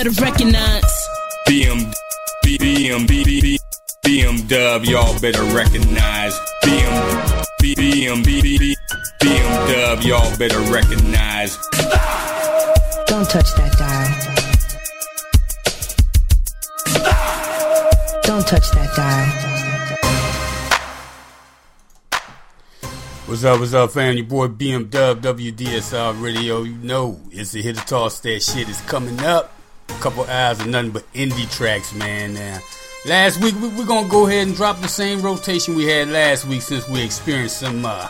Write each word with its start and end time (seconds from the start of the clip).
Better 0.00 0.22
recognize. 0.22 1.08
BM, 1.46 1.92
BM, 2.42 3.06
BM, 3.06 3.58
BM 4.02 4.48
Dub. 4.48 4.84
Y'all 4.86 5.20
better 5.20 5.42
recognize. 5.54 6.40
BM, 6.64 7.44
BM, 7.60 8.24
BM, 8.24 8.74
BM 9.20 9.68
Dub. 9.68 10.00
Y'all 10.00 10.38
better 10.38 10.60
recognize. 10.72 11.58
Don't 13.08 13.28
touch 13.28 13.52
that 13.56 13.76
dial. 13.76 14.08
Don't 18.22 18.46
touch 18.46 18.70
that 18.70 18.96
dial. 18.96 19.28
What's 23.26 23.44
up, 23.44 23.60
what's 23.60 23.74
up, 23.74 23.90
fam? 23.90 24.16
Your 24.16 24.24
boy 24.24 24.48
BM 24.48 24.88
Dub, 24.88 25.20
WDSR 25.20 26.22
Radio. 26.22 26.62
You 26.62 26.76
know, 26.76 27.20
it's 27.30 27.54
a 27.54 27.58
hit 27.58 27.76
to 27.76 27.84
toss 27.84 28.20
that 28.20 28.42
shit 28.42 28.66
is 28.70 28.80
coming 28.80 29.20
up. 29.20 29.59
Couple 29.98 30.24
hours 30.24 30.60
of 30.60 30.66
nothing 30.66 30.92
but 30.92 31.12
indie 31.12 31.50
tracks, 31.54 31.92
man. 31.92 32.34
Now, 32.34 32.58
last 33.06 33.42
week, 33.42 33.54
we, 33.60 33.68
we're 33.68 33.84
gonna 33.84 34.08
go 34.08 34.26
ahead 34.26 34.46
and 34.46 34.56
drop 34.56 34.80
the 34.80 34.88
same 34.88 35.20
rotation 35.20 35.74
we 35.74 35.84
had 35.86 36.08
last 36.08 36.46
week 36.46 36.62
since 36.62 36.88
we 36.88 37.02
experienced 37.02 37.58
some, 37.58 37.84
uh, 37.84 38.08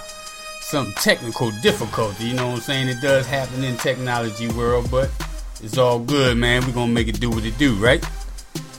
some 0.61 0.93
technical 0.93 1.51
difficulty. 1.63 2.27
You 2.27 2.35
know 2.35 2.47
what 2.49 2.57
I'm 2.57 2.61
saying? 2.61 2.89
It 2.89 3.01
does 3.01 3.27
happen 3.27 3.65
in 3.65 3.77
technology 3.77 4.49
world, 4.49 4.89
but 4.91 5.11
it's 5.63 5.79
all 5.79 5.99
good, 5.99 6.37
man. 6.37 6.65
We're 6.65 6.73
gonna 6.73 6.93
make 6.93 7.09
it 7.09 7.19
do 7.19 7.29
what 7.29 7.45
it 7.45 7.59
do, 7.59 7.75
right? 7.75 8.05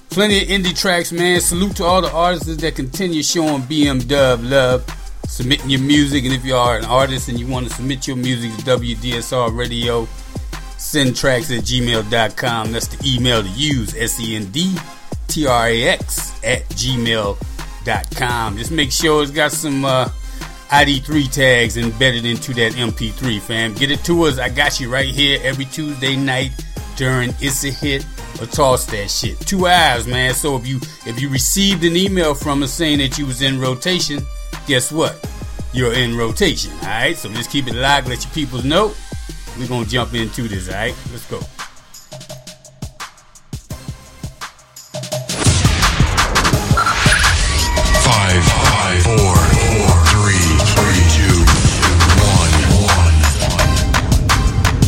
Plenty 0.09 0.41
of 0.41 0.47
indie 0.47 0.77
tracks, 0.77 1.11
man. 1.11 1.41
Salute 1.41 1.75
to 1.77 1.83
all 1.83 2.01
the 2.01 2.11
artists 2.11 2.55
that 2.57 2.75
continue 2.75 3.23
showing 3.23 3.61
BM 3.63 4.07
Dub 4.07 4.41
love 4.43 4.85
submitting 5.31 5.69
your 5.69 5.79
music. 5.79 6.25
And 6.25 6.33
if 6.33 6.43
you 6.43 6.55
are 6.55 6.77
an 6.77 6.85
artist 6.85 7.29
and 7.29 7.39
you 7.39 7.47
want 7.47 7.67
to 7.67 7.73
submit 7.73 8.07
your 8.07 8.17
music 8.17 8.51
to 8.57 8.77
WDSR 8.77 9.55
Radio, 9.57 10.07
sendtrax 10.91 11.55
at 11.57 11.63
gmail.com. 11.63 12.71
That's 12.71 12.87
the 12.87 13.15
email 13.15 13.41
to 13.41 13.49
use, 13.49 13.95
S 13.95 14.19
E 14.19 14.35
N 14.35 14.51
D 14.51 14.75
T 15.27 15.47
R 15.47 15.67
A 15.67 15.83
X 15.83 16.37
at 16.43 16.67
gmail.com. 16.69 18.57
Just 18.57 18.71
make 18.71 18.91
sure 18.91 19.23
it's 19.23 19.31
got 19.31 19.51
some 19.51 19.85
uh, 19.85 20.09
ID3 20.69 21.31
tags 21.31 21.77
embedded 21.77 22.25
into 22.25 22.53
that 22.55 22.73
MP3, 22.73 23.39
fam. 23.41 23.73
Get 23.73 23.91
it 23.91 24.03
to 24.05 24.23
us. 24.23 24.37
I 24.37 24.49
got 24.49 24.79
you 24.79 24.91
right 24.91 25.07
here 25.07 25.39
every 25.43 25.65
Tuesday 25.65 26.15
night 26.15 26.51
during 26.97 27.33
It's 27.39 27.63
a 27.63 27.71
Hit 27.71 28.05
or 28.41 28.45
Toss 28.47 28.85
That 28.87 29.09
Shit. 29.09 29.39
Two 29.39 29.67
hours, 29.67 30.07
man. 30.07 30.33
So 30.33 30.57
if 30.57 30.67
you 30.67 30.77
if 31.05 31.21
you 31.21 31.29
received 31.29 31.83
an 31.85 31.95
email 31.95 32.33
from 32.33 32.63
us 32.63 32.73
saying 32.73 32.99
that 32.99 33.17
you 33.17 33.25
was 33.25 33.41
in 33.41 33.59
rotation, 33.59 34.19
guess 34.67 34.91
what? 34.91 35.25
You're 35.73 35.93
in 35.93 36.17
rotation, 36.17 36.73
alright? 36.79 37.15
So 37.15 37.29
just 37.29 37.49
keep 37.49 37.67
it 37.67 37.75
locked, 37.75 38.09
let 38.09 38.23
your 38.25 38.33
peoples 38.33 38.65
know. 38.65 38.93
We're 39.59 39.67
gonna 39.67 39.85
jump 39.85 40.13
into 40.15 40.47
this, 40.47 40.69
alright? 40.69 40.95
Let's 41.11 41.25
go. 41.27 41.39
Five, 48.01 48.41
five, 48.41 49.03
four, 49.03 49.35
four, 49.35 49.91
three, 50.09 50.47
three, 50.73 51.03
two, 51.13 51.37
one, 52.25 52.53
one. 52.89 53.15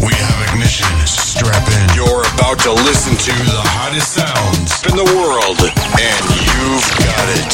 We 0.01 0.13
have 0.15 0.39
ignition. 0.49 0.87
Strap 1.05 1.67
in. 1.69 1.95
You're 1.95 2.25
about 2.33 2.57
to 2.59 2.71
listen 2.73 3.13
to 3.13 3.33
the 3.43 3.61
hottest 3.61 4.13
sounds 4.13 4.81
in 4.89 4.95
the 4.97 5.05
world, 5.13 5.59
and 5.99 6.23
you've 6.49 6.89
got 7.03 7.27
it. 7.37 7.53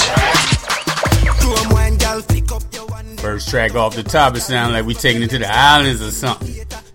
First 3.20 3.50
track 3.50 3.76
off 3.76 3.96
the 3.96 4.04
top, 4.04 4.36
it 4.38 4.42
sounds 4.42 4.72
like 4.74 4.86
we 4.86 4.94
taking 4.94 5.22
it 5.22 5.30
to 5.32 5.40
the 5.40 5.54
islands 5.54 6.02
or 6.02 6.12
something. 6.12 6.56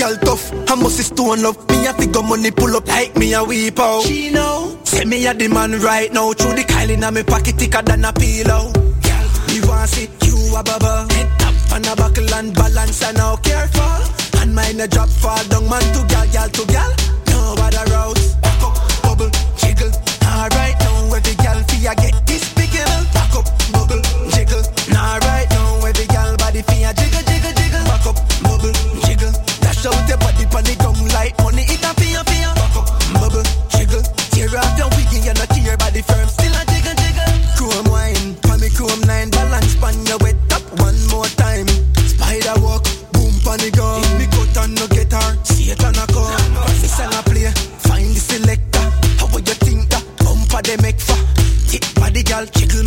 a. 0.00 0.08
That 0.08 0.22
tough, 0.24 0.52
I 0.70 0.74
must 0.74 1.02
stone 1.02 1.42
love. 1.42 1.58
Me 1.70 1.86
a 1.86 1.92
figure 1.92 2.22
money 2.22 2.50
pull 2.50 2.76
up 2.76 2.86
like 2.86 3.16
me 3.16 3.34
a 3.34 3.42
weep 3.44 3.78
out. 3.78 4.02
She 4.02 4.30
know. 4.30 4.78
Say 4.84 5.04
me 5.04 5.26
a 5.26 5.34
the 5.34 5.48
man 5.48 5.80
right 5.80 6.12
now. 6.12 6.32
Through 6.32 6.54
the 6.54 6.64
Kyle 6.64 6.90
in 6.90 7.14
me 7.14 7.22
pocket 7.22 7.56
thicker 7.56 7.82
than 7.82 8.04
a 8.04 8.12
pillow. 8.12 8.72
Gal, 9.02 9.26
me 9.48 9.60
want 9.66 9.88
see 9.90 10.08
you 10.24 10.56
a 10.56 10.62
bubble. 10.62 11.08
Head 11.12 11.28
up 11.42 11.72
on 11.72 11.84
a 11.84 11.96
buckle 11.96 12.34
and 12.34 12.54
balance 12.54 13.02
and 13.02 13.16
now 13.16 13.36
careful. 13.36 14.40
And 14.40 14.54
mine 14.54 14.80
a 14.80 14.88
drop 14.88 15.08
fall 15.08 15.42
down 15.48 15.68
man 15.68 15.82
to 15.94 16.06
gal, 16.08 16.26
gal 16.32 16.48
to 16.48 16.64
gal. 16.66 16.92
No 17.28 17.54
other 17.58 17.84
routes. 17.90 18.34
Back 18.36 18.62
up, 18.62 19.02
bubble, 19.02 19.30
jiggle. 19.56 19.90
Alright 20.24 20.78
now 20.80 21.14
every 21.14 21.34
gal 21.34 21.62
fia 21.64 21.94
get 21.94 22.14
despicable. 22.26 22.57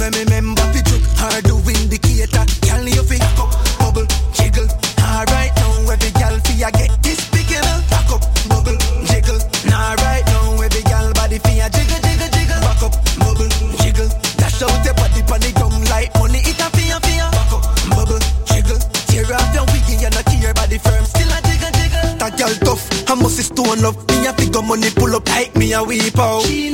Jiggle 0.01 0.17
me 0.17 0.23
remember. 0.25 0.65
Be 0.73 0.81
took 0.81 1.03
hard 1.17 1.45
to 1.45 1.55
indicator. 1.69 2.45
Gal 2.61 2.87
you 2.87 3.03
fi 3.03 3.17
up, 3.37 3.51
bubble, 3.77 4.05
jiggle. 4.33 4.67
Alright 4.97 5.53
now 5.55 5.91
every 5.91 6.11
gal 6.11 6.39
fi 6.41 6.63
a 6.65 6.71
get 6.71 6.91
this 7.03 7.17
despicable. 7.17 7.81
Back 7.89 8.09
up, 8.09 8.23
bubble, 8.49 8.77
jiggle. 9.05 9.39
Nah 9.69 9.93
right 10.01 10.25
now 10.25 10.61
every 10.61 10.81
gal 10.83 11.11
body 11.13 11.37
fi 11.39 11.61
a 11.61 11.69
jiggle, 11.69 12.01
jiggle, 12.01 12.29
jiggle. 12.33 12.61
Back 12.61 12.81
up, 12.81 12.93
bubble, 13.19 13.49
jiggle. 13.81 14.09
Dash 14.37 14.61
out 14.61 14.85
your 14.85 14.93
body 14.95 15.21
pon 15.23 15.39
the 15.41 15.51
ground 15.53 15.89
like 15.89 16.13
money. 16.17 16.41
It 16.41 16.59
a 16.59 16.67
fi 16.73 16.83
a 16.89 16.97
fi 16.99 17.13
a. 17.21 17.27
Back 17.29 17.53
up, 17.53 17.63
bubble, 17.93 18.21
jiggle. 18.49 18.79
Tear 19.09 19.29
off 19.35 19.53
your 19.53 19.65
wig 19.69 20.01
and 20.01 20.13
not 20.15 20.25
tear 20.25 20.53
body 20.53 20.77
firm. 20.77 21.05
Still 21.05 21.29
a 21.29 21.39
jiggle, 21.45 21.71
jiggle. 21.77 22.17
That 22.17 22.37
gal 22.37 22.53
tough. 22.65 22.83
I 23.09 23.15
must 23.15 23.37
stone 23.43 23.81
love. 23.81 23.97
Me 24.09 24.25
a 24.25 24.33
figure 24.33 24.61
money 24.61 24.89
pull 24.95 25.13
up 25.15 25.27
like 25.29 25.55
me 25.55 25.73
a 25.73 25.83
weep 25.83 26.17
out. 26.17 26.41
She 26.41 26.70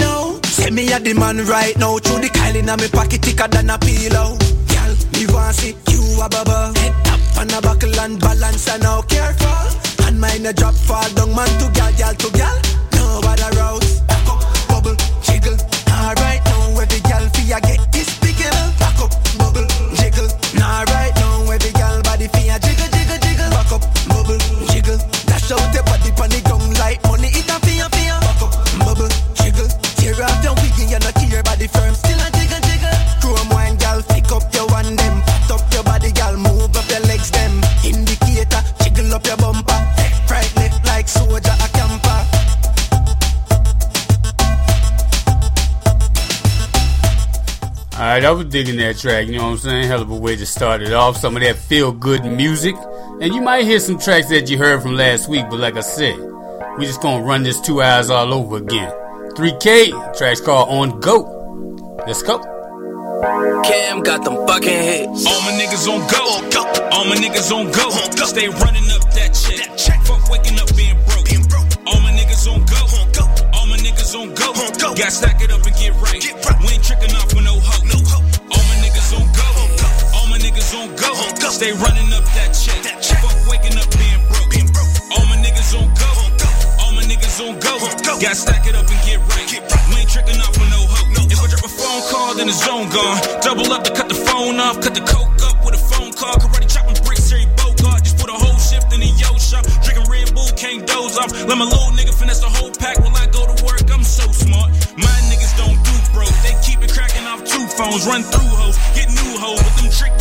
me 0.77 0.93
a 0.93 0.99
the 0.99 1.13
man 1.15 1.43
right 1.47 1.75
now. 1.77 1.97
Through 1.97 2.21
the 2.21 2.29
Kyle 2.29 2.55
in 2.55 2.69
me 2.69 2.87
pocket 2.89 3.21
thicker 3.25 3.47
than 3.47 3.69
a 3.69 3.77
pillow. 3.79 4.37
Gal, 4.69 4.93
me 5.17 5.25
want 5.33 5.55
see 5.57 5.73
you 5.89 6.01
a 6.21 6.29
bubble. 6.29 6.69
Head 6.77 6.93
up 7.09 7.21
on 7.41 7.49
a 7.49 7.59
buckle 7.65 7.99
and 7.99 8.19
balance 8.21 8.69
and 8.69 8.83
now 8.83 9.01
careful. 9.01 9.65
And 10.05 10.21
mine 10.21 10.45
a 10.45 10.53
drop 10.53 10.75
fall 10.75 11.09
down 11.17 11.33
man 11.33 11.49
to 11.59 11.67
gal, 11.73 11.91
gal 11.97 12.13
to 12.13 12.29
gal. 12.37 12.57
No 12.93 13.21
other 13.25 13.51
routes. 13.57 14.01
Back 14.05 14.29
up, 14.29 14.41
bubble, 14.69 14.95
jiggle. 15.25 15.57
Alright 15.89 16.45
now 16.45 16.79
every 16.79 17.01
gal 17.09 17.25
fia 17.33 17.59
get 17.59 17.86
Alright, 48.17 48.29
I 48.29 48.31
was 48.31 48.45
digging 48.45 48.77
that 48.77 48.97
track, 48.97 49.27
you 49.27 49.37
know 49.37 49.43
what 49.43 49.51
I'm 49.51 49.57
saying? 49.59 49.87
Hell 49.89 50.01
of 50.01 50.09
a 50.09 50.15
way 50.15 50.35
to 50.35 50.45
start 50.47 50.81
it 50.81 50.91
off. 50.91 51.17
Some 51.17 51.37
of 51.37 51.43
that 51.43 51.55
feel 51.55 51.91
good 51.91 52.25
music. 52.25 52.75
And 53.21 53.31
you 53.31 53.41
might 53.41 53.63
hear 53.63 53.79
some 53.79 53.99
tracks 53.99 54.27
that 54.29 54.49
you 54.49 54.57
heard 54.57 54.81
from 54.81 54.95
last 54.95 55.29
week, 55.29 55.45
but 55.51 55.59
like 55.59 55.77
I 55.77 55.81
said, 55.81 56.17
we 56.79 56.87
just 56.87 56.99
gonna 56.99 57.23
run 57.23 57.43
this 57.43 57.61
two 57.61 57.79
hours 57.79 58.09
all 58.09 58.33
over 58.33 58.57
again. 58.57 58.91
3K, 59.35 60.17
track's 60.17 60.41
called 60.41 60.67
On 60.67 60.99
Go. 60.99 62.01
Let's 62.07 62.23
go. 62.23 62.39
Cam 63.63 64.01
got 64.01 64.23
them 64.23 64.47
fucking 64.47 64.67
hits. 64.67 65.27
All 65.27 65.41
my 65.43 65.51
niggas 65.51 65.85
on 65.85 66.01
go. 66.09 66.25
All 66.89 67.05
my 67.05 67.17
niggas 67.17 67.51
on 67.51 67.71
go. 67.71 67.91
Stay 68.25 68.47
running 68.47 68.89
up 68.97 69.13
that 69.13 69.37
check. 69.77 70.01
Fuck 70.05 70.27
waking 70.31 70.57
up 70.57 70.75
being 70.75 70.97
broke. 71.05 71.29
All 71.85 72.01
my 72.01 72.09
niggas 72.17 72.49
on 72.49 72.65
go. 72.65 72.81
All 73.53 73.67
my 73.67 73.77
niggas 73.77 74.19
on 74.19 74.33
go. 74.33 74.53
Got 74.95 75.11
stack 75.11 75.39
it 75.39 75.51
up 75.51 75.56
go. 81.47 81.53
Stay 81.53 81.71
running 81.71 82.11
up 82.13 82.25
that 82.35 82.51
check. 82.51 82.83
Fuck 83.23 83.37
waking 83.47 83.77
up 83.79 83.87
being 83.95 84.21
broke. 84.27 84.51
All 85.15 85.25
my 85.31 85.37
niggas 85.39 85.71
on 85.75 85.87
go. 85.95 86.11
All 86.83 86.91
my 86.91 87.03
niggas 87.03 87.39
on 87.39 87.59
go. 87.59 87.79
Gotta 88.19 88.35
stack 88.35 88.67
it 88.67 88.75
up 88.75 88.87
and 88.87 89.01
get 89.07 89.19
right. 89.31 89.47
We 89.89 90.03
ain't 90.03 90.09
tricking 90.09 90.39
off 90.43 90.55
with 90.59 90.69
no 90.69 90.83
hoe. 90.83 91.27
If 91.31 91.39
I 91.39 91.47
drop 91.47 91.63
a 91.63 91.71
phone 91.71 92.03
call, 92.11 92.35
then 92.35 92.47
the 92.47 92.53
zone 92.53 92.89
gone. 92.91 93.19
Double 93.41 93.71
up 93.71 93.83
to 93.83 93.91
cut 93.93 94.09
the 94.09 94.15
phone 94.15 94.59
off. 94.59 94.81
Cut 94.81 94.93
the 94.93 95.03
coke 95.07 95.39
up 95.47 95.63
with 95.63 95.75
a 95.75 95.81
phone 95.81 96.11
call. 96.11 96.35
Karate 96.35 96.67
chopping 96.67 96.99
bricks, 97.03 97.29
Harry 97.31 97.47
Bogart. 97.55 98.03
Just 98.03 98.17
put 98.19 98.29
a 98.29 98.37
whole 98.37 98.59
shift 98.59 98.91
in 98.93 98.99
the 98.99 99.11
yo 99.15 99.31
shop. 99.39 99.63
Drinking 99.83 100.07
Red 100.11 100.33
Bull, 100.35 100.51
can't 100.57 100.83
doze 100.85 101.17
off. 101.17 101.31
Let 101.47 101.57
my 101.57 101.65
little 101.65 101.95
nigga 101.95 102.13
finesse 102.13 102.43
the 102.43 102.51
whole 102.51 102.71
pack 102.75 102.99
while 102.99 103.15
I 103.15 103.27
go 103.31 103.47
to 103.47 103.55
work. 103.63 103.87
I'm 103.91 104.03
so 104.03 104.27
smart. 104.31 104.71
My 104.99 105.15
niggas 105.31 105.55
don't 105.55 105.79
do 105.79 105.95
broke. 106.11 106.33
They 106.43 106.55
keep 106.65 106.83
it 106.83 106.91
cracking 106.91 107.23
off 107.27 107.43
two 107.47 107.65
phones. 107.79 108.03
Run 108.03 108.23
through 108.23 108.51
hoes. 108.59 108.75
Get 108.91 109.07
new 109.15 109.39
hoes. 109.39 109.63
With 109.63 109.75
them 109.79 109.89
trick 109.91 110.16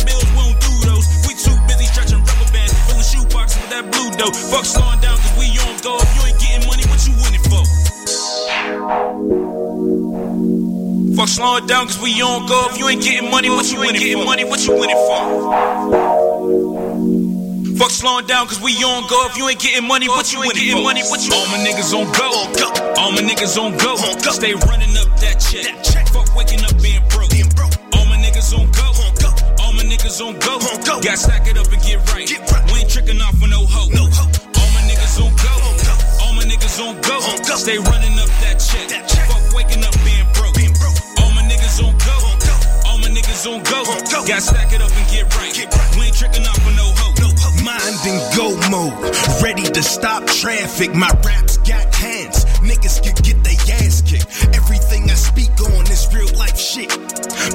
dough. 4.17 4.31
Fuck 4.51 4.65
slowing 4.65 4.99
down 4.99 5.17
cause 5.17 5.37
we 5.37 5.45
on 5.61 5.77
go. 5.81 5.97
If 6.01 6.09
you 6.17 6.21
ain't 6.27 6.39
getting 6.39 6.67
money, 6.67 6.83
what 6.89 7.01
you 7.05 7.13
winning 7.21 7.43
for? 7.45 7.63
Fuck 11.15 11.29
slowing 11.29 11.67
down 11.67 11.87
cause 11.87 12.01
we 12.01 12.21
on 12.21 12.47
go. 12.47 12.67
If 12.69 12.77
you 12.77 12.89
ain't 12.89 13.01
getting 13.01 13.29
money, 13.31 13.49
what 13.49 13.71
you 13.71 13.79
winning 13.79 14.17
for? 14.17 14.25
money, 14.25 14.43
what 14.43 14.65
you 14.65 14.73
winning 14.73 14.97
for? 14.97 16.17
Fuck 17.77 17.91
slowing 17.91 18.25
down 18.25 18.47
cause 18.47 18.59
we 18.59 18.73
on 18.83 19.07
go. 19.07 19.27
If 19.29 19.37
you 19.37 19.47
ain't 19.49 19.59
getting 19.59 19.87
money, 19.87 20.09
what 20.09 20.33
you 20.33 20.39
winning 20.39 20.73
for? 20.73 20.81
money, 20.81 21.01
what 21.05 21.21
you 21.21 21.31
All 21.33 21.45
my 21.53 21.61
niggas 21.61 21.93
on 21.93 22.09
go. 22.17 22.25
All 22.97 23.11
my 23.11 23.21
niggas 23.21 23.57
on 23.57 23.77
go. 23.77 23.95
Stay 24.31 24.53
running 24.65 24.97
up 24.97 25.13
that 25.21 25.37
check. 25.37 26.07
Fuck 26.09 26.35
waking 26.35 26.65
up 26.65 26.73
being 26.81 27.05
broke. 27.13 27.29
All 27.93 28.05
my 28.05 28.17
niggas 28.17 28.49
on 28.57 28.65
go. 28.73 28.87
All 29.61 29.73
my 29.73 29.83
niggas 29.83 30.21
on 30.25 30.33
go. 30.39 30.57
Got 31.01 31.17
stack 31.17 31.47
it 31.47 31.57
up 31.57 31.71
and 31.71 31.81
get 31.83 32.01
right. 32.11 32.25
We 32.73 32.79
ain't 32.79 32.89
tricking 32.89 33.21
off 33.21 33.39
with 33.41 33.51
no 33.51 33.65
hoe. 33.65 33.96
Go. 37.57 37.63
Stay 37.63 37.77
running 37.77 38.17
up 38.19 38.29
that 38.41 38.57
check. 38.61 38.89
Fuck 39.27 39.53
waking 39.55 39.83
up 39.83 39.93
being 40.05 40.25
broke. 40.33 40.57
All 41.21 41.31
my 41.33 41.41
niggas 41.41 41.81
on 41.81 41.93
go. 41.97 42.17
All 42.87 42.97
my 42.97 43.09
niggas 43.09 43.45
on 43.49 43.63
go. 43.63 43.83
Got 44.27 44.41
stack 44.41 44.73
it 44.73 44.81
up 44.81 44.91
and 44.91 45.07
get 45.09 45.33
right. 45.35 45.53
We 45.97 46.05
ain't 46.05 46.15
tricking 46.15 46.45
off 46.45 46.65
with 46.65 46.75
no 46.75 46.85
hoe. 46.97 47.13
Mind 47.63 47.99
in 48.05 48.19
go 48.37 48.55
mode, 48.69 48.93
ready 49.43 49.63
to 49.63 49.83
stop 49.83 50.25
traffic. 50.25 50.93
My 50.93 51.11
raps 51.25 51.57
got 51.57 51.93
hands, 51.93 52.45
niggas 52.63 53.03
can 53.03 53.15
get 53.25 53.43
their 53.43 53.59
ass 53.83 54.01
kicked. 54.05 54.55
Everything 54.55 55.09
I 55.09 55.15
speak 55.15 55.51
on 55.59 55.83
is 55.91 56.07
real 56.13 56.31
life 56.37 56.57
shit. 56.57 56.91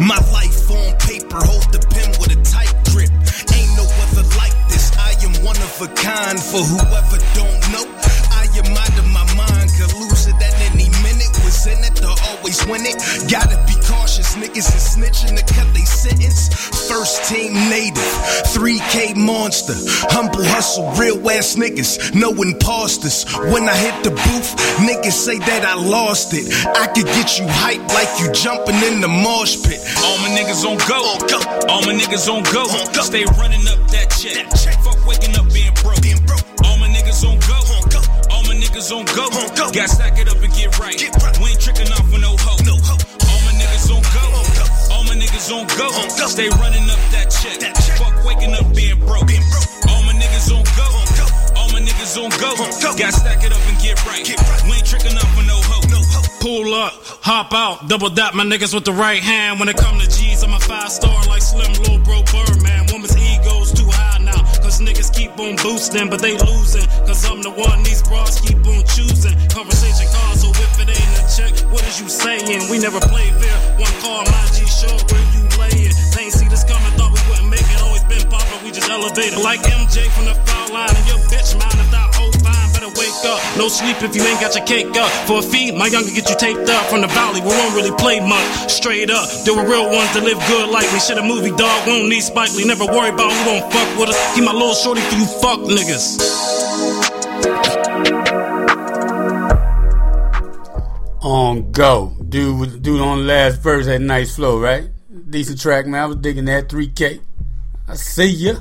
My 0.01 0.19
life 0.35 0.71
on 0.71 0.99
paper, 0.99 1.41
hold 1.41 1.65
the 1.73 1.81
pen 1.95 2.11
with 2.21 2.35
a 2.35 2.41
tight 2.45 2.75
grip. 2.93 3.09
Ain't 3.57 3.73
no 3.79 3.87
other 4.05 4.27
like 4.37 4.53
this. 4.69 4.93
I 4.99 5.17
am 5.25 5.33
one 5.45 5.57
of 5.57 5.73
a 5.81 5.89
kind 5.95 6.37
for 6.37 6.61
whoever 6.61 7.22
win 12.69 12.83
it. 12.85 12.97
Gotta 13.31 13.57
be 13.67 13.75
cautious, 13.87 14.35
niggas 14.37 14.69
is 14.75 14.97
snitching 14.97 15.37
to 15.37 15.45
cut 15.55 15.67
they 15.75 15.87
sentence. 15.87 16.49
First 16.89 17.25
team 17.29 17.55
native, 17.71 18.13
3K 18.53 19.17
monster, 19.17 19.75
humble 20.11 20.45
hustle, 20.45 20.91
real 20.99 21.19
ass 21.31 21.57
niggas, 21.57 22.15
no 22.15 22.31
imposters. 22.43 23.25
When 23.53 23.69
I 23.69 23.77
hit 23.77 24.05
the 24.05 24.11
booth, 24.11 24.51
niggas 24.83 25.13
say 25.13 25.39
that 25.39 25.65
I 25.65 25.75
lost 25.75 26.35
it. 26.35 26.47
I 26.77 26.87
could 26.89 27.07
get 27.07 27.39
you 27.39 27.47
hyped 27.47 27.89
like 27.95 28.11
you 28.21 28.31
jumping 28.33 28.77
in 28.83 29.01
the 29.01 29.09
mosh 29.09 29.57
pit. 29.63 29.81
All 30.05 30.19
my 30.19 30.29
niggas 30.31 30.65
on 30.65 30.77
go. 30.89 31.01
All 31.69 31.83
my 31.83 31.95
niggas 31.95 32.29
on 32.29 32.43
go. 32.53 32.67
Stay 33.03 33.25
running 33.39 33.67
up 33.69 33.81
that 33.91 34.11
check. 34.11 34.47
Fuck 34.85 35.07
waking 35.07 35.37
up 35.37 35.49
being 35.53 35.73
broke. 35.83 36.45
All 36.65 36.77
my 36.79 36.89
niggas 36.89 37.25
on 37.25 37.39
go. 37.49 37.59
All 38.31 38.43
my 38.45 38.55
niggas 38.55 38.91
on 38.93 39.05
go. 39.17 39.29
Got 39.73 39.89
stack 39.89 40.19
it 40.19 40.29
up 40.29 40.32
Stay 46.33 46.49
running 46.49 46.89
up 46.89 46.97
that 47.13 47.29
check. 47.29 47.61
Fuck 48.01 48.25
waking 48.25 48.57
up 48.57 48.65
being 48.73 48.97
broke. 49.05 49.29
All 49.85 50.01
my 50.09 50.17
niggas 50.17 50.49
on 50.49 50.65
go. 50.81 50.89
All 51.61 51.69
my 51.77 51.85
niggas 51.85 52.17
on 52.17 52.33
go. 52.41 52.57
Got 52.97 53.13
stack 53.13 53.45
it 53.45 53.53
up 53.53 53.61
and 53.69 53.77
get 53.85 54.01
right. 54.09 54.25
We 54.65 54.81
ain't 54.81 54.89
tricking 54.89 55.13
off 55.13 55.29
with 55.37 55.45
no 55.45 55.61
hoe. 55.61 55.85
Pull 56.41 56.73
up, 56.73 56.97
hop 57.21 57.53
out, 57.53 57.87
double 57.87 58.09
dap 58.09 58.33
my 58.33 58.49
niggas 58.49 58.73
with 58.73 58.87
the 58.89 58.97
right 58.97 59.21
hand. 59.21 59.61
When 59.61 59.69
it 59.69 59.77
come 59.77 60.01
to 60.01 60.09
G's, 60.09 60.43
I'm 60.43 60.55
a 60.55 60.59
five 60.59 60.89
star 60.89 61.21
like 61.29 61.43
Slim 61.45 61.69
Lil 61.85 62.01
Bro 62.01 62.25
Birdman. 62.33 62.89
Woman's 62.89 63.13
ego's 63.13 63.69
too 63.71 63.93
high 63.93 64.17
now, 64.25 64.41
cause 64.65 64.81
niggas 64.81 65.13
keep 65.13 65.37
on 65.37 65.61
boosting, 65.61 66.09
but 66.09 66.25
they 66.25 66.33
losing. 66.33 66.89
Cause 67.05 67.29
I'm 67.29 67.45
the 67.45 67.53
one 67.53 67.85
these 67.85 68.01
bras 68.09 68.41
keep 68.41 68.57
on 68.65 68.81
choosing. 68.89 69.37
Conversation 69.53 70.09
calls, 70.09 70.41
so 70.41 70.49
if 70.49 70.81
it 70.81 70.89
ain't 70.97 71.13
a 71.21 71.23
check, 71.29 71.53
what 71.69 71.85
is 71.85 72.01
you 72.01 72.09
saying? 72.09 72.73
We 72.73 72.81
never 72.81 73.01
play 73.05 73.29
fair. 73.37 73.59
One 73.77 73.93
call, 74.01 74.25
my 74.25 74.45
G 74.57 74.65
show 74.65 74.97
we 78.99 79.05
elevated. 79.05 79.39
Like 79.43 79.61
MJ 79.61 80.09
from 80.11 80.25
the 80.27 80.35
foul 80.47 80.73
line, 80.73 80.91
and 80.91 81.07
your 81.09 81.19
bitch 81.31 81.57
mind 81.59 81.81
if 81.81 81.91
that 81.91 82.17
old 82.21 82.35
oh, 82.37 82.45
fine 82.45 82.69
better 82.73 82.93
wake 82.99 83.25
up. 83.25 83.41
No 83.57 83.69
sleep 83.69 84.03
if 84.03 84.15
you 84.15 84.23
ain't 84.23 84.41
got 84.41 84.55
your 84.55 84.65
cake 84.67 84.97
up. 84.97 85.11
For 85.27 85.39
a 85.39 85.43
fee, 85.43 85.73
my 85.73 85.87
younger 85.87 86.11
get 86.11 86.29
you 86.29 86.37
taped 86.37 86.69
up 86.69 86.87
from 86.87 87.01
the 87.01 87.09
valley. 87.09 87.41
We 87.41 87.49
won't 87.49 87.75
really 87.75 87.95
play 87.97 88.21
much. 88.21 88.71
Straight 88.71 89.11
up, 89.11 89.29
there 89.45 89.55
were 89.55 89.65
real 89.65 89.89
ones 89.91 90.13
that 90.15 90.25
live 90.25 90.39
good 90.49 90.69
like 90.71 90.91
me. 90.93 91.01
Shit, 91.01 91.19
a 91.19 91.23
movie 91.23 91.55
dog, 91.55 91.87
we 91.87 91.99
don't 91.99 92.09
need 92.09 92.23
Spike 92.23 92.55
Lee. 92.55 92.65
Never 92.65 92.87
worry 92.87 93.11
about 93.11 93.33
who 93.33 93.41
won't 93.51 93.73
fuck 93.73 93.89
with 93.99 94.09
us. 94.11 94.19
Keep 94.35 94.45
my 94.45 94.53
little 94.53 94.75
shorty 94.75 95.01
for 95.01 95.17
you 95.17 95.27
fuck 95.27 95.61
niggas. 95.61 96.21
On 101.23 101.71
go. 101.71 102.13
Dude, 102.29 102.83
dude 102.83 103.01
on 103.01 103.27
last 103.27 103.61
verse 103.61 103.87
had 103.87 104.01
nice 104.01 104.37
flow, 104.37 104.59
right? 104.59 104.89
Decent 105.31 105.61
track, 105.61 105.87
man. 105.87 106.03
I 106.03 106.07
was 106.07 106.17
digging 106.17 106.47
that 106.47 106.69
3K. 106.69 107.21
I 107.89 107.95
see 107.95 108.27
ya. 108.27 108.55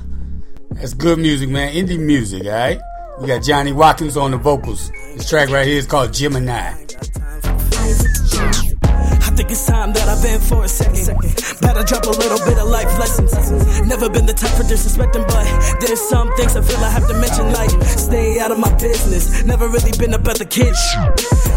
That's 0.74 0.94
good 0.94 1.18
music, 1.18 1.48
man. 1.48 1.72
Indie 1.74 1.98
music, 1.98 2.44
alright? 2.46 2.80
We 3.20 3.26
got 3.26 3.42
Johnny 3.42 3.72
Watkins 3.72 4.16
on 4.16 4.30
the 4.30 4.36
vocals. 4.36 4.90
This 5.14 5.28
track 5.28 5.50
right 5.50 5.66
here 5.66 5.78
is 5.78 5.86
called 5.86 6.12
Gemini. 6.12 6.74
Think 9.36 9.50
it's 9.50 9.66
time 9.66 9.92
that 9.94 10.08
I 10.08 10.20
bend 10.22 10.42
for 10.42 10.64
a 10.64 10.68
second. 10.68 11.08
Better 11.60 11.82
drop 11.82 12.04
a 12.04 12.10
little 12.10 12.38
bit 12.44 12.58
of 12.58 12.68
life 12.68 12.98
lessons. 12.98 13.32
Never 13.88 14.10
been 14.10 14.26
the 14.26 14.34
type 14.34 14.52
for 14.52 14.62
disrespecting, 14.62 15.26
but 15.26 15.44
there's 15.80 16.00
some 16.00 16.30
things 16.36 16.54
I 16.54 16.60
feel 16.60 16.78
I 16.78 16.90
have 16.90 17.08
to 17.08 17.14
mention, 17.14 17.50
like 17.52 17.70
stay 17.82 18.38
out 18.40 18.50
of 18.50 18.58
my 18.58 18.72
business. 18.76 19.42
Never 19.44 19.68
really 19.68 19.92
been 19.98 20.14
about 20.14 20.38
the 20.38 20.44
kids. 20.44 20.78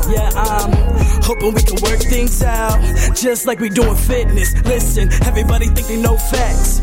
Yeah, 0.08 0.29
I'm 0.36 0.72
hoping 1.22 1.53
we 1.53 1.62
can 1.62 1.77
work 1.84 2.00
things 2.00 2.41
out, 2.41 2.79
just 3.13 3.46
like 3.46 3.60
we 3.60 3.70
doing 3.70 3.96
fitness. 3.96 4.55
Listen, 4.63 5.12
everybody 5.24 5.67
think 5.67 5.88
they 5.88 6.01
know 6.01 6.17
facts. 6.17 6.82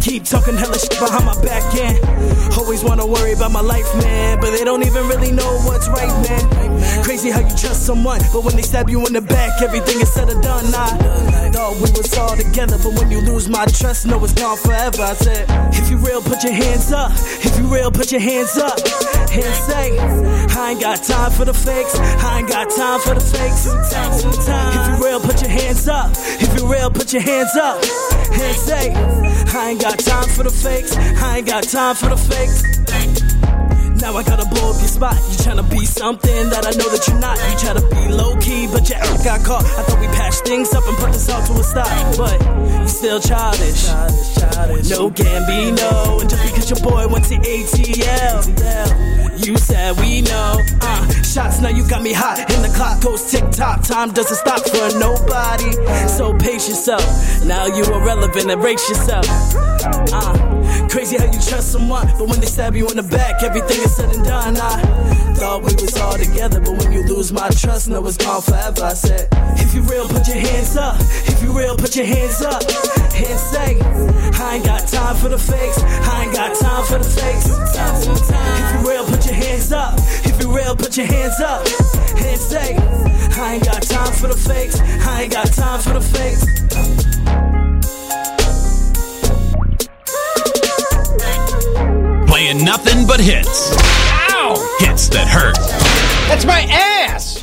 Keep 0.00 0.24
talking 0.24 0.56
hella 0.56 0.78
shit 0.78 0.98
behind 0.98 1.24
my 1.26 1.40
back 1.42 1.62
yeah. 1.74 1.94
Always 2.58 2.82
wanna 2.82 3.06
worry 3.06 3.32
about 3.32 3.52
my 3.52 3.60
life, 3.60 3.86
man, 4.02 4.40
but 4.40 4.50
they 4.50 4.64
don't 4.64 4.84
even 4.84 5.06
really 5.06 5.30
know 5.30 5.50
what's 5.62 5.88
right, 5.88 6.10
man. 6.26 7.04
Crazy 7.04 7.30
how 7.30 7.40
you 7.40 7.54
trust 7.56 7.86
someone, 7.86 8.20
but 8.32 8.42
when 8.42 8.56
they 8.56 8.62
stab 8.62 8.88
you 8.88 9.06
in 9.06 9.12
the 9.12 9.20
back, 9.20 9.62
everything 9.62 9.97
is 10.00 10.12
said 10.12 10.28
done. 10.42 10.70
Nah, 10.70 10.86
thought 11.68 11.74
we 11.76 11.90
was 11.96 12.16
all 12.16 12.36
together, 12.36 12.78
but 12.78 12.94
when 12.98 13.10
you 13.10 13.20
lose 13.20 13.48
my 13.48 13.66
trust, 13.66 14.06
no, 14.06 14.22
it's 14.24 14.32
gone 14.32 14.56
forever. 14.56 15.02
I 15.02 15.14
said, 15.14 15.46
if 15.74 15.90
you 15.90 15.96
real, 15.98 16.22
put 16.22 16.42
your 16.44 16.52
hands 16.52 16.92
up. 16.92 17.12
If 17.14 17.58
you 17.58 17.66
real, 17.66 17.90
put 17.90 18.12
your 18.12 18.20
hands 18.20 18.56
up. 18.56 18.78
And 19.30 19.54
say, 19.68 19.98
I 19.98 20.70
ain't 20.70 20.80
got 20.80 21.02
time 21.02 21.30
for 21.32 21.44
the 21.44 21.54
fakes. 21.54 21.98
I 21.98 22.38
ain't 22.40 22.48
got 22.48 22.70
time 22.70 23.00
for 23.00 23.14
the 23.14 23.20
fakes. 23.20 23.66
If 23.66 24.88
you 24.88 25.04
real, 25.04 25.20
put 25.20 25.40
your 25.42 25.50
hands 25.50 25.88
up. 25.88 26.10
If 26.14 26.58
you 26.58 26.70
real, 26.70 26.90
put 26.90 27.12
your 27.12 27.22
hands 27.22 27.56
up. 27.56 27.82
And 28.32 28.56
say, 28.56 28.92
I 28.94 29.70
ain't 29.70 29.80
got 29.80 29.98
time 29.98 30.28
for 30.28 30.44
the 30.44 30.50
fakes. 30.50 30.96
I 30.96 31.38
ain't 31.38 31.46
got 31.46 31.64
time 31.64 31.96
for 31.96 32.08
the 32.08 32.16
fakes. 32.16 33.37
Now 34.00 34.14
I 34.14 34.22
gotta 34.22 34.48
blow 34.48 34.70
up 34.70 34.78
your 34.78 34.88
spot. 34.88 35.14
You 35.14 35.36
tryna 35.42 35.68
be 35.70 35.84
something 35.84 36.50
that 36.50 36.64
I 36.66 36.70
know 36.78 36.88
that 36.88 37.06
you're 37.08 37.18
not. 37.18 37.36
You 37.50 37.58
try 37.58 37.74
to 37.74 37.82
be 37.94 38.12
low 38.12 38.36
key, 38.36 38.68
but 38.70 38.88
your 38.88 38.98
ass 38.98 39.24
got 39.24 39.44
caught. 39.44 39.64
I 39.64 39.82
thought 39.82 40.00
we 40.00 40.06
patched 40.08 40.46
things 40.46 40.72
up 40.72 40.86
and 40.86 40.96
put 40.98 41.12
this 41.12 41.28
all 41.28 41.42
to 41.42 41.52
a 41.54 41.64
stop. 41.64 41.88
But 42.16 42.38
you 42.80 42.88
still 42.88 43.20
childish. 43.20 43.86
No 44.88 45.10
Gambino. 45.10 46.20
And 46.20 46.30
just 46.30 46.42
because 46.46 46.70
your 46.70 46.80
boy 46.80 47.08
went 47.08 47.24
to 47.26 47.36
ATL, 47.36 48.46
you 49.44 49.56
said 49.56 49.98
we 49.98 50.22
know. 50.22 50.60
Uh, 50.80 51.08
shots 51.22 51.60
now 51.60 51.70
you 51.70 51.86
got 51.88 52.02
me 52.02 52.12
hot. 52.12 52.38
And 52.38 52.64
the 52.64 52.72
clock 52.76 53.02
goes 53.02 53.28
tick 53.30 53.50
tock. 53.50 53.82
Time 53.82 54.12
doesn't 54.12 54.36
stop 54.36 54.60
for 54.68 54.98
nobody. 54.98 55.72
So 56.08 56.32
pace 56.38 56.68
yourself. 56.68 57.02
Now 57.44 57.66
you 57.66 57.84
irrelevant. 57.84 58.50
Erase 58.50 58.88
yourself. 58.88 59.26
Uh, 60.12 60.47
Crazy 60.90 61.18
how 61.18 61.26
you 61.26 61.32
trust 61.32 61.72
someone, 61.72 62.06
but 62.18 62.28
when 62.28 62.40
they 62.40 62.46
stab 62.46 62.74
you 62.74 62.88
in 62.88 62.96
the 62.96 63.02
back, 63.02 63.42
everything 63.42 63.78
is 63.84 63.94
said 63.94 64.14
and 64.14 64.24
done. 64.24 64.56
I 64.56 65.34
thought 65.34 65.60
we 65.62 65.74
was 65.74 65.96
all 65.98 66.16
together, 66.16 66.60
but 66.60 66.78
when 66.78 66.92
you 66.92 67.02
lose 67.02 67.30
my 67.30 67.48
trust, 67.50 67.88
no, 67.88 68.04
it's 68.06 68.16
gone 68.16 68.40
forever. 68.40 68.84
I 68.84 68.94
said, 68.94 69.28
if 69.58 69.74
you 69.74 69.82
real, 69.82 70.08
put 70.08 70.26
your 70.26 70.38
hands 70.38 70.76
up. 70.76 70.96
If 71.28 71.42
you 71.42 71.56
real, 71.56 71.76
put 71.76 71.94
your 71.94 72.06
hands 72.06 72.40
up. 72.40 72.62
And 73.14 73.38
say, 73.38 73.78
I 74.40 74.56
ain't 74.56 74.64
got 74.64 74.88
time 74.88 75.16
for 75.16 75.28
the 75.28 75.38
fakes. 75.38 75.82
I 75.82 76.24
ain't 76.24 76.34
got 76.34 76.56
time 76.58 76.84
for 76.86 76.98
the 76.98 77.04
fakes. 77.04 77.46
If 77.52 78.72
you 78.74 78.90
real, 78.90 79.04
put 79.04 79.26
your 79.26 79.34
hands 79.34 79.72
up. 79.72 79.94
If 80.24 80.40
you 80.40 80.50
real, 80.56 80.74
put 80.74 80.96
your 80.96 81.06
hands 81.06 81.38
up. 81.40 81.66
And 82.16 82.40
say, 82.40 82.76
I 83.36 83.54
ain't 83.54 83.64
got 83.64 83.82
time 83.82 84.12
for 84.14 84.28
the 84.28 84.36
fakes. 84.36 84.80
I 84.80 85.22
ain't 85.22 85.32
got 85.32 85.52
time 85.52 85.80
for 85.80 85.92
the 85.92 86.00
fakes. 86.00 87.17
Playing 92.38 92.64
nothing 92.64 93.04
but 93.04 93.18
hits. 93.18 93.72
Ow! 94.30 94.76
Hits 94.78 95.08
that 95.08 95.26
hurt. 95.26 95.58
That's 96.28 96.44
my 96.44 96.60
ass! 96.70 97.42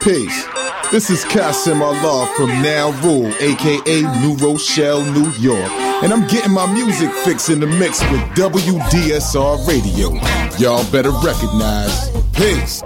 Peace. 0.00 0.44
This 0.90 1.08
is 1.08 1.24
Kasim 1.26 1.80
Allah 1.80 2.26
from 2.36 2.48
Now 2.60 2.90
Rule, 3.00 3.32
aka 3.38 4.02
New 4.20 4.34
Rochelle, 4.38 5.04
New 5.12 5.30
York. 5.34 5.70
And 6.02 6.12
I'm 6.12 6.26
getting 6.26 6.50
my 6.50 6.66
music 6.72 7.12
fix 7.22 7.50
in 7.50 7.60
the 7.60 7.68
mix 7.68 8.00
with 8.10 8.20
WDSR 8.34 9.64
Radio. 9.68 10.14
Y'all 10.58 10.90
better 10.90 11.12
recognize. 11.22 12.10
Peace. 12.32 12.82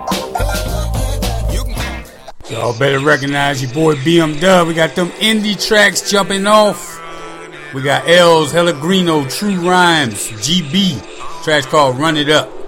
Y'all 2.51 2.79
better 2.79 3.01
recognize 3.01 3.63
your 3.63 3.73
boy 3.73 3.95
BMW. 3.95 4.67
We 4.67 4.75
got 4.75 4.95
them 4.95 5.09
indie 5.23 5.57
tracks 5.67 6.11
jumping 6.11 6.47
off. 6.47 7.02
We 7.75 7.81
got 7.81 8.07
L's, 8.07 8.53
Pellegrino, 8.53 9.25
True 9.29 9.57
Rhymes, 9.57 10.29
GB. 10.33 11.43
Track 11.43 11.65
called 11.65 11.99
Run 11.99 12.19
It 12.19 12.29
Up. 12.29 12.62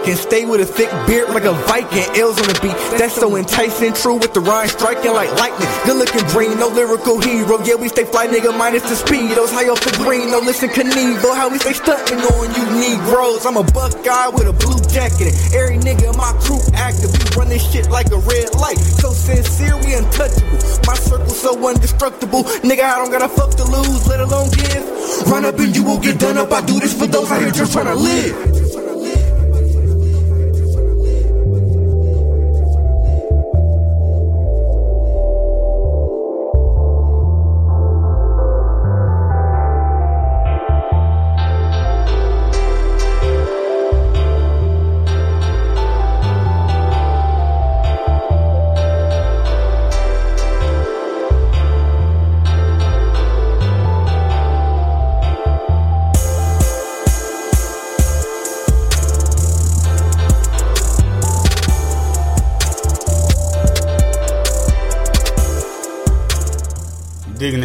Hiking. 0.00 0.16
Stay 0.16 0.44
with 0.44 0.60
a 0.60 0.66
thick 0.66 0.90
beard 1.06 1.30
like 1.30 1.44
a 1.44 1.52
Viking. 1.52 2.04
L's 2.16 2.38
on 2.40 2.48
the 2.48 2.58
beat. 2.62 2.76
That's 2.98 3.14
so 3.14 3.36
enticing. 3.36 3.92
True 3.92 4.16
with 4.16 4.34
the 4.34 4.40
rhyme 4.40 4.68
striking 4.68 5.12
like 5.12 5.30
lightning. 5.38 5.68
Good 5.84 5.96
looking 5.96 6.26
green, 6.28 6.58
no 6.58 6.68
lyrical 6.68 7.20
hero. 7.20 7.62
Yeah, 7.64 7.76
we 7.76 7.88
stay 7.88 8.04
fly, 8.04 8.26
nigga, 8.26 8.56
minus 8.56 8.82
the 8.82 8.96
speedos. 8.96 9.52
High 9.52 9.68
off 9.68 9.80
the 9.80 9.92
green, 10.02 10.30
no 10.30 10.38
listen 10.38 10.68
Knievel. 10.68 11.34
How 11.34 11.48
we 11.48 11.58
stay 11.58 11.72
stunting 11.72 12.18
on 12.18 12.48
you 12.54 12.64
Negroes. 12.80 13.46
I'm 13.46 13.56
a 13.56 13.64
buck 13.64 13.92
guy 14.04 14.28
with 14.28 14.48
a 14.48 14.52
blue 14.52 14.80
jacket. 14.88 15.34
Every 15.54 15.78
nigga 15.78 16.12
in 16.12 16.16
my 16.16 16.32
crew 16.40 16.60
active. 16.74 17.12
We 17.12 17.24
run 17.36 17.48
this 17.48 17.64
shit 17.70 17.90
like 17.90 18.10
a 18.10 18.18
red 18.18 18.54
light. 18.54 18.78
So 18.78 19.10
sincere, 19.12 19.76
we 19.78 19.94
untouchable. 19.94 20.58
My 20.86 20.94
circle 20.94 21.28
so 21.28 21.56
indestructible. 21.68 22.44
Nigga, 22.64 22.84
I 22.84 22.96
don't 22.98 23.10
gotta 23.10 23.28
fuck 23.28 23.54
to 23.56 23.64
lose, 23.64 24.06
let 24.06 24.20
alone 24.20 24.50
give. 24.50 24.84
Run 25.26 25.44
up 25.44 25.58
and 25.58 25.74
you 25.74 25.84
will 25.84 26.00
get 26.00 26.18
done 26.18 26.38
up. 26.38 26.52
I 26.52 26.64
do 26.64 26.80
this 26.80 26.96
for 26.96 27.06
those 27.06 27.30
out 27.30 27.40
here 27.40 27.50
just 27.50 27.72
trying 27.72 27.86
to 27.86 27.94
live. 27.94 28.59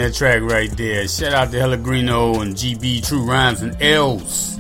That 0.05 0.13
track 0.13 0.41
right 0.41 0.69
there. 0.77 1.07
Shout 1.07 1.33
out 1.33 1.51
to 1.51 1.57
Pellegrino 1.57 2.41
and 2.41 2.55
GB 2.55 3.07
True 3.07 3.23
Rhymes 3.23 3.61
and 3.61 3.75
L's. 3.81 4.59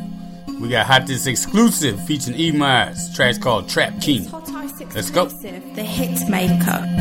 We 0.59 0.69
got 0.69 0.87
Hot 0.87 1.05
This 1.05 1.27
exclusive 1.27 2.03
featuring 2.05 2.39
E 2.39 2.51
Myers. 2.51 3.13
Track's 3.15 3.37
called 3.37 3.69
Trap 3.69 4.01
King. 4.01 4.27
Let's 4.95 5.11
go. 5.11 5.25
The 5.25 5.83
hit 5.83 6.27
maker. 6.29 6.94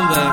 Recipe 0.00 0.31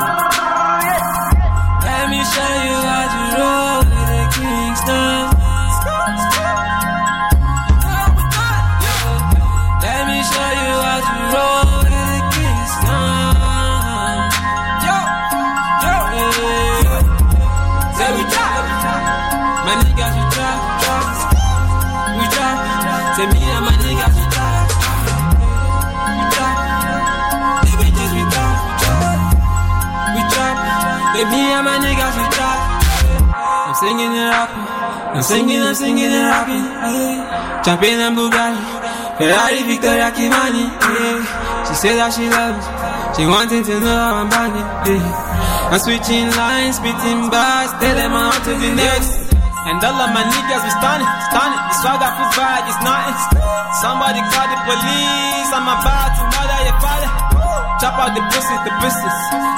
I'm 35.20 35.28
singing, 35.28 35.60
I'm 35.60 35.76
singing 35.76 36.16
and 36.16 36.32
rocking. 36.32 36.64
Yeah. 36.64 37.60
Jumping 37.60 38.00
in 38.00 38.16
Bugatti. 38.16 38.56
Ferrari, 39.20 39.68
Victoria, 39.68 40.16
Kimani. 40.16 40.64
Yeah. 40.64 41.68
She 41.68 41.76
said 41.76 42.00
that 42.00 42.16
she 42.16 42.24
loves. 42.32 42.64
She 43.20 43.28
wanting 43.28 43.68
to 43.68 43.84
know 43.84 44.00
how 44.00 44.24
I'm 44.24 44.32
banging. 44.32 44.64
Yeah. 44.88 45.76
I'm 45.76 45.80
switching 45.84 46.32
lines, 46.40 46.80
spitting 46.80 47.28
bars, 47.28 47.68
telling 47.84 48.16
my 48.16 48.32
on 48.32 48.40
to 48.48 48.56
the 48.64 48.72
next. 48.80 49.36
And 49.68 49.84
all 49.84 50.00
of 50.00 50.16
my 50.16 50.24
niggas 50.24 50.64
be 50.64 50.72
stunning, 50.72 51.12
stunning. 51.28 51.68
The 51.68 52.08
feels 52.16 52.36
bad, 52.40 52.64
it's 52.72 52.80
nothing. 52.80 53.20
Somebody 53.84 54.24
call 54.24 54.48
the 54.48 54.58
police. 54.72 55.52
I'm 55.52 55.68
about 55.68 56.16
to 56.16 56.24
out 58.00 58.16
the 58.16 58.24
pussies, 58.32 58.62
the 58.64 58.72
pussies. 58.80 59.18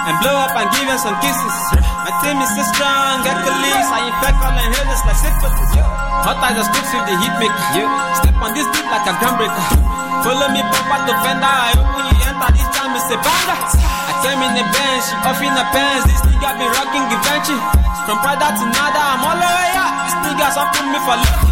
And 0.10 0.18
blow 0.20 0.34
up 0.34 0.58
and 0.58 0.68
give 0.74 0.90
him 0.90 0.98
some 0.98 1.14
kisses. 1.22 1.56
My 1.78 2.10
team 2.26 2.42
is 2.42 2.50
so 2.58 2.66
strong, 2.74 3.22
get 3.22 3.38
the 3.46 3.54
leaves. 3.54 3.90
I 3.94 4.10
infect 4.10 4.38
all 4.42 4.54
the 4.58 4.66
haters 4.66 5.02
like 5.06 5.20
syphilis. 5.22 5.78
Hot 6.26 6.38
eyes 6.42 6.58
are 6.58 6.66
with 6.74 6.90
the 7.06 7.16
heat 7.22 7.36
maker. 7.38 7.86
Step 8.18 8.36
on 8.42 8.54
this 8.58 8.66
beat 8.74 8.88
like 8.90 9.06
a 9.06 9.14
groundbreaker. 9.22 9.66
Follow 10.26 10.50
me, 10.54 10.62
pop 10.74 10.90
out 10.90 11.06
the 11.06 11.14
fender. 11.22 11.46
I 11.46 11.74
open 11.78 12.06
you 12.10 12.18
enter 12.26 12.50
this 12.54 12.70
time, 12.74 12.94
it's 12.98 13.10
a 13.14 13.18
banger. 13.22 13.58
I 14.10 14.14
came 14.26 14.42
in 14.42 14.54
the 14.58 14.66
bench, 14.70 15.06
off 15.26 15.42
in 15.42 15.54
the 15.54 15.66
pants. 15.74 16.10
This 16.10 16.22
nigga 16.26 16.58
been 16.58 16.70
rocking 16.74 17.06
Givenchy. 17.10 17.58
From 18.06 18.18
Prada 18.26 18.54
to 18.58 18.66
Nada, 18.70 19.02
I'm 19.02 19.22
all 19.22 19.38
the 19.38 19.50
way 19.50 19.74
up. 19.78 19.94
This 20.06 20.18
nigga 20.26 20.50
something 20.54 20.90
me 20.90 21.00
for 21.06 21.18
lucky. 21.18 21.50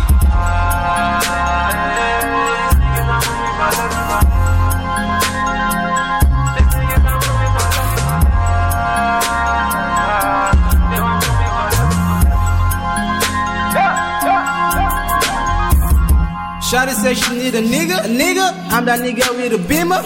Shawty 16.70 16.94
say 16.94 17.16
she 17.16 17.34
need 17.34 17.56
a 17.56 17.64
nigga, 17.64 18.06
a 18.06 18.08
nigga. 18.08 18.46
I'm 18.70 18.86
that 18.86 19.00
nigga 19.00 19.26
with 19.36 19.54
a 19.54 19.58
beamer. 19.68 20.06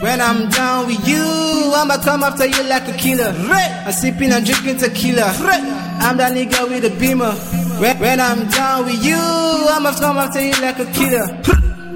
When 0.00 0.18
I'm 0.18 0.48
down 0.48 0.86
with 0.86 1.06
you, 1.06 1.20
I'ma 1.76 1.98
come 1.98 2.22
after 2.22 2.46
you 2.46 2.62
like 2.64 2.88
a 2.88 2.96
killer. 2.96 3.34
I'm 3.36 3.92
sipping 3.92 4.32
and 4.32 4.46
drinking 4.46 4.78
tequila. 4.78 5.28
I'm 6.00 6.16
that 6.16 6.32
nigga 6.32 6.66
with 6.70 6.86
a 6.86 6.98
beamer. 6.98 7.32
When, 7.80 8.18
I'm 8.18 8.48
down 8.48 8.86
with 8.86 9.04
you, 9.04 9.14
I'ma 9.14 9.92
come 9.98 10.16
after 10.16 10.40
you 10.40 10.52
like 10.62 10.78
a 10.78 10.86
killer. 10.96 11.26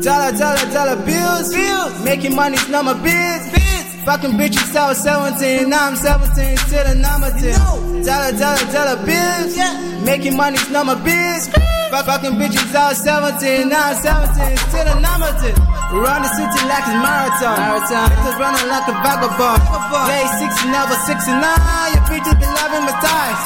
Dollar, 0.03 0.37
dollar, 0.37 0.67
dollar 0.71 0.97
bills, 1.07 1.55
bills. 1.55 2.05
Making 2.05 2.37
money's 2.37 2.69
not 2.69 2.85
my 2.85 2.93
biz. 3.01 4.05
Fucking 4.05 4.33
bitches, 4.33 4.77
I 4.77 4.89
was 4.89 5.03
17, 5.03 5.71
now 5.71 5.89
I'm 5.89 5.97
17, 5.97 6.59
still 6.59 6.87
a 6.87 6.95
number 6.95 7.31
10. 7.31 8.05
Dollar, 8.05 8.37
dollar, 8.37 8.65
dollar 8.71 8.97
bills. 9.07 9.57
yeah. 9.57 10.03
Making 10.05 10.37
money's 10.37 10.69
not 10.69 10.85
my 10.85 10.95
biz. 10.95 11.49
Fuck, 11.95 12.27
fucking 12.27 12.35
bitches, 12.43 12.75
was 12.75 12.99
17, 13.07 13.71
now 13.71 13.95
17, 13.95 14.35
still 14.67 14.83
a 14.83 14.99
10. 14.99 15.55
Run 15.95 16.27
the 16.27 16.31
city 16.35 16.59
like 16.67 16.83
it's 16.91 16.99
marathon. 16.99 17.55
Marathon. 17.55 18.11
Bitches 18.11 18.35
running 18.35 18.67
like 18.67 18.91
a 18.91 18.99
vagabond. 18.99 19.63
Play 20.03 20.27
60, 20.43 20.75
never 20.75 20.99
69. 21.07 21.39
Your 21.39 22.03
bitches 22.11 22.35
be 22.35 22.51
loving 22.51 22.83
my 22.83 22.99
ties. 22.99 23.39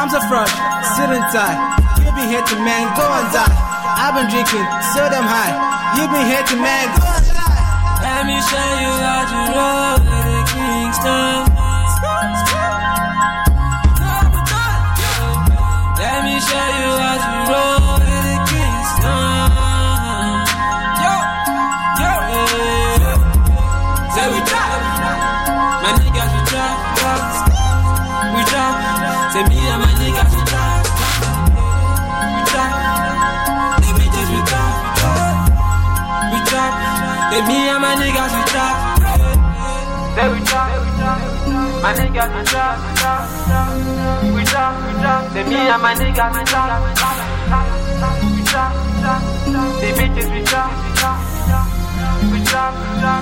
I'm 0.00 0.08
so 0.08 0.16
fresh, 0.32 0.48
sitting 0.96 1.20
tight. 1.28 1.60
You 2.00 2.08
be 2.16 2.24
here 2.24 2.40
to 2.40 2.56
man, 2.64 2.88
go 2.96 3.04
and 3.04 3.28
die. 3.36 3.52
I've 3.52 4.16
been 4.16 4.32
drinking, 4.32 4.64
so 4.96 5.04
damn 5.12 5.28
high. 5.28 5.52
You 6.00 6.08
been 6.08 6.24
here 6.24 6.40
to 6.40 6.56
man, 6.56 6.88
go 6.96 7.04
and 7.04 7.26
die. 7.36 7.52
Let 8.00 8.24
me 8.24 8.40
show 8.48 8.70
you 8.80 8.92
how 8.96 9.28
to 9.28 9.40
roll 9.52 10.00
with 10.08 10.24
the 10.24 10.40
Kingston. 10.56 11.52
Let 16.00 16.24
me 16.24 16.40
show 16.40 16.68
you 16.80 16.90
how 16.96 17.16
to 17.20 17.52
roll 17.52 17.73
my 41.84 41.92
niggas 41.92 42.32
we 42.32 42.40
drop, 42.48 42.80
we 44.32 44.40
drop, 44.48 44.72
we 44.86 44.96
drop. 45.02 45.22
Say 45.34 45.42
me 45.44 45.56
and 45.68 45.82
my 45.82 45.92
niggas 45.94 46.32
we 46.32 46.42
drop, 46.48 46.80
we 46.80 46.94
drop, 48.48 48.72
the 49.80 49.88
bitches 49.92 50.28
we 50.32 50.40
drop, 50.48 50.72
we 52.32 52.40
drop, 52.48 52.72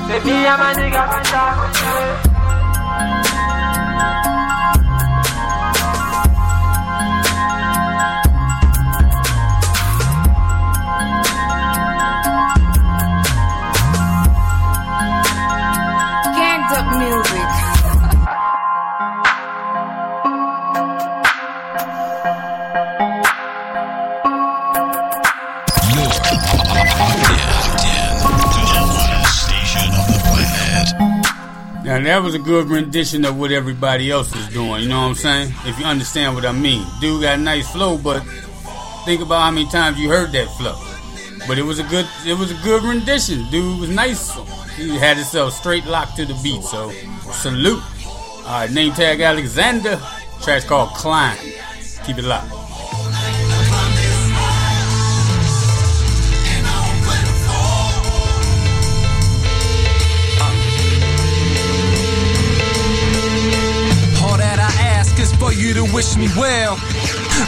say 0.06 0.20
me 0.22 0.46
and 0.46 0.58
my 0.62 0.70
niggas 0.78 1.10
we 1.10 1.18
drop. 1.28 3.41
Now 32.02 32.18
that 32.18 32.24
was 32.24 32.34
a 32.34 32.40
good 32.40 32.68
rendition 32.68 33.24
of 33.24 33.38
what 33.38 33.52
everybody 33.52 34.10
else 34.10 34.34
is 34.34 34.48
doing. 34.48 34.82
You 34.82 34.88
know 34.88 35.02
what 35.02 35.08
I'm 35.10 35.14
saying? 35.14 35.54
If 35.64 35.78
you 35.78 35.84
understand 35.84 36.34
what 36.34 36.44
I 36.44 36.50
mean. 36.50 36.84
Dude 37.00 37.22
got 37.22 37.38
a 37.38 37.40
nice 37.40 37.70
flow, 37.70 37.96
but 37.96 38.24
think 39.04 39.22
about 39.22 39.42
how 39.42 39.50
many 39.52 39.70
times 39.70 40.00
you 40.00 40.08
heard 40.08 40.32
that 40.32 40.48
flow. 40.56 40.76
But 41.46 41.58
it 41.58 41.62
was 41.62 41.78
a 41.78 41.84
good, 41.84 42.08
it 42.26 42.36
was 42.36 42.50
a 42.50 42.60
good 42.64 42.82
rendition. 42.82 43.48
Dude 43.52 43.78
was 43.78 43.88
nice. 43.88 44.34
He 44.74 44.96
had 44.96 45.16
himself 45.16 45.52
straight 45.52 45.86
locked 45.86 46.16
to 46.16 46.24
the 46.24 46.34
beat. 46.42 46.64
So 46.64 46.90
salute. 47.30 47.80
All 48.46 48.46
right, 48.46 48.70
name 48.72 48.92
tag 48.94 49.20
Alexander. 49.20 50.00
Track's 50.40 50.64
called 50.64 50.90
Climb. 50.94 51.38
Keep 52.04 52.18
it 52.18 52.24
locked. 52.24 52.61
Is 65.22 65.30
for 65.38 65.54
you 65.54 65.70
to 65.78 65.86
wish 65.94 66.16
me 66.18 66.26
well. 66.34 66.74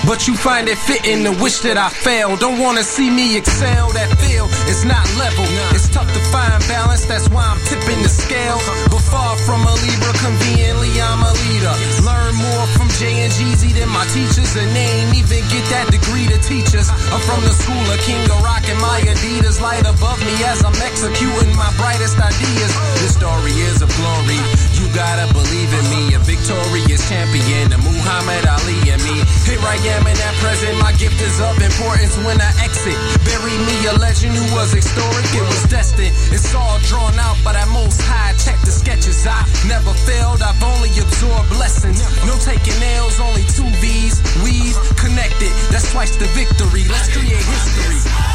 But 0.07 0.31
you 0.31 0.39
find 0.39 0.69
it 0.71 0.79
fitting 0.79 1.27
to 1.27 1.35
wish 1.43 1.59
that 1.67 1.75
I 1.75 1.91
fail. 1.91 2.37
Don't 2.39 2.63
wanna 2.63 2.87
see 2.87 3.11
me 3.11 3.35
excel. 3.35 3.91
That 3.91 4.15
feel 4.23 4.47
is 4.71 4.87
not 4.87 5.03
level. 5.19 5.43
It's 5.75 5.91
tough 5.91 6.07
to 6.07 6.23
find 6.31 6.55
balance. 6.71 7.03
That's 7.03 7.27
why 7.35 7.43
I'm 7.43 7.59
tipping 7.67 7.99
the 8.07 8.09
scale. 8.09 8.63
But 8.95 9.03
far 9.03 9.35
from 9.43 9.67
a 9.67 9.75
Libra, 9.83 10.15
conveniently 10.23 10.95
I'm 11.03 11.27
a 11.27 11.35
leader. 11.51 11.75
Learn 12.07 12.39
more 12.39 12.67
from 12.79 12.87
J 12.95 13.27
and 13.27 13.33
Jeezy 13.35 13.75
than 13.75 13.91
my 13.91 14.07
teachers, 14.15 14.55
and 14.55 14.71
they 14.71 14.87
ain't 15.03 15.19
even 15.19 15.43
get 15.51 15.67
that 15.75 15.91
degree 15.91 16.31
to 16.31 16.39
teach 16.47 16.79
us. 16.79 16.95
I'm 17.11 17.19
from 17.27 17.43
the 17.43 17.51
school 17.59 17.83
of 17.91 17.99
King 18.07 18.23
of 18.31 18.39
Rock 18.47 18.63
and 18.71 18.79
my 18.79 19.03
Adidas 19.03 19.59
light 19.59 19.83
above 19.83 20.23
me 20.23 20.35
as 20.47 20.63
I'm 20.63 20.79
executing 20.79 21.51
my 21.59 21.75
brightest 21.75 22.23
ideas. 22.23 22.71
This 23.03 23.19
story 23.19 23.51
is 23.67 23.83
of 23.83 23.91
glory. 23.99 24.39
You 24.75 24.91
gotta 24.91 25.31
believe 25.33 25.71
in 25.71 25.85
me, 25.91 26.15
a 26.15 26.19
victorious 26.19 27.07
champion, 27.09 27.71
a 27.71 27.79
Muhammad 27.79 28.43
Ali 28.47 28.91
and 28.91 28.99
me. 29.07 29.23
Here 29.47 29.63
I 29.63 29.79
am 29.95 30.03
in 30.07 30.17
that 30.19 30.35
present, 30.43 30.75
my 30.83 30.91
gift 30.99 31.21
is 31.23 31.39
of 31.39 31.55
importance 31.63 32.19
when 32.27 32.41
I 32.43 32.51
exit. 32.59 32.99
Bury 33.23 33.55
me 33.71 33.77
a 33.87 33.95
legend 34.03 34.35
who 34.35 34.47
was 34.55 34.75
historic, 34.75 35.27
it 35.31 35.47
was 35.47 35.63
destined. 35.71 36.11
It's 36.35 36.55
all 36.55 36.79
drawn 36.91 37.15
out 37.23 37.39
by 37.47 37.55
that 37.55 37.69
most 37.71 38.03
high. 38.03 38.35
Check 38.43 38.59
the 38.67 38.75
sketches, 38.75 39.23
I 39.27 39.47
never 39.71 39.95
failed, 39.95 40.43
I've 40.43 40.59
only 40.63 40.91
absorbed 40.99 41.55
lessons. 41.55 42.03
No 42.27 42.35
taking 42.43 42.75
nails, 42.83 43.21
only 43.23 43.47
two 43.55 43.71
V's. 43.79 44.19
We've 44.43 44.75
connected, 44.99 45.55
that's 45.71 45.91
twice 45.95 46.17
the 46.19 46.27
victory. 46.35 46.83
Let's 46.91 47.15
create 47.15 47.39
history. 47.39 48.34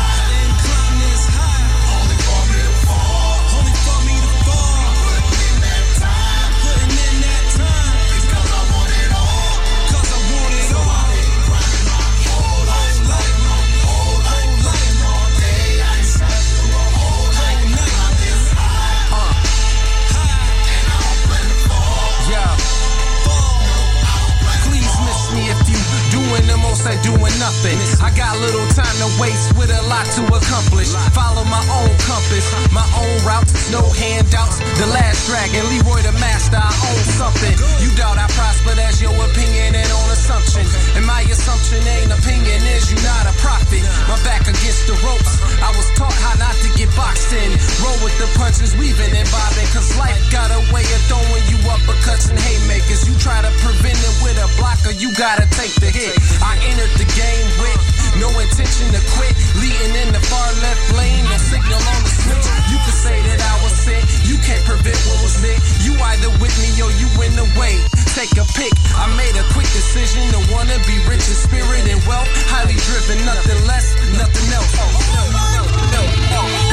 Doing 26.89 27.37
nothing. 27.37 27.77
I 28.01 28.09
got 28.17 28.33
little 28.41 28.65
time 28.73 28.97
to 28.97 29.09
waste 29.21 29.53
with 29.53 29.69
a 29.69 29.81
lot 29.87 30.09
to 30.17 30.25
accomplish. 30.25 30.89
Follow 31.13 31.45
my 31.45 31.61
own 31.69 31.93
compass, 32.01 32.49
my 32.73 32.83
own 32.97 33.13
routes, 33.21 33.69
no 33.69 33.85
handouts. 33.93 34.57
The 34.81 34.89
last 34.89 35.29
dragon, 35.29 35.69
Leroy 35.69 36.01
the 36.01 36.11
master, 36.17 36.57
I 36.57 36.73
own 36.89 37.03
something. 37.15 37.55
You 37.79 37.93
doubt 37.95 38.17
I 38.17 38.27
prosper, 38.33 38.73
that's 38.73 38.99
your 38.99 39.13
opinion 39.13 39.77
and 39.77 39.85
on 39.85 40.09
assumption. 40.11 40.65
And 40.97 41.05
my 41.05 41.21
assumption 41.29 41.79
ain't 41.85 42.11
opinion 42.11 42.57
is 42.73 42.91
you 42.91 42.97
not 43.05 43.29
a 43.29 43.33
prophet. 43.37 43.85
My 44.09 44.17
back 44.25 44.49
against 44.49 44.89
the 44.89 44.97
ropes, 45.05 45.38
I 45.59 45.69
was 45.75 45.87
taught 45.99 46.15
how 46.23 46.35
not 46.39 46.55
to 46.63 46.69
get 46.77 46.89
boxed 46.95 47.31
in. 47.33 47.49
Roll 47.83 47.97
with 48.03 48.15
the 48.17 48.27
punches, 48.39 48.75
weaving 48.79 49.11
and 49.11 49.27
bobbing, 49.31 49.67
cause 49.75 49.91
life 49.99 50.17
got 50.31 50.51
a 50.51 50.61
way 50.71 50.85
of 50.87 51.01
throwing 51.11 51.45
you 51.51 51.57
uppercuts 51.67 52.31
and 52.31 52.39
haymakers. 52.39 53.07
You 53.07 53.15
try 53.19 53.41
to 53.41 53.51
prevent 53.59 53.99
it 53.99 54.15
with 54.23 54.39
a 54.39 54.47
blocker, 54.55 54.91
you 54.95 55.11
gotta 55.15 55.45
take 55.55 55.75
the 55.77 55.91
hit. 55.91 56.15
I 56.39 56.55
entered 56.71 56.93
the 56.95 57.07
game 57.15 57.47
with 57.59 57.98
no 58.17 58.29
intention 58.39 58.87
to 58.95 59.01
quit. 59.13 59.33
Leading 59.61 59.93
in 59.93 60.09
the 60.09 60.21
far 60.31 60.49
left 60.63 60.81
lane, 60.97 61.25
no 61.29 61.37
signal 61.37 61.77
on 61.77 62.01
the 62.01 62.11
switch. 62.11 62.47
You 62.71 62.77
could 62.85 62.97
say 62.97 63.17
that 63.29 63.39
I 63.43 63.55
was 63.61 63.73
sick, 63.75 64.01
you 64.25 64.37
can't 64.41 64.63
prevent 64.65 64.97
what 65.05 65.19
was 65.21 65.37
lit. 65.43 65.59
You 65.85 65.93
either 65.99 66.31
with 66.41 66.55
me 66.57 66.69
or 66.81 66.91
you 66.97 67.09
in 67.21 67.33
the 67.35 67.47
way. 67.59 67.77
Take 68.17 68.33
a 68.41 68.45
pick. 68.57 68.73
I 68.97 69.05
made 69.15 69.35
a 69.37 69.45
quick 69.53 69.69
decision 69.71 70.23
to 70.33 70.39
wanna 70.53 70.77
be 70.89 70.97
rich 71.05 71.25
in 71.29 71.37
spirit 71.37 71.85
and 71.85 72.01
wealth. 72.09 72.29
Highly 72.49 72.77
driven, 72.89 73.21
nothing 73.25 73.61
less, 73.67 73.93
nothing 74.17 74.47
else. 74.53 74.73
No, 74.73 74.87
no, 75.13 75.63
no, 75.93 76.03
no, 76.33 76.68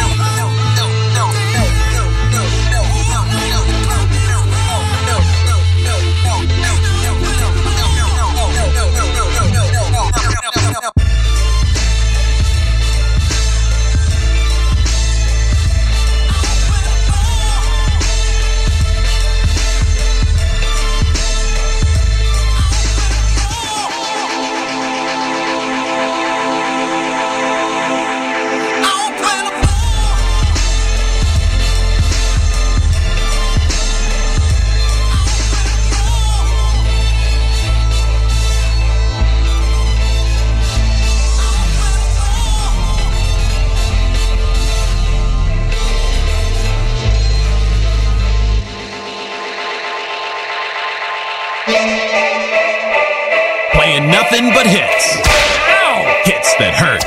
nothing 54.27 54.51
but 54.51 54.67
hits. 54.67 55.23
Ow! 55.23 56.03
Hits 56.25 56.51
that 56.59 56.75
hurt. 56.75 57.03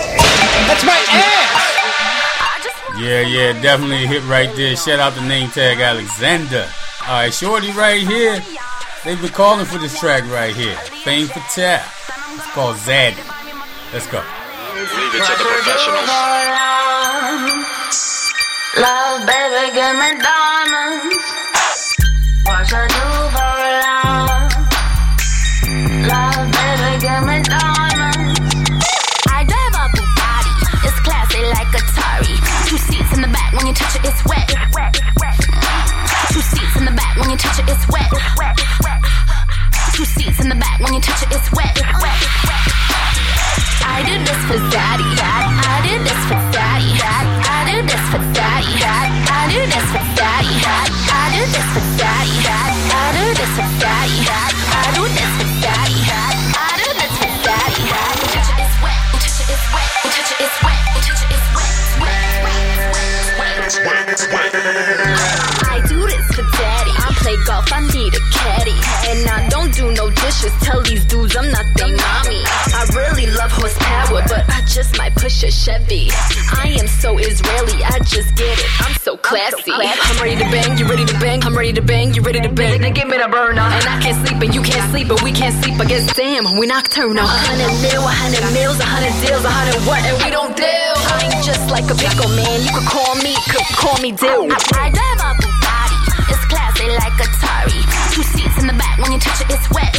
That's 0.72 0.86
my 0.88 0.96
ass! 1.12 1.76
Yeah, 2.96 3.28
yeah, 3.28 3.62
definitely 3.62 4.06
a 4.06 4.08
hit 4.08 4.24
right 4.24 4.54
there. 4.56 4.76
Shout 4.76 5.00
out 5.00 5.16
the 5.16 5.28
name 5.28 5.50
tag 5.50 5.80
Alexander. 5.80 6.68
Alright, 7.04 7.34
Shorty 7.34 7.72
right 7.72 8.00
here. 8.00 8.40
They've 9.04 9.20
been 9.20 9.32
calling 9.32 9.66
for 9.66 9.80
this 9.80 10.00
track 10.00 10.24
right 10.32 10.56
here. 10.56 10.76
Fame 11.04 11.28
for 11.28 11.44
Tap. 11.52 11.84
It's 12.36 12.52
called 12.52 12.78
Zaddy. 12.78 13.20
Let's 13.92 14.08
go. 14.08 14.24
Leave 14.76 15.16
it 15.16 15.20
to 15.20 15.34
the 15.36 15.44
professionals. 15.44 16.08
Love, 18.80 19.28
baby, 19.28 19.76
give 19.76 19.96
me 20.00 20.10
diamonds. 20.24 21.20
What 22.48 22.64
you 22.72 22.88
do 22.88 23.09
ready 81.70 81.82
to 81.82 81.86
bang, 81.86 82.14
you 82.16 82.22
ready 82.24 82.42
to 82.42 82.50
bang? 82.50 82.82
Then 82.82 82.94
give 82.94 83.08
me 83.08 83.18
the 83.18 83.30
burner. 83.30 83.62
And 83.62 83.86
I 83.86 84.02
can't 84.02 84.18
sleep, 84.26 84.42
and 84.42 84.56
you 84.56 84.62
can't 84.66 84.90
sleep, 84.90 85.08
but 85.08 85.22
we 85.22 85.32
can't 85.32 85.54
sleep. 85.62 85.78
I 85.78 85.86
guess 85.86 86.02
damn, 86.18 86.58
we 86.58 86.66
nocturnal. 86.66 87.22
A 87.22 87.30
hundred 87.30 87.70
mil, 87.86 88.02
a 88.02 88.10
hundred 88.10 88.42
mils, 88.58 88.80
a 88.82 88.90
hundred 88.90 89.14
deals, 89.22 89.46
a 89.46 89.54
hundred 89.54 89.78
what, 89.86 90.02
and 90.02 90.18
we 90.18 90.34
don't 90.34 90.58
deal. 90.58 90.96
I 91.14 91.30
ain't 91.30 91.46
just 91.46 91.70
like 91.70 91.86
a 91.86 91.94
pickle 91.94 92.26
man. 92.34 92.66
You 92.66 92.74
could 92.74 92.90
call 92.90 93.14
me, 93.22 93.38
could 93.54 93.70
call 93.78 93.98
me 94.02 94.10
Dill. 94.18 94.50
I, 94.50 94.58
I 94.82 94.90
drive 94.90 95.22
a 95.22 95.30
Bugatti. 95.38 95.98
It's 96.34 96.44
classy 96.50 96.90
like 96.90 97.14
Atari. 97.22 97.80
Two 98.18 98.26
seats 98.26 98.58
in 98.58 98.66
the 98.66 98.74
back 98.74 98.98
when 98.98 99.14
you 99.14 99.20
touch 99.22 99.38
it, 99.46 99.54
it's 99.54 99.70
wet. 99.70 99.94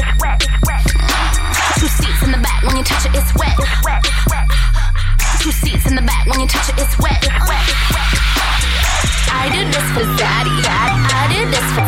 Two 1.78 1.86
seats 1.86 2.22
in 2.26 2.34
the 2.34 2.42
back 2.42 2.66
when 2.66 2.74
you 2.74 2.82
touch 2.82 3.06
it, 3.06 3.14
it's 3.14 3.30
wet. 3.38 3.54
Two 5.38 5.54
seats 5.54 5.86
in 5.86 5.94
the 5.94 6.02
back 6.02 6.26
when 6.26 6.40
you 6.42 6.48
touch 6.50 6.66
it, 6.66 6.82
it's 6.82 6.98
wet. 6.98 7.22
This 7.22 7.99
for 9.94 10.04
Daddy. 10.16 10.50
I 10.66 11.26
did 11.28 11.48
this 11.50 11.66
for 11.74 11.79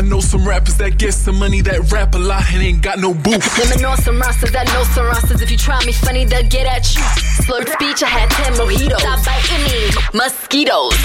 I 0.00 0.02
know 0.02 0.20
some 0.20 0.48
rappers 0.48 0.80
that 0.80 0.96
get 0.96 1.12
some 1.12 1.36
money 1.36 1.60
that 1.60 1.92
rap 1.92 2.14
a 2.14 2.18
lot 2.18 2.48
and 2.56 2.64
ain't 2.64 2.80
got 2.80 3.04
no 3.04 3.12
booth. 3.12 3.44
Women 3.60 3.84
know 3.84 3.92
some 4.00 4.16
rosters 4.16 4.48
that 4.56 4.64
know 4.72 4.80
some 4.96 5.04
rosters. 5.04 5.44
If 5.44 5.52
you 5.52 5.60
try 5.60 5.76
me 5.84 5.92
funny, 5.92 6.24
they'll 6.24 6.48
get 6.48 6.64
at 6.64 6.88
you. 6.96 7.04
Slurred 7.44 7.68
speech, 7.68 8.00
I 8.00 8.08
had 8.08 8.32
10 8.32 8.56
mojitos. 8.56 8.96
Stop 8.96 9.20
biting 9.28 9.60
me, 9.60 9.92
mosquitoes. 10.16 10.96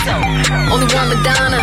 Only 0.71 0.87
one 0.95 1.11
Madonna. 1.11 1.59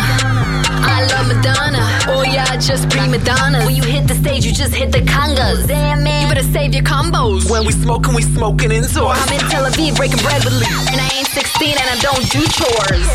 I 0.85 1.09
love 1.09 1.25
Madonna. 1.25 1.81
Oh 2.05 2.21
yeah, 2.21 2.45
I 2.53 2.61
just 2.61 2.85
pre 2.93 3.01
Madonna. 3.09 3.65
When 3.65 3.73
you 3.73 3.81
hit 3.81 4.05
the 4.05 4.13
stage, 4.13 4.45
you 4.45 4.53
just 4.53 4.77
hit 4.77 4.93
the 4.93 5.01
congas. 5.01 5.65
Damn 5.65 6.05
man, 6.05 6.29
you 6.29 6.29
better 6.29 6.45
save 6.53 6.77
your 6.77 6.85
combos. 6.85 7.49
When 7.49 7.65
we 7.65 7.73
smoking, 7.73 8.13
we 8.13 8.21
smoking 8.21 8.69
indoors. 8.69 8.93
I'm 9.17 9.33
in 9.33 9.41
Tel 9.49 9.65
Aviv 9.65 9.97
breaking 9.97 10.21
bread 10.21 10.45
with 10.45 10.53
Lee. 10.53 10.69
And 10.93 11.01
I 11.01 11.09
ain't 11.17 11.33
16 11.33 11.81
and 11.81 11.89
I 11.89 11.97
don't 11.97 12.29
do 12.29 12.45
chores. 12.45 13.09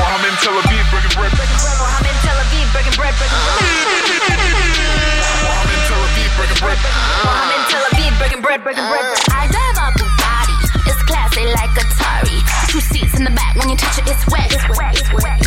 I'm 0.00 0.24
in 0.24 0.32
Tel 0.40 0.56
Aviv 0.56 0.80
breaking 0.88 1.12
bread. 1.12 2.19
Breaking 2.72 2.94
bread, 2.94 3.14
breaking 3.18 3.42
bread. 3.50 4.38
I'm 5.50 5.70
in 5.70 5.80
Tel 5.90 5.98
Aviv 6.06 6.30
breaking 6.38 6.60
bread. 6.62 6.78
I'm 6.78 7.50
in 7.50 7.62
Tel 7.66 7.82
Aviv 7.90 8.12
breaking 8.18 8.42
bread, 8.42 8.62
breaking 8.62 8.86
bread. 8.86 9.04
I 9.34 9.50
drive 9.50 9.76
a 9.78 9.86
Bugatti. 9.98 10.54
It's 10.86 11.02
classy 11.02 11.46
like 11.50 11.74
Atari. 11.74 12.38
Two 12.70 12.80
seats 12.80 13.18
in 13.18 13.24
the 13.24 13.34
back 13.34 13.56
when 13.56 13.68
you 13.70 13.76
touch 13.76 13.98
it, 13.98 14.06
it's 14.06 14.22
wet. 14.30 14.52
It's 14.54 14.66
wet. 14.78 14.94
It's 14.94 15.10
wet. 15.18 15.42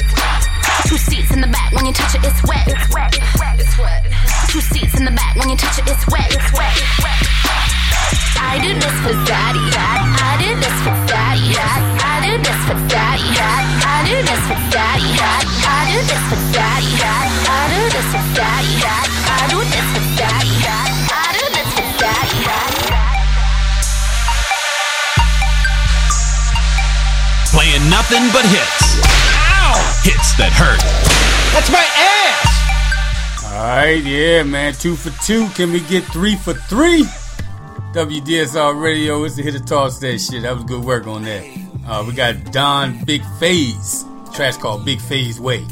Two 0.87 0.97
seats 0.97 1.31
in 1.31 1.39
the 1.39 1.47
back 1.47 1.71
when 1.71 1.85
you 1.85 1.93
touch 1.93 2.15
it, 2.15 2.23
it's 2.27 2.43
wet. 2.43 2.67
It's 2.67 2.93
wet. 2.93 3.15
It's 3.15 3.77
wet. 3.79 4.03
Two 4.51 4.61
seats 4.61 4.99
in 4.99 5.05
the 5.05 5.11
back 5.15 5.35
when 5.39 5.49
you 5.49 5.55
touch 5.55 5.79
it, 5.79 5.87
it's 5.87 6.05
wet. 6.11 6.27
It's 6.27 6.51
wet. 6.53 6.75
I 8.43 8.59
did 8.59 8.83
this 8.83 8.95
for 8.99 9.15
Daddy. 9.23 9.63
I 9.71 10.35
did 10.43 10.59
this 10.59 10.77
for 10.83 10.95
Daddy. 11.07 11.55
I 11.55 12.19
did 12.19 12.43
this 12.43 12.59
for 12.67 12.77
Daddy. 12.91 13.31
I 13.39 14.03
did 14.03 14.27
this 14.27 14.43
for 14.47 14.59
Daddy. 14.75 15.42
I 15.93 15.97
did 15.97 16.09
this 16.09 16.25
for 16.25 16.41
daddy. 16.57 16.89
I 16.97 17.69
do 17.69 17.85
this 17.93 18.07
for 18.09 18.25
daddy. 18.33 18.81
I 18.81 19.45
do 19.45 19.61
this 19.61 19.85
for 19.93 20.01
daddy. 20.17 20.49
I 20.65 21.29
do 21.37 21.45
this 21.53 21.69
for 21.69 21.85
daddy. 22.01 22.41
Playing 27.53 27.85
nothing 27.91 28.25
but 28.33 28.41
hits. 28.49 28.97
Ow! 29.37 29.77
Hits 30.01 30.33
that 30.41 30.49
hurt. 30.57 30.81
That's 31.53 31.69
my 31.69 31.85
ass! 31.85 33.53
Alright, 33.53 34.03
yeah, 34.03 34.41
man. 34.41 34.73
Two 34.73 34.95
for 34.95 35.11
two. 35.23 35.47
Can 35.49 35.71
we 35.71 35.81
get 35.81 36.03
three 36.05 36.35
for 36.37 36.55
three? 36.55 37.03
WDSR 37.93 38.81
Radio, 38.81 39.23
it's 39.25 39.35
the 39.35 39.43
hit 39.43 39.53
of 39.53 39.67
toss 39.67 39.99
that 39.99 40.17
shit. 40.17 40.41
That 40.41 40.55
was 40.55 40.63
good 40.63 40.83
work 40.83 41.05
on 41.05 41.21
that. 41.25 41.45
Uh, 41.85 42.03
we 42.07 42.13
got 42.13 42.51
Don 42.51 43.05
Big 43.05 43.23
Phase. 43.39 44.02
Trash 44.33 44.57
called 44.57 44.83
Big 44.83 44.99
Phase 44.99 45.39
Way. 45.39 45.67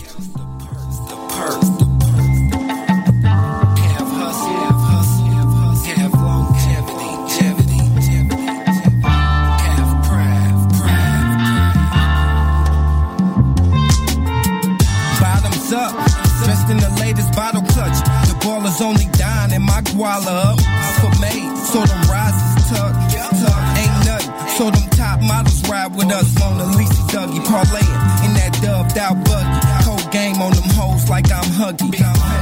Up, 15.73 15.95
dressed 16.43 16.69
in 16.69 16.75
the 16.75 16.97
latest 16.99 17.31
bottle 17.31 17.61
clutch. 17.61 17.97
The 18.27 18.37
ball 18.43 18.65
is 18.67 18.81
only 18.81 19.05
dying 19.13 19.53
and 19.53 19.63
my 19.63 19.79
guala 19.83 20.51
up. 20.51 20.60
That 28.93 29.11
out 29.11 29.17
buggy. 29.23 29.59
Cold 29.85 30.05
game 30.11 30.41
on 30.41 30.51
them 30.53 30.67
hoes 30.75 31.09
like 31.09 31.31
I'm 31.31 31.47
huggy. 31.55 31.91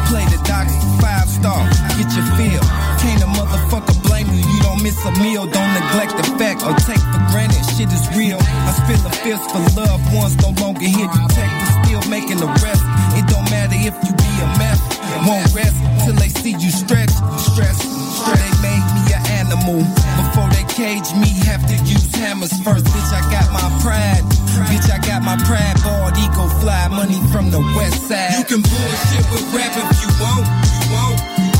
Play 0.09 0.25
the 0.29 0.39
doctor, 0.45 0.73
five 1.01 1.29
star, 1.29 1.62
get 1.97 2.09
your 2.15 2.25
feel. 2.38 2.63
Can't 3.01 3.21
a 3.23 3.29
motherfucker 3.38 3.95
blame 4.03 4.27
you, 4.33 4.41
you 4.41 4.59
don't 4.62 4.81
miss 4.81 4.97
a 5.05 5.12
meal. 5.21 5.45
Don't 5.45 5.73
neglect 5.73 6.17
the 6.17 6.25
fact 6.38 6.65
or 6.65 6.73
take 6.85 7.01
for 7.13 7.21
granted, 7.31 7.62
shit 7.75 7.91
is 7.93 8.05
real. 8.17 8.39
I 8.39 8.71
spill 8.73 9.01
a 9.05 9.13
fist 9.21 9.45
for 9.51 9.62
loved 9.77 10.05
ones, 10.13 10.35
no 10.41 10.49
longer 10.62 10.85
here 10.85 11.09
detectives, 11.09 11.71
still 11.85 12.03
making 12.09 12.38
the 12.38 12.49
rest. 12.63 12.83
It 13.17 13.25
don't 13.29 13.45
matter 13.49 13.77
if 13.77 13.95
you 14.05 14.12
be 14.17 14.31
a 14.41 14.47
mess, 14.57 14.79
won't 15.25 15.45
rest 15.53 15.77
till 16.05 16.15
they 16.15 16.28
see 16.39 16.56
you 16.56 16.71
stretch, 16.71 17.12
stress. 17.52 17.84
They 17.84 18.52
made 18.63 18.86
me 18.95 19.04
an 19.12 19.23
animal 19.43 19.84
before 20.15 20.47
they 20.56 20.63
cage 20.71 21.12
me. 21.19 21.28
Have 21.52 21.67
to 21.67 21.75
use 21.84 22.08
hammers 22.15 22.56
first, 22.63 22.86
bitch. 22.86 23.12
I 23.12 23.21
got 23.28 23.52
my 23.52 23.67
pride, 23.84 24.23
bitch. 24.71 24.88
I 24.88 24.99
got 25.04 25.21
my 25.21 25.36
pride. 25.43 25.75
Bald 25.84 26.15
ego 26.15 26.47
fly, 26.63 26.88
money 26.88 27.19
from 27.32 27.52
the 27.52 27.60
west 27.75 28.08
side. 28.08 28.39
You 28.39 28.45
can 28.45 28.62
bullshit 28.63 29.25
with 29.32 29.45
rap 29.52 29.75
if 29.75 29.91
you 29.99 30.12
want, 30.23 30.47
you 30.47 30.84
want. 30.95 31.17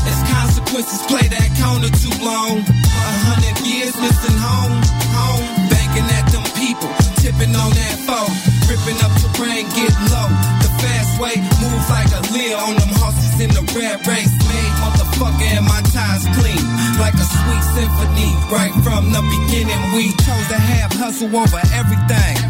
As 0.08 0.20
consequences, 0.32 1.02
play 1.04 1.28
that 1.28 1.48
counter 1.60 1.92
too 2.00 2.16
long. 2.24 2.64
A 2.64 3.12
hundred 3.28 3.56
years 3.68 3.94
missing 4.00 4.38
home, 4.40 4.80
home. 5.12 5.44
Banking 5.68 6.08
at 6.16 6.24
them 6.32 6.44
people, 6.56 6.88
tipping 7.30 7.54
on 7.54 7.70
that 7.70 7.96
phone. 8.06 8.34
Ripping 8.66 8.98
up 9.06 9.12
terrain, 9.22 9.66
get 9.74 9.94
low. 10.10 10.30
The 10.62 10.70
fast 10.82 11.20
way, 11.22 11.38
move 11.62 11.84
like 11.90 12.10
a 12.10 12.20
Lear 12.34 12.56
on 12.58 12.74
them 12.74 12.90
horses 12.98 13.38
in 13.40 13.50
the 13.54 13.62
red 13.74 14.02
race. 14.06 14.32
Made 14.50 14.74
motherfucker 14.82 15.46
and 15.54 15.66
my 15.66 15.80
ties 15.94 16.26
clean. 16.38 16.62
Like 16.98 17.14
a 17.14 17.26
sweet 17.26 17.64
symphony. 17.74 18.30
Right 18.50 18.74
from 18.82 19.12
the 19.12 19.22
beginning, 19.22 19.80
we 19.94 20.10
chose 20.26 20.46
to 20.50 20.58
have 20.58 20.92
hustle 20.92 21.34
over 21.34 21.62
everything. 21.74 22.49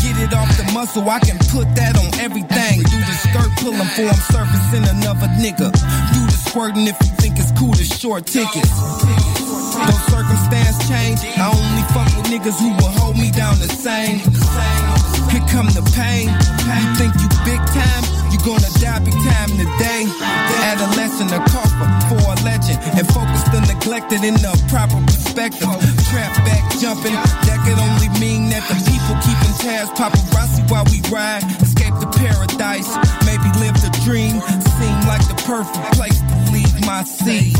Get 0.00 0.16
it 0.16 0.32
off 0.32 0.48
the 0.56 0.64
muscle, 0.72 1.08
I 1.08 1.20
can 1.20 1.38
put 1.52 1.68
that 1.76 1.98
on 1.98 2.08
everything. 2.20 2.80
Do 2.88 2.98
the 3.04 3.16
skirt 3.20 3.50
pulling 3.60 3.90
for 3.92 4.08
I'm 4.08 4.22
surfacing 4.32 4.88
another 4.96 5.28
nigga. 5.36 5.68
Do 6.14 6.20
the 6.24 6.38
squirting 6.48 6.86
if 6.86 6.96
you 7.04 7.12
think 7.20 7.38
it's 7.38 7.52
cool 7.52 7.74
to 7.74 7.84
short 7.84 8.26
tickets. 8.26 8.72
Though 9.76 10.02
circumstance 10.08 10.80
change, 10.88 11.20
I 11.36 11.52
only 11.52 11.84
fuck 11.92 12.08
with 12.16 12.32
niggas 12.32 12.58
who 12.58 12.72
will 12.80 12.92
hold 12.96 13.16
me 13.18 13.30
down 13.30 13.58
the 13.60 13.68
same. 13.68 14.18
Here 15.28 15.44
come 15.52 15.68
the 15.76 15.84
pain. 15.92 16.32
You 16.32 16.88
think 16.96 17.12
you 17.20 17.28
big 17.44 17.60
time? 17.76 18.27
You 18.38 18.54
gonna 18.54 18.70
die 18.78 19.02
big 19.02 19.14
time 19.26 19.50
today. 19.50 20.06
Adolescent, 20.70 21.32
a 21.32 21.42
coffin 21.50 21.90
for 22.06 22.22
a 22.22 22.36
legend. 22.46 22.78
And 22.94 23.06
focused 23.10 23.50
and 23.50 23.66
neglected 23.66 24.22
in 24.22 24.34
the 24.34 24.54
proper 24.70 25.02
perspective. 25.02 25.66
Trap 26.10 26.32
back 26.46 26.62
jumping, 26.78 27.18
that 27.18 27.58
could 27.66 27.78
only 27.82 28.06
mean 28.22 28.50
that 28.50 28.62
the 28.70 28.78
people 28.86 29.18
keeping 29.26 29.54
tabs. 29.58 29.90
Paparazzi 29.98 30.62
while 30.70 30.86
we 30.86 31.02
ride. 31.10 31.42
Escape 31.60 31.94
to 31.98 32.06
paradise. 32.14 32.94
Maybe 33.26 33.48
live 33.58 33.74
the 33.82 33.90
dream. 34.06 34.38
Seem 34.78 34.98
like 35.10 35.26
the 35.26 35.38
perfect 35.42 35.98
place 35.98 36.18
to 36.22 36.36
leave 36.54 36.70
my 36.86 37.02
seed. 37.02 37.58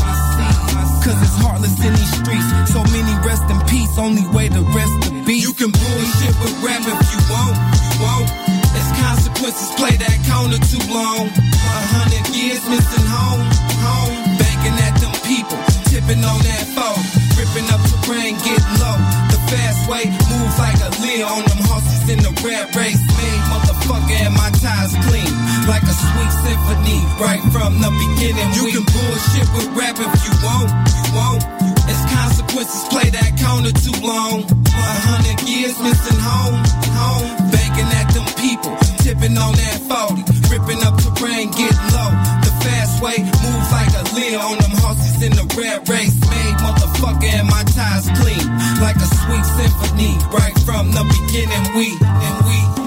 Cause 1.03 1.19
it's 1.19 1.35
heartless 1.43 1.75
in 1.83 1.91
these 1.91 2.13
streets. 2.23 2.71
So 2.71 2.83
many 2.95 3.13
rest 3.27 3.43
in 3.51 3.59
peace, 3.67 3.97
only 3.97 4.23
way 4.31 4.47
to 4.47 4.61
rest 4.71 4.95
the 5.03 5.11
beat. 5.27 5.43
You 5.43 5.53
can 5.53 5.71
bullshit 5.71 6.35
with 6.39 6.55
rap 6.63 6.83
if 6.87 6.99
you 7.11 7.19
want, 7.27 7.55
you 7.83 8.03
want. 8.03 8.48
As 8.75 8.87
consequences, 9.01 9.69
play 9.77 9.95
that 9.97 10.17
counter 10.25 10.61
too 10.69 10.83
long. 10.93 11.27
A 11.29 11.79
hundred 11.95 12.25
years 12.35 12.61
missing 12.69 13.07
home, 13.09 13.41
home. 13.81 14.15
Banking 14.37 14.77
at 14.85 14.93
them 15.01 15.13
people, 15.25 15.57
tipping 15.89 16.21
on 16.21 16.39
that 16.45 16.65
phone. 16.77 17.01
Ripping 17.33 17.67
up 17.73 17.81
terrain, 18.05 18.35
getting 18.45 18.75
low. 18.77 18.97
The 19.33 19.39
fast 19.49 19.89
way, 19.89 20.05
move 20.29 20.53
like 20.59 20.79
a 20.85 20.89
Lear 21.01 21.25
on 21.25 21.43
them 21.47 21.61
horses 21.65 22.05
in 22.11 22.19
the 22.19 22.33
red 22.45 22.69
race. 22.75 22.99
Made 23.17 23.43
motherfucker 23.49 24.17
and 24.27 24.35
my 24.35 24.51
ties 24.59 24.93
clean. 25.07 25.33
Like 25.65 25.83
a 25.83 25.95
sweet 25.95 26.33
symphony, 26.45 26.99
right 27.17 27.41
from 27.49 27.79
the 27.79 27.89
beginning. 27.89 28.49
You 28.53 28.69
can 28.69 28.85
bullshit 28.85 29.47
with 29.55 29.69
rap 29.73 29.97
if 29.97 30.13
you 30.27 30.33
want, 30.43 30.67
you 30.93 31.05
want. 31.15 31.41
As 31.89 32.01
consequences, 32.11 32.85
play 32.91 33.09
that 33.09 33.33
counter 33.39 33.73
too 33.73 33.97
long. 34.05 34.43
A 34.45 34.93
hundred 35.09 35.41
years 35.47 35.79
missing 35.79 36.19
home, 36.19 36.59
home. 36.93 37.58
Banking 37.79 37.97
at 37.97 38.13
them 38.13 38.25
people, 38.35 38.75
tipping 38.99 39.37
on 39.37 39.53
that 39.55 39.79
40. 39.87 40.23
Ripping 40.51 40.83
up 40.83 40.99
terrain, 40.99 41.49
get 41.51 41.71
low. 41.95 42.11
The 42.43 42.51
fast 42.59 43.01
way, 43.01 43.23
move 43.39 43.71
like 43.71 43.93
a 43.95 44.03
Lear 44.15 44.39
on 44.39 44.57
them 44.59 44.71
horses 44.83 45.21
in 45.23 45.31
the 45.31 45.45
red 45.55 45.87
race. 45.87 46.19
Made 46.29 46.55
motherfucker 46.59 47.23
and 47.23 47.47
my 47.47 47.63
ties 47.63 48.09
clean. 48.19 48.45
Like 48.81 48.97
a 48.97 49.07
sweet 49.23 49.45
symphony, 49.55 50.17
right 50.31 50.57
from 50.65 50.91
the 50.91 51.03
beginning. 51.07 51.63
We, 51.75 51.95
and 52.01 52.45
we. 52.45 52.78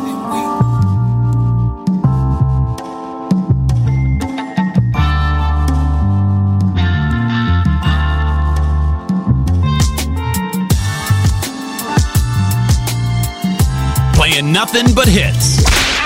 Playing 14.33 14.49
nothing 14.51 14.95
but 14.95 15.07
hits. 15.07 15.63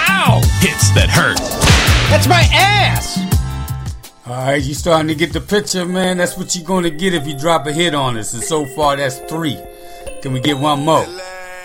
Ow! 0.09 0.41
Hits 0.59 0.91
that 0.99 1.09
hurt. 1.09 1.39
That's 2.11 2.27
my 2.27 2.43
ass! 2.53 3.21
Alright, 4.27 4.65
you 4.65 4.75
starting 4.75 5.07
to 5.07 5.15
get 5.15 5.33
the 5.33 5.41
picture, 5.41 5.87
man. 5.87 6.17
That's 6.17 6.37
what 6.37 6.57
you're 6.57 6.65
gonna 6.65 6.91
get 6.91 7.15
if 7.15 7.25
you 7.25 7.39
drop 7.39 7.69
a 7.69 7.73
hit 7.73 7.95
on 7.95 8.17
us. 8.17 8.35
And 8.35 8.43
so 8.43 8.67
far, 8.67 8.97
that's 8.97 9.21
three. 9.31 9.57
Can 10.23 10.33
we 10.33 10.41
get 10.41 10.59
one 10.59 10.85
more? 10.85 11.07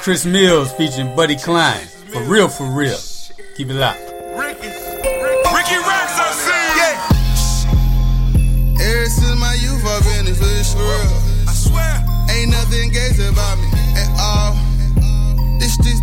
Chris 0.01 0.23
Mills 0.23 0.71
featuring 0.73 1.15
Buddy 1.15 1.35
Klein. 1.35 1.83
For 2.13 2.21
real, 2.25 2.47
for 2.47 2.69
real. 2.69 2.99
Keep 3.57 3.71
it 3.71 3.73
locked. 3.73 3.99
Ricky 4.37 4.67
Ricky 4.69 5.77
Raps, 5.81 6.13
I 6.13 6.31
see. 6.45 6.77
Yeah. 6.77 8.85
Ever 8.85 9.07
since 9.07 9.39
my 9.39 9.55
youth, 9.55 9.83
I've 9.83 10.03
been 10.03 10.25
this 10.25 10.73
for 10.75 10.77
real. 10.77 11.49
I 11.49 11.53
swear. 11.53 12.05
Ain't 12.29 12.51
nothing 12.51 12.91
gays 12.91 13.10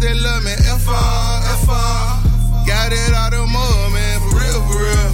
They 0.01 0.15
love 0.15 0.45
me. 0.45 0.55
FR, 0.55 1.43
FR. 1.67 2.67
Got 2.67 2.93
it 2.93 3.13
out 3.15 3.35
of 3.35 3.49
mud, 3.51 3.93
man. 3.93 4.21
For 4.21 4.37
real, 4.39 4.61
for 4.71 4.79
real. 4.79 5.11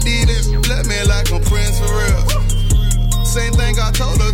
Did 0.00 0.30
it, 0.30 0.68
let 0.68 0.86
me 0.86 1.02
like 1.02 1.30
a 1.32 1.40
prince 1.40 1.78
for 1.80 1.90
real. 1.90 3.24
Same 3.24 3.52
thing 3.54 3.78
I 3.80 3.90
told 3.90 4.20
her, 4.22 4.30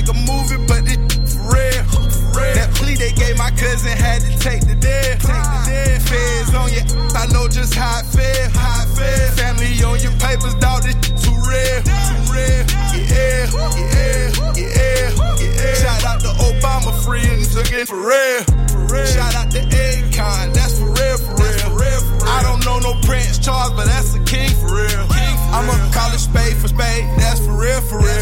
like 0.00 0.16
a 0.16 0.18
movie, 0.24 0.56
but 0.66 0.80
it 0.88 1.00
for 1.28 1.52
real. 1.52 1.84
Real. 2.32 2.54
That 2.56 2.70
plea 2.74 2.94
they 2.96 3.12
gave 3.12 3.36
my 3.36 3.50
cousin 3.50 3.92
had 3.92 4.22
to 4.22 4.32
take 4.38 4.64
the 4.64 4.74
deal. 4.74 5.12
Take 5.20 5.44
the 5.44 5.60
deal. 5.68 5.98
Feds 6.08 6.54
on 6.56 6.72
you, 6.72 6.82
I 7.12 7.26
know 7.32 7.48
just 7.48 7.74
how 7.74 8.00
it 8.00 8.06
feel. 8.08 8.48
How 8.56 8.84
it 8.84 8.88
feel. 8.96 9.28
Family 9.36 9.76
on 9.84 10.00
your 10.00 10.16
papers, 10.16 10.54
dog, 10.56 10.84
this 10.84 10.96
too 11.20 11.36
real. 11.44 11.78
Too 11.84 12.20
real. 12.32 12.64
Yeah, 12.96 13.44
yeah, 13.76 14.32
yeah, 14.56 15.10
yeah. 15.36 15.74
Shout 15.74 16.04
out 16.04 16.20
to 16.24 16.32
Obama, 16.48 16.96
free 17.04 17.26
and 17.28 17.44
took 17.44 17.68
it 17.72 17.88
for 17.88 18.00
real. 18.00 18.40
For 18.72 18.80
real. 18.88 19.04
Shout 19.04 19.34
out 19.36 19.50
to 19.52 19.60
Akon, 19.60 20.54
that's 20.54 20.78
for 20.78 20.88
real, 20.96 21.18
for 21.18 21.34
real. 21.36 21.58
For 21.60 21.76
real, 21.76 22.00
for 22.00 22.24
real. 22.24 22.30
I 22.30 22.42
don't 22.42 22.64
know 22.64 22.78
no 22.78 22.94
Prince 23.04 23.38
Charles, 23.38 23.72
but 23.76 23.84
that's 23.84 24.14
a 24.14 24.22
king 24.24 24.48
for 24.64 24.72
real. 24.72 25.04
King 25.12 25.36
for 25.36 25.60
I'm 25.60 25.68
real. 25.68 25.76
a 25.76 25.92
college 25.92 26.20
spade 26.24 26.56
for 26.56 26.68
spade, 26.68 27.04
that's 27.18 27.44
for 27.44 27.52
real, 27.52 27.80
for 27.82 27.98
real. 27.98 28.19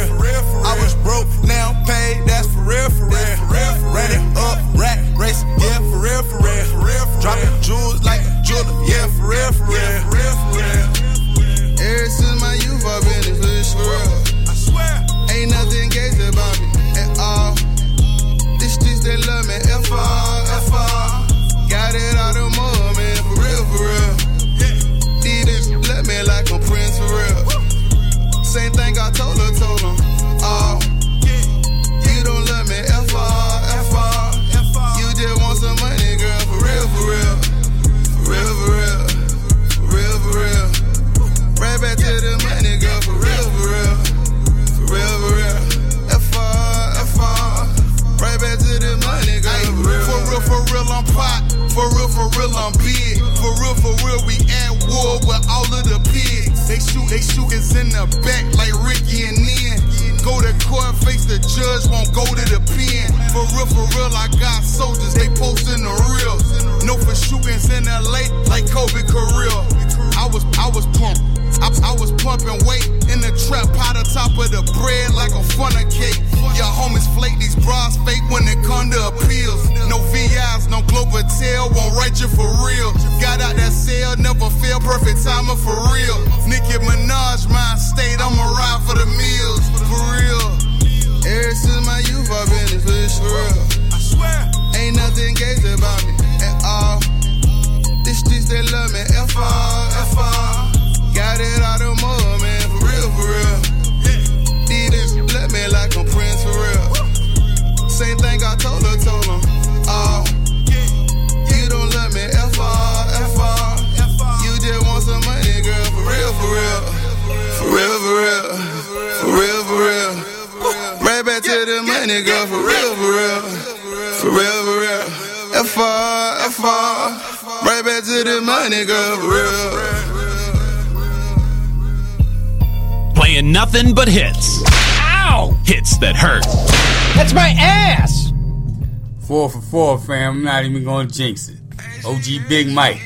for 139.48 139.60
four, 139.60 139.98
fam. 139.98 140.36
I'm 140.38 140.44
not 140.44 140.64
even 140.64 140.84
gonna 140.84 141.08
jinx 141.08 141.48
it. 141.48 141.58
OG 142.04 142.48
Big 142.48 142.68
Mike, 142.68 143.00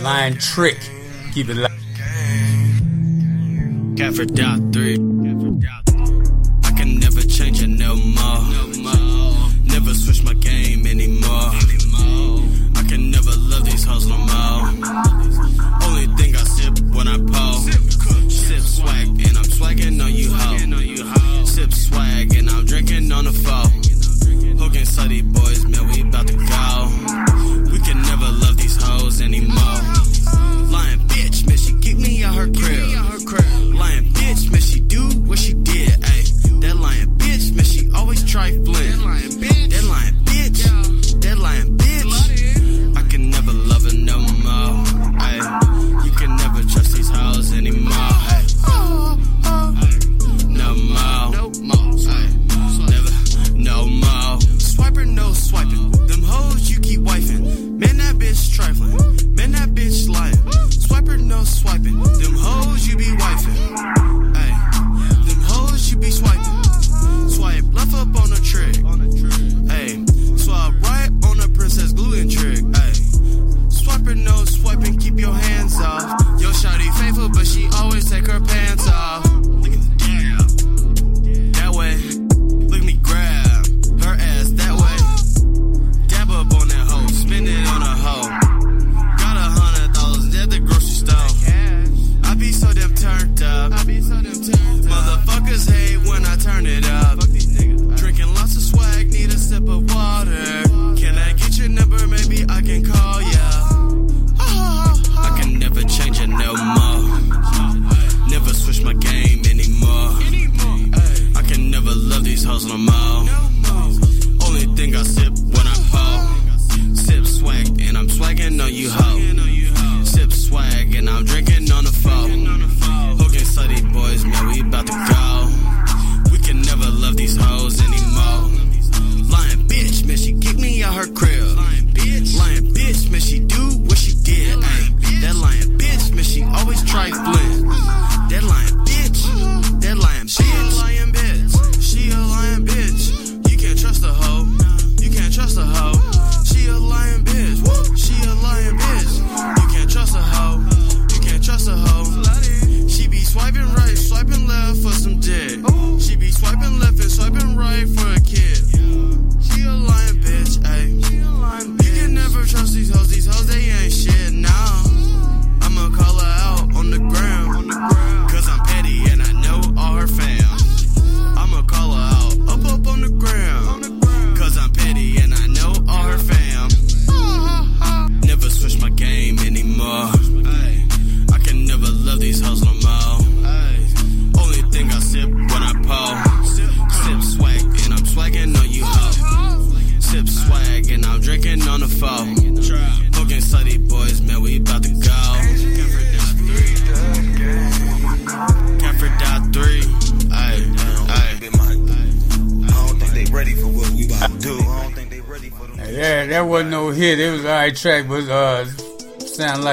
Lion 0.00 0.38
Trick, 0.38 0.78
keep 1.32 1.48
it 1.48 1.54
live. 1.54 1.72
Catford 3.96 4.34
Doc. 4.34 4.57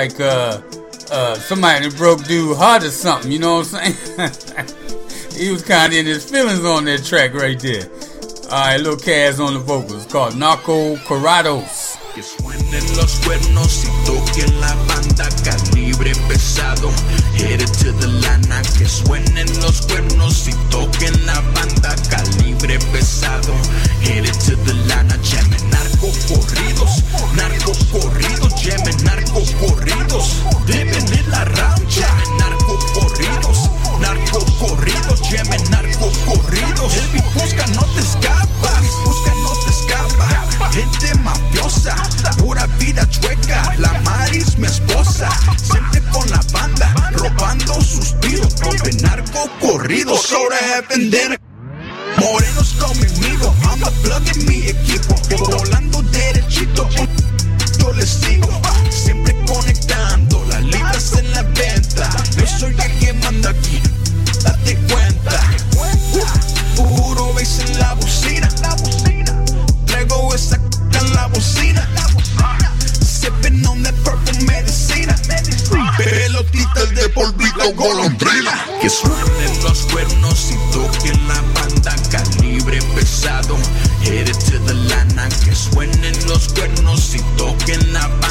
like 0.05 0.19
uh, 0.19 0.61
uh, 1.11 1.33
somebody 1.35 1.87
that 1.87 1.97
broke 1.97 2.23
dude 2.25 2.55
heart 2.57 2.83
or 2.83 2.89
something. 2.89 3.31
You 3.31 3.39
know 3.39 3.57
what 3.57 3.73
I'm 3.73 3.93
saying? 3.93 4.69
he 5.37 5.51
was 5.51 5.63
kind 5.63 5.91
of 5.91 5.97
in 5.97 6.05
his 6.05 6.29
feelings 6.29 6.63
on 6.63 6.85
that 6.85 7.03
track 7.03 7.33
right 7.33 7.59
there. 7.59 7.89
All 8.45 8.51
right, 8.51 8.77
little 8.77 8.97
Kaz 8.97 9.43
on 9.43 9.55
the 9.55 9.59
vocals 9.59 10.05
called 10.05 10.37
Narco 10.37 10.97
Corrado. 10.97 11.64
broken 87.65 87.95
up. 87.95 88.24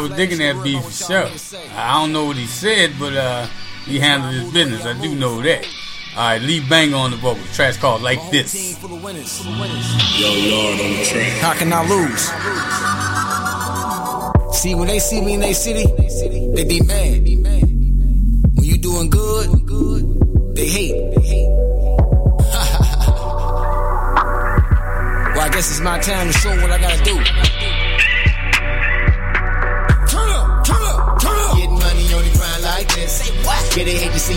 was 0.00 0.10
digging 0.12 0.38
that 0.38 0.62
beef 0.62 0.82
for 0.84 0.90
sure. 0.90 1.30
I 1.76 2.00
don't 2.00 2.12
know 2.12 2.24
what 2.24 2.36
he 2.36 2.46
said, 2.46 2.92
but 2.98 3.14
uh, 3.14 3.46
he 3.84 3.98
handled 3.98 4.34
his 4.34 4.52
business. 4.52 4.84
I 4.84 5.00
do 5.00 5.14
know 5.14 5.40
that. 5.42 5.66
All 6.16 6.28
right, 6.30 6.42
leave 6.42 6.68
Bang 6.68 6.92
on 6.92 7.12
the 7.12 7.16
boat. 7.18 7.38
Trash 7.52 7.76
called 7.76 8.02
like 8.02 8.18
this. 8.30 8.52
Yo, 8.82 8.88
Lord 8.88 9.04
on 9.04 9.16
the 10.90 11.04
track. 11.04 11.38
How 11.38 11.54
can 11.54 11.72
I 11.72 11.86
lose? 11.88 12.30
See, 14.56 14.74
when 14.74 14.88
they 14.88 14.98
see 14.98 15.20
me 15.20 15.34
in 15.34 15.40
their 15.40 15.54
city, 15.54 15.86
they 16.54 16.64
be 16.64 16.80
mad. 16.82 17.19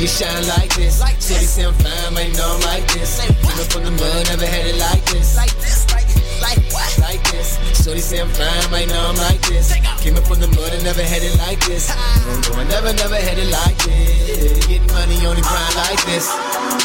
nigga 0.04 0.20
shine 0.20 0.48
like 0.48 0.76
this. 0.76 1.00
Like 1.00 1.16
this. 1.18 1.30
Shorty 1.30 1.46
say 1.46 1.66
I'm 1.66 1.74
fine, 1.74 2.18
ain't 2.18 2.38
no 2.38 2.60
like 2.66 2.88
this. 2.94 3.20
Came 3.20 3.60
up 3.60 3.72
from 3.72 3.84
the 3.84 3.92
mud, 3.92 4.28
never 4.28 4.46
had 4.46 4.66
it 4.66 4.78
like 4.78 5.06
this. 5.06 5.36
Like 5.38 5.56
this, 5.60 5.88
like 5.92 6.08
this, 6.08 6.42
like 6.42 6.60
what? 6.74 7.00
Like 7.00 7.24
this. 7.32 7.58
Shorty 7.84 8.00
say 8.00 8.20
I'm 8.20 8.30
fine, 8.30 8.72
right 8.72 8.88
know 8.88 9.10
I'm 9.10 9.16
like 9.16 9.42
this. 9.42 9.74
Came 10.02 10.16
up 10.16 10.24
from 10.24 10.40
the 10.40 10.48
mud 10.48 10.74
and 10.74 10.84
never 10.84 11.04
had 11.04 11.24
it 11.24 11.38
like 11.40 11.60
this. 11.66 11.90
No, 11.90 12.60
I 12.60 12.64
never, 12.66 12.94
never 12.94 13.16
had 13.16 13.38
it 13.38 13.50
like 13.52 13.78
this. 13.84 14.68
Getting 14.68 14.88
money 14.92 15.26
on 15.26 15.36
the 15.36 15.44
grind 15.44 15.76
like 15.76 16.04
this. 16.06 16.28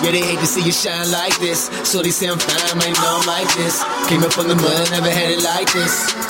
Yeah, 0.02 0.12
they 0.12 0.22
hate 0.22 0.38
to 0.38 0.46
see 0.46 0.62
you 0.62 0.72
shine 0.72 1.10
like 1.10 1.36
this. 1.38 1.70
Shorty 1.90 2.10
say 2.10 2.28
I'm 2.28 2.38
fine, 2.38 2.78
right 2.78 2.94
know 2.94 3.18
I'm 3.18 3.26
like 3.26 3.50
this. 3.56 3.82
Came 4.08 4.22
up 4.22 4.32
from 4.32 4.48
the 4.48 4.56
mud, 4.56 4.90
never 4.90 5.10
had 5.10 5.30
it 5.30 5.42
like 5.42 5.72
this. 5.72 6.28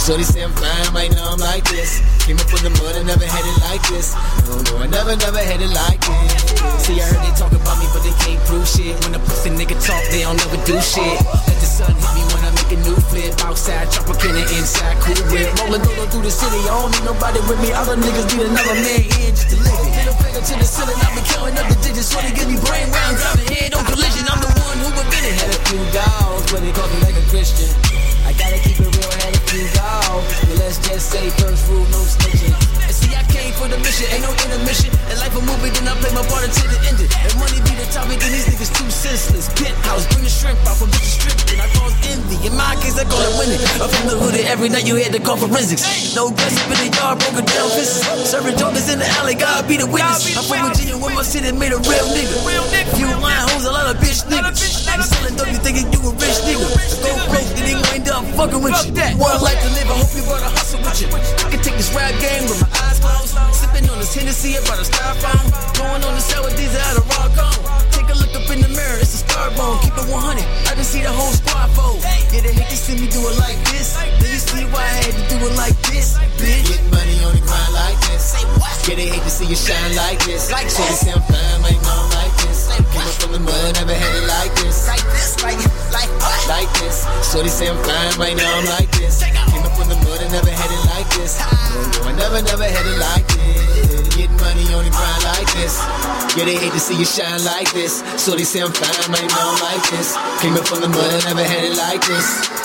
Shorty 0.00 0.24
say 0.24 0.40
I'm 0.40 0.50
fine, 0.56 0.92
might 0.96 1.12
know 1.12 1.22
I'm 1.28 1.38
like 1.38 1.62
this. 1.68 2.00
Came 2.24 2.40
up 2.40 2.48
from 2.48 2.64
the 2.64 2.72
mud 2.80 2.96
and 2.96 3.04
never 3.06 3.28
had 3.28 3.44
it 3.44 3.58
like 3.68 3.84
this. 3.92 4.16
No, 4.48 4.56
no, 4.56 4.72
I 4.80 4.88
never, 4.88 5.12
never 5.12 5.38
had 5.38 5.60
it 5.60 5.68
like 5.70 6.00
this. 6.00 6.40
See, 6.80 6.96
I 6.96 7.04
heard 7.04 7.20
they 7.20 7.34
talk 7.36 7.52
about 7.52 7.76
me, 7.76 7.86
but 7.92 8.00
they 8.00 8.16
can't 8.24 8.40
prove 8.48 8.64
shit. 8.64 8.96
When 9.04 9.12
a 9.12 9.20
pussy 9.20 9.52
nigga 9.52 9.76
talk, 9.76 10.00
they 10.08 10.24
don't 10.24 10.40
never 10.40 10.56
do 10.64 10.80
shit. 10.80 11.04
Let 11.04 11.52
the 11.60 11.68
sun 11.68 11.92
hit 11.92 12.10
me 12.16 12.22
when 12.32 12.42
I 12.42 12.50
make 12.56 12.72
a 12.72 12.80
new 12.80 12.96
flip. 13.12 13.36
Outside, 13.44 13.92
chopper 13.92 14.16
cannon, 14.16 14.48
inside, 14.56 14.96
cool 15.04 15.20
whip. 15.28 15.52
Rolling 15.60 15.84
dolo 15.84 16.08
through 16.08 16.24
the 16.24 16.32
city, 16.32 16.58
I 16.64 16.80
don't 16.80 16.90
need 16.96 17.04
nobody 17.04 17.40
with 17.44 17.60
me. 17.60 17.68
Other 17.76 18.00
niggas 18.00 18.26
need 18.32 18.48
another 18.48 18.76
man 18.80 19.04
in 19.04 19.36
just 19.36 19.52
to 19.52 19.56
live 19.60 19.84
it. 19.84 19.92
Middle 20.00 20.16
finger 20.16 20.42
to 20.42 20.54
the 20.56 20.64
ceiling, 20.64 20.96
I've 20.96 21.12
been 21.12 21.28
counting 21.28 21.60
up 21.60 21.68
the 21.68 21.76
digits. 21.84 22.08
Shorty 22.08 22.32
give 22.32 22.48
me 22.48 22.56
brain 22.64 22.88
round, 22.88 23.20
driving 23.20 23.52
head 23.52 23.76
on 23.76 23.84
collision. 23.84 24.24
I'm 24.32 24.40
the 24.40 24.48
one 24.64 24.80
who 24.80 24.88
invented. 24.96 25.36
Had 25.36 25.52
a 25.52 25.60
few 25.68 25.82
dogs, 25.92 26.48
but 26.48 26.64
they 26.64 26.72
call 26.72 26.88
me 26.88 26.98
like 27.04 27.20
a 27.20 27.24
Christian. 27.28 27.68
I 28.24 28.32
gotta 28.32 28.58
keep 28.64 28.80
it 28.80 28.89
a 29.50 29.66
few. 29.66 29.66
But 30.46 30.58
let's 30.62 30.78
just 30.78 31.10
say 31.10 31.30
first 31.42 31.66
rule, 31.70 31.86
no 31.90 32.00
snitching. 32.06 32.54
And 32.86 32.94
see, 32.94 33.14
I 33.14 33.22
came 33.26 33.52
for 33.54 33.66
the 33.66 33.78
mission, 33.78 34.06
ain't 34.14 34.22
no 34.22 34.30
intermission. 34.30 34.94
And 35.10 35.18
life 35.18 35.34
a 35.34 35.42
movie, 35.42 35.70
then 35.74 35.90
I 35.90 35.94
play 35.98 36.12
my 36.14 36.22
part 36.30 36.46
until 36.46 36.70
it 36.70 36.82
ended. 36.86 37.10
And 37.10 37.32
money 37.38 37.58
be 37.66 37.74
the 37.74 37.86
topic, 37.90 38.18
then 38.22 38.30
these 38.30 38.46
niggas 38.46 38.70
too 38.70 38.90
senseless. 38.90 39.50
Penthouse, 39.58 40.06
bring 40.10 40.22
the 40.22 40.30
shrimp 40.30 40.58
out 40.66 40.78
from 40.78 40.90
bitches 40.94 41.18
stripped. 41.18 41.50
And 41.50 41.62
I 41.62 41.68
cause 41.74 41.94
envy. 42.06 42.38
In 42.46 42.54
my 42.54 42.78
case, 42.78 42.98
I 42.98 43.04
call 43.06 43.22
it 43.22 43.34
winning. 43.38 43.62
I'm 43.82 43.90
from 43.90 44.06
the 44.06 44.16
hood, 44.18 44.38
every 44.46 44.70
night 44.70 44.86
you 44.86 44.96
had 45.02 45.12
to 45.14 45.22
call 45.22 45.36
forensics. 45.36 45.82
No 46.14 46.30
gossip 46.30 46.70
in 46.70 46.78
the 46.86 46.88
yard, 46.94 47.18
broken 47.18 47.44
down 47.46 47.68
fists. 47.74 48.06
Serving 48.30 48.56
jokers 48.58 48.86
in 48.90 48.98
the 49.02 49.08
alley, 49.18 49.34
God 49.34 49.66
be 49.66 49.78
the 49.78 49.86
witness. 49.86 50.30
I'm 50.38 50.46
from 50.46 50.70
Virginia, 50.70 50.96
where 50.98 51.14
my 51.14 51.26
city 51.26 51.50
made 51.50 51.74
a 51.74 51.80
real 51.82 52.06
nigga. 52.14 52.38
Few 52.94 53.10
line 53.18 53.42
hoes, 53.50 53.66
a 53.66 53.72
lot 53.72 53.90
of 53.90 53.98
bitch 53.98 54.22
niggas. 54.30 54.49
Fucking 58.36 58.62
with 58.62 58.76
you. 58.86 58.92
One 59.18 59.40
life 59.42 59.60
to 59.62 59.70
live, 59.74 59.88
I 59.90 59.96
hope 60.00 60.12
you 60.14 60.22
brought 60.24 60.42
a 60.42 60.50
hustle 60.50 60.80
with 60.80 61.00
you. 61.00 61.08
I 61.10 61.48
can 61.50 61.60
take 61.62 61.76
this 61.76 61.90
rap 61.94 62.12
game 62.20 62.44
with 62.46 62.60
my 62.60 62.70
eyes 62.84 62.98
closed. 63.00 63.34
Sipping 63.54 63.88
on 63.90 63.98
this 63.98 64.14
Hennessy, 64.14 64.56
about 64.56 64.78
a 64.78 64.86
styrofoam. 64.86 65.46
Going 65.76 66.02
on 66.04 66.14
the 66.14 66.22
side 66.22 66.44
with 66.44 66.56
these 66.56 66.74
out 66.76 66.96
of 66.98 67.04
rock 67.16 67.34
on. 67.38 67.58
Take 67.90 68.08
a 68.08 68.16
look 68.16 68.32
up 68.34 68.46
in 68.50 68.60
the 68.62 68.70
mirror, 68.70 68.98
it's 69.00 69.14
a 69.14 69.20
star 69.24 69.50
bone. 69.56 69.78
Keep 69.82 69.96
it 69.96 70.08
100, 70.08 70.44
I 70.70 70.72
can 70.74 70.84
see 70.84 71.02
the 71.02 71.12
whole 71.12 71.32
squad 71.32 71.70
fold. 71.74 72.02
Yeah, 72.30 72.46
they 72.46 72.54
hate 72.54 72.70
to 72.70 72.78
see 72.78 72.94
me 72.94 73.06
do 73.10 73.20
it 73.26 73.36
like 73.38 73.58
this. 73.70 73.96
Then 73.98 74.30
you 74.30 74.40
see 74.40 74.64
why 74.70 74.84
I 74.84 75.10
had 75.10 75.14
to 75.18 75.24
do 75.30 75.36
it 75.46 75.54
like 75.58 75.76
this, 75.90 76.18
bitch. 76.38 76.68
Get 76.70 76.82
money 76.94 77.18
on 77.26 77.34
the 77.34 77.42
grind 77.42 77.72
like 77.74 77.98
this. 78.06 78.36
Yeah, 78.86 78.96
they 78.96 79.08
hate 79.10 79.22
to 79.22 79.30
see 79.30 79.46
you 79.46 79.58
shine 79.58 79.94
like 79.96 80.22
this. 80.24 80.50
Like 80.50 80.70
so 80.70 80.82
they 80.82 80.94
say 80.94 81.12
I'm 81.12 81.22
fine, 81.26 81.60
might 81.62 81.80
know 81.82 81.94
I'm 81.94 82.10
like 82.16 82.34
this. 82.42 82.70
Came 82.70 83.06
up 83.06 83.14
from 83.18 83.32
the 83.32 83.42
mud, 83.42 83.74
never 83.74 83.94
had 83.94 84.14
it 84.14 84.26
like 84.26 84.52
this. 84.62 84.86
Like 84.88 85.04
this, 85.14 85.42
like, 85.42 85.58
like 85.58 85.66
what? 85.74 85.79
Like 86.50 86.66
this. 86.82 87.06
They 87.32 87.46
say 87.46 87.70
I'm 87.70 87.78
fine, 87.86 88.18
might 88.18 88.36
know 88.36 88.42
I'm 88.42 88.66
like 88.66 88.90
this. 88.98 89.22
Came 89.22 89.62
up 89.62 89.70
from 89.78 89.88
the 89.88 89.94
mud 90.02 90.20
and 90.20 90.32
never 90.34 90.50
had 90.50 90.66
it 90.66 90.82
like 90.90 91.08
this. 91.14 91.38
No, 91.38 91.46
no, 91.46 92.10
I 92.10 92.12
never, 92.18 92.42
never 92.42 92.64
had 92.66 92.86
it 92.90 92.98
like 92.98 93.26
this. 93.38 94.16
Getting 94.18 94.36
money 94.36 94.66
on 94.74 94.82
the 94.84 94.90
grind 94.90 95.22
like 95.30 95.46
this. 95.54 95.78
Yeah, 96.34 96.50
they 96.50 96.58
hate 96.58 96.72
to 96.72 96.80
see 96.80 96.98
you 96.98 97.06
shine 97.06 97.44
like 97.44 97.72
this. 97.72 98.02
They 98.26 98.42
say 98.42 98.60
I'm 98.66 98.72
fine, 98.72 99.10
might 99.14 99.30
know 99.30 99.46
I'm 99.46 99.62
like 99.62 99.84
this. 99.94 100.18
Came 100.42 100.58
up 100.58 100.66
from 100.66 100.82
the 100.82 100.88
mud, 100.88 101.14
and 101.14 101.24
never 101.24 101.44
had 101.46 101.64
it 101.64 101.78
like 101.78 102.02
this 102.04 102.59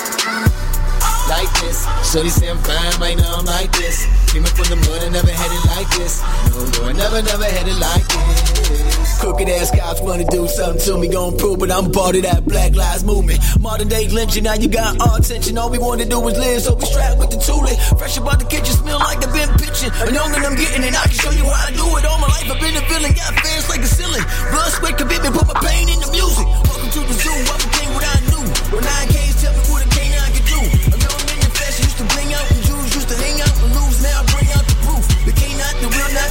like 1.30 1.52
this. 1.62 1.86
Shorty 2.12 2.30
say 2.30 2.50
I'm 2.50 2.58
fine, 2.60 3.00
might 3.00 3.18
know 3.18 3.32
I'm 3.38 3.46
like 3.46 3.72
this. 3.72 4.06
Came 4.32 4.44
up 4.44 4.54
from 4.54 4.68
the 4.70 4.78
mud 4.88 5.04
and 5.04 5.14
never 5.14 5.32
had 5.32 5.52
it 5.52 5.64
like 5.74 5.90
this. 5.98 6.22
No, 6.52 6.66
no, 6.66 6.90
I 6.90 6.94
never, 6.94 7.22
never 7.22 7.46
had 7.46 7.68
it 7.68 7.80
like 7.80 8.06
this. 8.08 9.20
Crooked 9.20 9.50
ass 9.50 9.72
cops 9.72 10.02
wanna 10.02 10.26
do 10.26 10.48
something 10.48 10.82
to 10.86 10.98
me, 11.00 11.08
gon' 11.08 11.38
prove 11.38 11.62
it. 11.64 11.72
I'm 11.72 11.92
part 11.92 12.16
of 12.16 12.24
that 12.24 12.46
Black 12.46 12.76
Lives 12.76 13.04
Movement. 13.04 13.40
Modern 13.60 13.88
day 13.88 14.08
lynching, 14.10 14.44
now 14.44 14.54
you 14.54 14.68
got 14.68 15.00
our 15.02 15.18
attention. 15.18 15.58
All 15.58 15.70
we 15.70 15.78
wanna 15.78 16.06
do 16.06 16.20
is 16.28 16.38
live, 16.38 16.62
so 16.62 16.76
we 16.76 16.86
strapped 16.86 17.18
with 17.18 17.32
the 17.32 17.38
toolie. 17.38 17.78
Fresh 17.98 18.18
about 18.18 18.40
the 18.40 18.46
kitchen, 18.46 18.76
smell 18.76 19.00
like 19.00 19.24
I've 19.26 19.34
been 19.34 19.50
pitching. 19.58 19.92
And 20.06 20.14
younger 20.14 20.40
I'm 20.46 20.56
getting 20.56 20.84
it, 20.84 20.94
I 20.94 21.08
can 21.10 21.18
show 21.18 21.32
you 21.32 21.46
how 21.46 21.68
I 21.68 21.72
do 21.72 21.86
it. 21.98 22.06
All 22.06 22.20
my 22.20 22.28
life 22.28 22.52
I've 22.52 22.62
been 22.62 22.76
a 22.76 22.84
villain, 22.86 23.14
got 23.14 23.34
fans 23.40 23.70
like 23.70 23.82
a 23.82 23.88
ceiling. 23.88 24.26
Blood, 24.52 24.72
sweat, 24.78 24.98
commitment, 24.98 25.34
put 25.34 25.48
my 25.48 25.58
pain 25.64 25.90
in 25.90 26.00
the 26.00 26.10
music. 26.12 26.46
Welcome 26.70 26.92
to 26.92 27.02
the 27.02 27.16
zoo, 27.18 27.34
I 27.34 27.56
became 27.66 27.92
what 27.96 28.06
I 28.06 28.18
knew. 28.30 28.44
When 28.76 28.84
nine 28.84 29.08
K's 29.10 29.42
tell 29.42 29.54
me 29.54 29.64
what 29.72 29.86
a 29.86 29.95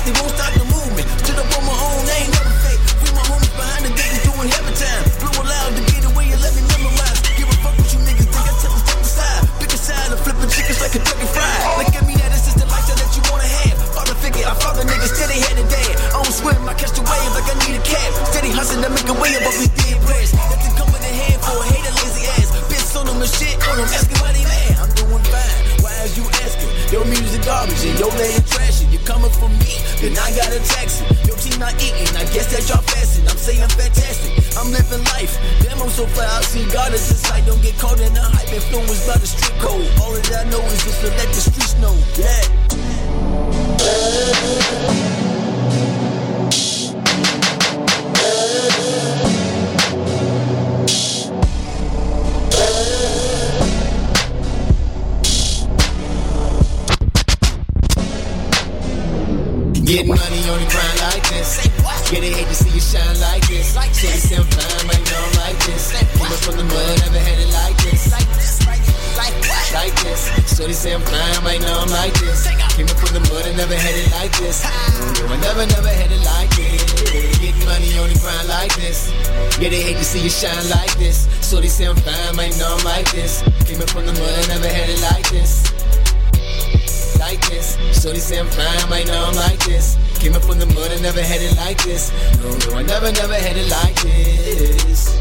they 0.04 0.12
won't 0.20 0.32
stop 0.36 0.52
the 0.52 0.64
movement. 0.68 1.06
Stood 1.24 1.40
up 1.40 1.48
on 1.56 1.64
my 1.64 1.72
own, 1.72 2.00
they 2.04 2.28
ain't 2.28 2.32
never 2.36 2.52
fake. 2.60 2.80
Free 3.00 3.14
my 3.16 3.24
homies 3.24 3.54
behind 3.56 3.82
the 3.88 3.92
gate 3.96 4.20
doing 4.20 4.48
heaven 4.52 4.74
time. 4.76 5.02
Blew 5.20 5.32
aloud 5.40 5.72
to 5.72 5.82
get 5.88 6.04
away 6.04 6.28
and 6.28 6.40
let 6.44 6.52
me 6.52 6.62
memorize. 6.68 7.18
Give 7.40 7.48
a 7.48 7.56
fuck 7.64 7.72
what 7.72 7.88
you 7.88 8.00
niggas 8.04 8.28
think. 8.28 8.44
I 8.44 8.52
tell 8.60 8.72
them 8.72 8.84
step 8.84 9.00
aside. 9.00 9.42
Pick 9.64 9.72
a 9.72 9.80
side 9.80 10.08
and 10.12 10.20
flipping 10.20 10.50
chickens 10.52 10.78
like 10.84 10.92
Kentucky 10.92 11.28
Fried. 11.32 11.62
Look 11.80 11.96
at 11.96 12.04
me, 12.04 12.14
that 12.20 12.30
is 12.36 12.44
just 12.44 12.60
the 12.60 12.68
lifestyle 12.68 13.00
that 13.00 13.10
you 13.16 13.22
wanna 13.32 13.48
have. 13.48 13.76
Father 13.96 14.16
figure, 14.20 14.44
I 14.44 14.54
father 14.60 14.84
niggas 14.84 15.12
steady 15.16 15.40
head 15.40 15.56
and 15.56 15.68
dad. 15.72 15.94
I 16.12 16.20
don't 16.20 16.36
swim, 16.36 16.60
I 16.68 16.74
catch 16.76 16.92
the 16.92 17.00
wave 17.00 17.32
like 17.32 17.48
I 17.48 17.56
need 17.64 17.80
a 17.80 17.82
cab. 17.82 18.10
Steady 18.28 18.52
hustling 18.52 18.84
to 18.84 18.90
make 18.92 19.08
a 19.08 19.16
way 19.16 19.32
above 19.40 19.56
these 19.56 19.72
dead 19.72 19.96
prayers. 20.04 20.36
Nothing 20.36 20.74
come 20.76 20.90
with 20.92 21.00
a 21.00 21.12
hand 21.16 21.40
for 21.40 21.56
a 21.56 21.64
hater, 21.64 21.92
lazy 22.04 22.28
ass. 22.36 22.52
Bitch 22.68 22.92
on 22.92 23.08
them 23.08 23.24
and 23.24 23.32
shit 23.32 23.56
on 23.56 23.80
them, 23.80 23.88
asking 23.88 24.20
why 24.20 24.36
they 24.36 24.44
mad. 24.44 24.84
I'm 24.84 24.92
doing 25.00 25.24
fine. 25.32 25.80
Why 25.80 25.96
is 26.04 26.12
you 26.20 26.28
asking? 26.44 26.73
Your 26.94 27.04
music 27.06 27.42
garbage 27.44 27.84
and 27.90 27.98
your 27.98 28.12
lady 28.12 28.38
trashing. 28.54 28.92
You 28.92 29.00
coming 29.00 29.32
for 29.32 29.48
me, 29.48 29.82
then 29.98 30.14
I 30.14 30.30
got 30.38 30.46
a 30.54 30.62
taxi. 30.62 31.02
Your 31.26 31.34
team 31.34 31.58
not 31.58 31.74
eating, 31.82 32.06
I 32.14 32.22
guess 32.30 32.54
that 32.54 32.68
y'all 32.70 32.86
fasting. 32.86 33.26
I'm 33.26 33.36
saying 33.36 33.66
fantastic. 33.66 34.30
I'm 34.56 34.70
living 34.70 35.02
life. 35.10 35.34
Damn, 35.64 35.82
I'm 35.82 35.88
so 35.88 36.06
fly. 36.06 36.24
I 36.24 36.40
see 36.42 36.64
God 36.72 36.94
as 36.94 37.10
a 37.10 37.14
sight. 37.14 37.46
Don't 37.46 37.60
get 37.62 37.76
caught 37.78 37.98
in 37.98 38.14
the 38.14 38.20
hype 38.22 38.52
influenced 38.52 39.08
by 39.08 39.18
the 39.18 39.26
street 39.26 39.58
code. 39.58 39.90
All 40.02 40.12
that 40.12 40.46
I 40.46 40.48
know 40.50 40.62
is 40.70 40.84
just 40.84 41.00
to 41.00 41.08
let 41.18 41.26
the 41.34 41.42
streets 41.42 41.74
know. 41.82 41.98
Yeah. 45.18 45.23
Get 59.84 60.06
money 60.08 60.40
on 60.48 60.64
the 60.64 60.68
grind 60.72 60.98
like 61.12 61.28
this. 61.28 61.60
Yeah, 62.08 62.20
they 62.24 62.32
hate 62.32 62.48
to 62.48 62.54
see 62.56 62.72
you 62.72 62.80
shine 62.80 63.20
like 63.20 63.44
this. 63.48 63.76
So 63.76 64.08
they 64.08 64.16
say 64.16 64.36
I'm 64.40 64.48
fine, 64.48 64.86
might 64.88 65.04
know 65.04 65.20
I'm 65.20 65.36
like 65.44 65.60
this. 65.68 65.92
Came 65.92 66.24
up 66.24 66.40
from 66.40 66.56
the 66.56 66.64
mud, 66.64 66.96
never 67.04 67.20
had 67.20 67.36
it 67.36 67.52
like 67.52 67.76
this. 67.84 68.08
Like 68.08 68.32
this, 68.32 69.74
like 69.76 69.94
this. 70.00 70.56
So 70.56 70.64
they 70.64 70.72
say 70.72 70.94
I'm 70.94 71.02
fine, 71.02 71.44
might 71.44 71.60
know 71.60 71.84
I'm 71.84 71.90
like 71.92 72.14
this. 72.16 72.48
Came 72.72 72.88
up 72.88 72.96
from 72.96 73.12
the 73.12 73.20
mud 73.28 73.44
and 73.44 73.58
never 73.60 73.76
had 73.76 73.92
it 73.92 74.08
like 74.16 74.32
this. 74.40 74.64
No, 75.20 75.28
I 75.28 75.36
never, 75.44 75.68
never 75.68 75.92
had 75.92 76.08
it 76.08 76.24
like 76.32 76.48
this. 76.56 76.80
Get 77.44 77.52
money 77.68 77.92
on 78.00 78.08
the 78.08 78.16
grind 78.24 78.48
like 78.48 78.72
this. 78.80 79.12
Yeah, 79.60 79.68
they 79.68 79.84
hate 79.84 80.00
to 80.00 80.04
see 80.04 80.24
you 80.24 80.32
shine 80.32 80.64
like 80.72 80.96
this. 80.96 81.28
So 81.44 81.60
they 81.60 81.68
say 81.68 81.84
I'm 81.84 81.96
fine, 81.96 82.36
might 82.36 82.56
know 82.56 82.72
I'm 82.72 82.84
like 82.88 83.12
this. 83.12 83.44
Came 83.68 83.84
up 83.84 83.90
from 83.92 84.06
the 84.08 84.16
mud, 84.16 84.48
never 84.48 84.64
had 84.64 84.88
it 84.88 85.00
like 85.12 85.28
this 85.28 85.73
like 87.24 87.48
this. 87.48 87.76
Shorty 88.00 88.18
say 88.18 88.38
I'm 88.38 88.46
fine, 88.48 88.90
might 88.90 89.06
know 89.06 89.24
I'm 89.28 89.34
like 89.34 89.58
this. 89.64 89.96
Came 90.20 90.34
up 90.34 90.42
from 90.42 90.58
the 90.58 90.66
mud 90.66 90.90
and 90.92 91.02
never 91.02 91.22
had 91.22 91.40
it 91.40 91.56
like 91.56 91.82
this. 91.82 92.12
No, 92.40 92.48
no, 92.62 92.78
I 92.78 92.82
never, 92.82 93.10
never 93.12 93.34
had 93.34 93.56
it 93.56 93.68
like 93.78 93.96
this. 94.02 95.20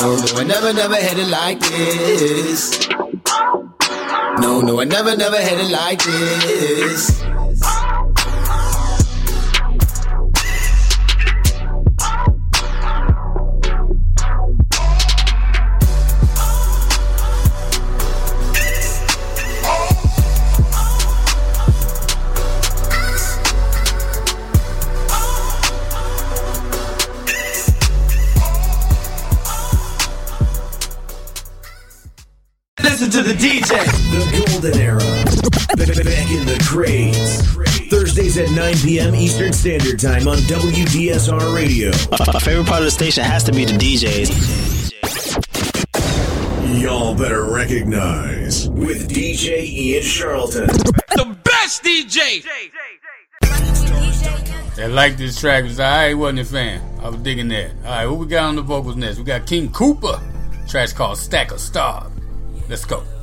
No, 0.00 0.08
no, 0.22 0.40
I 0.40 0.44
never, 0.44 0.72
never 0.72 0.94
had 1.06 1.18
it 1.18 1.28
like 1.28 1.60
this. 1.60 2.88
No, 4.42 4.60
no, 4.60 4.80
I 4.80 4.84
never, 4.84 5.16
never 5.16 5.40
had 5.48 5.58
it 5.58 5.70
like 5.70 6.02
this. 6.04 7.33
To 33.14 33.22
the 33.22 33.32
DJ. 33.32 33.68
The 34.10 34.26
golden 34.44 34.76
era. 34.80 34.98
Back 34.98 36.30
in 36.32 36.44
the 36.46 36.60
crates. 36.66 37.42
Thursdays 37.88 38.36
at 38.38 38.50
9 38.50 38.74
p.m. 38.78 39.14
Eastern 39.14 39.52
Standard 39.52 40.00
Time 40.00 40.26
on 40.26 40.38
WDSR 40.38 41.54
Radio. 41.54 41.92
My 42.10 42.40
favorite 42.40 42.66
part 42.66 42.80
of 42.80 42.86
the 42.86 42.90
station 42.90 43.22
has 43.22 43.44
to 43.44 43.52
be 43.52 43.64
the 43.64 43.74
DJs. 43.74 44.92
Y'all 46.82 47.14
better 47.14 47.44
recognize 47.44 48.68
with 48.70 49.08
DJ 49.08 49.62
Ian 49.62 50.02
Charlton. 50.02 50.66
The 50.66 51.36
best 51.44 51.84
DJ. 51.84 52.44
I 54.76 54.86
like 54.88 55.16
this 55.16 55.38
track. 55.38 55.62
Was 55.62 55.78
I 55.78 56.14
wasn't 56.14 56.40
a 56.40 56.44
fan. 56.44 56.82
I 57.00 57.10
was 57.10 57.20
digging 57.20 57.46
that. 57.50 57.70
All 57.84 57.90
right, 57.90 58.06
what 58.06 58.18
we 58.18 58.26
got 58.26 58.46
on 58.46 58.56
the 58.56 58.62
vocals 58.62 58.96
next? 58.96 59.18
We 59.18 59.24
got 59.24 59.46
King 59.46 59.70
Cooper. 59.70 60.20
Track's 60.66 60.92
called 60.92 61.16
Stack 61.16 61.52
of 61.52 61.60
Stars. 61.60 62.10
Let's 62.68 62.86
go. 62.86 63.13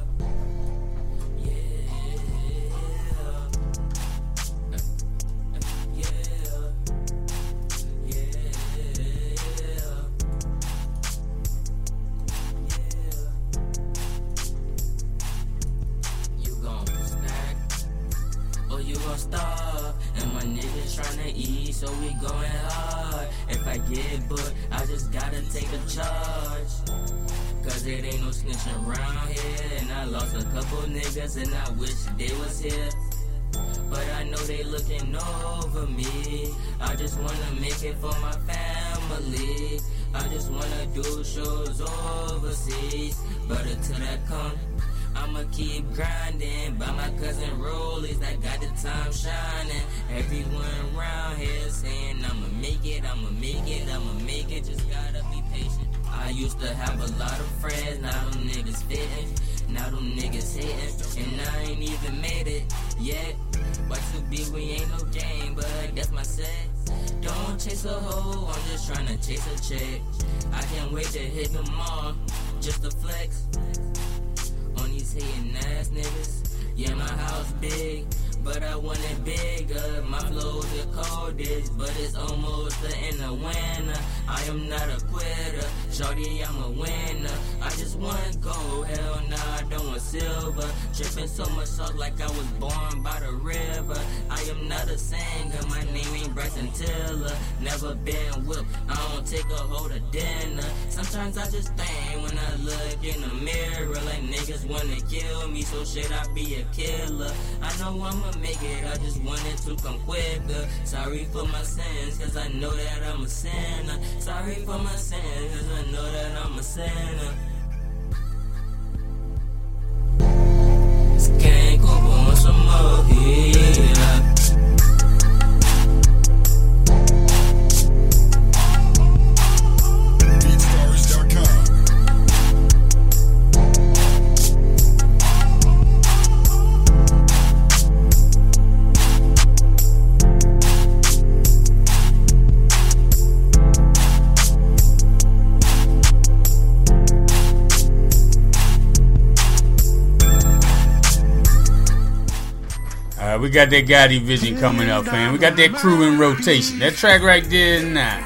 Got 153.51 153.69
that 153.69 153.85
Gotti 153.85 154.21
Vision 154.21 154.57
coming 154.57 154.89
up, 154.89 155.05
man. 155.05 155.33
We 155.33 155.37
got 155.37 155.55
that 155.57 155.73
crew 155.73 156.03
in 156.03 156.17
rotation. 156.17 156.79
That 156.79 156.93
track 156.95 157.21
right 157.21 157.43
there, 157.49 157.83
nah, 157.83 158.19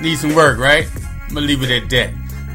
need 0.00 0.16
some 0.16 0.34
work, 0.34 0.58
right? 0.58 0.88
I'm 1.28 1.34
gonna 1.34 1.46
leave 1.46 1.62
it 1.62 1.70
at 1.70 1.90
that. 1.90 2.10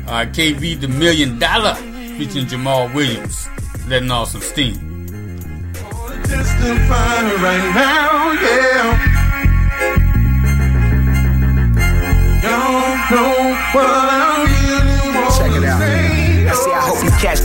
Uh, 0.07 0.11
right, 0.11 0.25
KV 0.25 0.79
the 0.81 0.87
Million 0.87 1.39
Dollar 1.39 1.75
featuring 2.17 2.47
Jamal 2.47 2.89
Williams, 2.93 3.49
letting 3.87 4.11
off 4.11 4.29
some 4.29 4.41
steam. 4.41 4.75
Fire 6.25 7.37
right 7.37 7.75
now, 7.75 8.31
yeah. 8.31 9.15
Don't 12.41 13.11
know 13.11 13.33
what 13.73 13.85
I 13.85 14.54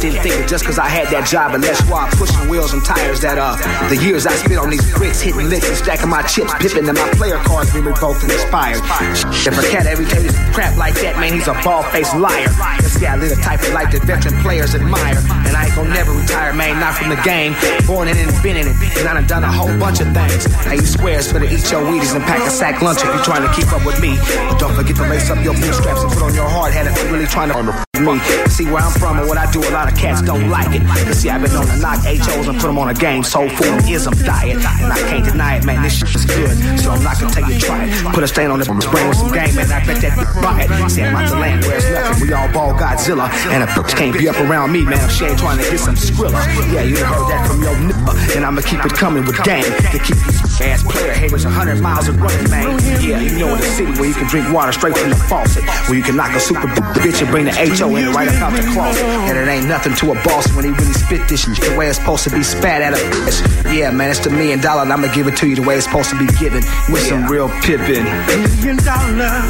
didn't 0.01 0.23
think 0.23 0.35
that 0.41 0.49
just 0.49 0.65
cause 0.65 0.79
I 0.79 0.89
had 0.89 1.09
that 1.13 1.29
job 1.29 1.55
and 1.55 1.63
less 1.63 1.81
while 1.89 2.09
pushing 2.17 2.49
wheels 2.49 2.73
and 2.73 2.83
tires 2.83 3.21
that 3.21 3.37
uh 3.37 3.57
the 3.89 3.97
years 3.97 4.27
I 4.27 4.33
spent 4.33 4.59
on 4.59 4.71
these 4.71 4.85
bricks, 4.97 5.21
hitting 5.21 5.49
licks 5.49 5.69
and 5.69 5.77
stacking 5.77 6.09
my 6.09 6.23
chips, 6.23 6.53
pipping 6.57 6.89
and 6.89 6.97
my 6.97 7.09
player 7.21 7.37
cards 7.45 7.73
be 7.73 7.81
revoked 7.81 8.23
and 8.23 8.33
expired. 8.33 8.81
If 9.45 9.53
a 9.53 9.63
cat 9.69 9.87
every 9.87 10.07
day 10.07 10.25
is 10.25 10.37
crap 10.57 10.77
like 10.77 10.95
that, 11.05 11.21
man, 11.21 11.35
he's 11.35 11.49
a 11.49 11.55
bald 11.63 11.87
faced 11.93 12.17
liar. 12.17 12.49
See, 12.89 13.07
I 13.07 13.17
live 13.17 13.37
a 13.37 13.41
type 13.43 13.61
of 13.61 13.73
life 13.73 13.93
that 13.93 14.03
veteran 14.05 14.41
players 14.41 14.75
admire. 14.75 15.21
And 15.51 15.59
I 15.59 15.67
ain't 15.67 15.75
gonna 15.75 15.91
never 15.91 16.13
retire, 16.13 16.55
man, 16.55 16.79
not 16.79 16.95
from 16.95 17.11
the 17.11 17.19
game. 17.27 17.59
Born 17.85 18.07
and 18.07 18.15
been 18.41 18.55
in 18.55 18.71
it. 18.71 18.77
And 19.03 19.09
I 19.09 19.15
done 19.15 19.27
done 19.27 19.43
a 19.43 19.51
whole 19.51 19.75
bunch 19.83 19.99
of 19.99 20.15
things. 20.15 20.47
I 20.63 20.79
eat 20.79 20.87
squares 20.87 21.27
to 21.33 21.43
eat 21.43 21.67
your 21.75 21.83
Wheaties 21.83 22.15
and 22.15 22.23
pack 22.23 22.39
a 22.47 22.51
sack 22.51 22.81
lunch 22.81 23.03
if 23.03 23.11
you're 23.11 23.27
trying 23.27 23.43
to 23.43 23.51
keep 23.51 23.67
up 23.73 23.85
with 23.85 24.01
me. 24.01 24.15
But 24.47 24.61
don't 24.61 24.75
forget 24.79 24.95
to 24.95 25.09
lace 25.11 25.29
up 25.29 25.43
your 25.43 25.55
bootstraps 25.55 26.07
and 26.07 26.13
put 26.13 26.23
on 26.23 26.35
your 26.35 26.49
hard 26.49 26.73
hat 26.73 26.87
if 26.87 26.95
you're 27.03 27.11
really 27.11 27.27
trying 27.27 27.51
to 27.51 27.59
the 27.67 27.91
me. 28.01 28.19
See 28.49 28.65
where 28.65 28.81
I'm 28.81 28.93
from 28.93 29.19
and 29.19 29.29
what 29.29 29.37
I 29.37 29.51
do, 29.53 29.61
a 29.61 29.73
lot 29.73 29.91
of 29.91 29.99
cats 29.99 30.23
don't 30.23 30.49
like 30.49 30.73
it. 30.73 30.83
You 31.07 31.15
see, 31.15 31.29
I've 31.29 31.43
been 31.43 31.53
known 31.53 31.67
to 31.67 31.77
knock 31.79 32.01
HOs 32.05 32.49
and 32.49 32.59
put 32.59 32.69
them 32.69 32.79
on 32.79 32.89
a 32.89 32.95
game, 32.95 33.23
soul 33.23 33.49
food 33.49 33.69
and 33.69 33.85
ism 33.89 34.15
diet. 34.25 34.57
And 34.57 34.93
I 34.93 34.99
can't 35.11 35.25
deny 35.25 35.57
it, 35.57 35.65
man, 35.65 35.83
this 35.83 35.99
shit 35.99 36.15
is 36.15 36.25
good. 36.25 36.57
So 36.81 36.91
I'm 36.91 37.03
not 37.03 37.21
gonna 37.21 37.33
tell 37.33 37.51
you 37.51 37.59
try 37.59 37.85
it. 37.85 38.15
Put 38.15 38.25
a 38.25 38.29
stain 38.29 38.51
on 38.51 38.59
this 38.59 38.69
brain 38.69 39.09
with 39.09 39.19
some 39.19 39.33
game, 39.33 39.55
man, 39.55 39.71
I 39.71 39.85
bet 39.85 40.01
that 40.01 40.17
buy 40.43 40.65
it. 40.65 40.91
See, 40.91 41.03
I'm 41.03 41.15
out 41.15 41.29
the 41.29 41.37
land 41.37 41.65
where 41.65 41.77
it's 41.77 41.91
nothing. 41.91 42.29
We 42.29 42.33
all 42.33 42.49
ball 42.53 42.73
Godzilla. 42.75 43.29
And 43.53 43.63
a 43.63 43.67
bitch 43.67 43.97
can't 43.97 44.17
be 44.17 44.29
up 44.29 44.39
around 44.41 44.73
me, 44.73 44.85
man, 44.85 45.01
ain't 45.21 45.40
trying 45.41 45.57
to 45.57 45.65
get 45.65 45.81
some 45.81 45.97
skrilla. 45.97 46.37
Yeah, 46.69 46.85
you 46.85 47.01
heard 47.01 47.25
that 47.33 47.49
from 47.49 47.65
your 47.65 47.73
nipper. 47.81 48.13
And 48.37 48.45
I'ma 48.45 48.61
keep 48.61 48.85
it 48.85 48.93
coming 48.93 49.25
with 49.25 49.41
game. 49.43 49.65
To 49.65 49.99
keep 49.99 50.21
these 50.29 50.61
ass 50.61 50.85
player 50.85 51.13
haters 51.17 51.45
100 51.45 51.81
miles 51.81 52.09
of 52.09 52.21
running, 52.21 52.51
man. 52.51 52.77
Yeah, 53.01 53.25
you 53.25 53.39
know 53.41 53.49
in 53.57 53.61
the 53.61 53.73
city 53.73 53.93
where 53.97 54.05
you 54.05 54.15
can 54.15 54.29
drink 54.29 54.53
water 54.53 54.73
straight 54.73 54.97
from 54.97 55.09
the 55.09 55.17
faucet. 55.17 55.65
Where 55.89 55.97
you 55.97 56.05
can 56.05 56.17
knock 56.17 56.37
a 56.37 56.41
super 56.41 56.69
bitch 57.01 57.25
and 57.25 57.31
bring 57.31 57.47
the 57.47 57.57
HO 57.57 57.97
in 57.97 58.13
right 58.13 58.29
up 58.29 58.37
out 58.43 58.53
the 58.53 58.69
closet. 58.73 59.03
And 59.03 59.39
it 59.39 59.49
ain't 59.49 59.67
nothing 59.67 59.95
to 60.05 60.13
a 60.13 60.15
boss 60.23 60.53
when 60.55 60.67
he 60.67 60.71
really 60.73 60.93
spit 60.93 61.27
this 61.27 61.49
shit 61.49 61.57
the 61.57 61.75
way 61.77 61.89
it's 61.89 61.99
supposed 61.99 62.25
to 62.25 62.31
be 62.31 62.43
spat 62.43 62.83
at 62.83 62.93
a 62.93 63.01
bitch. 63.01 63.41
Yeah, 63.75 63.91
man, 63.91 64.11
it's 64.11 64.21
the 64.21 64.31
million 64.31 64.61
dollar 64.61 64.83
and 64.83 64.93
I'ma 64.93 65.09
give 65.15 65.27
it 65.27 65.37
to 65.39 65.49
you 65.49 65.57
the 65.57 65.63
way 65.63 65.77
it's 65.77 65.87
supposed 65.87 66.11
to 66.11 66.19
be 66.19 66.27
given. 66.37 66.63
With 66.93 67.03
some 67.03 67.27
real 67.27 67.49
pippin'. 67.65 68.05
Million 68.29 68.77
dollar, 68.85 69.41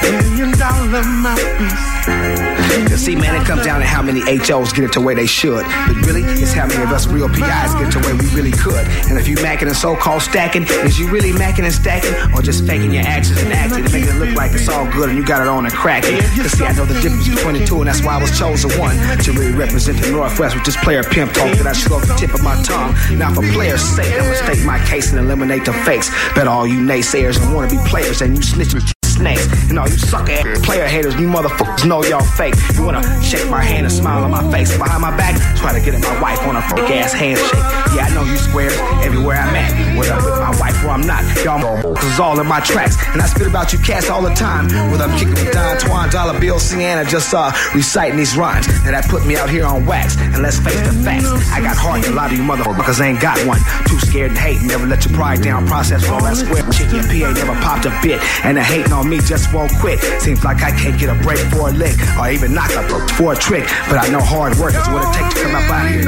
million 0.00 0.50
dollar 0.56 1.04
mouthpiece. 1.04 2.57
Cause 2.68 3.00
see, 3.00 3.16
man, 3.16 3.34
it 3.40 3.46
comes 3.46 3.64
down 3.64 3.80
to 3.80 3.86
how 3.86 4.02
many 4.02 4.20
HOs 4.20 4.72
get 4.72 4.84
it 4.84 4.92
to 4.92 5.00
where 5.00 5.14
they 5.14 5.26
should. 5.26 5.64
But 5.64 5.96
really, 6.06 6.22
it's 6.22 6.52
how 6.52 6.66
many 6.66 6.82
of 6.82 6.90
us 6.90 7.06
real 7.06 7.28
PIs 7.28 7.74
get 7.74 7.92
to 7.92 8.00
where 8.00 8.14
we 8.14 8.26
really 8.34 8.52
could. 8.52 8.86
And 9.08 9.18
if 9.18 9.28
you 9.28 9.36
macking 9.36 9.68
and 9.68 9.76
so-called 9.76 10.22
stacking, 10.22 10.64
is 10.84 10.98
you 10.98 11.08
really 11.08 11.32
macking 11.32 11.64
and 11.64 11.72
stacking? 11.72 12.14
Or 12.34 12.42
just 12.42 12.66
faking 12.66 12.92
your 12.92 13.04
actions 13.04 13.38
and 13.42 13.52
acting 13.52 13.84
and 13.84 13.92
making 13.92 14.10
it 14.10 14.18
look 14.18 14.34
like 14.36 14.52
it's 14.52 14.68
all 14.68 14.90
good 14.92 15.08
and 15.08 15.18
you 15.18 15.24
got 15.24 15.42
it 15.42 15.48
on 15.48 15.64
and 15.64 15.74
cracking? 15.74 16.18
Cause 16.40 16.52
see, 16.52 16.64
I 16.64 16.72
know 16.72 16.84
the 16.84 17.00
difference 17.00 17.28
between 17.28 17.54
the 17.54 17.66
two 17.66 17.78
and 17.78 17.88
that's 17.88 18.02
why 18.02 18.16
I 18.16 18.20
was 18.20 18.36
chosen 18.38 18.70
one 18.78 18.96
to 19.24 19.32
really 19.32 19.52
represent 19.52 20.00
the 20.00 20.10
Northwest 20.10 20.54
with 20.54 20.64
this 20.64 20.76
player 20.76 21.02
pimp 21.02 21.32
talk 21.32 21.50
that 21.56 21.66
I 21.66 21.74
off 21.92 22.06
the 22.06 22.14
tip 22.14 22.34
of 22.34 22.42
my 22.42 22.60
tongue. 22.62 22.94
Now 23.16 23.32
for 23.32 23.42
players' 23.52 23.82
sake, 23.82 24.12
I'ma 24.12 24.34
state 24.34 24.64
my 24.66 24.84
case 24.86 25.10
and 25.10 25.18
eliminate 25.18 25.64
the 25.64 25.72
fakes. 25.72 26.10
Bet 26.34 26.46
all 26.46 26.66
you 26.66 26.78
naysayers 26.80 27.42
and 27.42 27.54
wanna 27.54 27.70
be 27.70 27.78
players 27.88 28.20
and 28.20 28.36
you 28.36 28.42
snitches 28.42 28.97
snakes. 29.18 29.46
And 29.68 29.78
all 29.78 29.88
you 29.88 29.98
sucker 29.98 30.38
player 30.62 30.86
haters, 30.86 31.14
you 31.14 31.26
motherfuckers 31.26 31.86
know 31.86 32.02
y'all 32.04 32.24
fake. 32.38 32.54
You 32.74 32.84
wanna 32.86 33.02
shake 33.22 33.48
my 33.50 33.62
hand 33.62 33.84
and 33.86 33.92
smile 33.92 34.24
on 34.24 34.30
my 34.30 34.44
face 34.50 34.76
behind 34.78 35.02
my 35.02 35.14
back? 35.16 35.34
Try 35.58 35.78
to 35.78 35.84
get 35.84 35.94
at 35.94 36.02
my 36.02 36.20
wife 36.22 36.40
on 36.46 36.56
a 36.56 36.62
fake 36.70 36.90
ass 37.02 37.12
handshake. 37.12 37.66
Yeah, 37.94 38.06
I 38.06 38.14
know 38.14 38.24
you 38.24 38.36
squares 38.36 38.76
everywhere 39.02 39.36
I'm 39.36 39.54
at. 39.54 39.98
Whether 39.98 40.12
I'm 40.12 40.24
with 40.24 40.38
my 40.38 40.54
wife 40.60 40.84
or 40.84 40.90
I'm 40.90 41.02
not, 41.02 41.22
y'all 41.44 41.58
motherfuckers 41.58 42.18
all 42.18 42.40
in 42.40 42.46
my 42.46 42.60
tracks. 42.60 42.96
And 43.12 43.20
I 43.20 43.26
spit 43.26 43.46
about 43.46 43.72
you 43.72 43.78
cats 43.80 44.08
all 44.08 44.22
the 44.22 44.34
time. 44.34 44.68
Whether 44.90 45.04
I'm 45.04 45.18
kicking 45.18 45.34
with 45.34 45.52
Don 45.52 45.76
Twan, 45.78 46.10
Dollar 46.10 46.38
Bill, 46.38 46.58
Sienna, 46.58 47.04
just 47.04 47.34
uh, 47.34 47.50
reciting 47.74 48.16
these 48.16 48.36
rhymes. 48.36 48.66
And 48.86 48.94
that 48.94 49.06
put 49.08 49.26
me 49.26 49.36
out 49.36 49.50
here 49.50 49.66
on 49.66 49.86
wax. 49.86 50.16
And 50.16 50.42
let's 50.42 50.58
face 50.58 50.80
the 50.80 50.94
facts. 51.02 51.26
I 51.50 51.60
got 51.60 51.76
heart, 51.76 52.06
a 52.06 52.12
lot 52.12 52.30
of 52.30 52.38
you 52.38 52.44
motherfuckers 52.44 53.00
ain't 53.00 53.20
got 53.20 53.38
one. 53.46 53.58
Too 53.88 53.98
scared 53.98 54.34
to 54.34 54.40
hate, 54.40 54.62
never 54.62 54.86
let 54.86 55.04
your 55.04 55.14
pride 55.14 55.42
down. 55.42 55.66
Process 55.66 56.08
all 56.08 56.22
that 56.22 56.36
square. 56.36 56.64
Your 56.92 57.02
PA 57.02 57.32
never 57.32 57.54
popped 57.60 57.86
a 57.86 57.92
bit. 58.02 58.20
And 58.44 58.56
the 58.56 58.62
hating 58.62 58.92
on 58.92 59.07
me 59.08 59.18
just 59.20 59.52
won't 59.52 59.72
quit. 59.80 60.00
Seems 60.20 60.44
like 60.44 60.62
I 60.62 60.70
can't 60.70 60.98
get 60.98 61.08
a 61.08 61.14
break 61.22 61.38
for 61.50 61.68
a 61.68 61.72
lick. 61.72 61.96
Or 62.18 62.30
even 62.30 62.54
knock 62.54 62.70
up 62.76 62.88
for 63.12 63.32
a 63.32 63.36
trick. 63.36 63.64
But 63.88 63.98
I 63.98 64.08
know 64.08 64.20
hard 64.20 64.56
work 64.56 64.74
is 64.74 64.88
what 64.88 65.02
it 65.08 65.12
takes 65.18 65.34
to 65.34 65.40
come 65.42 65.54
up 65.56 65.70
out 65.70 65.88
here. 65.88 66.04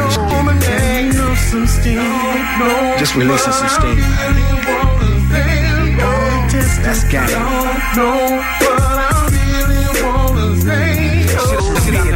Just 2.99 3.15
releasing 3.17 3.53
some 3.53 3.69
steam. 3.69 3.99
That's 6.83 7.05
game. 7.05 8.80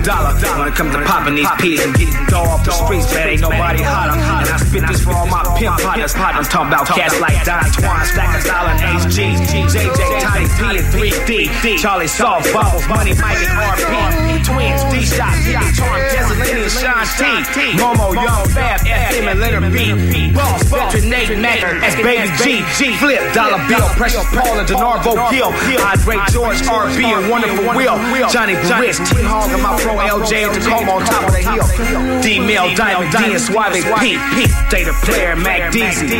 Dollar 0.04 0.36
when 0.60 0.68
it 0.68 0.76
comes 0.76 0.92
to 0.92 1.00
popping 1.08 1.34
these 1.34 1.48
P's 1.58 1.80
and 1.80 1.96
getting 1.96 2.12
dough 2.28 2.44
off 2.44 2.60
the 2.60 2.72
streets, 2.76 3.08
man, 3.14 3.28
ain't 3.28 3.40
nobody 3.40 3.80
hotter. 3.80 4.20
And 4.20 4.48
I 4.52 4.56
spit 4.60 4.84
this 4.84 5.00
for 5.00 5.16
all 5.16 5.24
my 5.26 5.40
pimp 5.56 5.80
partners. 5.80 6.12
I'm 6.12 6.44
talking 6.44 6.68
about 6.68 6.84
cats 6.92 7.16
like 7.24 7.40
Don 7.48 7.64
Twan, 7.72 8.04
Stack 8.04 8.36
of 8.36 8.44
Dollar, 8.44 8.76
HG, 8.76 9.40
JJ, 9.48 9.76
Tiny 10.20 10.44
P, 10.44 10.60
and 10.76 10.88
3D, 10.92 11.80
Charlie 11.80 12.06
Soft, 12.06 12.52
Bubbles, 12.52 12.84
Money, 12.86 13.16
Mike, 13.16 13.40
and 13.40 13.56
RP, 13.56 14.44
Twins, 14.44 14.84
D-Shot, 14.92 15.32
Charm, 15.72 16.00
Desolini, 16.12 16.68
and 16.68 17.08
Sean 17.08 17.40
T, 17.56 17.72
Momo, 17.80 18.12
Young, 18.12 18.44
Fab, 18.52 18.84
FM, 18.84 19.24
and 19.24 19.40
Leonard 19.40 19.72
B, 19.72 20.32
Boss, 20.36 20.68
Spectre, 20.68 21.00
Nate, 21.00 21.38
Mac, 21.40 21.64
as 21.80 21.96
Baby 21.96 22.28
G, 22.44 22.60
G, 22.76 22.92
Flip, 23.00 23.24
Dollar 23.32 23.56
Bill, 23.68 23.88
Precious 23.96 24.24
Paul, 24.36 24.60
and 24.60 24.68
DeNarvo 24.68 25.16
Gill, 25.32 25.48
Andre 25.80 26.20
George, 26.28 26.60
RB, 26.60 27.00
and 27.08 27.30
Wonderful 27.30 27.72
Will, 27.72 27.96
Johnny 28.28 28.54
Brisk, 28.68 29.00
T-Hog, 29.08 29.48
and 29.48 29.62
my 29.62 29.72
pro 29.80 29.93
LJ, 29.98 30.46
and 30.46 30.54
Tacoma 30.54 30.92
on 30.92 31.04
top 31.04 31.24
of 31.28 31.32
the 31.32 31.42
hill, 31.42 32.22
D-Mail, 32.22 32.74
Diamond 32.74 33.10
D, 33.12 33.32
and 33.32 33.40
Suave 33.40 33.74
P, 34.00 34.18
P, 34.34 34.46
Data 34.70 34.92
Player, 35.02 35.36
Mac 35.36 35.72
Deezy, 35.72 36.10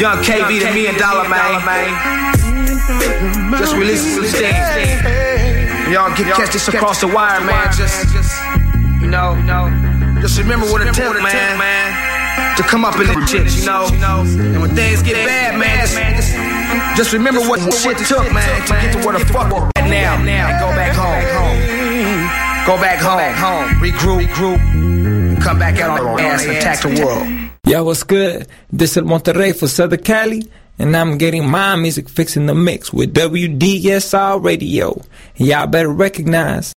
Young 0.00 0.18
KB 0.24 0.60
to 0.60 0.72
me 0.74 0.86
and 0.86 0.96
Dollar 0.96 1.28
Man. 1.28 1.60
Just 3.58 3.74
releasing 3.76 4.12
some 4.12 4.24
steam. 4.24 4.56
Y'all 5.92 6.14
get 6.16 6.34
catch 6.34 6.52
this 6.52 6.68
across 6.68 7.00
the 7.00 7.06
wire, 7.08 7.40
man. 7.40 7.70
Just, 7.72 8.06
you 9.00 9.08
know, 9.08 9.34
just 10.20 10.38
remember 10.38 10.66
what 10.66 10.80
it 10.82 10.94
took, 10.94 11.20
man, 11.22 12.56
to 12.56 12.62
come 12.62 12.84
up 12.84 12.94
in 12.96 13.06
the 13.06 13.26
shit, 13.26 13.52
you 13.58 13.66
know. 13.66 13.86
And 13.92 14.60
when 14.62 14.74
things 14.74 15.02
get 15.02 15.14
bad, 15.26 15.58
man, 15.58 15.86
just, 16.16 16.32
just 16.96 17.12
remember 17.12 17.40
what 17.40 17.60
shit 17.74 17.98
took, 17.98 18.32
man, 18.32 18.66
to 18.66 18.72
get 18.74 18.92
to 18.92 18.98
where 19.06 19.18
the 19.18 19.24
fuck 19.26 19.52
we're 19.52 19.68
at 19.76 19.88
now. 19.88 20.16
And 20.16 20.60
go 20.60 20.68
back 20.74 20.94
home. 20.94 21.99
Go 22.66 22.76
back 22.76 23.00
home. 23.00 23.34
home. 23.34 23.68
Regroup, 23.80 24.26
regroup, 24.26 24.58
and 24.58 25.42
come 25.42 25.58
back 25.58 25.80
out 25.80 25.98
on 25.98 26.06
our 26.06 26.20
ass 26.20 26.44
and 26.44 26.56
attack 26.56 26.80
the 26.80 27.04
world. 27.04 27.50
Yo, 27.66 27.82
what's 27.84 28.02
good? 28.02 28.46
This 28.70 28.96
is 28.96 29.02
Monterrey 29.02 29.58
for 29.58 29.66
Southern 29.66 30.02
Cali, 30.02 30.42
and 30.78 30.94
I'm 30.96 31.16
getting 31.18 31.48
my 31.48 31.76
music 31.76 32.08
fix 32.08 32.36
in 32.36 32.46
the 32.46 32.54
mix 32.54 32.92
with 32.92 33.14
WDSR 33.14 34.44
Radio. 34.44 35.00
Y'all 35.36 35.66
better 35.66 35.88
recognize. 35.88 36.72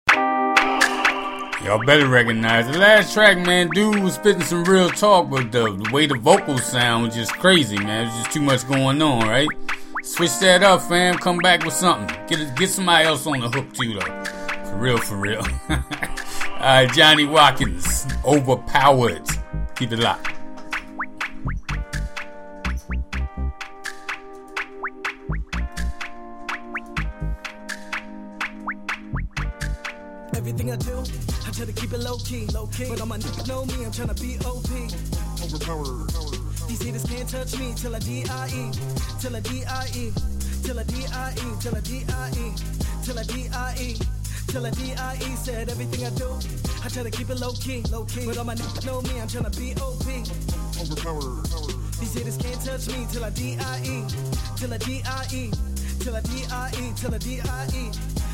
Y'all 1.64 1.84
better 1.84 2.08
recognize 2.08 2.66
the 2.66 2.78
last 2.78 3.12
track, 3.12 3.38
man. 3.38 3.68
Dude 3.70 3.98
was 4.02 4.14
spitting 4.14 4.42
some 4.42 4.64
real 4.64 4.88
talk, 4.90 5.30
but 5.30 5.50
the, 5.50 5.72
the 5.72 5.90
way 5.92 6.06
the 6.06 6.16
vocals 6.16 6.64
sound 6.64 7.06
was 7.06 7.14
just 7.14 7.32
crazy, 7.34 7.76
man. 7.76 8.06
There's 8.06 8.18
just 8.18 8.32
too 8.32 8.42
much 8.42 8.66
going 8.68 9.02
on, 9.02 9.28
right? 9.28 9.48
Switch 10.02 10.38
that 10.40 10.62
up, 10.62 10.82
fam. 10.82 11.16
Come 11.16 11.38
back 11.38 11.64
with 11.64 11.74
something. 11.74 12.08
Get 12.28 12.56
get 12.56 12.70
somebody 12.70 13.06
else 13.06 13.26
on 13.26 13.40
the 13.40 13.48
hook 13.48 13.72
too, 13.74 13.98
though. 13.98 14.41
For 14.72 14.78
real, 14.78 14.96
for 14.96 15.16
real. 15.16 15.46
Alright, 16.54 16.90
Johnny 16.94 17.26
Watkins, 17.26 18.06
overpowered. 18.24 19.28
Keep 19.76 19.92
it 19.92 19.98
locked. 19.98 20.28
Everything 30.34 30.72
I 30.72 30.76
do, 30.76 30.98
I 31.46 31.50
try 31.52 31.66
to 31.66 31.72
keep 31.74 31.92
it 31.92 32.00
low 32.00 32.16
key, 32.16 32.46
low 32.46 32.66
key. 32.68 32.86
But 32.88 33.06
my 33.06 33.18
know 33.46 33.66
me, 33.66 33.84
I'm 33.84 33.92
tryna 33.92 34.18
be 34.18 34.38
OP. 34.46 34.72
Overpowered. 35.44 36.08
These 36.66 36.82
haters 36.82 37.04
can't 37.04 37.28
touch 37.28 37.58
me 37.58 37.74
till 37.76 37.94
I 37.94 37.98
D-I-E, 37.98 38.70
till 39.20 39.36
I 39.36 39.40
D-I-E, 39.40 40.12
till 40.64 40.80
I 40.80 40.84
D-I-E, 40.84 41.60
till 41.60 41.76
I 41.76 41.80
D-I-E, 41.80 42.54
till 43.04 43.18
I 43.18 43.22
D-I-E. 43.24 44.21
Till 44.48 44.70
d.i.e 44.70 45.36
said 45.36 45.68
everything 45.68 46.06
I 46.06 46.10
do, 46.10 46.28
I 46.84 46.88
try 46.88 47.02
to 47.02 47.10
keep 47.10 47.30
it 47.30 47.40
low 47.40 47.52
key, 47.52 47.82
low 47.90 48.04
key. 48.04 48.26
But 48.26 48.38
all 48.38 48.44
my 48.44 48.54
niggas 48.54 48.84
know 48.86 49.00
me, 49.02 49.20
I'm 49.20 49.28
tryna 49.28 49.56
be 49.56 49.74
OP. 49.80 50.06
Overpowered. 50.80 51.46
These 52.00 52.14
haters 52.14 52.36
can't 52.36 52.60
touch 52.64 52.88
me 52.88 53.06
till 53.10 53.24
I 53.24 53.30
D-I-E, 53.30 54.04
till 54.56 54.74
I 54.74 54.78
D.I.E. 54.78 55.50
till 56.00 56.16
I 56.16 56.20
D-I-E, 56.20 56.92
till 56.96 57.14
I 57.14 57.18
D-I-E, 57.18 57.90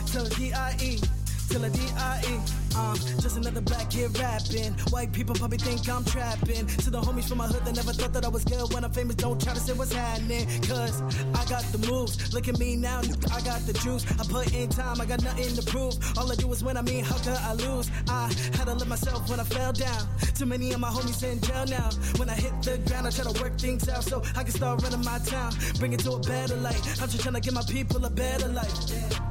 till 0.07 0.27
I 0.27 0.29
D-I-E 0.31 1.18
till 1.49 1.65
I 1.65 1.69
D-I-E. 1.71 2.35
Um, 2.77 2.95
just 3.21 3.37
another 3.37 3.61
black 3.61 3.91
kid 3.91 4.17
rapping. 4.19 4.73
White 4.91 5.13
people 5.13 5.35
probably 5.35 5.59
think 5.59 5.89
I'm 5.89 6.05
trapping. 6.05 6.67
To 6.85 6.91
the 6.91 7.01
homies 7.01 7.29
from 7.29 7.39
my 7.39 7.47
hood 7.47 7.65
that 7.65 7.75
never 7.75 7.93
thought 7.93 8.13
that 8.13 8.25
I 8.25 8.29
was 8.29 8.45
good. 8.45 8.73
When 8.73 8.85
I'm 8.85 8.93
famous, 8.93 9.17
don't 9.17 9.41
try 9.43 9.55
to 9.55 9.61
say 9.61 9.73
what's 9.73 9.93
happening. 9.93 10.47
Cause 10.63 11.03
I 11.35 11.45
got 11.49 11.65
the 11.73 11.79
moves. 11.91 12.33
Look 12.33 12.49
at 12.49 12.59
me 12.59 12.77
now, 12.77 13.01
I 13.33 13.41
got 13.41 13.61
the 13.67 13.73
juice. 13.85 14.05
I 14.21 14.25
put 14.25 14.55
in 14.55 14.69
time, 14.69 15.01
I 15.01 15.07
got 15.07 15.23
nothing 15.23 15.55
to 15.57 15.63
prove. 15.63 15.95
All 16.17 16.31
I 16.31 16.35
do 16.35 16.51
is 16.53 16.63
win, 16.63 16.77
I 16.77 16.83
mean, 16.83 17.05
how 17.05 17.19
could 17.19 17.41
I 17.51 17.55
lose? 17.55 17.91
I 18.09 18.27
had 18.57 18.67
to 18.67 18.75
live 18.75 18.89
myself 18.89 19.29
when 19.29 19.41
I 19.41 19.45
fell 19.45 19.73
down. 19.73 20.07
Too 20.35 20.47
many 20.47 20.73
of 20.73 20.81
my 20.81 20.89
homies 20.89 21.23
in 21.25 21.41
jail 21.41 21.67
now. 21.67 21.91
When 22.19 22.29
I 22.29 22.35
hit 22.35 22.53
the 22.63 22.79
ground, 22.89 23.07
I 23.07 23.11
try 23.11 23.25
to 23.31 23.43
work 23.43 23.59
things 23.59 23.89
out 23.89 24.05
so 24.05 24.23
I 24.37 24.45
can 24.45 24.53
start 24.53 24.83
running 24.83 25.05
my 25.05 25.19
town. 25.19 25.53
Bring 25.79 25.93
it 25.93 26.01
to 26.01 26.13
a 26.13 26.21
better 26.21 26.57
light. 26.57 26.81
I'm 27.03 27.09
just 27.09 27.23
trying 27.23 27.35
to 27.35 27.41
give 27.41 27.55
my 27.55 27.65
people 27.69 28.05
a 28.05 28.11
better 28.11 28.49
life. 28.49 29.28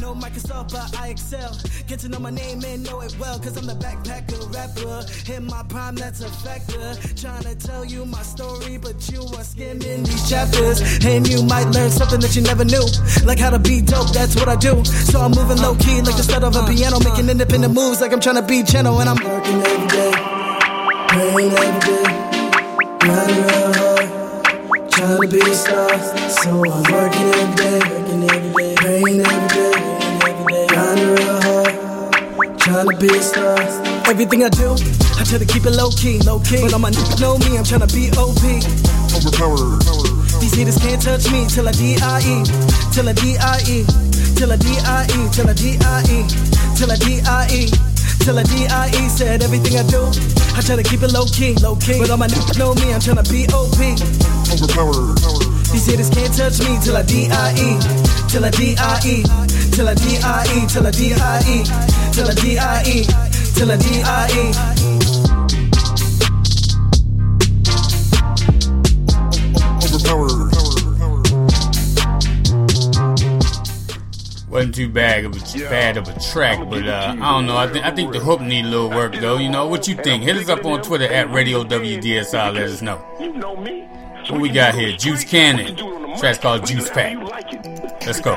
No 0.00 0.14
Microsoft, 0.14 0.72
but 0.72 0.96
I 1.00 1.08
excel. 1.08 1.56
Get 1.86 2.00
to 2.00 2.08
know 2.08 2.18
my 2.18 2.30
name 2.30 2.62
and 2.64 2.84
know 2.84 3.00
it 3.00 3.16
well, 3.18 3.38
cause 3.38 3.56
I'm 3.56 3.66
the 3.66 3.74
backpacker 3.74 4.38
rapper. 4.54 5.32
In 5.32 5.46
my 5.46 5.62
prime, 5.68 5.94
that's 5.94 6.20
a 6.20 6.28
factor. 6.28 6.94
Trying 7.16 7.42
to 7.44 7.54
tell 7.54 7.84
you 7.84 8.04
my 8.04 8.22
story, 8.22 8.76
but 8.78 8.96
you 9.10 9.22
are 9.36 9.44
skimming 9.44 10.04
these 10.04 10.28
chapters. 10.28 10.80
And 11.04 11.26
you 11.26 11.42
might 11.42 11.66
learn 11.70 11.90
something 11.90 12.20
that 12.20 12.36
you 12.36 12.42
never 12.42 12.64
knew. 12.64 12.84
Like 13.24 13.38
how 13.38 13.50
to 13.50 13.58
be 13.58 13.80
dope, 13.80 14.12
that's 14.12 14.36
what 14.36 14.48
I 14.48 14.56
do. 14.56 14.84
So 14.84 15.20
I'm 15.20 15.32
moving 15.32 15.58
low 15.58 15.74
key, 15.76 16.00
like 16.02 16.16
the 16.16 16.22
start 16.22 16.44
of 16.44 16.54
a 16.54 16.66
piano, 16.66 16.98
making 17.00 17.28
independent 17.28 17.74
moves, 17.74 18.00
like 18.00 18.12
I'm 18.12 18.20
trying 18.20 18.36
to 18.36 18.42
be 18.42 18.62
channel, 18.62 19.00
and 19.00 19.08
I'm 19.08 19.16
working 19.24 19.62
every 19.62 19.88
day. 19.88 20.12
Praying 21.08 21.52
every 21.52 21.80
day. 21.80 22.28
Real 23.04 23.50
hard. 23.50 23.87
Trying 24.98 25.20
to 25.20 25.28
be 25.28 25.38
a 25.38 25.54
star. 25.54 25.88
So 26.28 26.50
I'm 26.50 26.82
working 26.90 27.30
every 27.30 27.54
day. 27.54 27.78
Working 27.78 28.22
every 28.28 28.50
day. 28.50 28.74
Praying 28.74 29.20
every 29.20 29.48
day, 29.54 29.72
every 30.26 30.44
day. 30.50 30.66
Grinding 30.66 31.14
real 31.14 31.40
hard, 31.40 32.58
trying 32.58 32.88
to 32.90 32.96
be 32.98 33.06
a 33.06 33.22
star. 33.22 33.58
Everything 34.10 34.42
I 34.42 34.48
do, 34.48 34.74
I 35.14 35.22
try 35.22 35.38
to 35.38 35.46
keep 35.46 35.66
it 35.66 35.70
low 35.78 35.90
key, 35.90 36.18
low 36.26 36.40
key. 36.40 36.62
But 36.62 36.72
all 36.72 36.80
my 36.80 36.90
niggas 36.90 37.20
know 37.20 37.38
me, 37.38 37.58
I'm 37.58 37.62
trying 37.62 37.86
to 37.86 37.90
be 37.94 38.10
OP. 38.18 38.42
Overpowered. 39.14 39.86
These 40.42 40.54
haters 40.58 40.78
can't 40.78 41.00
touch 41.00 41.30
me 41.30 41.46
till 41.46 41.68
I 41.68 41.72
D.I.E. 41.78 42.42
till 42.90 43.08
I 43.08 43.12
D.I.E. 43.12 43.86
till 44.34 44.50
I 44.50 44.56
D.I.E. 44.56 45.18
till 45.30 45.46
I 45.46 45.54
D.I.E. 45.54 46.18
till 46.74 46.90
I 46.90 46.96
D-I-E. 46.96 47.70
Till 48.18 48.38
I 48.38 48.42
D-I-E 48.42 49.08
said 49.08 49.42
everything 49.42 49.78
I 49.78 49.86
do, 49.86 50.02
I 50.58 50.60
try 50.60 50.74
to 50.74 50.82
keep 50.82 51.02
it 51.02 51.12
low 51.12 51.24
key, 51.26 51.54
low 51.62 51.76
key. 51.76 51.98
But 51.98 52.10
all 52.10 52.18
my 52.18 52.26
niggas 52.26 52.58
know 52.58 52.74
me, 52.74 52.92
I'm 52.92 53.00
trying 53.00 53.22
to 53.22 53.30
be 53.30 53.46
OP. 53.54 53.78
Overpowered. 54.50 55.18
These 55.72 55.86
haters 55.86 56.10
can't 56.10 56.34
touch 56.34 56.58
me 56.60 56.78
till 56.82 56.96
I 56.96 57.02
D-I-E, 57.02 57.78
till 58.28 58.44
I 58.44 58.50
D-I-E, 58.50 59.22
till 59.72 59.88
I 59.88 59.94
D-I-E, 59.94 60.66
till 60.68 60.86
I 60.86 60.90
D-I-E, 60.90 61.64
till 62.12 62.28
I 62.28 62.34
D-I-E, 62.34 63.04
till 63.54 63.70
I 63.70 63.76
D-I-E. 63.76 64.78
Wasn't 74.48 74.74
too 74.74 74.88
bad 74.88 75.24
of 75.26 75.36
a 75.36 75.40
bad 75.68 75.96
of 75.98 76.08
a 76.08 76.18
track, 76.18 76.58
but 76.70 76.88
uh, 76.88 77.14
I 77.20 77.32
don't 77.32 77.46
know. 77.46 77.56
I 77.56 77.68
think 77.68 77.84
I 77.84 77.90
think 77.90 78.12
the 78.12 78.18
hook 78.18 78.40
need 78.40 78.64
a 78.64 78.68
little 78.68 78.88
work 78.88 79.14
though. 79.14 79.36
You 79.36 79.50
know 79.50 79.66
what 79.66 79.86
you 79.86 79.94
think? 79.94 80.22
Hit 80.24 80.36
us 80.36 80.48
up 80.48 80.64
on 80.64 80.80
Twitter 80.82 81.06
at 81.06 81.30
Radio 81.30 81.64
WDSR. 81.64 82.54
Let 82.54 82.64
us 82.64 82.80
know. 82.80 83.04
What 84.28 84.42
we 84.42 84.50
got 84.50 84.74
here? 84.74 84.94
Juice 84.94 85.24
Cannon. 85.24 85.74
Track's 86.18 86.36
called 86.36 86.66
Juice 86.66 86.90
Pack. 86.90 87.16
Let's 88.04 88.20
go. 88.20 88.36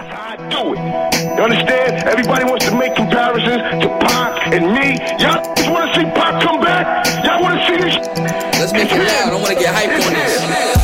do 0.49 0.73
it. 0.73 0.79
You 0.79 1.43
understand? 1.43 2.07
Everybody 2.07 2.45
wants 2.45 2.65
to 2.69 2.75
make 2.77 2.95
comparisons 2.95 3.83
to 3.83 3.89
Pac 3.99 4.53
and 4.53 4.67
me. 4.73 4.97
Y'all 5.21 5.43
just 5.53 5.69
want 5.69 5.93
to 5.93 5.99
see 5.99 6.05
Pac 6.05 6.41
come 6.43 6.61
back. 6.61 7.05
Y'all 7.25 7.41
want 7.41 7.59
to 7.59 7.67
see 7.67 7.75
this. 7.75 7.95
Let's 8.57 8.71
make 8.71 8.89
it 8.89 8.99
loud. 8.99 9.27
I 9.27 9.29
don't 9.31 9.41
want 9.41 9.57
to 9.57 9.59
get 9.59 9.75
hyped 9.75 10.07
on 10.07 10.13
this. 10.13 10.80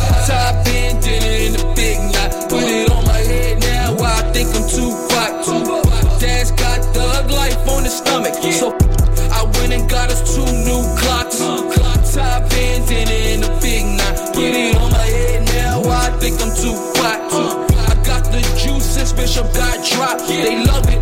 Bishop 19.27 19.53
got 19.53 19.85
dropped. 19.85 20.25
They 20.29 20.63
love 20.63 20.87
it. 20.87 21.01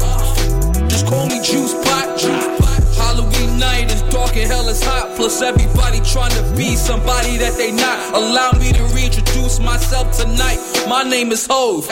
Just 0.89 1.05
call 1.05 1.28
me 1.28 1.38
Juice 1.43 1.76
Pot. 1.86 2.17
juice 2.17 2.97
Halloween 2.97 3.59
night 3.59 3.91
is 3.91 4.01
dark 4.09 4.36
and 4.36 4.49
hell 4.49 4.67
is 4.67 4.82
hot. 4.84 5.15
Plus 5.15 5.43
everybody 5.43 5.99
trying 6.01 6.34
to 6.34 6.41
be 6.57 6.76
somebody 6.76 7.38
that 7.38 7.53
they 7.55 7.71
not. 7.71 8.15
Allow 8.15 8.53
me 8.53 8.73
to 8.73 8.84
reintroduce 8.95 9.59
myself 9.59 10.11
tonight. 10.17 10.57
My 10.89 11.03
name 11.03 11.32
is 11.32 11.45
Hov. 11.45 11.88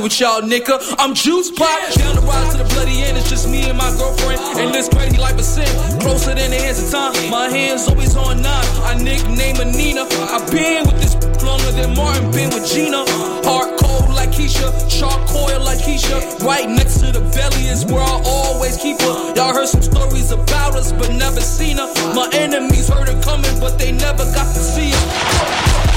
With 0.00 0.18
y'all, 0.18 0.40
nigga, 0.40 0.80
I'm 0.98 1.12
Juice 1.12 1.50
Pop. 1.50 1.68
Down 1.92 2.16
the 2.16 2.22
ride 2.22 2.52
to 2.52 2.56
the 2.56 2.68
bloody 2.72 3.02
end, 3.02 3.18
it's 3.18 3.28
just 3.28 3.46
me 3.46 3.68
and 3.68 3.76
my 3.76 3.90
girlfriend. 3.98 4.40
And 4.56 4.74
this 4.74 4.88
crazy 4.88 5.18
life 5.18 5.36
of 5.36 5.44
sin, 5.44 5.68
closer 6.00 6.34
than 6.34 6.52
the 6.52 6.56
hands 6.56 6.82
of 6.82 6.90
time. 6.90 7.30
My 7.30 7.50
hands 7.50 7.86
always 7.86 8.16
on 8.16 8.40
nine. 8.40 8.66
I 8.80 8.94
nickname 8.96 9.56
her 9.56 9.64
Nina. 9.64 10.08
I 10.08 10.40
been 10.50 10.86
with 10.86 11.00
this 11.02 11.16
longer 11.44 11.70
than 11.72 11.94
Martin 11.94 12.30
been 12.30 12.48
with 12.48 12.66
Gina. 12.66 13.04
Hard 14.46 15.26
cold 15.26 15.62
like 15.64 15.78
Keisha, 15.78 16.06
charcoal 16.06 16.22
like 16.22 16.38
Keisha. 16.38 16.46
Right 16.46 16.70
next 16.70 17.00
to 17.00 17.10
the 17.10 17.18
belly 17.34 17.66
is 17.66 17.84
where 17.84 18.00
I 18.00 18.22
always 18.24 18.76
keep 18.76 19.00
her. 19.00 19.34
Y'all 19.34 19.52
heard 19.52 19.66
some 19.66 19.82
stories 19.82 20.30
about 20.30 20.76
us, 20.76 20.92
but 20.92 21.10
never 21.10 21.40
seen 21.40 21.78
her. 21.78 21.88
My 22.14 22.30
enemies 22.32 22.88
heard 22.88 23.08
her 23.08 23.20
coming, 23.22 23.58
but 23.58 23.76
they 23.76 23.90
never 23.90 24.24
got 24.38 24.46
to 24.54 24.62
see 24.62 24.90
her. 24.90 25.06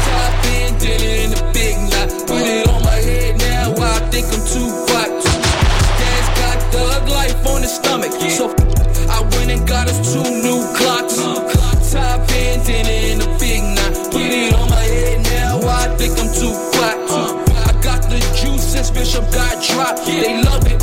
Top 0.02 0.34
did 0.44 0.82
it 0.82 1.04
in 1.04 1.30
the 1.30 1.44
big 1.54 1.78
knot. 1.94 2.10
Put 2.26 2.42
it 2.42 2.68
on 2.68 2.82
my 2.82 2.98
head 2.98 3.38
now. 3.38 3.70
I 3.78 4.00
think 4.10 4.26
I'm 4.34 4.42
too 4.42 4.70
hot. 4.90 5.14
Dad's 6.02 6.30
got 6.42 6.58
thug 6.74 7.08
life 7.08 7.46
on 7.46 7.62
his 7.62 7.76
stomach. 7.76 8.14
So 8.34 8.50
I 9.14 9.22
went 9.38 9.52
and 9.52 9.68
got 9.68 9.88
us 9.88 10.02
two 10.12 10.26
new 10.26 10.66
clocks. 10.74 11.22
Top 11.94 12.28
did 12.28 12.66
it 12.66 13.14
in 13.14 13.20
the 13.20 13.30
big 13.38 13.62
knot. 13.62 13.94
Put 14.10 14.26
it 14.26 14.54
on 14.58 14.70
my 14.72 14.82
head 14.82 15.22
now. 15.38 15.62
I 15.70 15.96
think 15.98 16.18
I'm 16.18 16.34
too 16.34 16.50
hot. 16.50 16.79
Since 18.84 18.92
Bishop 18.92 19.26
got 19.34 19.62
dropped. 19.62 20.06
They 20.06 20.42
love 20.42 20.64
it. 20.66 20.80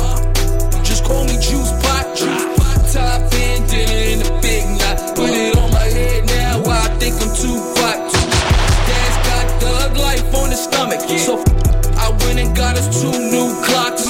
Just 0.85 1.03
call 1.03 1.25
me 1.25 1.33
Juice 1.41 1.71
Pot. 1.81 2.05
Top 2.93 3.21
end, 3.33 3.65
it 3.73 3.89
in 3.89 4.19
the 4.19 4.31
big 4.41 4.65
knot. 4.77 5.15
Put 5.15 5.31
it 5.31 5.57
on 5.57 5.71
my 5.71 5.87
head 5.97 6.25
now. 6.27 6.61
Why 6.61 6.77
I 6.77 6.89
think 6.99 7.15
I'm 7.15 7.33
too 7.33 7.57
hot. 7.77 7.97
Dad's 8.87 9.17
got 9.27 9.45
thug 9.61 9.97
life 9.97 10.35
on 10.35 10.49
his 10.51 10.63
stomach. 10.63 11.01
So 11.25 11.41
I 11.97 12.09
went 12.21 12.39
and 12.39 12.55
got 12.55 12.77
us 12.77 12.87
two 13.01 13.11
new 13.11 13.49
clocks. 13.65 14.05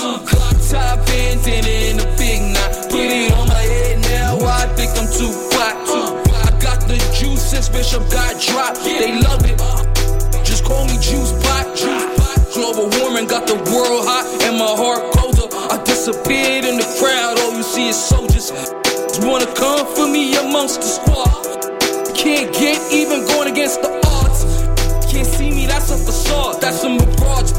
Top 0.70 1.00
end, 1.08 1.48
it 1.48 1.66
in 1.66 1.98
the 1.98 2.08
big 2.18 2.42
knot. 2.54 2.92
Put 2.92 3.08
it 3.08 3.32
on 3.32 3.48
my 3.48 3.64
head 3.74 4.00
now. 4.02 4.38
Why 4.38 4.64
I 4.64 4.68
think 4.76 4.92
I'm 5.00 5.08
too 5.08 5.32
hot. 5.56 5.76
I 6.48 6.52
got 6.60 6.82
the 6.88 6.98
juice 7.18 7.52
since 7.52 7.70
Bishop 7.70 8.04
got 8.12 8.36
dropped. 8.42 8.84
They 8.84 9.20
love 9.22 9.46
it. 9.46 9.67
World 13.72 14.06
hot 14.06 14.26
and 14.46 14.58
my 14.58 14.70
heart 14.70 15.04
colder. 15.16 15.48
I 15.74 15.82
disappeared 15.84 16.66
in 16.66 16.78
the 16.78 16.88
crowd. 17.00 17.40
All 17.40 17.54
you 17.54 17.64
see 17.64 17.90
is 17.90 17.98
soldiers. 17.98 18.52
You 19.18 19.28
wanna 19.28 19.50
come 19.56 19.86
for 19.96 20.08
me 20.08 20.36
amongst 20.38 20.82
the 20.82 20.88
squad. 20.88 21.48
Can't 22.16 22.54
get 22.54 22.78
even 22.92 23.26
going 23.26 23.52
against 23.52 23.82
the 23.82 23.90
odds. 24.06 24.46
Can't 25.12 25.28
see 25.28 25.50
me, 25.52 25.66
that's 25.66 25.90
a 25.92 25.98
facade. 25.98 26.62
That's 26.62 26.84
a 26.84 26.90
mirage. 26.90 27.52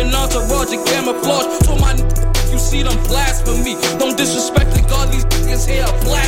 An 0.00 0.14
entourage 0.14 0.72
and 0.72 0.84
camouflage. 0.86 1.66
So 1.66 1.76
my 1.76 1.92
you 2.50 2.58
see 2.58 2.82
them 2.82 2.96
blasphemy. 3.08 3.76
Don't 3.98 4.16
disrespect 4.16 4.70
the 4.76 4.82
God, 4.88 5.12
these 5.12 5.24
niggas 5.24 5.68
here 5.68 5.84
are 5.84 6.00
blasphemy. 6.04 6.21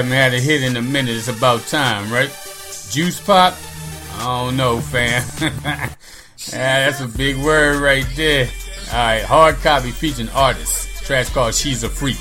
Haven't 0.00 0.12
had 0.12 0.32
a 0.32 0.40
hit 0.40 0.62
in 0.62 0.78
a 0.78 0.82
minute. 0.82 1.14
It's 1.14 1.28
about 1.28 1.66
time, 1.66 2.10
right? 2.10 2.30
Juice 2.90 3.20
pop? 3.20 3.54
I 4.14 4.24
don't 4.24 4.56
know, 4.56 4.80
fam. 4.80 5.22
yeah, 5.40 5.94
that's 6.48 7.00
a 7.00 7.06
big 7.06 7.36
word 7.36 7.82
right 7.82 8.06
there. 8.16 8.48
All 8.92 8.94
right, 8.94 9.22
hard 9.22 9.56
copy 9.56 9.90
featuring 9.90 10.30
artists. 10.30 11.06
Track 11.06 11.26
called 11.26 11.54
"She's 11.54 11.84
a 11.84 11.90
Freak." 11.90 12.16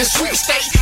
A 0.00 0.04
sweet 0.04 0.36
state. 0.36 0.77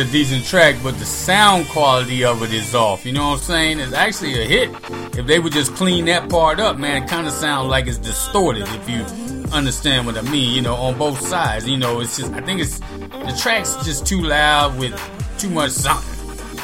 A 0.00 0.04
decent 0.10 0.44
track, 0.44 0.76
but 0.82 0.98
the 0.98 1.04
sound 1.04 1.68
quality 1.68 2.24
of 2.24 2.42
it 2.42 2.52
is 2.52 2.74
off. 2.74 3.06
You 3.06 3.12
know 3.12 3.28
what 3.28 3.34
I'm 3.34 3.44
saying? 3.44 3.80
It's 3.80 3.92
actually 3.92 4.42
a 4.42 4.46
hit. 4.46 4.70
If 5.18 5.26
they 5.26 5.38
would 5.38 5.52
just 5.52 5.74
clean 5.74 6.06
that 6.06 6.28
part 6.28 6.58
up, 6.58 6.78
man, 6.78 7.02
it 7.02 7.08
kind 7.08 7.26
of 7.26 7.32
sounds 7.32 7.68
like 7.68 7.86
it's 7.86 7.98
distorted. 7.98 8.62
If 8.62 8.88
you 8.88 9.04
understand 9.52 10.06
what 10.06 10.16
I 10.16 10.22
mean, 10.22 10.54
you 10.54 10.62
know, 10.62 10.74
on 10.74 10.96
both 10.96 11.20
sides. 11.20 11.68
You 11.68 11.76
know, 11.76 12.00
it's 12.00 12.16
just 12.16 12.32
I 12.32 12.40
think 12.40 12.60
it's 12.60 12.78
the 12.78 13.38
track's 13.40 13.76
just 13.84 14.06
too 14.06 14.22
loud 14.22 14.78
with 14.78 14.94
too 15.38 15.50
much 15.50 15.72
something. 15.72 16.18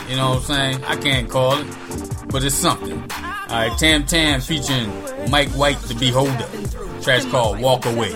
You 0.08 0.16
know 0.16 0.30
what 0.30 0.38
I'm 0.38 0.42
saying? 0.44 0.84
I 0.84 0.96
can't 0.96 1.28
call 1.28 1.58
it, 1.58 1.66
but 2.28 2.44
it's 2.44 2.54
something. 2.54 3.00
All 3.10 3.68
right, 3.68 3.78
Tam 3.78 4.04
Tam 4.04 4.40
featuring 4.40 4.90
Mike 5.30 5.50
White, 5.50 5.78
the 5.80 5.94
Beholder. 5.94 6.48
Track's 7.02 7.24
called 7.26 7.60
Walk 7.60 7.86
Away. 7.86 8.10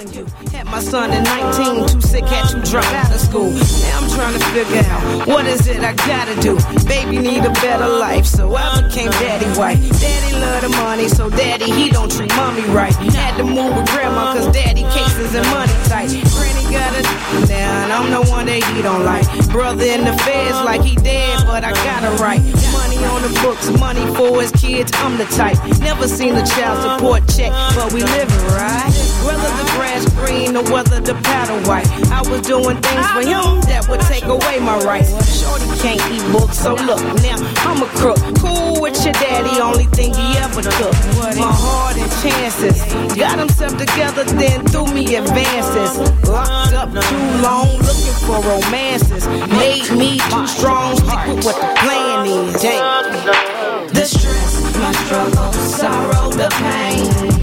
Had 0.51 0.67
my 0.67 0.81
son 0.81 1.11
at 1.11 1.23
19, 1.23 1.89
too 1.89 2.01
sick, 2.01 2.25
had 2.25 2.49
to 2.49 2.71
drop 2.71 2.85
out 2.87 3.15
of 3.15 3.21
school. 3.21 3.51
Now 3.51 4.00
trying 4.21 4.39
to 4.39 4.47
figure 4.53 4.85
out 4.93 5.27
what 5.27 5.47
is 5.47 5.67
it 5.67 5.81
I 5.81 5.95
gotta 5.95 6.39
do. 6.43 6.59
Baby 6.85 7.17
need 7.19 7.43
a 7.43 7.53
better 7.65 7.89
life, 7.89 8.27
so 8.27 8.55
I 8.55 8.83
became 8.83 9.11
daddy 9.13 9.49
white. 9.59 9.81
Daddy 9.97 10.37
love 10.37 10.61
the 10.61 10.69
money, 10.69 11.09
so 11.09 11.31
daddy 11.31 11.71
he 11.73 11.89
don't 11.89 12.13
treat 12.13 12.31
mommy 12.37 12.65
right. 12.69 12.93
Had 13.17 13.39
to 13.39 13.45
move 13.45 13.75
with 13.77 13.89
grandma, 13.89 14.35
cause 14.35 14.53
daddy 14.53 14.83
cases 14.93 15.35
and 15.35 15.47
money 15.49 15.73
tight. 15.89 16.11
Granny 16.37 16.65
got 16.69 16.93
a 17.01 17.03
now, 17.49 17.85
and 17.85 17.93
I'm 17.93 18.11
the 18.11 18.31
one 18.31 18.45
that 18.45 18.63
he 18.63 18.83
don't 18.83 19.05
like. 19.05 19.25
Brother 19.49 19.85
in 19.85 20.05
the 20.05 20.13
feds 20.25 20.59
like 20.69 20.83
he 20.83 20.97
dead, 20.97 21.47
but 21.47 21.65
I 21.65 21.73
got 21.73 22.05
it 22.05 22.21
right. 22.21 22.43
Money 22.77 23.01
on 23.13 23.23
the 23.23 23.33
books, 23.41 23.71
money 23.81 24.05
for 24.17 24.43
his 24.43 24.53
kids, 24.53 24.93
I'm 24.97 25.17
the 25.17 25.25
type. 25.33 25.57
Never 25.81 26.07
seen 26.07 26.35
a 26.37 26.45
child 26.45 26.77
support 26.85 27.27
check, 27.27 27.53
but 27.75 27.91
we 27.95 28.03
living 28.03 28.45
right. 28.53 29.10
Whether 29.27 29.51
the 29.61 29.67
grass 29.77 30.05
green 30.15 30.57
or 30.57 30.65
whether 30.73 31.01
the 31.01 31.15
powder 31.23 31.61
white, 31.69 31.87
I 32.11 32.23
was 32.29 32.41
doing 32.43 32.77
things 32.81 33.07
for 33.13 33.21
him 33.21 33.61
that 33.69 33.87
would 33.89 34.01
take 34.03 34.25
away 34.25 34.59
my 34.61 34.79
rights. 34.81 35.13
Shorty 35.29 35.67
can't 35.81 36.01
eat 36.09 36.25
books, 36.33 36.59
so 36.59 36.75
look, 36.75 37.01
now 37.21 37.37
I'm 37.69 37.83
a 37.83 37.89
crook. 38.01 38.19
Cool 38.41 38.81
with 38.81 38.97
your 39.05 39.13
daddy, 39.15 39.61
only 39.61 39.85
thing 39.93 40.15
he 40.15 40.39
ever 40.39 40.63
took. 40.63 40.97
My 41.37 41.53
heart 41.53 41.97
and 41.97 42.11
chances. 42.25 42.81
Got 43.17 43.39
himself 43.39 43.77
together, 43.77 44.25
then 44.25 44.65
threw 44.67 44.87
me 44.93 45.05
advances. 45.17 46.01
Locked 46.29 46.73
up 46.73 46.91
too 46.91 47.27
long, 47.45 47.69
looking 47.85 48.17
for 48.25 48.41
romances. 48.41 49.27
Made 49.61 49.91
me 49.93 50.19
too 50.31 50.47
strong, 50.47 50.97
stick 50.97 51.27
with 51.29 51.45
what 51.45 51.57
the 51.61 51.69
plan 51.81 52.27
is. 52.27 52.63
Damn. 52.63 53.89
The 53.93 54.05
stress, 54.05 54.77
my 54.79 54.93
struggle, 55.05 55.53
sorrow, 55.53 56.31
the 56.31 56.49
pain. 56.57 57.40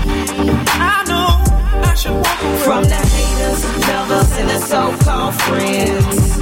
Should 1.98 2.12
walk 2.14 2.42
away 2.44 2.58
from 2.58 2.84
the 2.84 2.96
haters, 2.96 3.66
lovers, 3.90 4.32
and 4.38 4.50
the 4.52 4.60
so-called 4.60 5.34
friends. 5.42 6.38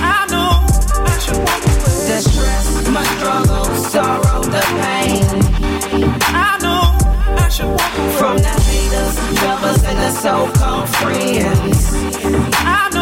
I 0.00 0.26
know 0.30 0.64
I 1.04 1.18
should 1.18 1.36
walk 1.36 1.62
away. 1.62 2.08
The 2.08 2.18
stress, 2.22 2.88
my 2.88 3.04
struggle, 3.18 3.66
sorrow, 3.76 4.40
the 4.40 4.62
pain. 4.80 5.28
I 6.32 6.56
know 6.62 6.96
I 7.36 7.48
should 7.50 7.68
walk 7.68 7.98
away 7.98 8.12
from 8.16 8.38
the 8.38 8.54
haters, 8.68 9.14
lovers, 9.42 9.84
and 9.84 9.98
the 9.98 10.10
so-called 10.10 10.88
friends. 10.88 11.92
I 12.64 12.88
know 12.94 12.97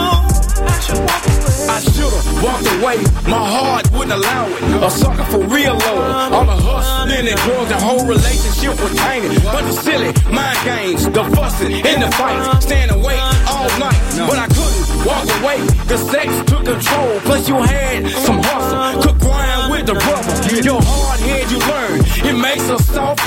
I 1.77 1.81
should've 1.81 2.43
walked 2.43 2.65
away, 2.81 2.97
my 3.29 3.37
heart 3.37 3.93
wouldn't 3.93 4.13
allow 4.13 4.49
it. 4.49 4.63
A 4.83 4.91
sucker 4.91 5.25
for 5.25 5.45
real 5.45 5.77
love. 5.77 6.33
All 6.33 6.47
the 6.47 6.57
hustling 6.57 7.29
and 7.29 7.39
drugs, 7.45 7.69
the 7.69 7.77
whole 7.77 8.01
relationship 8.09 8.81
was 8.81 8.97
tainted. 8.97 9.45
But 9.45 9.61
the 9.69 9.73
silly 9.85 10.09
mind 10.33 10.57
games, 10.65 11.05
the 11.05 11.25
fussing 11.37 11.85
and 11.85 12.03
the 12.03 12.11
fights, 12.17 12.65
staying 12.65 12.89
awake 12.89 13.21
all 13.53 13.69
night. 13.77 14.01
But 14.25 14.39
I 14.41 14.49
couldn't 14.57 15.05
walk 15.05 15.29
away, 15.37 15.61
the 15.85 15.99
sex 15.99 16.33
took 16.49 16.65
control. 16.65 17.21
Plus 17.29 17.47
you 17.47 17.61
had 17.61 18.09
some 18.25 18.41
hustle, 18.41 19.03
could 19.03 19.21
grind 19.21 19.71
with 19.71 19.85
the 19.85 20.01
rubber. 20.01 20.33
Your 20.65 20.81
hard 20.81 21.21
head 21.29 21.45
you 21.53 21.61
learn, 21.61 22.01
it 22.25 22.41
makes 22.41 22.71
us 22.73 22.89
soft. 22.89 23.21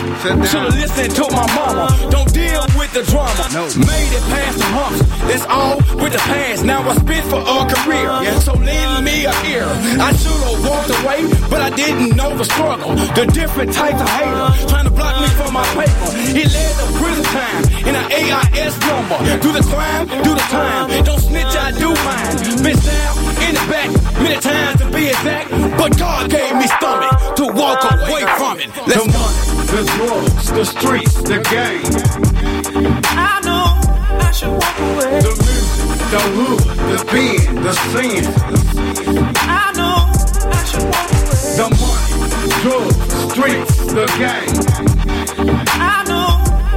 Should've 0.49 0.73
listened 0.73 1.13
to 1.21 1.25
my 1.37 1.45
mama, 1.53 1.85
don't 2.09 2.33
deal 2.33 2.65
with 2.73 2.78
the 2.93 3.03
drama. 3.03 3.45
No. 3.53 3.65
Made 3.85 4.11
it 4.13 4.23
past 4.33 4.57
the 4.57 4.65
humps, 4.65 4.99
that's 5.27 5.45
all 5.45 5.77
with 6.01 6.13
the 6.13 6.19
past. 6.25 6.63
Now 6.65 6.81
I 6.89 6.95
spit 6.95 7.23
for 7.25 7.39
a 7.39 7.57
career, 7.69 8.09
Yeah. 8.23 8.39
so 8.39 8.53
lend 8.53 9.05
me 9.05 9.25
a 9.25 9.33
ear. 9.45 9.67
I 9.99 10.11
should've 10.13 10.63
walked 10.65 10.89
away, 11.01 11.27
but 11.49 11.61
I 11.61 11.69
didn't 11.69 12.15
know 12.15 12.35
the 12.35 12.45
struggle. 12.45 12.95
The 12.95 13.25
different 13.27 13.73
types 13.73 14.01
of 14.01 14.09
haters 14.09 14.65
trying 14.71 14.85
to 14.85 14.91
block 14.91 15.21
me 15.21 15.27
from 15.39 15.53
my 15.53 15.65
paper. 15.77 16.09
It 16.41 16.49
led 16.51 16.73
to 16.81 16.85
prison 16.97 17.23
time 17.25 17.63
in 17.87 17.95
an 17.95 18.07
AIS 18.11 18.73
number. 18.89 19.17
Do 19.39 19.51
the 19.51 19.63
crime, 19.63 20.07
do 20.23 20.33
the 20.33 20.45
time. 20.49 21.03
Don't 21.03 21.19
snitch, 21.19 21.55
I 21.65 21.71
do 21.71 21.89
mine. 22.07 22.63
Been 22.63 22.77
down 22.79 23.28
in 23.49 23.55
the 23.55 23.61
back 23.67 23.89
many 24.21 24.39
times 24.39 24.79
to 24.79 24.85
be 24.91 25.07
exact, 25.07 25.49
but 25.75 25.97
God 25.97 26.29
gave 26.29 26.55
me 26.55 26.67
stomach 26.67 27.35
to 27.35 27.45
walk 27.47 27.81
away 27.83 28.21
from 28.37 28.59
it. 28.59 28.69
Let's 28.85 29.01
the 29.01 29.09
money, 29.17 29.41
the 29.73 29.81
drugs, 29.95 30.51
the 30.51 30.65
streets, 30.65 31.15
the 31.23 31.39
game. 31.49 31.81
I 33.17 33.41
know 33.47 33.65
I 34.19 34.31
should 34.31 34.53
walk 34.53 34.77
away. 34.89 35.19
the 35.25 35.33
music, 35.41 35.97
the 36.13 36.21
hood, 36.37 36.61
the 36.91 36.99
pen, 37.09 37.55
the 37.65 37.73
sin. 37.89 38.23
I 39.49 39.73
know 39.77 39.97
I 40.53 40.63
should 40.69 40.85
walk 40.93 41.09
away. 41.17 41.49
The 41.59 41.67
money, 41.81 42.13
drugs, 42.61 42.95
streets, 43.31 43.75
the 43.97 44.05
game. 44.21 44.53
I 45.73 46.03
know 46.09 46.27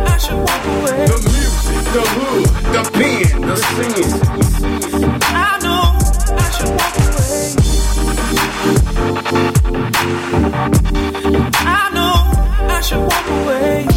I 0.09 0.17
should 0.17 0.41
walk 0.41 0.65
away. 0.77 1.05
The 1.05 1.19
music, 1.29 1.81
the 1.93 2.05
hood, 2.17 2.47
the 2.73 2.83
pen, 2.97 3.41
the 3.43 3.57
sin. 3.57 5.22
Should 12.93 13.01
walk 13.01 13.27
away. 13.27 13.92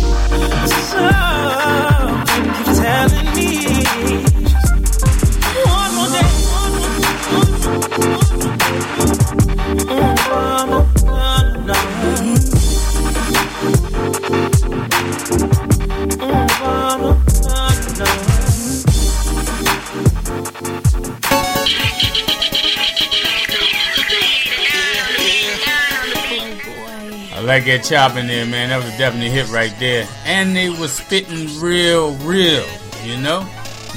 I 27.66 27.68
like 27.70 27.82
that 27.82 27.89
chop 27.89 28.16
in 28.16 28.28
there, 28.28 28.45
man. 28.45 28.70
That 28.70 28.84
was 28.84 28.95
definitely 28.95 29.32
hit 29.32 29.49
right 29.49 29.74
there. 29.80 30.07
And 30.26 30.55
they 30.55 30.70
was 30.70 30.93
spitting 30.93 31.47
real, 31.59 32.13
real, 32.18 32.63
you 33.03 33.18
know? 33.18 33.39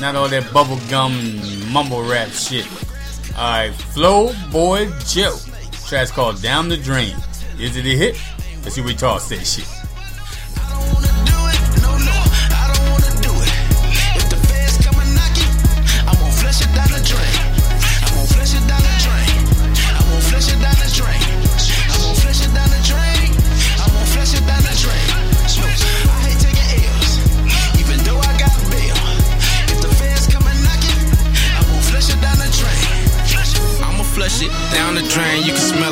Not 0.01 0.17
all 0.17 0.27
that 0.29 0.45
bubblegum 0.45 1.11
and 1.11 1.71
mumble 1.71 2.03
rap 2.03 2.31
shit. 2.31 2.67
Alright, 3.33 3.75
Flow 3.75 4.33
Boy 4.51 4.91
Joe. 5.01 5.37
Track's 5.87 6.11
called 6.11 6.41
Down 6.41 6.71
the 6.71 6.79
Drain. 6.79 7.15
Is 7.61 7.77
it 7.77 7.85
a 7.85 7.95
hit? 7.95 8.19
Let's 8.63 8.75
see 8.75 8.81
what 8.81 8.89
we 8.89 8.95
toss 8.95 9.29
that 9.29 9.47
shit. 9.47 9.78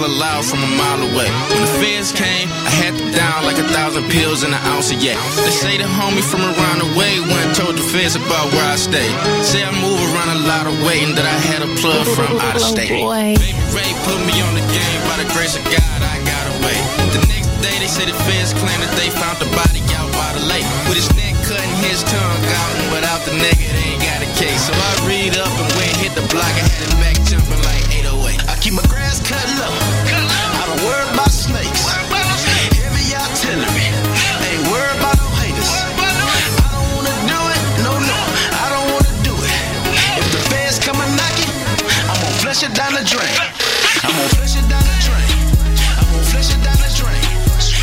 Loud 0.08 0.44
from 0.44 0.62
a 0.62 0.70
mile 0.78 1.02
away. 1.02 1.28
When 1.50 1.60
the 1.62 1.72
feds 1.80 2.12
came, 2.12 2.48
I 2.48 2.72
had 2.82 2.94
to 2.98 3.04
down 3.12 3.44
like 3.44 3.58
a 3.58 3.66
thousand 3.70 4.08
pills 4.10 4.44
in 4.44 4.52
an 4.52 4.62
ounce 4.70 4.92
of 4.92 5.02
yak. 5.02 5.18
They 5.44 5.50
say 5.50 5.76
the 5.78 5.88
homie 5.88 6.22
from 6.22 6.42
around 6.42 6.84
the 6.84 6.90
way 6.98 7.18
went 7.20 7.54
told 7.56 7.76
the 7.76 7.86
feds 7.86 8.16
about 8.16 8.52
where 8.52 8.66
I 8.66 8.76
stay. 8.76 9.08
Say 9.42 9.64
I 9.64 9.72
move 9.80 9.98
around 10.12 10.30
a 10.36 10.40
lot 10.46 10.66
of 10.66 10.74
way 10.86 11.02
and 11.02 11.16
that 11.18 11.26
I 11.26 11.38
had 11.50 11.62
a 11.62 11.70
plug 11.80 12.06
from 12.14 12.38
out 12.38 12.56
of 12.56 12.62
state. 12.62 12.92
Baby 12.92 13.56
Ray 13.74 13.90
put 14.06 14.20
me 14.24 14.36
on 14.44 14.54
the 14.54 14.64
game. 14.70 14.98
By 15.08 15.20
the 15.22 15.28
grace 15.34 15.56
of 15.56 15.64
God, 15.68 15.98
I 16.02 16.16
got 16.24 16.44
away. 16.58 16.78
The 17.12 17.22
next 17.28 17.50
day, 17.64 17.76
they 17.80 17.90
say 17.90 18.04
the 18.06 18.16
feds 18.26 18.52
claim 18.56 18.78
that 18.80 18.94
they 18.96 19.10
found 19.10 19.38
the 19.38 19.50
body 19.56 19.82
out 19.96 20.10
by 20.12 20.30
the 20.36 20.44
lake. 20.46 20.66
With 20.88 20.98
his 21.00 21.10
neck 21.16 21.34
cut 21.46 21.60
and 21.60 21.76
his 21.86 22.02
tongue 22.02 22.42
out, 22.42 22.72
and 22.80 22.88
without 22.92 23.22
the 23.24 23.34
nigga, 23.36 23.66
they 23.70 23.86
ain't 23.94 24.02
got 24.02 24.20
a 24.22 24.30
case. 24.38 24.66
So 24.66 24.72
I 24.74 24.92
read 25.06 25.36
up 25.38 25.50
and 25.50 25.68
went 25.78 25.94
hit 26.02 26.12
the 26.14 26.26
block 26.32 26.52
and 26.56 26.66
had 26.66 26.82
it 26.84 26.96
back 27.00 27.16
jumping 27.26 27.62
like 27.64 27.84
808. 28.02 28.48
I 28.48 28.54
keep 28.58 28.74
my 28.74 28.86
grass 28.90 29.22
cut 29.22 29.46
low. 29.60 29.85
Down 42.76 42.92
the 42.92 43.04
drain. 43.08 43.24
I'm 44.04 44.12
gonna 44.12 44.28
flush 44.36 44.52
it 44.52 44.68
down 44.68 44.84
the 44.84 44.96
drain. 45.00 45.24
I'm 45.96 46.04
gonna 46.12 46.28
flush 46.28 46.52
it 46.52 46.60
down 46.60 46.76
the 46.76 46.92
drain. 46.92 47.24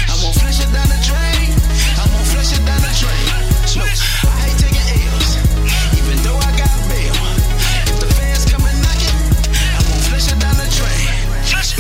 I'm 0.06 0.22
gonna 0.22 0.38
flush 0.38 0.62
it 0.62 0.70
down 0.70 0.86
the 0.86 1.02
drain. 1.02 1.50
I'm 1.98 2.10
gonna 2.14 2.30
flush 2.30 2.54
it 2.54 2.62
down 2.62 2.78
the 2.78 2.94
drain. 3.02 3.26
No, 3.74 3.90
I 3.90 4.46
hate 4.46 4.58
taking 4.62 4.86
L's, 5.18 5.34
even 5.98 6.18
though 6.22 6.38
I 6.38 6.54
got 6.54 6.70
bail. 6.94 7.10
If 7.90 8.06
the 8.06 8.10
feds 8.14 8.46
come 8.46 8.62
and 8.70 8.78
knock 8.86 9.02
it, 9.02 9.18
I'm 9.50 9.82
gonna 9.82 10.06
flush 10.14 10.30
it 10.30 10.38
down 10.38 10.62
the 10.62 10.70
drain. 10.70 11.10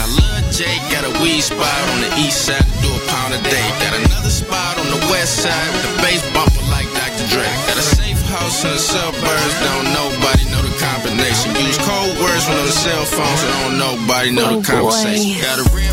Now 0.01 0.09
Lil 0.09 0.41
got 0.89 1.05
a 1.05 1.13
weed 1.21 1.45
spot 1.45 1.85
on 1.93 2.01
the 2.01 2.09
east 2.17 2.49
side, 2.49 2.65
do 2.81 2.89
a 2.89 3.01
pound 3.13 3.37
a 3.37 3.41
day. 3.45 3.67
Got 3.77 3.93
another 3.93 4.33
spot 4.33 4.81
on 4.81 4.89
the 4.89 5.01
west 5.13 5.45
side, 5.45 5.69
with 5.69 5.85
the 5.85 5.93
bass 6.01 6.25
bumper 6.33 6.65
like 6.73 6.89
Dr. 6.97 7.29
Dre. 7.29 7.45
Got 7.69 7.77
a 7.77 7.85
safe 7.85 8.21
house 8.25 8.65
in 8.65 8.73
the 8.73 8.81
suburbs, 8.81 9.55
don't 9.61 9.93
nobody 9.93 10.49
know 10.49 10.52
combination. 11.33 11.65
Use 11.65 11.77
code 11.77 12.17
words 12.19 12.47
when 12.47 12.57
on 12.57 12.65
the 12.65 12.71
cell 12.71 13.05
phone, 13.05 13.37
so 13.37 13.47
don't 13.47 13.77
nobody 13.77 14.31
know 14.31 14.49
the 14.49 14.57
oh, 14.57 14.63
conversation. 14.63 15.41
Got 15.41 15.59
a 15.59 15.75
red 15.75 15.92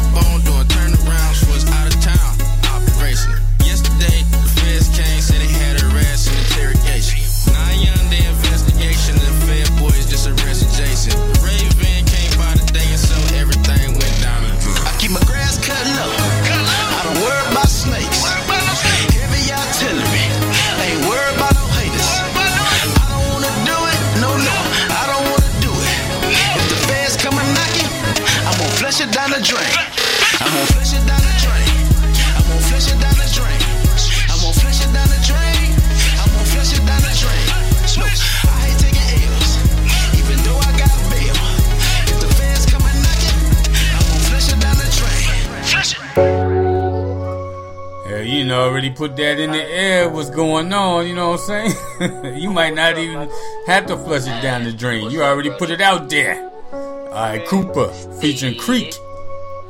put 49.00 49.16
that 49.16 49.40
in 49.40 49.50
the 49.50 49.64
air. 49.64 50.10
What's 50.10 50.28
going 50.28 50.70
on? 50.74 51.06
You 51.06 51.14
know 51.14 51.30
what 51.30 51.40
I'm 51.48 51.72
saying? 51.98 52.36
you 52.38 52.50
might 52.50 52.74
not 52.74 52.98
even 52.98 53.30
have 53.66 53.86
to 53.86 53.96
flush 53.96 54.26
it 54.26 54.42
down 54.42 54.64
the 54.64 54.74
drain. 54.74 55.10
You 55.10 55.22
already 55.22 55.48
put 55.48 55.70
it 55.70 55.80
out 55.80 56.10
there. 56.10 56.50
All 56.70 57.08
right, 57.10 57.42
Cooper 57.46 57.88
featuring 58.20 58.56
Creek. 58.56 58.94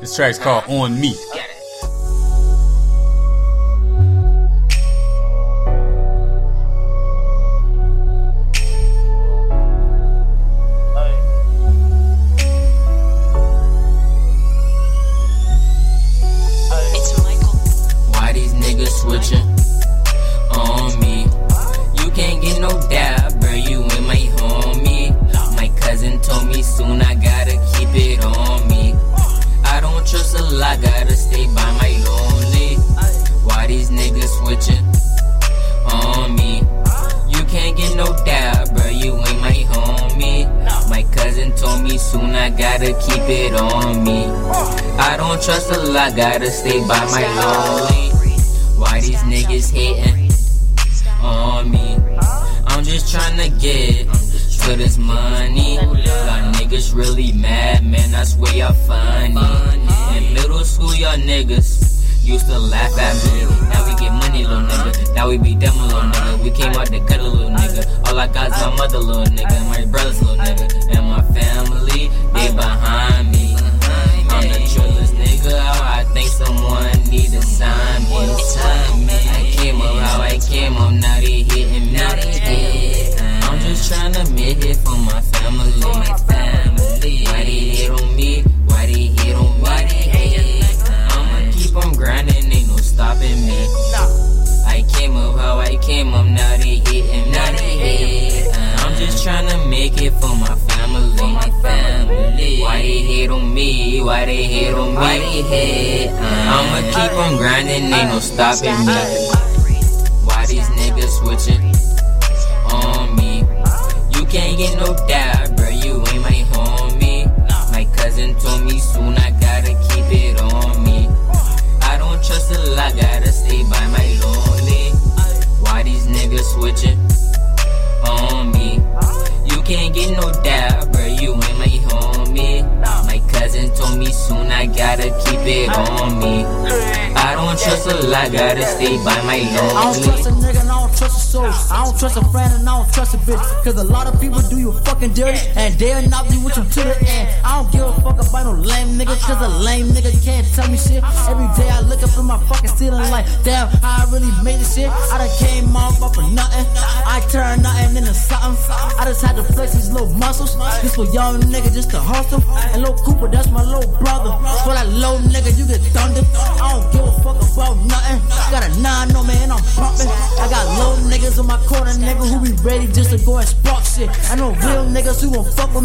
This 0.01 0.17
track's 0.17 0.37
called 0.37 0.65
On 0.67 1.01
Me. 1.01 1.15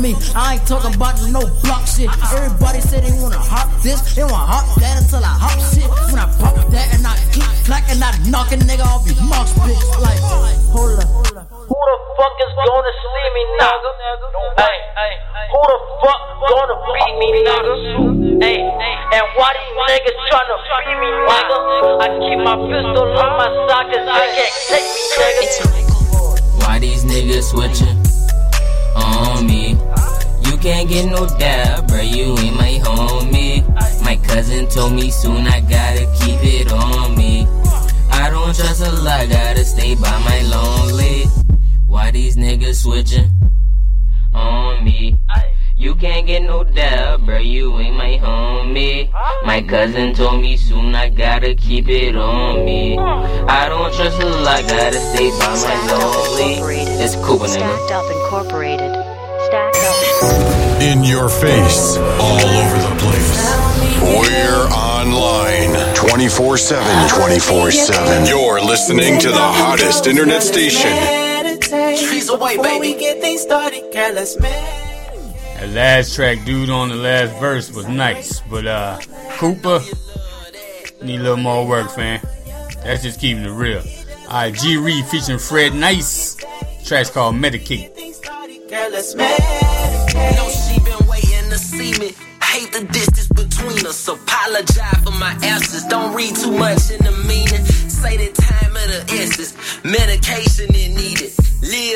Me. 0.06 0.16
I 0.36 0.56
ain't 0.56 0.68
talking 0.68 0.94
about 0.94 1.18
no 1.32 1.42
block 1.64 1.88
shit. 1.88 2.10
Everybody 2.34 2.80
say 2.82 3.02
they 3.02 3.16
wanna 3.20 3.42
hop 3.42 3.70
this, 3.82 4.00
they 4.14 4.24
wanna 4.24 4.36
hop 4.54 4.66
that 4.80 4.85
cousin 49.76 50.14
told 50.14 50.42
me 50.42 50.56
soon 50.56 50.96
I 50.96 51.10
gotta 51.10 51.54
keep 51.54 51.90
it 51.90 52.16
on 52.16 52.64
me. 52.64 52.98
I 52.98 53.68
don't 53.68 53.94
trust 53.94 54.22
a 54.22 54.26
lot, 54.26 54.62
gotta 54.70 55.00
stay 55.12 55.30
by 55.32 55.52
my 55.66 55.76
lonely. 55.92 56.54
It's 57.04 57.16
cool, 57.16 57.40
nigga. 57.40 57.50
Stacked 57.50 57.92
Up 57.92 58.08
Incorporated. 58.16 58.94
Stacked 59.48 59.84
Up. 59.90 60.82
In 60.82 61.04
your 61.04 61.28
face, 61.28 61.98
all 62.24 62.40
over 62.62 62.78
the 62.88 62.96
place. 63.04 63.32
We're 64.00 64.66
online 64.72 65.74
24 65.94 66.58
7. 66.58 67.10
24 67.10 67.72
7. 67.72 68.28
You're 68.28 68.62
listening 68.62 69.20
to 69.20 69.28
the 69.28 69.48
hottest 69.62 70.08
internet 70.08 70.42
station. 70.42 70.92
Trees 71.60 72.30
away, 72.30 72.56
baby. 72.56 72.80
we 72.80 73.00
get 73.00 73.20
things 73.20 73.42
started, 73.42 73.84
girl, 73.92 74.14
let's 74.14 74.36
That 74.38 75.70
last 75.70 76.16
track, 76.16 76.46
dude, 76.46 76.70
on 76.70 76.88
the 76.88 76.96
last 76.96 77.38
verse 77.42 77.74
was 77.74 77.90
nice, 77.90 78.40
but 78.42 78.66
uh, 78.66 79.00
Cooper 79.38 79.82
need 81.04 81.20
a 81.20 81.24
little 81.24 81.38
more 81.38 81.68
work, 81.68 81.92
fam. 81.92 82.22
That's 82.84 83.04
just 83.04 83.20
keeping 83.20 83.44
it 83.44 83.50
real. 83.50 83.84
Alright, 84.28 84.54
G 84.54 84.78
Reed 84.78 85.06
featuring 85.06 85.40
Fred 85.40 85.74
Nice. 85.74 86.38
Track's 86.86 87.10
called 87.10 87.36
Medicate. 87.36 87.94
Girl, 88.70 88.90
let's 88.92 89.12
she 89.12 90.80
been 90.80 91.08
waiting 91.08 91.50
to 91.50 91.58
see 91.58 91.92
me. 92.00 92.14
Hate 92.42 92.72
the 92.72 92.88
distance 92.92 93.28
between 93.28 93.86
us. 93.86 94.08
Apologize 94.08 95.04
for 95.04 95.12
my 95.12 95.38
absence. 95.44 95.86
Don't 95.88 96.16
read 96.16 96.34
too 96.36 96.58
much 96.58 96.92
in 96.92 97.04
the 97.04 97.12
meaning. 97.28 97.66
Say 97.90 98.16
the 98.16 98.32
time 98.32 98.72
of 98.72 98.88
the 98.88 99.06
essence. 99.20 99.54
Medication 99.84 100.74
is 100.74 100.96
needed. 100.96 101.32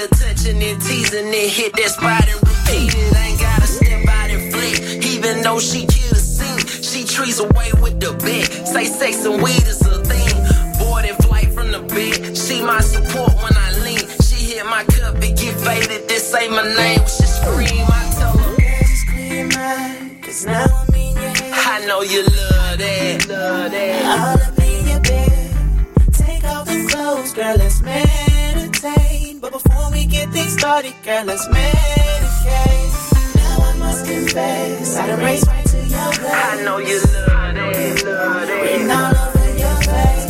Touching 0.10 0.60
teasing 0.60 1.26
and 1.26 1.52
hit 1.52 1.74
that 1.74 1.90
spot 1.90 2.28
and 2.28 2.36
repeat 2.36 2.94
it. 2.96 3.16
Ain't 3.16 3.40
gotta 3.40 3.68
step 3.68 4.08
out 4.08 4.30
and. 4.30 4.50
Even 5.30 5.42
though 5.44 5.60
she 5.60 5.86
kill 5.86 6.10
the 6.10 6.16
scene, 6.16 6.16
she 6.16 6.19
trees 7.20 7.40
away 7.40 7.70
with 7.82 8.00
the 8.00 8.14
bed. 8.24 8.48
Say 8.66 8.86
sex 8.86 9.26
and 9.26 9.44
weed 9.44 9.66
is 9.68 9.82
a 9.86 10.04
thing. 10.06 10.36
Boarding 10.80 11.16
flight 11.26 11.52
from 11.54 11.72
the 11.72 11.82
bed. 11.94 12.38
She 12.38 12.62
my 12.62 12.80
support 12.80 13.34
when 13.44 13.56
I 13.56 13.70
lean. 13.84 14.06
She 14.26 14.56
hit 14.56 14.66
my 14.66 14.84
cup 14.86 15.16
and 15.16 15.38
get 15.38 15.56
faded. 15.60 16.08
This 16.08 16.34
ain't 16.34 16.52
my 16.52 16.64
name. 16.64 17.04
She 17.16 17.26
scream. 17.38 17.86
I 17.92 18.04
tell 18.18 18.38
her. 18.38 18.56
Just 18.88 19.08
clear 19.10 19.48
mind, 19.48 20.24
cause 20.24 20.46
now 20.46 20.64
I'm 20.64 20.96
in 20.96 21.14
your 21.16 21.34
head. 21.40 21.54
I 21.74 21.86
know 21.88 22.02
you 22.02 22.24
love 22.24 22.78
that. 22.84 23.28
Love 23.28 23.72
that. 23.72 24.60
In 24.64 24.88
your 24.88 25.02
bed. 25.02 26.14
Take 26.14 26.44
off 26.46 26.68
the 26.68 26.88
clothes, 26.90 27.34
girl, 27.34 27.56
let's 27.58 27.82
meditate. 27.82 29.42
But 29.42 29.52
before 29.52 29.92
we 29.92 30.06
get 30.06 30.30
things 30.30 30.54
started, 30.54 30.94
girl, 31.04 31.26
let's 31.26 31.46
medicate. 31.48 33.09
Must 33.90 34.06
confess, 34.06 34.98
I 34.98 35.08
done 35.08 35.20
raced 35.20 35.48
right 35.48 35.66
to 35.66 35.78
your 35.78 36.12
place. 36.14 36.32
I 36.32 36.62
know 36.64 36.78
you 36.78 37.02
love 37.02 37.26
that. 37.26 38.06
Love 38.06 38.46
that. 38.46 38.62
Written 38.62 38.92
all 38.92 39.18
over 39.18 39.50
your 39.58 39.78
face. 39.82 40.30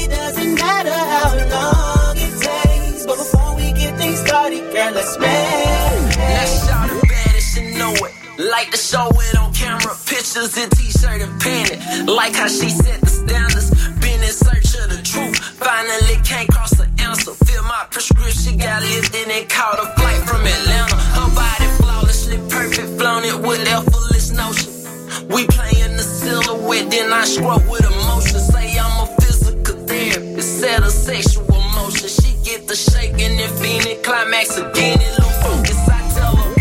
It 0.00 0.08
doesn't 0.08 0.54
matter 0.54 0.96
how 1.12 1.28
long 1.52 2.16
it 2.16 2.32
takes. 2.40 3.04
But 3.04 3.18
before 3.18 3.54
we 3.54 3.74
get 3.74 3.98
things 3.98 4.20
started, 4.20 4.64
girl, 4.72 4.92
let's 4.96 5.14
medicate. 5.18 6.16
Let's 6.16 6.66
shout 6.66 6.88
it 6.88 7.02
bad 7.04 7.36
as 7.36 7.54
you 7.54 7.76
know 7.76 7.92
it. 7.92 8.14
Like 8.40 8.70
to 8.70 8.78
show 8.78 9.08
it 9.12 9.36
on 9.36 9.52
camera. 9.52 9.94
Pictures 10.06 10.56
in 10.56 10.70
t-shirt 10.70 11.20
and 11.20 11.38
panic. 11.38 12.08
Like 12.08 12.34
how 12.34 12.48
she 12.48 12.70
set 12.70 13.02
the 13.02 13.12
standards. 13.12 13.68
Been 14.00 14.24
in 14.24 14.32
search 14.32 14.72
of 14.80 14.88
the 14.88 15.02
truth. 15.04 15.36
Finally 15.36 16.16
can't 16.24 16.48
cross 16.48 16.70
the 16.70 16.88
answer. 17.04 17.32
Fill 17.44 17.62
my 17.64 17.84
prescription. 17.90 18.56
Got 18.56 18.80
lifted 18.80 19.28
and 19.28 19.46
caught 19.50 19.78
a 19.78 19.86
flight 20.00 20.24
from 20.24 20.40
Atlanta. 20.48 20.96
Her 20.96 21.28
body 21.36 21.69
Perfect, 22.48 22.98
flown 22.98 23.24
it 23.24 23.38
with 23.40 23.66
effortless 23.66 24.30
notion. 24.30 24.70
We 25.28 25.46
playing 25.46 25.96
the 25.96 26.02
silhouette, 26.02 26.90
then 26.90 27.12
I 27.12 27.24
scrub 27.24 27.68
with 27.68 27.84
emotion. 27.84 28.38
Say 28.38 28.78
I'm 28.78 29.02
a 29.02 29.06
physical 29.20 29.76
therapist, 29.86 30.60
set 30.60 30.82
a 30.82 30.90
sexual 30.90 31.60
motion. 31.74 32.08
She 32.08 32.36
get 32.44 32.68
the 32.68 32.76
shaking 32.76 33.38
and 33.38 33.52
feeling, 33.58 34.02
climax 34.02 34.56
again 34.58 34.98
and 35.00 35.18
lose 35.18 35.38
focus. 35.42 35.88
I 35.88 35.90
tell 36.14 36.36
her, 36.36 36.54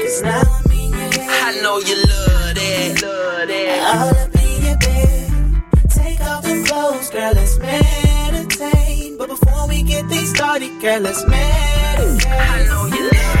it's 0.00 0.22
not 0.22 0.46
me. 0.68 0.90
I 0.94 1.60
know 1.62 1.78
you 1.78 1.96
love 1.96 2.54
that. 2.54 3.02
Love 3.02 3.48
that. 3.48 3.80
All 3.96 4.08
up 4.08 4.34
in 4.42 4.62
your 4.64 4.78
bed, 4.78 5.90
take 5.90 6.20
off 6.22 6.42
the 6.44 6.64
clothes, 6.66 7.10
girl. 7.10 7.32
Let's 7.34 7.58
meditate. 7.58 9.18
But 9.18 9.28
before 9.28 9.68
we 9.68 9.82
get 9.82 10.06
things 10.06 10.30
started, 10.30 10.80
girl, 10.80 11.00
let's 11.00 11.24
meditate. 11.26 12.26
I 12.26 12.64
know 12.66 12.86
you. 12.86 13.17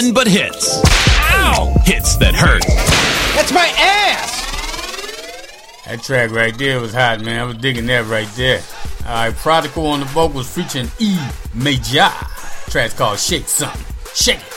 nothing 0.00 0.14
but 0.14 0.26
hits. 0.26 0.80
Ow! 1.44 1.74
Hits 1.84 2.16
that 2.16 2.34
hurt. 2.34 2.64
That's 3.36 3.52
my 3.52 3.68
ass! 3.76 4.32
That 5.84 6.00
track 6.02 6.30
right 6.30 6.56
there 6.56 6.80
was 6.80 6.94
hot, 6.94 7.20
man. 7.20 7.40
I 7.40 7.44
was 7.44 7.56
digging 7.58 7.84
that 7.86 8.06
right 8.06 8.28
there. 8.32 8.62
Alright, 9.04 9.34
Prodigal 9.36 9.86
on 9.86 10.00
the 10.00 10.06
vocals 10.06 10.48
featuring 10.48 10.88
E 11.00 11.18
Major. 11.52 12.08
Track's 12.72 12.94
called 12.94 13.18
Shake 13.18 13.48
Something. 13.48 13.84
Shake 14.14 14.40
it. 14.40 14.56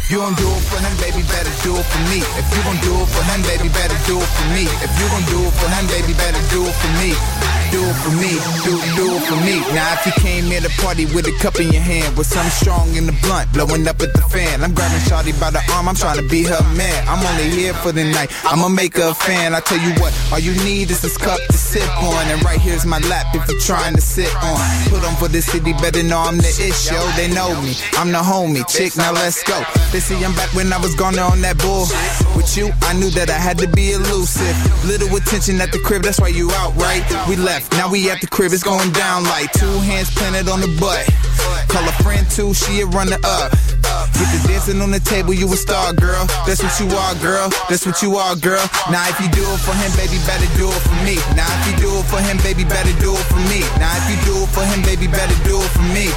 If 0.00 0.10
you 0.10 0.18
gon' 0.18 0.34
do 0.34 0.48
it 0.48 0.64
for 0.66 0.80
him, 0.80 0.94
baby, 1.04 1.22
better 1.28 1.52
do 1.62 1.76
it 1.76 1.84
for 1.84 2.02
me. 2.08 2.24
If 2.40 2.48
you 2.48 2.64
gon' 2.64 2.80
do 2.80 2.96
it 2.96 3.08
for 3.12 3.22
him, 3.28 3.42
baby, 3.44 3.68
better 3.76 3.98
do 4.08 4.16
it 4.16 4.30
for 4.40 4.46
me. 4.56 4.64
If 4.80 4.90
you 4.96 5.06
gon' 5.12 5.26
do 5.28 5.38
it 5.44 5.52
for 5.52 5.68
him, 5.68 5.84
baby, 5.86 6.16
better 6.16 6.40
do 6.48 6.64
it 6.64 6.74
for 6.80 6.90
me. 6.96 7.12
Do 7.70 7.78
it 7.78 7.94
for 8.02 8.10
me, 8.18 8.34
do 8.66 8.74
do 8.98 9.06
it 9.14 9.22
for 9.30 9.38
me. 9.46 9.62
Now 9.74 9.94
if 9.94 10.04
you 10.06 10.12
came 10.18 10.44
here 10.50 10.60
to 10.60 10.68
party 10.82 11.06
with 11.06 11.26
a 11.26 11.34
cup 11.38 11.60
in 11.60 11.70
your 11.70 11.82
hand, 11.82 12.16
with 12.18 12.26
something 12.26 12.50
strong 12.50 12.94
in 12.96 13.06
the 13.06 13.14
blunt, 13.22 13.52
blowing 13.52 13.86
up 13.86 14.02
at 14.02 14.12
the 14.12 14.22
fan. 14.26 14.64
I'm 14.64 14.74
grabbing 14.74 14.98
Shawty 15.06 15.38
by 15.38 15.50
the 15.50 15.62
arm, 15.72 15.88
I'm 15.88 15.94
trying 15.94 16.18
to 16.18 16.26
be 16.28 16.42
her 16.44 16.62
man. 16.74 16.98
I'm 17.06 17.22
only 17.22 17.48
here 17.48 17.74
for 17.74 17.92
the 17.92 18.04
night, 18.04 18.30
I'ma 18.44 18.68
make 18.68 18.96
her 18.96 19.10
a 19.10 19.14
fan. 19.14 19.54
I 19.54 19.60
tell 19.60 19.78
you 19.78 19.94
what, 20.02 20.10
all 20.32 20.40
you 20.40 20.52
need 20.64 20.90
is 20.90 21.00
this 21.00 21.16
cup 21.16 21.38
to 21.38 21.56
sip 21.56 21.86
on, 22.02 22.26
and 22.26 22.42
right 22.42 22.60
here's 22.60 22.84
my 22.84 22.98
lap 23.06 23.34
if 23.34 23.46
you're 23.48 23.60
trying 23.60 23.94
to 23.94 24.00
sit 24.00 24.34
on. 24.42 24.58
Put 24.90 25.04
on 25.06 25.14
for 25.16 25.28
the 25.28 25.40
city, 25.40 25.72
better 25.74 26.02
know 26.02 26.18
I'm 26.18 26.38
the 26.38 26.50
yo. 26.90 26.98
They 27.14 27.28
know 27.32 27.54
me, 27.62 27.74
I'm 27.94 28.10
the 28.10 28.18
homie, 28.18 28.66
chick. 28.66 28.96
Now 28.96 29.12
let's 29.12 29.42
go. 29.44 29.62
They 29.92 30.00
see 30.00 30.18
I'm 30.24 30.34
back 30.34 30.52
when 30.54 30.72
I 30.72 30.78
was 30.78 30.94
gone 30.94 31.18
on 31.18 31.40
that 31.42 31.58
bull. 31.58 31.86
With 32.34 32.56
you, 32.56 32.70
I 32.82 32.94
knew 32.94 33.10
that 33.10 33.30
I 33.30 33.38
had 33.38 33.58
to 33.58 33.68
be 33.68 33.92
elusive. 33.92 34.56
Little 34.86 35.14
attention 35.14 35.60
at 35.60 35.70
the 35.70 35.78
crib, 35.78 36.02
that's 36.02 36.20
why 36.20 36.28
you 36.28 36.50
out, 36.52 36.74
right? 36.76 37.04
We 37.28 37.36
left, 37.36 37.59
now 37.72 37.90
we 37.90 38.10
at 38.10 38.20
the 38.20 38.26
crib, 38.26 38.52
it's 38.52 38.62
going 38.62 38.92
down 38.92 39.24
like 39.24 39.52
two 39.52 39.78
hands 39.80 40.10
planted 40.14 40.48
on 40.48 40.60
the 40.60 40.70
butt. 40.80 41.06
Call 41.68 41.86
a 41.86 41.92
friend 42.02 42.28
too, 42.30 42.54
she 42.54 42.80
a 42.80 42.86
runner 42.86 43.18
up. 43.24 43.52
Get 44.14 44.28
the 44.36 44.40
dancing 44.48 44.80
on 44.80 44.90
the 44.90 45.00
table, 45.00 45.32
you 45.32 45.46
a 45.52 45.56
star, 45.56 45.92
girl. 45.94 46.26
That's 46.46 46.62
what 46.62 46.74
you 46.78 46.88
are, 46.94 47.14
girl. 47.18 47.48
That's 47.68 47.86
what 47.86 48.02
you 48.02 48.16
are, 48.16 48.36
girl. 48.36 48.62
Now 48.90 49.08
if 49.08 49.18
you 49.20 49.28
do 49.32 49.42
it 49.42 49.60
for 49.64 49.74
him, 49.74 49.90
baby, 49.96 50.20
better 50.28 50.46
do 50.56 50.68
it 50.68 50.82
for 50.84 50.98
me. 51.02 51.16
Now 51.34 51.48
if 51.48 51.62
you 51.72 51.88
do 51.88 51.90
it 51.98 52.06
for 52.06 52.20
him, 52.20 52.36
baby, 52.44 52.64
better 52.64 52.92
do 53.00 53.16
it 53.16 53.26
for 53.32 53.42
me. 53.50 53.64
Now 53.80 53.90
if 53.96 54.04
you 54.12 54.18
do 54.28 54.34
it 54.44 54.50
for 54.52 54.64
him, 54.64 54.82
baby, 54.82 55.08
better 55.08 55.36
do 55.42 55.58
it 55.58 55.72
for 55.72 55.86
me. 55.90 56.12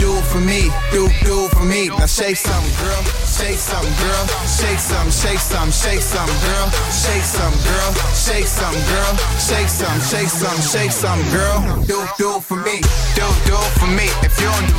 Do 0.00 0.16
it 0.16 0.26
for 0.32 0.40
me, 0.40 0.72
do 0.90 1.08
do 1.22 1.46
it 1.46 1.50
for 1.52 1.64
me. 1.64 1.88
Now 1.88 2.06
shake 2.06 2.36
something, 2.36 2.74
girl. 2.82 3.02
Shake 3.42 3.58
something, 3.58 3.90
girl. 3.98 4.26
Shake 4.46 4.78
something, 4.78 5.10
shake 5.10 5.40
something, 5.40 5.72
shake 5.74 6.00
something, 6.00 6.40
girl. 6.46 6.70
Shake 6.94 7.26
something, 7.26 7.62
girl. 7.66 7.90
Shake 8.14 8.46
something, 8.46 8.86
girl. 8.86 9.16
Shake 9.34 9.68
something, 9.68 10.00
shake 10.06 10.30
something, 10.30 10.62
shake 10.62 10.92
something, 10.92 11.28
girl. 11.34 11.58
Do 11.82 12.06
do 12.18 12.36
it 12.38 12.42
for 12.44 12.54
me. 12.62 12.78
Do 13.18 13.26
do 13.42 13.58
it 13.58 13.72
for 13.82 13.90
me. 13.98 14.06
If 14.22 14.38
you 14.38 14.46
don't 14.46 14.70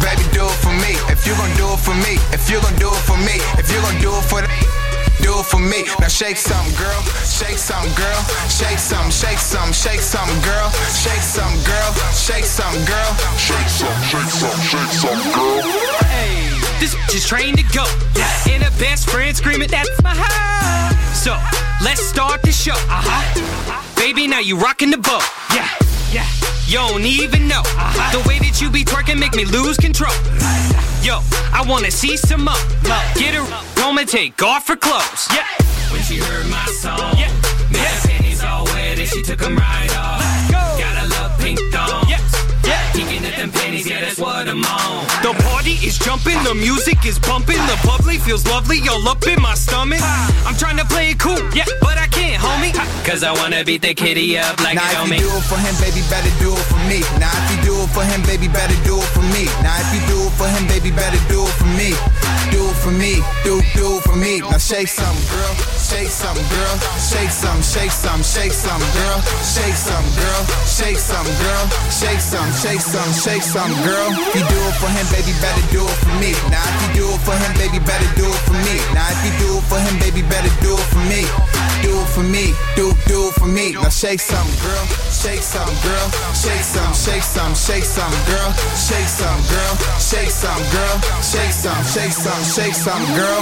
Baby, 0.00 0.24
do 0.32 0.46
it 0.48 0.58
for 0.64 0.72
me. 0.80 0.96
If 1.12 1.26
you 1.26 1.36
gon' 1.36 1.52
do 1.60 1.68
it 1.76 1.80
for 1.84 1.94
me, 2.00 2.16
if 2.32 2.48
you 2.48 2.56
gon' 2.62 2.74
do 2.80 2.88
it 2.88 3.04
for 3.04 3.18
me, 3.18 3.36
if 3.60 3.68
you 3.70 3.76
gon' 3.84 4.00
do 4.00 4.16
it 4.16 4.24
for 4.32 4.40
the. 4.40 4.83
Do 5.22 5.38
it 5.40 5.46
for 5.46 5.58
me. 5.60 5.84
Now 6.00 6.08
shake 6.08 6.36
something, 6.36 6.74
girl. 6.76 7.00
Shake 7.24 7.58
something, 7.58 7.92
girl. 7.94 8.20
Shake 8.48 8.78
something, 8.78 9.10
shake 9.10 9.38
something, 9.38 9.72
shake 9.72 10.00
something, 10.00 10.40
girl. 10.42 10.70
Shake 10.90 11.22
something, 11.22 11.62
girl. 11.64 11.90
Shake 12.12 12.44
something, 12.44 12.84
girl. 12.84 13.12
Shake 13.38 13.68
something, 13.68 14.04
shake 14.10 14.30
something, 14.30 14.64
shake 14.66 14.92
something, 14.98 15.32
girl. 15.32 15.62
Hey, 16.10 16.50
this 16.80 16.94
bitch 16.94 17.14
is 17.16 17.26
trained 17.26 17.58
to 17.58 17.64
go. 17.72 17.84
And 18.50 18.62
her 18.62 18.74
best 18.78 19.08
friend 19.10 19.34
screaming, 19.36 19.68
that's 19.68 19.90
my 20.02 20.14
heart. 20.14 20.94
So, 21.14 21.38
let's 21.82 22.02
start 22.02 22.42
the 22.42 22.52
show. 22.52 22.74
Uh-huh. 22.74 23.80
Baby, 23.96 24.26
now 24.26 24.40
you 24.40 24.56
rocking 24.56 24.90
the 24.90 24.98
boat. 24.98 25.24
Yeah, 25.54 25.68
yeah. 26.12 26.26
You 26.66 26.78
don't 26.78 27.04
even 27.04 27.48
know. 27.48 27.62
The 28.12 28.22
way 28.26 28.38
that 28.40 28.60
you 28.60 28.70
be 28.70 28.84
twerking 28.84 29.18
make 29.18 29.34
me 29.34 29.44
lose 29.44 29.76
control. 29.76 30.12
Yo, 31.04 31.20
I 31.52 31.62
wanna 31.68 31.90
see 31.90 32.16
some 32.16 32.46
more. 32.46 32.54
Get 33.14 33.34
her 33.34 33.44
home 33.76 33.98
and 33.98 34.08
take 34.08 34.42
off 34.42 34.66
her 34.68 34.76
clothes. 34.76 35.28
Yeah. 35.30 35.44
When 35.92 36.00
she 36.00 36.16
heard 36.16 36.46
my 36.48 36.64
song, 36.80 37.12
yeah. 37.18 37.28
made 37.68 37.84
her 37.84 38.08
panties 38.08 38.42
all 38.42 38.64
wet 38.64 38.98
and 38.98 39.06
she 39.06 39.20
took 39.20 39.38
them 39.38 39.54
right 39.54 39.94
off. 39.98 40.24
Got 40.50 41.04
a 41.04 41.06
little 41.06 41.28
pink 41.36 41.60
thong. 41.70 42.08
Yeah. 42.08 42.24
Yeah. 42.64 42.92
Peeking 42.92 43.22
at 43.26 43.36
them 43.36 43.52
panties, 43.52 43.86
yeah, 43.86 44.00
that's 44.00 44.18
what 44.18 44.48
I'm 44.48 44.64
on. 44.64 45.04
The 45.20 45.36
party 45.44 45.76
is 45.84 45.98
jumping, 45.98 46.42
the 46.42 46.54
music 46.54 47.04
is 47.04 47.18
pumping, 47.18 47.60
the 47.68 47.78
bubbly 47.84 48.16
feels 48.16 48.46
lovely, 48.46 48.80
all 48.88 49.06
up 49.06 49.26
in 49.26 49.42
my 49.42 49.52
stomach. 49.52 50.00
I'm 50.48 50.56
trying 50.56 50.78
to 50.78 50.86
play 50.86 51.10
it 51.10 51.20
cool, 51.20 51.36
yeah, 51.52 51.66
but 51.82 51.98
I 51.98 52.03
can't, 52.14 52.38
homie. 52.38 52.72
Cause 53.04 53.22
I 53.22 53.32
wanna 53.32 53.64
beat 53.64 53.82
the 53.82 53.92
kitty 53.92 54.38
up 54.38 54.58
like 54.62 54.76
now 54.78 54.88
it 55.04 55.12
if 55.12 55.20
you 55.20 55.28
do 55.28 55.32
it 55.36 55.44
for 55.44 55.58
him, 55.58 55.74
baby, 55.82 56.02
better 56.08 56.32
do 56.40 56.54
it 56.54 56.66
for 56.70 56.80
me. 56.88 57.04
Now 57.20 57.34
if 57.34 57.46
you 57.52 57.58
do 57.68 57.74
it 57.82 57.90
for 57.92 58.04
him, 58.06 58.22
baby, 58.24 58.48
better 58.48 58.78
do 58.86 58.96
it 58.96 59.10
for 59.12 59.26
me. 59.34 59.44
Now 59.60 59.76
if 59.82 59.90
you 59.92 60.02
do 60.08 60.18
it 60.24 60.32
for 60.38 60.48
him, 60.48 60.64
baby, 60.70 60.90
better 60.94 61.20
do 61.28 61.42
it 61.44 61.54
for 61.58 61.68
me. 61.76 61.92
Do 62.52 62.60
it 62.70 62.76
for 62.80 62.94
me, 62.94 63.20
do 63.42 63.60
do 63.74 63.98
it 63.98 64.02
for 64.06 64.16
me. 64.16 64.40
Now 64.40 64.56
shake 64.56 64.88
something, 64.88 65.26
girl. 65.28 65.54
Shake 65.76 66.08
something, 66.08 66.46
girl. 66.48 66.76
Shake 66.96 67.32
something, 67.32 67.66
shake 67.66 67.92
something, 67.92 68.24
shake 68.24 68.54
something, 68.54 68.92
girl. 68.94 69.18
Shake 69.42 69.76
something, 69.76 70.14
girl. 70.16 70.42
Shake 70.64 71.00
something, 71.00 71.38
girl. 71.44 71.64
Shake 71.92 72.22
something, 72.22 72.56
shake 72.62 72.80
something, 72.80 73.16
shake 73.20 73.44
something, 73.44 73.80
girl. 73.84 74.08
If 74.32 74.38
you 74.38 74.44
do 74.48 74.60
it 74.64 74.76
for 74.80 74.88
him, 74.88 75.06
baby, 75.12 75.34
better 75.44 75.64
do 75.72 75.82
it 75.84 75.98
for 76.00 76.14
me. 76.22 76.32
Now 76.48 76.62
if 76.62 76.76
you 76.88 77.04
do 77.04 77.06
it 77.10 77.20
for 77.26 77.36
him, 77.36 77.52
baby, 77.60 77.78
better 77.84 78.10
do 78.16 78.26
it 78.28 78.42
for 78.48 78.56
me. 78.64 78.76
Now 78.96 79.08
if 79.12 79.20
you 79.28 79.32
do 79.44 79.50
it 79.60 79.64
for 79.68 79.80
him, 79.80 79.94
baby, 80.00 80.22
better 80.24 80.52
do 80.64 80.72
it 80.72 80.88
for 80.88 81.04
me. 81.10 81.22
Do 81.84 81.92
it 82.00 82.03
for 82.08 82.22
me, 82.22 82.52
do 82.76 82.92
do 83.06 83.28
it 83.28 83.34
for 83.34 83.46
me. 83.46 83.72
Now 83.72 83.88
shake 83.88 84.20
something, 84.20 84.54
girl. 84.62 84.84
Shake 85.10 85.42
something, 85.42 85.76
girl. 85.82 86.06
Shake 86.34 86.62
something, 86.62 86.94
shake 86.94 87.22
something, 87.22 87.54
shake 87.54 87.84
something, 87.84 88.24
girl. 88.26 88.50
Shake 88.76 89.08
something, 89.08 89.46
girl. 89.48 89.74
Shake 89.98 90.30
something, 90.30 90.68
girl. 90.72 90.96
Shake 91.22 91.52
something, 91.52 91.88
shake 91.94 92.12
something, 92.12 92.48
shake 92.52 92.74
something, 92.74 93.14
girl. 93.14 93.40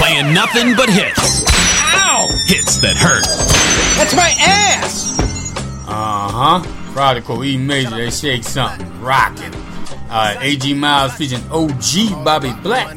Playing 0.00 0.32
nothing 0.32 0.76
but 0.76 0.88
hits. 0.88 1.44
Ow! 1.94 2.28
Hits 2.46 2.80
that 2.80 2.96
hurt. 2.96 3.24
That's 3.96 4.14
my 4.14 4.30
ass! 4.40 5.12
Uh 5.86 6.60
huh. 6.60 6.92
Prodigal 6.92 7.44
E 7.44 7.56
Major, 7.56 7.96
they 7.96 8.10
shake 8.10 8.44
something. 8.44 8.86
Rockin'. 9.00 9.54
Alright, 10.10 10.38
AG 10.40 10.72
Miles 10.74 11.12
featuring 11.14 11.44
OG 11.50 12.24
Bobby 12.24 12.52
Black. 12.62 12.96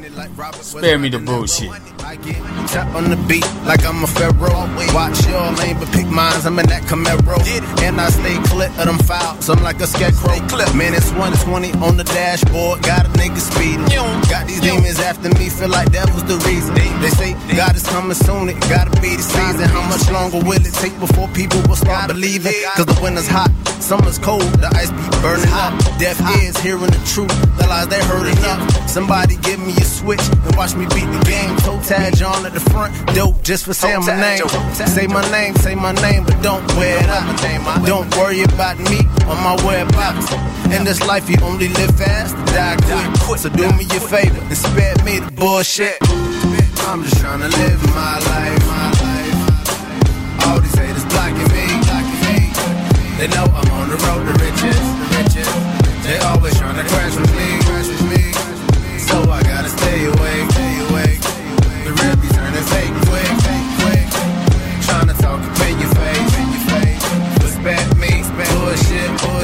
Spare 0.56 0.98
me 0.98 1.10
the 1.10 1.20
bullshit. 1.20 1.70
I 2.12 2.18
get 2.18 2.44
tap 2.68 2.94
on 2.94 3.10
the 3.10 3.16
beat 3.24 3.48
like 3.64 3.86
I'm 3.86 4.04
a 4.04 4.08
pharaoh. 4.08 4.68
Watch 4.92 5.24
your 5.32 5.48
lane, 5.64 5.80
but 5.80 5.88
pick 5.96 6.08
mines. 6.08 6.46
I'm 6.46 6.60
in 6.60 6.68
that 6.68 6.84
Camaro. 6.84 7.40
And 7.80 8.02
I 8.02 8.10
stay 8.10 8.36
clip 8.52 8.68
of 8.76 8.84
them 8.84 9.00
fouls. 9.08 9.48
I'm 9.48 9.64
like 9.64 9.80
a 9.80 9.88
scarecrow. 9.88 10.36
Man, 10.76 10.92
it's 10.94 11.08
120 11.16 11.72
on 11.80 11.96
the 11.96 12.04
dashboard. 12.04 12.84
Got 12.84 13.08
a 13.08 13.10
nigga 13.16 13.40
speeding. 13.40 13.88
Got 14.28 14.48
these 14.48 14.60
demons 14.60 15.00
after 15.00 15.30
me, 15.40 15.48
feel 15.48 15.70
like 15.70 15.96
that 15.96 16.12
was 16.12 16.28
the 16.28 16.36
reason. 16.44 16.76
They 17.00 17.16
say 17.16 17.32
God 17.56 17.80
is 17.80 17.88
coming 17.88 18.20
soon, 18.20 18.50
it 18.50 18.60
gotta 18.68 18.92
be 19.00 19.16
the 19.16 19.24
season. 19.24 19.72
How 19.72 19.88
much 19.88 20.04
longer 20.12 20.44
will 20.44 20.60
it 20.60 20.76
take 20.84 21.00
before 21.00 21.30
people 21.32 21.64
will 21.64 21.80
start 21.80 22.12
believing? 22.12 22.52
Cause 22.76 22.92
the 22.92 23.00
winter's 23.00 23.28
hot, 23.28 23.48
summer's 23.80 24.20
cold, 24.20 24.44
the 24.60 24.68
ice 24.76 24.92
be 24.92 25.04
burning 25.24 25.48
up. 25.56 25.80
Deaf 25.96 26.20
ears 26.44 26.60
hearing 26.60 26.92
the 26.92 27.00
truth, 27.08 27.32
the 27.56 27.64
lies 27.72 27.88
they 27.88 28.04
heard 28.04 28.28
enough. 28.28 28.60
Somebody 28.92 29.38
give 29.48 29.64
me 29.64 29.72
a 29.80 29.88
switch 29.88 30.20
and 30.44 30.56
watch 30.60 30.76
me 30.76 30.84
beat 30.92 31.08
the 31.08 31.24
game. 31.24 31.56
Toe 31.64 31.80
tag 32.02 32.22
on 32.24 32.46
at 32.46 32.54
the 32.54 32.60
front, 32.60 32.92
dope 33.14 33.42
just 33.44 33.66
for 33.66 33.74
saying 33.74 34.06
my 34.06 34.20
name. 34.20 34.48
Say 34.74 35.08
my 35.08 35.22
name, 35.32 35.56
say 35.56 35.76
my 35.76 35.94
name, 35.94 36.24
but 36.26 36.42
don't 36.42 36.66
wear 36.76 36.98
it 36.98 37.10
out. 37.10 37.86
Don't 37.86 38.10
worry 38.18 38.42
about 38.44 38.78
me 38.80 39.00
on 39.30 39.38
my 39.46 39.56
whereabouts. 39.66 40.32
In 40.76 40.84
this 40.84 41.06
life, 41.08 41.30
you 41.30 41.38
only 41.44 41.70
live 41.70 41.94
fast, 41.98 42.36
die 42.54 42.78
quick. 43.26 43.40
So 43.40 43.50
do 43.50 43.70
me 43.78 43.86
a 43.86 44.00
favor 44.00 44.42
and 44.42 44.58
spare 44.58 44.96
me 45.06 45.20
the 45.20 45.32
bullshit. 45.32 45.98
I'm 46.88 47.04
just 47.04 47.20
trying 47.20 47.42
to 47.42 47.50
live 47.50 47.82
my 47.94 48.18
life. 48.32 48.64
All 50.48 50.60
these 50.60 50.76
haters 50.76 51.06
blocking 51.06 51.50
me. 51.56 51.66
They 53.20 53.28
know 53.28 53.46
I'm 53.46 53.70
on 53.78 53.90
the 53.90 53.98
road 54.06 54.26
to 54.26 54.34
riches. 54.42 54.80
Riches. 55.14 55.50
They 56.04 56.18
always 56.26 56.58
trying 56.58 56.76
to 56.76 56.86
crash 56.90 57.16
with 57.16 57.32
me. 57.38 57.41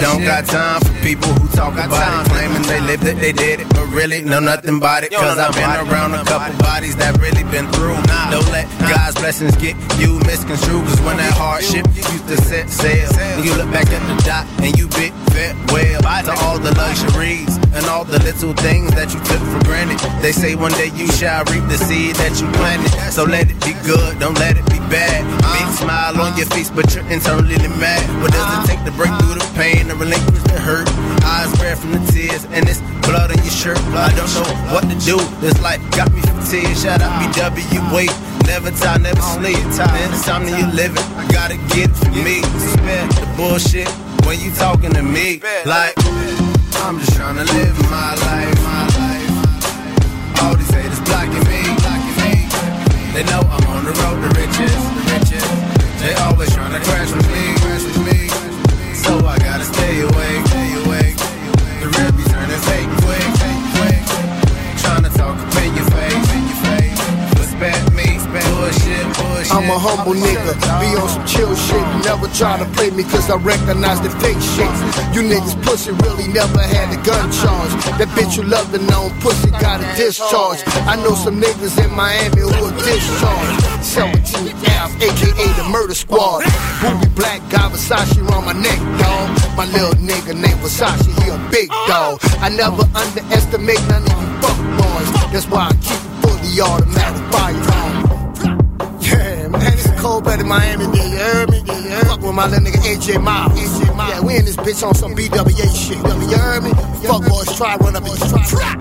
Don't 0.01 0.23
got 0.23 0.45
time 0.45 0.81
for 0.81 0.93
people 1.01 1.29
who 1.33 1.47
talk 1.55 1.73
about 1.73 2.25
it. 2.25 2.29
Claiming 2.31 2.61
they 2.63 2.81
lived 2.81 3.05
it, 3.05 3.17
they 3.17 3.31
did 3.31 3.61
it. 3.61 3.69
But 3.69 3.87
really 3.87 4.21
know 4.21 4.39
nothing 4.39 4.77
about 4.77 5.03
it. 5.03 5.11
Cause 5.11 5.37
I've 5.37 5.53
been 5.53 5.89
around 5.89 6.13
a 6.13 6.23
couple 6.23 6.57
bodies 6.59 6.95
that 6.97 7.17
really 7.17 7.43
been 7.49 7.67
through. 7.73 7.97
Don't 8.31 8.49
let 8.51 8.67
God's 8.79 9.15
blessings 9.15 9.55
get 9.57 9.75
you 9.99 10.19
misconstrued. 10.25 10.85
Cause 10.85 11.01
when 11.01 11.17
that 11.17 11.33
hardship 11.33 11.85
used 11.95 12.27
to 12.27 12.37
set 12.37 12.69
sail, 12.69 13.09
you 13.43 13.55
look 13.55 13.71
back 13.71 13.87
at 13.89 14.01
the 14.05 14.23
dot 14.23 14.45
and 14.61 14.77
you 14.77 14.87
bit 14.89 15.13
fed 15.37 15.55
well 15.71 16.01
to 16.25 16.33
all 16.43 16.57
the 16.57 16.73
luxuries 16.81 17.57
and 17.77 17.85
all 17.85 18.03
the 18.03 18.17
little 18.25 18.53
things 18.65 18.89
that 18.97 19.13
you 19.13 19.21
took 19.29 19.41
for 19.53 19.61
granted. 19.69 20.01
They 20.21 20.31
say 20.31 20.55
one 20.55 20.73
day 20.73 20.89
you 20.97 21.05
shall 21.13 21.45
reap 21.53 21.61
the 21.69 21.77
seed 21.77 22.15
that 22.17 22.33
you 22.41 22.49
planted. 22.57 22.89
So 23.13 23.23
let 23.23 23.45
it 23.53 23.59
be 23.61 23.77
good, 23.85 24.17
don't 24.17 24.37
let 24.41 24.57
it 24.57 24.65
be 24.65 24.81
bad. 24.89 25.21
Big 25.53 25.69
smile 25.77 26.17
on 26.19 26.35
your 26.35 26.49
face, 26.49 26.71
but 26.71 26.89
you're 26.93 27.05
internally 27.13 27.55
mad. 27.77 28.01
What 28.21 28.33
does 28.33 28.49
it 28.49 28.61
take 28.65 28.81
to 28.89 28.93
break 28.97 29.13
through 29.21 29.37
the 29.37 29.45
pain 29.53 29.85
and 29.91 29.99
relinquish 30.01 30.41
the 30.49 30.57
hurt? 30.57 30.89
Eyes 31.21 31.53
red 31.61 31.77
from 31.77 31.91
the 31.93 32.01
tears, 32.11 32.45
and 32.49 32.67
it's 32.67 32.81
blood 33.05 33.29
on 33.29 33.37
your 33.37 33.53
shirt. 33.53 33.77
I 33.93 34.09
don't 34.17 34.31
know 34.33 34.49
what 34.73 34.89
to 34.89 34.97
do. 35.05 35.21
This 35.37 35.55
life 35.61 35.81
got 35.93 36.09
me 36.11 36.21
fatigued. 36.25 36.81
Shout 36.81 37.01
out 37.01 37.13
BW, 37.21 37.93
wait. 37.93 38.11
Never 38.45 38.71
tie, 38.71 38.97
never 38.97 39.21
sleep. 39.21 39.57
Man, 39.57 40.13
it's 40.13 40.25
time 40.25 40.45
that 40.45 40.55
you 40.59 40.67
live 40.75 40.93
it. 40.93 41.05
I 41.17 41.27
gotta 41.31 41.57
get 41.73 41.89
it 41.89 41.95
for 41.95 42.11
me. 42.11 42.43
Spare 42.75 43.07
the 43.07 43.25
bullshit 43.35 43.89
when 44.25 44.39
you 44.39 44.51
talking 44.51 44.93
to 44.93 45.03
me. 45.03 45.41
Like, 45.65 45.93
I'm 46.85 46.99
just 46.99 47.15
trying 47.15 47.35
to 47.35 47.45
live 47.53 47.75
my 47.89 48.13
life. 48.27 48.57
My 48.63 48.85
life. 48.99 50.43
All 50.43 50.55
these 50.55 50.69
haters 50.69 50.99
blocking 51.07 51.43
me. 51.49 51.61
Blocking 51.81 52.17
me. 52.21 52.33
They 53.13 53.23
know 53.25 53.41
I'm 53.41 53.65
on 53.73 53.83
the 53.85 53.93
road 54.03 54.21
to 54.21 54.29
riches. 54.37 54.75
They 56.01 56.13
always 56.25 56.53
trying 56.53 56.73
to 56.73 56.81
crash 56.87 57.11
with 57.11 57.27
me. 57.33 57.43
Crash 57.63 57.83
with 57.83 58.01
me. 58.05 58.29
So 58.93 59.25
I 59.25 59.37
I'm 69.57 69.73
a 69.73 69.79
humble 69.81 70.13
nigga, 70.13 70.53
be 70.77 70.93
on 71.01 71.09
some 71.09 71.25
chill 71.25 71.49
shit. 71.57 71.81
Never 72.05 72.29
try 72.29 72.61
to 72.61 72.67
play 72.77 72.93
me 72.93 73.01
cause 73.09 73.25
I 73.25 73.41
recognize 73.41 73.97
the 74.05 74.13
fake 74.21 74.37
shit. 74.53 74.69
You 75.17 75.25
niggas 75.25 75.57
pussy 75.65 75.97
really 76.05 76.29
never 76.29 76.61
had 76.61 76.93
a 76.93 76.99
gun 77.01 77.25
charge. 77.33 77.73
That 77.97 78.05
bitch 78.13 78.37
you 78.37 78.45
love 78.45 78.69
loving 78.69 78.85
on 78.93 79.09
pussy 79.17 79.49
got 79.57 79.81
a 79.81 79.89
discharge. 79.97 80.61
I 80.85 80.93
know 81.01 81.17
some 81.17 81.41
niggas 81.41 81.73
in 81.81 81.89
Miami 81.89 82.45
who 82.45 82.53
are 82.53 82.77
discharged. 82.85 83.81
17 83.81 84.53
F, 84.77 84.93
aka 85.01 85.45
the 85.57 85.65
murder 85.73 85.97
squad. 85.97 86.45
Bobby 86.77 87.09
Black, 87.17 87.41
got 87.49 87.73
Versace 87.73 88.13
on 88.37 88.45
my 88.45 88.53
neck, 88.53 88.77
dog. 89.01 89.25
My 89.57 89.65
little 89.73 89.97
nigga 89.97 90.37
named 90.37 90.61
Versace, 90.61 91.09
he 91.17 91.33
a 91.33 91.37
big 91.49 91.73
dog. 91.89 92.21
I 92.45 92.53
never 92.53 92.85
underestimate 92.93 93.81
none 93.89 94.05
of 94.05 94.13
you 94.21 94.29
fuck 94.37 94.57
boys. 94.77 95.09
That's 95.33 95.49
why 95.49 95.65
I 95.65 95.73
keep 95.81 95.97
fully 96.21 96.61
automatic 96.61 97.25
firearm. 97.33 97.86
Yeah, 99.97 100.03
cold 100.03 100.23
blooded 100.23 100.45
Miami, 100.45 100.85
yeah, 100.95 101.09
you 101.09 101.17
heard 101.17 101.49
me? 101.49 101.59
Fuck 102.05 102.21
with 102.21 102.35
my 102.35 102.45
little 102.45 102.65
nigga 102.65 102.77
AJ 102.85 103.21
Miles. 103.23 103.57
Yeah, 103.81 104.21
we 104.21 104.35
in 104.37 104.45
this 104.45 104.55
bitch 104.55 104.85
on 104.85 104.93
some 104.93 105.15
BWA 105.15 105.67
shit. 105.73 105.97
You 105.97 106.37
heard 106.37 106.63
me? 106.63 106.71
Fuck 107.01 107.25
boys, 107.25 107.49
try 107.57 107.75
run 107.77 107.95
up 107.95 108.05
and 108.05 108.17
try. 108.47 108.75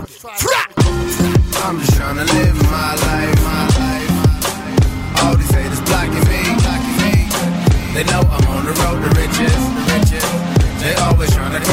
I'm 1.65 1.81
just 1.81 1.97
trying 1.97 2.17
to 2.17 2.25
live 2.25 2.57
my 2.69 2.95
life. 2.95 3.43
My 3.43 3.65
life. 3.81 5.25
All 5.25 5.37
these 5.37 5.51
haters 5.51 5.81
blocking 5.89 6.21
me. 6.29 6.43
Blocking 6.61 6.97
me. 7.01 7.15
They 7.97 8.05
know 8.05 8.21
I'm 8.21 8.47
on 8.53 8.67
the 8.67 8.77
road 8.85 9.01
to 9.01 9.09
riches. 9.17 9.57
Riches. 9.89 10.27
They 10.85 10.95
always 11.01 11.33
trying 11.35 11.57
to 11.59 11.66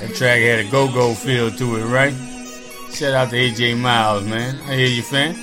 That 0.00 0.14
track 0.14 0.40
had 0.40 0.60
a 0.60 0.70
go-go 0.70 1.12
feel 1.12 1.50
to 1.50 1.76
it, 1.76 1.84
right? 1.84 2.33
Shout 2.94 3.12
out 3.12 3.30
to 3.30 3.36
AJ 3.36 3.76
Miles, 3.76 4.22
man. 4.24 4.56
I 4.68 4.76
hear 4.76 4.86
you, 4.86 5.02
fam. 5.02 5.34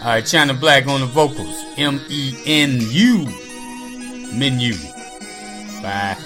All 0.00 0.06
right, 0.06 0.24
China 0.24 0.54
Black 0.54 0.86
on 0.86 1.00
the 1.00 1.06
vocals. 1.06 1.54
M-E-N-U. 1.76 3.26
Menu. 4.32 4.74
Bye. 5.82 6.16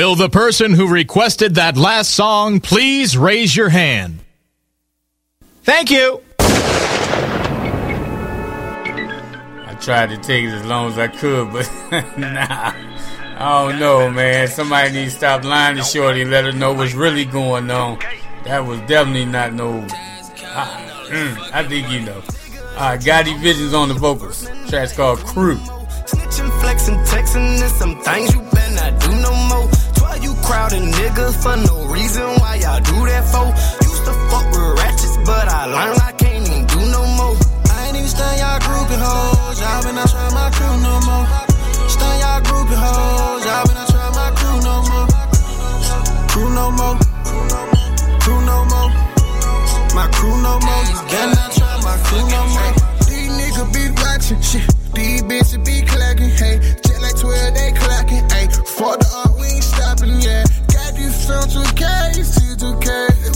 Will 0.00 0.16
the 0.16 0.30
person 0.30 0.72
who 0.72 0.88
requested 0.88 1.56
that 1.56 1.76
last 1.76 2.12
song 2.12 2.58
please 2.60 3.18
raise 3.18 3.54
your 3.54 3.68
hand? 3.68 4.20
Thank 5.62 5.90
you. 5.90 6.22
I 9.58 9.76
tried 9.78 10.08
to 10.08 10.16
take 10.16 10.46
it 10.46 10.54
as 10.54 10.64
long 10.64 10.90
as 10.90 10.96
I 10.96 11.08
could, 11.08 11.52
but 11.52 11.70
nah. 12.16 12.72
I 13.36 13.68
don't 13.68 13.78
know, 13.78 14.10
man. 14.10 14.48
Somebody 14.48 14.92
needs 14.92 15.12
to 15.12 15.18
stop 15.18 15.44
lying 15.44 15.76
to 15.76 15.82
Shorty 15.82 16.22
and 16.22 16.30
let 16.30 16.46
her 16.46 16.52
know 16.52 16.72
what's 16.72 16.94
really 16.94 17.26
going 17.26 17.70
on. 17.70 17.98
That 18.44 18.60
was 18.60 18.80
definitely 18.88 19.26
not 19.26 19.52
no. 19.52 19.86
I, 20.46 21.08
mm, 21.10 21.36
I 21.52 21.68
think 21.68 21.90
you 21.90 22.00
know. 22.00 22.22
Alright, 22.72 23.00
Gotti 23.00 23.38
Visions 23.40 23.74
on 23.74 23.88
the 23.88 23.94
vocals. 23.94 24.48
Track's 24.66 24.94
called 24.94 25.18
Crew. 25.18 25.56
Snitching, 26.06 26.60
flexing, 26.62 26.96
texting, 27.00 27.60
and 27.60 27.70
some 27.72 28.00
things 28.00 28.34
you 28.34 28.40
better 28.50 28.69
You 30.50 30.56
crowding 30.56 30.90
niggas 30.90 31.38
for 31.38 31.54
no 31.62 31.86
reason. 31.86 32.26
Why 32.42 32.56
y'all 32.56 32.82
do 32.82 33.06
that 33.06 33.22
for? 33.30 33.46
Used 33.86 34.02
to 34.02 34.14
fuck 34.34 34.50
with 34.50 34.82
ratchets, 34.82 35.14
but 35.22 35.46
I 35.46 35.70
learned 35.70 36.02
I 36.02 36.10
can't 36.18 36.42
even 36.42 36.66
do 36.66 36.82
no 36.90 37.06
more. 37.14 37.38
I 37.70 37.86
ain't 37.86 37.94
even 37.94 38.10
stun 38.10 38.34
y'all 38.34 38.58
groupie 38.58 38.98
hoes. 38.98 39.62
Y'all 39.62 39.78
been 39.86 39.94
not 39.94 40.10
try 40.10 40.26
my 40.34 40.50
crew 40.50 40.74
no 40.82 40.98
more. 41.06 41.22
Stun 41.86 42.18
y'all 42.18 42.42
groupie 42.42 42.74
hoes. 42.74 43.46
Y'all 43.46 43.62
been 43.62 43.78
not 43.78 43.94
try 43.94 44.10
my 44.10 44.26
crew 44.34 44.58
no 44.66 44.74
more. 44.90 45.06
Crew 46.34 46.50
no 46.50 46.66
more. 46.74 46.98
Crew 48.18 48.40
no 48.42 48.58
more. 48.66 48.90
My 49.94 50.10
crew 50.10 50.34
no 50.34 50.58
more. 50.58 50.82
You 50.90 50.98
better 51.14 51.30
not 51.30 51.54
try 51.54 51.78
my 51.86 51.94
crew 52.10 52.26
no 52.26 52.42
more. 52.50 52.74
These 53.06 53.30
niggas 53.38 53.70
be 53.70 53.86
watching 54.02 54.42
shit. 54.42 54.66
These 54.98 55.22
bitches 55.22 55.62
be 55.62 55.86
clacking, 55.86 56.34
hey. 56.34 56.58
Just 56.82 56.98
like 56.98 57.14
12, 57.14 57.54
they 57.54 57.70
clacking, 57.70 58.26
hey. 58.34 58.50
For 58.66 58.98
the 58.98 59.06
art, 59.14 59.29
Got 61.30 61.46
these 61.46 61.54
from 61.54 61.62
2K, 61.62 61.84
C2K, 62.26 62.88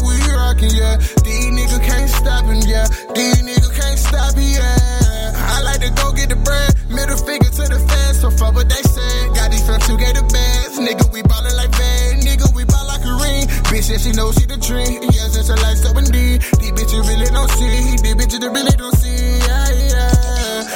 we 0.03 0.15
rockin', 0.35 0.75
yeah. 0.75 0.97
These 1.23 1.47
niggas 1.55 1.83
can't 1.87 2.11
stop 2.11 2.45
him, 2.45 2.59
yeah. 2.67 2.87
These 3.15 3.43
niggas 3.43 3.71
can't 3.71 3.99
stop 3.99 4.35
it, 4.35 4.59
yeah. 4.59 5.31
I 5.55 5.63
like 5.63 5.81
to 5.81 5.91
go 6.03 6.11
get 6.13 6.29
the 6.29 6.37
bread, 6.37 6.75
middle 6.91 7.17
finger 7.17 7.47
to 7.47 7.65
the 7.71 7.79
fans, 7.79 8.21
so 8.21 8.31
fuck 8.31 8.55
what 8.55 8.69
they 8.69 8.83
said. 8.83 9.35
Got 9.35 9.53
these 9.53 9.65
from 9.65 9.79
2K 9.79 10.11
the 10.11 10.27
bands, 10.27 10.75
nigga, 10.79 11.07
we 11.13 11.23
ballin' 11.23 11.55
like 11.55 11.71
bad, 11.71 12.19
nigga, 12.19 12.51
we 12.55 12.65
ball 12.65 12.87
like 12.87 13.05
a 13.05 13.15
ring. 13.23 13.47
Bitch 13.71 13.85
said 13.87 14.01
she 14.01 14.11
knows 14.11 14.35
she 14.35 14.47
the 14.47 14.59
dream, 14.59 15.03
yeah, 15.15 15.31
since 15.31 15.49
her 15.49 15.57
life 15.63 15.79
so 15.79 15.95
indeed. 15.97 16.43
These 16.59 16.75
bitches 16.75 17.07
really 17.07 17.31
don't 17.31 17.51
see, 17.55 17.95
these 18.03 18.17
bitches 18.19 18.41
they 18.41 18.51
really 18.51 18.75
don't 18.75 18.97
see, 18.99 19.39
yeah, 19.39 19.47
yeah. 19.47 19.64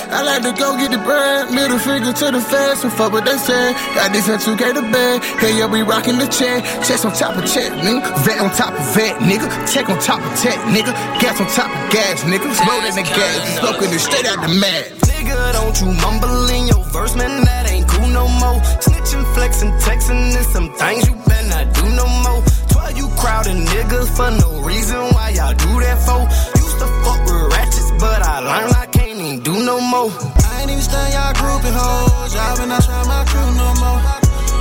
I 0.08 0.24
like 0.24 0.40
to 0.40 0.56
go 0.56 0.72
get 0.80 0.90
the 0.90 0.96
bread, 1.04 1.52
middle 1.52 1.78
finger 1.78 2.12
to 2.12 2.26
the 2.32 2.40
fans, 2.40 2.80
so 2.80 2.88
fuck 2.88 3.12
what 3.12 3.28
they 3.28 3.36
say. 3.36 3.76
Got 3.92 4.08
this 4.12 4.24
from 4.24 4.40
2K 4.40 4.72
the 4.72 4.82
bed, 4.88 5.20
hey, 5.36 5.58
yeah, 5.58 5.68
we 5.68 5.82
rockin' 5.82 6.16
the 6.16 6.24
check. 6.32 6.64
Chest 6.80 7.04
on 7.04 7.12
top 7.12 7.36
of 7.36 7.44
check, 7.44 7.68
nigga. 7.84 8.08
Vet 8.24 8.40
on 8.40 8.48
top 8.56 8.72
of 8.72 8.84
vet, 8.96 9.20
nigga. 9.20 9.44
Tech 9.68 9.88
on 9.90 10.00
top 10.00 10.24
of 10.24 10.32
tech, 10.40 10.56
nigga. 10.72 10.96
Gas 11.20 11.36
on 11.40 11.46
top 11.52 11.68
of 11.68 11.92
gas, 11.92 12.24
nigga. 12.24 12.48
Slow 12.56 12.80
the 12.80 13.04
gas, 13.04 13.60
smoking 13.60 13.92
it 13.92 14.00
straight 14.00 14.24
out 14.24 14.40
the 14.40 14.48
mat. 14.56 14.96
Nigga, 15.12 15.52
don't 15.52 15.76
you 15.76 15.92
mumble 16.00 16.48
in 16.56 16.66
your 16.68 16.82
verse, 16.88 17.14
man, 17.14 17.44
that 17.44 17.70
ain't 17.70 17.86
cool 17.86 18.08
no 18.08 18.28
more. 18.40 18.64
Snitching, 18.80 19.24
flexing, 19.34 19.72
texting, 19.84 20.32
and 20.32 20.46
some 20.48 20.72
things 20.72 21.04
you 21.06 21.16
better 21.28 21.48
not 21.52 21.68
do 21.76 21.84
no 21.84 22.08
more. 22.24 22.40
Twelve 22.72 22.96
you 22.96 23.08
crowding 23.20 23.60
niggas 23.66 24.08
for 24.16 24.30
no 24.40 24.64
reason, 24.64 25.04
why 25.12 25.36
y'all 25.36 25.52
do 25.52 25.80
that 25.84 26.00
for? 26.00 26.24
Used 26.56 26.78
to 26.80 26.88
fuck 27.04 27.20
with 27.28 27.52
ratchets, 27.52 27.92
but 28.00 28.22
I 28.24 28.40
learned 28.40 28.72
I 28.72 28.97
can't 29.28 29.44
do 29.44 29.52
no 29.52 29.80
more. 29.80 30.10
I 30.44 30.62
ain't 30.62 30.70
even 30.70 30.82
stun 30.82 31.12
y'all 31.12 31.32
groupie 31.34 31.72
hoes, 31.72 32.34
y'all 32.34 32.56
been 32.56 32.68
not 32.68 32.82
try 32.82 33.02
my 33.04 33.24
crew 33.28 33.50
no 33.60 33.68
more. 33.82 34.00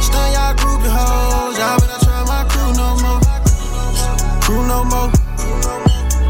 Stun 0.01 0.27
y'all 0.35 0.53
groupie 0.59 0.91
hoes, 0.91 1.57
y'all 1.57 1.79
been 1.79 1.87
not 1.87 2.01
try 2.01 2.19
my 2.27 2.43
crew 2.51 2.71
no 2.75 2.87
more. 3.03 3.19
Crew 4.43 4.67
no 4.67 4.83
more. 4.83 5.09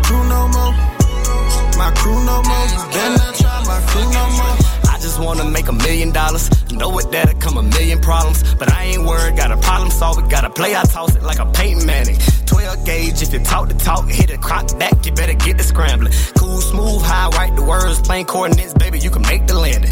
Crew 0.06 0.24
no 0.30 0.48
more. 0.56 0.74
My 1.78 1.90
crew 1.96 2.20
no 2.26 2.44
more. 2.44 2.68
Better 2.94 3.18
not 3.18 3.36
try 3.36 3.64
my 3.66 3.80
crew 3.90 4.06
no 4.12 4.30
more. 4.38 4.67
Just 5.18 5.26
wanna 5.26 5.50
make 5.50 5.68
a 5.68 5.74
million 5.74 6.12
dollars. 6.12 6.48
Know 6.72 6.90
what 6.90 7.12
that'll 7.12 7.40
come 7.40 7.58
a 7.58 7.64
million 7.64 8.00
problems. 8.00 8.54
But 8.54 8.72
I 8.72 8.84
ain't 8.84 9.02
worried, 9.02 9.36
got 9.36 9.52
a 9.52 9.58
problem 9.58 9.90
solve 9.90 10.20
it. 10.20 10.30
Got 10.30 10.42
to 10.42 10.52
play, 10.52 10.76
I 10.76 10.84
toss 10.84 11.16
it 11.16 11.24
like 11.24 11.40
a 11.40 11.46
Peyton 11.48 11.88
Manning. 11.88 12.20
12 12.46 12.86
gauge, 12.86 13.24
if 13.24 13.34
you 13.34 13.40
talk 13.40 13.68
the 13.68 13.74
talk, 13.74 14.08
hit 14.08 14.30
a 14.30 14.38
crop 14.38 14.78
back, 14.78 14.94
you 15.08 15.12
better 15.14 15.34
get 15.34 15.58
the 15.58 15.64
scrambling. 15.64 16.14
Cool, 16.38 16.62
smooth, 16.62 17.02
high, 17.02 17.30
write 17.30 17.56
the 17.56 17.64
words, 17.64 18.00
plain 18.00 18.26
coordinates, 18.26 18.76
baby, 18.76 19.00
you 19.00 19.10
can 19.10 19.24
make 19.24 19.48
the 19.48 19.56
landing. 19.56 19.90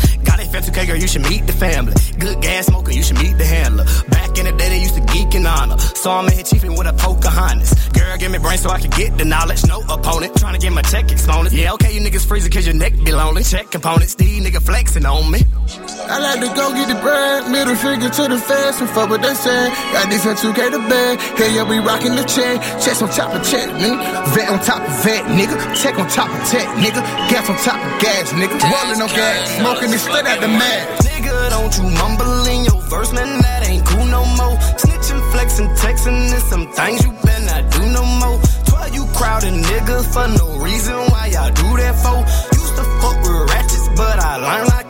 Got 0.55 0.67
it, 0.67 0.71
50k, 0.71 0.87
girl, 0.87 0.95
you 0.95 1.07
should 1.07 1.23
meet 1.23 1.45
the 1.47 1.53
family. 1.53 1.93
Good 2.17 2.41
gas 2.41 2.67
smoker, 2.67 2.91
you 2.91 3.03
should 3.03 3.17
meet 3.17 3.37
the 3.37 3.43
handler. 3.43 3.83
Back 4.07 4.37
in 4.37 4.45
the 4.45 4.53
day, 4.53 4.69
they 4.69 4.79
used 4.79 4.95
to 4.95 5.01
geek 5.01 5.33
and 5.35 5.45
honor. 5.45 5.77
Saw 5.77 6.23
in 6.25 6.31
here 6.31 6.43
chiefing 6.43 6.77
with 6.77 6.87
a 6.87 6.93
Pocahontas. 6.93 7.89
Girl, 7.89 8.17
give 8.17 8.31
me 8.31 8.37
brain 8.37 8.57
so 8.57 8.69
I 8.69 8.79
can 8.79 8.89
get 8.91 9.17
the 9.17 9.25
knowledge. 9.25 9.65
No 9.65 9.81
opponent, 9.81 10.37
trying 10.37 10.53
to 10.53 10.59
get 10.59 10.71
my 10.71 10.81
check 10.83 11.11
exponent. 11.11 11.53
Yeah, 11.53 11.73
okay, 11.73 11.93
you 11.93 11.99
niggas 11.99 12.25
freezing 12.25 12.51
cause 12.51 12.65
your 12.65 12.75
neck 12.75 12.93
be 13.03 13.11
lonely. 13.11 13.43
Check 13.43 13.69
components, 13.71 14.15
these 14.15 14.41
niggas 14.45 14.63
flexing 14.63 15.05
on 15.05 15.29
me. 15.29 15.41
I 15.65 16.21
like 16.21 16.39
to 16.45 16.49
go 16.53 16.69
get 16.77 16.85
the 16.87 16.97
bread, 17.01 17.49
middle 17.49 17.73
finger 17.73 18.09
to 18.09 18.23
the 18.29 18.37
fans, 18.37 18.77
and 18.77 18.89
fuck 18.89 19.09
what 19.09 19.21
they 19.25 19.33
say. 19.33 19.73
Got 19.97 20.09
this 20.13 20.21
from 20.21 20.37
2K 20.37 20.69
the 20.69 20.79
bed, 20.85 21.17
hey, 21.41 21.55
yeah, 21.57 21.65
we 21.65 21.79
rockin' 21.81 22.13
the 22.13 22.23
check. 22.23 22.61
Chest 22.77 23.01
on 23.01 23.09
top 23.09 23.33
of 23.33 23.41
check, 23.41 23.65
nigga. 23.73 23.97
Vet 24.37 24.49
on 24.49 24.61
top 24.61 24.85
of 24.85 24.93
vet, 25.01 25.25
nigga. 25.33 25.57
Tech 25.73 25.97
on 25.97 26.07
top 26.07 26.29
of 26.29 26.41
tech, 26.45 26.69
nigga. 26.77 27.01
Gas 27.33 27.49
on 27.49 27.57
top 27.65 27.81
of 27.81 27.93
gas, 27.97 28.29
nigga. 28.37 28.53
Rollin' 28.61 29.01
on 29.01 29.09
gas, 29.09 29.57
smoking 29.57 29.89
it 29.89 29.97
straight 29.97 30.25
out 30.29 30.39
the 30.39 30.47
mat. 30.47 31.01
Nigga, 31.01 31.49
don't 31.49 31.73
you 31.73 31.89
mumble 31.97 32.45
in 32.45 32.65
your 32.65 32.81
verse, 32.85 33.11
man, 33.11 33.41
that 33.41 33.67
ain't 33.67 33.85
cool 33.85 34.05
no 34.05 34.21
more. 34.37 34.57
Snitching, 34.77 35.21
flexing, 35.33 35.69
texting, 35.81 36.29
and 36.29 36.43
some 36.45 36.69
things 36.77 37.03
you 37.03 37.11
better 37.25 37.45
not 37.45 37.65
do 37.73 37.81
no 37.89 38.05
more. 38.21 38.37
Twelve 38.69 38.93
you 38.93 39.05
crowding 39.17 39.63
niggas 39.63 40.05
for 40.13 40.29
no 40.29 40.61
reason, 40.61 40.93
why 41.09 41.33
y'all 41.33 41.49
do 41.49 41.69
that 41.81 41.97
for? 41.97 42.21
Used 42.53 42.75
to 42.77 42.85
fuck 43.01 43.17
with 43.25 43.49
ratchets, 43.49 43.89
but 43.97 44.19
I 44.21 44.37
learned 44.37 44.69
I 44.69 44.84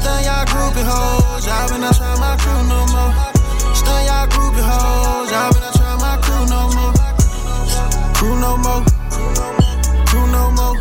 stun 0.00 0.24
y'all 0.24 0.44
groupie 0.46 0.84
hoes, 0.84 1.46
y'all 1.46 1.68
been 1.68 1.80
not 1.80 1.94
try 1.94 2.14
my 2.16 2.36
crew 2.40 2.62
no 2.72 2.80
more. 2.92 3.12
Stun 3.74 4.00
y'all 4.08 4.26
groupie 4.32 4.64
hoes, 4.64 5.30
y'all 5.30 5.52
been 5.52 5.62
not 5.62 5.74
try 5.76 5.94
my 6.00 6.16
crew 6.24 6.44
no 6.48 6.60
more. 6.76 6.92
Crew 8.16 8.36
no 8.40 8.56
more. 8.56 8.82
Crew 10.08 10.26
no 10.32 10.50
more. 10.50 10.76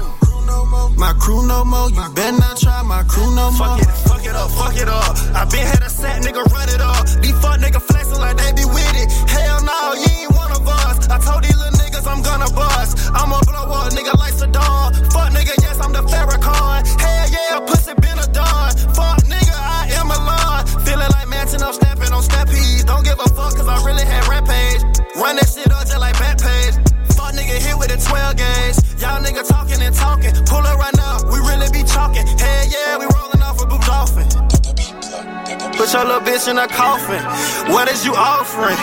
My 0.98 1.14
crew 1.14 1.48
no 1.48 1.64
more. 1.64 1.90
You 1.90 2.04
better 2.14 2.38
not 2.38 2.58
try 2.58 2.82
my 2.84 3.04
crew 3.04 3.34
no 3.36 3.52
more. 3.52 3.78
Fuck 3.78 3.82
it, 3.82 3.92
fuck 4.08 4.26
it 4.26 4.36
up, 4.36 4.52
fuck 4.52 4.76
it 4.76 4.90
up. 4.90 5.16
I 5.36 5.46
been 5.52 5.66
had 5.66 5.84
a 5.84 5.90
set 5.90 6.22
nigga 6.24 6.44
run 6.52 6.70
it 6.70 6.82
up. 6.82 7.08
These 7.22 7.38
fuck 7.40 7.60
nigga 7.60 7.82
flexing 7.82 8.20
like 8.20 8.38
they 8.38 8.52
be 8.54 8.66
with 8.66 8.96
it. 8.96 9.08
Hell 9.30 9.64
no, 9.64 9.94
you 9.96 10.28
ain't 10.28 10.32
one 10.36 10.52
of 10.52 10.68
us. 10.68 11.08
I 11.08 11.18
told 11.20 11.44
these 11.44 11.56
little 11.56 11.78
niggas 11.80 12.06
I'm 12.08 12.22
gonna 12.22 12.52
bust. 12.54 12.98
I'ma 13.14 13.40
blow 13.48 13.72
up 13.72 13.94
nigga 13.94 14.18
like 14.20 14.34
Saddam. 14.34 14.96
Fuck 15.14 15.32
nigga, 15.32 15.56
yes 15.64 15.80
I'm 15.80 15.94
the 15.94 16.04
Farrakhan. 16.04 16.84
Hell 17.00 17.30
yeah, 17.30 17.60
pussy 17.66 17.94
been 18.02 18.20
a 18.20 18.28
dawn. 18.28 18.49
On. 22.28 22.86
Don't 22.86 23.04
give 23.04 23.20
a 23.20 23.30
fuck 23.30 23.56
cause 23.56 23.68
I 23.68 23.78
really 23.86 24.04
had 24.04 24.28
rampage. 24.28 24.84
Run 25.16 25.36
that 25.36 25.48
shit 25.48 25.72
up 25.72 25.86
just 25.88 26.00
like 26.00 26.16
Backpage. 26.16 26.76
Fuck 27.16 27.34
nigga 27.36 27.58
hit 27.60 27.78
with 27.78 27.92
a 27.92 28.00
12 28.00 28.36
gauge. 28.36 28.78
Y'all 29.00 29.22
nigga 29.24 29.48
talking 29.48 29.82
and 29.82 29.96
talking. 29.96 30.34
Pull 30.46 30.64
up 30.66 30.78
right 30.78 30.96
now, 30.98 31.24
we 31.32 31.40
really 31.40 31.70
be 31.72 31.84
talking. 31.84 32.26
Hell 32.26 32.66
yeah, 32.68 32.98
we 32.98 33.06
rolling 33.16 33.42
off 33.42 33.62
a 33.62 33.66
blue 33.66 33.80
dolphin. 33.80 34.28
Put 35.78 35.94
your 35.94 36.04
little 36.04 36.20
bitch 36.20 36.48
in 36.50 36.58
a 36.58 36.68
coffin. 36.68 37.24
What 37.72 37.88
is 37.88 38.04
you 38.04 38.14
offering? 38.16 38.76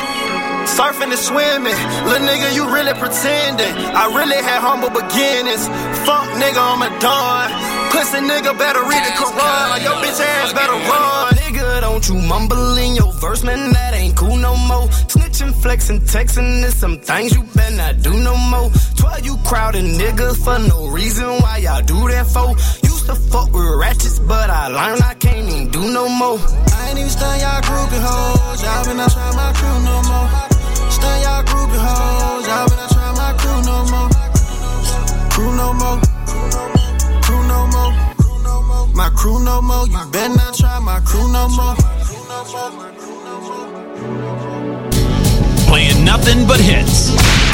Surfing 0.65 1.13
and 1.13 1.21
swimming. 1.21 1.77
Little 2.09 2.27
nigga, 2.27 2.55
you 2.57 2.65
really 2.73 2.95
pretending. 2.97 3.75
I 3.93 4.09
really 4.17 4.41
had 4.41 4.61
humble 4.65 4.91
beginnings. 4.91 5.69
Fuck 6.09 6.27
nigga, 6.41 6.61
I'm 6.61 6.83
a 6.83 6.91
don. 7.01 7.53
Pussy 7.93 8.19
nigga 8.25 8.57
better 8.57 8.81
read 8.81 9.05
the 9.05 9.13
Quran. 9.21 9.85
Your 9.85 9.97
bitch 10.01 10.21
ass 10.21 10.53
better 10.53 10.73
run. 10.89 11.36
Don't 11.81 12.09
you 12.09 12.15
mumble 12.15 12.77
in 12.77 12.95
your 12.95 13.13
verse, 13.15 13.43
man. 13.43 13.73
That 13.73 13.95
ain't 13.95 14.17
cool 14.17 14.37
no 14.37 14.57
more. 14.57 14.89
Snitching, 15.09 15.55
flexing, 15.63 16.01
texting, 16.01 16.65
and 16.65 16.73
some 16.73 16.99
things 16.99 17.35
you 17.35 17.43
better 17.55 17.77
not 17.77 18.03
do 18.03 18.13
no 18.13 18.37
more. 18.37 18.71
Twelve 18.97 19.25
you 19.25 19.37
crowding 19.45 19.99
niggas 19.99 20.37
for 20.45 20.59
no 20.59 20.89
reason. 20.89 21.27
Why 21.43 21.59
y'all 21.59 21.83
do 21.83 22.09
that 22.09 22.27
for? 22.27 22.51
Used 22.87 23.07
to 23.07 23.15
fuck 23.15 23.53
with 23.53 23.71
ratchets, 23.81 24.19
but 24.19 24.51
I 24.51 24.69
learned 24.69 25.03
I 25.03 25.15
can't 25.15 25.49
even 25.49 25.71
do 25.71 25.81
no 25.93 26.09
more. 26.09 26.39
I 26.39 26.91
ain't 26.91 26.99
even 26.99 27.11
stun 27.11 27.41
y'all 27.41 27.63
groupie 27.63 28.03
hoes. 28.03 28.63
Y'all 28.63 28.85
been 28.85 28.97
not 28.97 29.11
try 29.11 29.31
my 29.35 29.53
crew 29.59 29.79
no 29.89 29.97
more. 30.11 30.91
Stun 30.91 31.23
y'all 31.23 31.43
groupie 31.45 31.81
hoes. 31.87 32.47
Y'all 32.47 32.69
been 32.69 32.77
not 32.77 32.91
try 32.91 33.11
my 33.21 33.33
crew 33.41 33.61
no 33.71 33.77
more. 33.93 34.09
Crew 35.31 35.57
no 35.57 35.73
more. 35.73 36.16
Crew 38.97 39.05
no 39.05 39.05
more. 39.05 39.05
My 39.05 39.11
crew 39.11 39.45
no 39.45 39.61
more. 39.61 39.87
You 39.87 40.11
better 40.11 40.35
not 40.35 40.55
try 40.55 40.81
my 40.81 41.01
crew 41.01 41.29
no 41.29 41.49
more. 41.49 41.77
Playing 45.69 46.05
nothing 46.05 46.47
but 46.47 46.59
hits. 46.59 47.11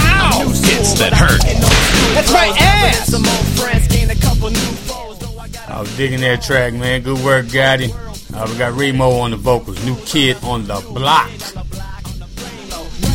Ow! 0.06 0.47
Hits 0.62 0.94
that 1.01 1.12
hurt. 1.12 1.40
That's 2.14 2.32
my 2.32 2.47
ass. 2.59 3.12
I 5.69 5.81
was 5.81 5.97
digging 5.97 6.20
that 6.20 6.43
track, 6.43 6.74
man. 6.74 7.02
Good 7.02 7.24
work, 7.24 7.47
Gotti. 7.47 7.90
Uh, 8.35 8.47
we 8.48 8.56
got 8.56 8.74
Remo 8.74 9.10
on 9.10 9.32
the 9.32 9.36
vocals, 9.36 9.85
new 9.85 9.97
kid 10.05 10.36
on 10.44 10.64
the 10.66 10.81
block. 10.94 11.28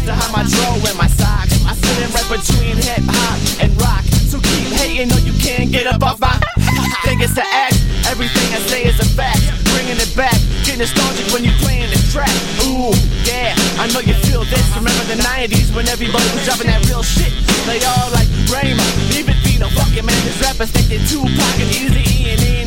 Behind 0.04 0.34
my 0.34 0.44
drawer 0.44 0.90
and 0.90 0.98
my 0.98 1.08
socks, 1.08 1.66
I 1.66 1.74
sit 1.74 2.04
in 2.04 2.12
right 2.12 2.30
between 2.30 2.76
hip 2.76 3.04
hop 3.08 3.64
and 3.64 3.82
rock. 3.82 4.04
So 4.04 4.40
keep 4.40 4.68
hating, 4.74 5.12
or 5.14 5.20
you 5.20 5.34
can't 5.40 5.72
get 5.72 5.88
up 5.88 6.04
off 6.04 6.20
my. 6.20 6.40
think 7.08 7.22
it's 7.22 7.34
the 7.34 7.46
act. 7.46 7.97
Everything 8.08 8.48
I 8.56 8.60
say 8.72 8.84
is 8.88 9.00
a 9.00 9.06
fact. 9.20 9.44
Bringing 9.76 10.00
it 10.00 10.16
back, 10.16 10.40
get 10.64 10.80
nostalgic 10.80 11.28
when 11.34 11.44
you're 11.44 11.60
playing 11.60 11.92
the 11.92 12.00
track. 12.12 12.32
Ooh, 12.64 12.96
yeah, 13.28 13.52
I 13.78 13.92
know 13.92 14.00
you 14.00 14.16
feel 14.24 14.44
this. 14.48 14.64
Remember 14.76 15.04
the 15.12 15.20
90s 15.20 15.76
when 15.76 15.88
everybody 15.88 16.28
was 16.32 16.44
dropping 16.46 16.68
that 16.68 16.88
real 16.88 17.04
shit. 17.04 17.32
They 17.68 17.84
all 17.84 18.10
like 18.16 18.28
Raymo, 18.48 18.88
leave 19.12 19.28
it 19.28 19.40
be 19.44 19.60
no 19.60 19.68
fucking 19.76 20.06
man. 20.06 20.20
This 20.24 20.40
rappers 20.40 20.72
think 20.72 20.88
they 20.88 21.04
Tupac 21.04 21.56
and 21.60 21.70
Easy 21.70 22.04
E 22.08 22.32
and 22.32 22.42
even 22.42 22.67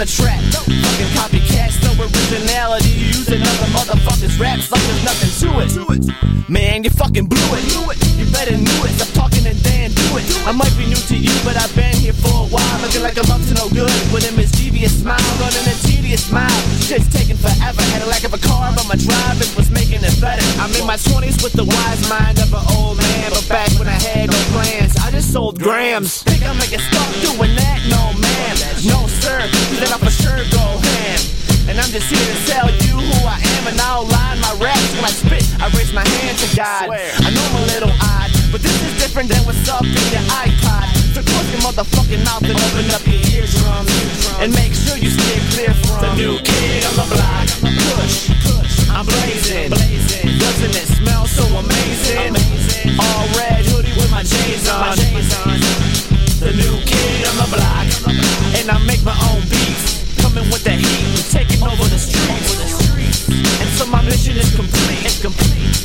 the 0.00 0.08
trap. 0.08 0.40
Fucking 0.56 1.12
copycats, 1.12 1.76
no 1.84 1.92
originality. 2.00 2.88
You 2.88 3.20
Using 3.20 3.44
other 3.44 3.68
motherfuckers' 3.76 4.40
raps 4.40 4.72
like 4.72 4.80
there's 4.88 5.04
nothing 5.04 5.32
to 5.44 5.48
it. 5.60 6.48
Man, 6.48 6.82
you 6.84 6.90
fucking 6.90 7.26
blew 7.28 7.48
it. 7.52 7.68
You 8.16 8.24
better 8.32 8.56
knew 8.56 8.80
it. 8.88 8.96
Stop 8.96 9.28
talking 9.28 9.44
and 9.44 9.60
then 9.60 9.92
do 9.92 10.16
it. 10.16 10.24
I 10.48 10.52
might 10.52 10.72
be 10.80 10.88
new 10.88 10.96
to 10.96 11.16
you, 11.16 11.30
but 11.44 11.54
I've 11.60 11.74
been 11.76 11.92
here 12.00 12.16
for 12.16 12.32
a 12.32 12.48
while. 12.48 12.76
Looking 12.80 13.04
like 13.04 13.20
I'm 13.20 13.28
up 13.28 13.44
to 13.44 13.54
no 13.60 13.68
good. 13.68 13.92
With 14.08 14.24
a 14.24 14.32
mischievous 14.32 15.04
smile, 15.04 15.20
running 15.36 15.68
a 15.68 15.76
tedious 15.84 16.24
smile. 16.24 16.48
Shit's 16.80 17.12
taking 17.12 17.36
forever. 17.36 17.84
Had 17.92 18.00
a 18.00 18.08
lack 18.08 18.24
of 18.24 18.32
a 18.32 18.40
car, 18.40 18.72
but 18.72 18.88
my 18.88 18.96
driving 18.96 19.52
was 19.52 19.68
making 19.68 20.00
it 20.00 20.16
better. 20.16 20.40
I'm 20.64 20.72
in 20.80 20.88
my 20.88 20.96
20s 20.96 21.44
with 21.44 21.52
the 21.52 21.68
wise 21.68 22.02
mind 22.08 22.40
of 22.40 22.48
an 22.56 22.64
old 22.72 22.96
man. 22.96 23.36
But 23.36 23.44
back 23.52 23.68
when 23.76 23.86
I 23.86 24.00
had 24.00 24.32
no 24.32 24.40
plans, 24.56 24.96
I 24.96 25.12
just 25.12 25.28
sold 25.28 25.60
grams. 25.60 26.24
Think 26.24 26.40
I'm 26.48 26.56
making 26.56 26.80
start 26.88 27.12
doing 27.20 27.52
that? 27.60 27.84
No, 27.92 28.16
man. 28.16 28.56
No, 28.88 29.04
sir. 29.20 29.44
I 29.90 29.98
for 29.98 30.10
sure 30.10 30.38
go 30.54 30.78
ham. 30.78 31.18
And 31.66 31.74
I'm 31.74 31.90
just 31.90 32.06
here 32.06 32.22
to 32.22 32.38
tell 32.46 32.70
you 32.86 32.94
who 32.94 33.18
I 33.26 33.42
am 33.58 33.66
and 33.66 33.78
I'll 33.82 34.06
line 34.06 34.38
my 34.38 34.54
raps 34.62 34.94
when 34.94 35.02
I 35.02 35.10
spit. 35.10 35.42
I 35.58 35.66
raise 35.74 35.90
my 35.90 36.06
hand 36.06 36.38
to 36.38 36.48
God. 36.54 36.94
I 36.94 37.26
know 37.34 37.42
I'm 37.42 37.58
a 37.58 37.66
little 37.74 37.94
odd, 37.98 38.30
but 38.54 38.62
this 38.62 38.74
is 38.86 38.94
different 39.02 39.34
than 39.34 39.42
what's 39.42 39.66
up 39.66 39.82
in 39.82 40.06
your 40.14 40.22
iPod. 40.30 40.86
So 41.10 41.26
close 41.26 41.48
your 41.50 41.62
motherfucking 41.66 42.22
mouth 42.22 42.46
and 42.46 42.54
open 42.54 42.86
up 42.94 43.02
your 43.02 43.18
eardrums. 43.34 43.90
And 44.38 44.54
make 44.54 44.78
sure 44.78 44.94
you 44.94 45.10
stay 45.10 45.42
clear 45.58 45.74
from 45.82 46.06
the 46.06 46.10
new 46.14 46.38
kid 46.38 46.86
on 46.86 46.94
the 46.94 47.06
block. 47.10 47.46
Push, 47.98 48.30
push. 48.46 48.74
I'm 48.94 49.06
blazing. 49.10 49.74
Doesn't 49.74 50.74
it 50.78 50.86
smell 51.02 51.26
so 51.26 51.42
amazing? 51.58 52.38
All 52.94 53.26
red 53.34 53.66
hoodie 53.66 53.94
with 53.98 54.10
my 54.14 54.22
J's 54.22 54.70
on. 54.70 54.94
The 56.38 56.54
new 56.54 56.74
kid 56.86 57.26
on 57.26 57.36
the 57.42 57.48
block. 57.58 57.86
And 58.54 58.70
I 58.70 58.78
make 58.86 59.02
my 59.02 59.18
own 59.34 59.42
beats. 59.50 59.59
With 60.40 60.64
the 60.64 60.72
heat, 60.72 61.20
taking 61.28 61.60
over 61.62 61.84
the 61.84 62.00
streets. 62.00 63.28
And 63.60 63.68
so 63.76 63.84
my 63.86 64.00
mission 64.02 64.40
is 64.40 64.48
complete. 64.56 65.04
It's 65.04 65.20
complete. 65.20 65.76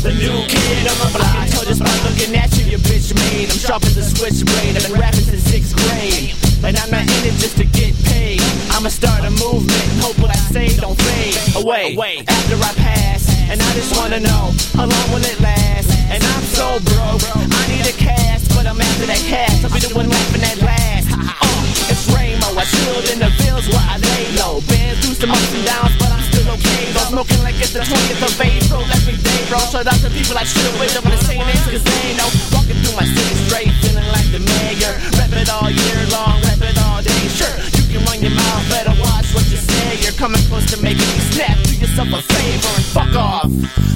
The 0.00 0.16
new 0.16 0.32
kid 0.48 0.88
on 0.88 0.96
the 1.04 1.08
block. 1.12 1.28
I 1.36 1.44
can 1.44 1.60
tell 1.60 1.64
just 1.68 1.84
by 1.84 1.92
looking 2.08 2.34
at 2.40 2.50
you, 2.56 2.72
your 2.72 2.80
bitch 2.80 3.12
made. 3.14 3.52
I'm 3.52 3.60
sharp 3.60 3.84
as 3.84 4.00
a 4.00 4.02
switchblade. 4.02 4.74
I've 4.74 4.88
been 4.88 4.98
rapping 4.98 5.28
since 5.28 5.44
sixth 5.44 5.76
grade. 5.76 6.34
And 6.64 6.72
I'm 6.72 6.90
not 6.90 7.04
in 7.04 7.30
it 7.30 7.36
just 7.36 7.60
to 7.60 7.68
get 7.68 7.92
paid. 8.08 8.40
I'ma 8.72 8.88
start 8.88 9.28
a 9.28 9.30
movement 9.30 9.84
and 9.92 10.00
hope 10.00 10.18
what 10.18 10.32
I 10.32 10.40
say 10.50 10.72
don't 10.80 10.96
fade 10.96 11.36
away. 11.60 12.24
After 12.26 12.56
I 12.56 12.72
pass, 12.80 13.28
and 13.52 13.60
I 13.60 13.70
just 13.76 13.94
wanna 14.00 14.18
know 14.18 14.56
how 14.72 14.88
long 14.88 15.06
will 15.12 15.22
it 15.22 15.38
last? 15.38 15.92
And 16.08 16.24
I'm 16.24 16.44
so 16.48 16.80
broke, 16.90 17.22
I 17.36 17.62
need 17.68 17.86
a 17.86 17.94
cast, 17.94 18.50
but 18.56 18.66
I'm 18.66 18.80
after 18.80 19.06
that 19.06 19.22
cash. 19.28 19.62
I'll 19.62 19.70
be 19.70 19.78
the 19.84 19.94
one 19.94 20.08
laughing 20.08 20.42
at 20.48 20.58
last. 20.64 20.99
Uh, 21.20 21.92
it's 21.92 22.04
Ramo, 22.08 22.56
I 22.56 22.64
chilled 22.64 23.06
in 23.12 23.18
the 23.20 23.30
fields 23.40 23.68
where 23.68 23.84
I 23.84 23.96
lay 24.00 24.32
low. 24.40 24.60
Been 24.68 24.96
through 25.00 25.16
some 25.18 25.30
ups 25.30 25.52
and 25.52 25.64
downs, 25.66 25.94
but 26.00 26.10
I'm 26.12 26.24
still 26.32 26.48
okay. 26.56 26.92
Though 26.92 27.12
smoking 27.12 27.40
like 27.42 27.56
it's 27.60 27.72
the 27.72 27.84
20th 27.84 28.22
of 28.24 28.34
April 28.40 28.82
every 28.88 29.18
day, 29.20 29.40
bro. 29.48 29.58
Shout 29.68 29.86
out 29.86 30.00
to 30.00 30.10
people 30.10 30.36
I 30.38 30.44
should've 30.44 30.76
waited 30.80 30.98
up 30.98 31.04
to 31.04 31.18
say 31.24 31.38
names, 31.38 31.66
cause 31.68 31.84
they 31.84 32.16
know. 32.16 32.28
Walking 32.54 32.78
through 32.80 32.96
my 32.96 33.06
city 33.06 33.34
straight, 33.48 33.72
feeling 33.84 34.08
like 34.14 34.28
the 34.32 34.40
mayor. 34.40 34.94
Rep 35.20 35.32
it 35.36 35.48
all 35.50 35.68
year 35.68 36.00
long, 36.08 36.40
rep 36.48 36.62
it 36.64 36.76
all 36.88 37.02
day. 37.02 37.22
Sure, 37.28 37.52
you 37.76 37.84
can 37.90 38.00
run 38.08 38.22
your 38.22 38.34
mouth, 38.34 38.64
better 38.72 38.94
what 39.34 39.46
you 39.50 39.56
say. 39.56 39.98
You're 40.02 40.16
coming 40.16 40.40
close 40.48 40.66
to 40.74 40.76
making 40.82 41.06
me 41.06 41.22
snap. 41.34 41.56
Do 41.64 41.74
yourself 41.76 42.08
a 42.12 42.20
favor 42.22 42.72
and 42.74 42.86
fuck 42.90 43.14
off. 43.14 43.50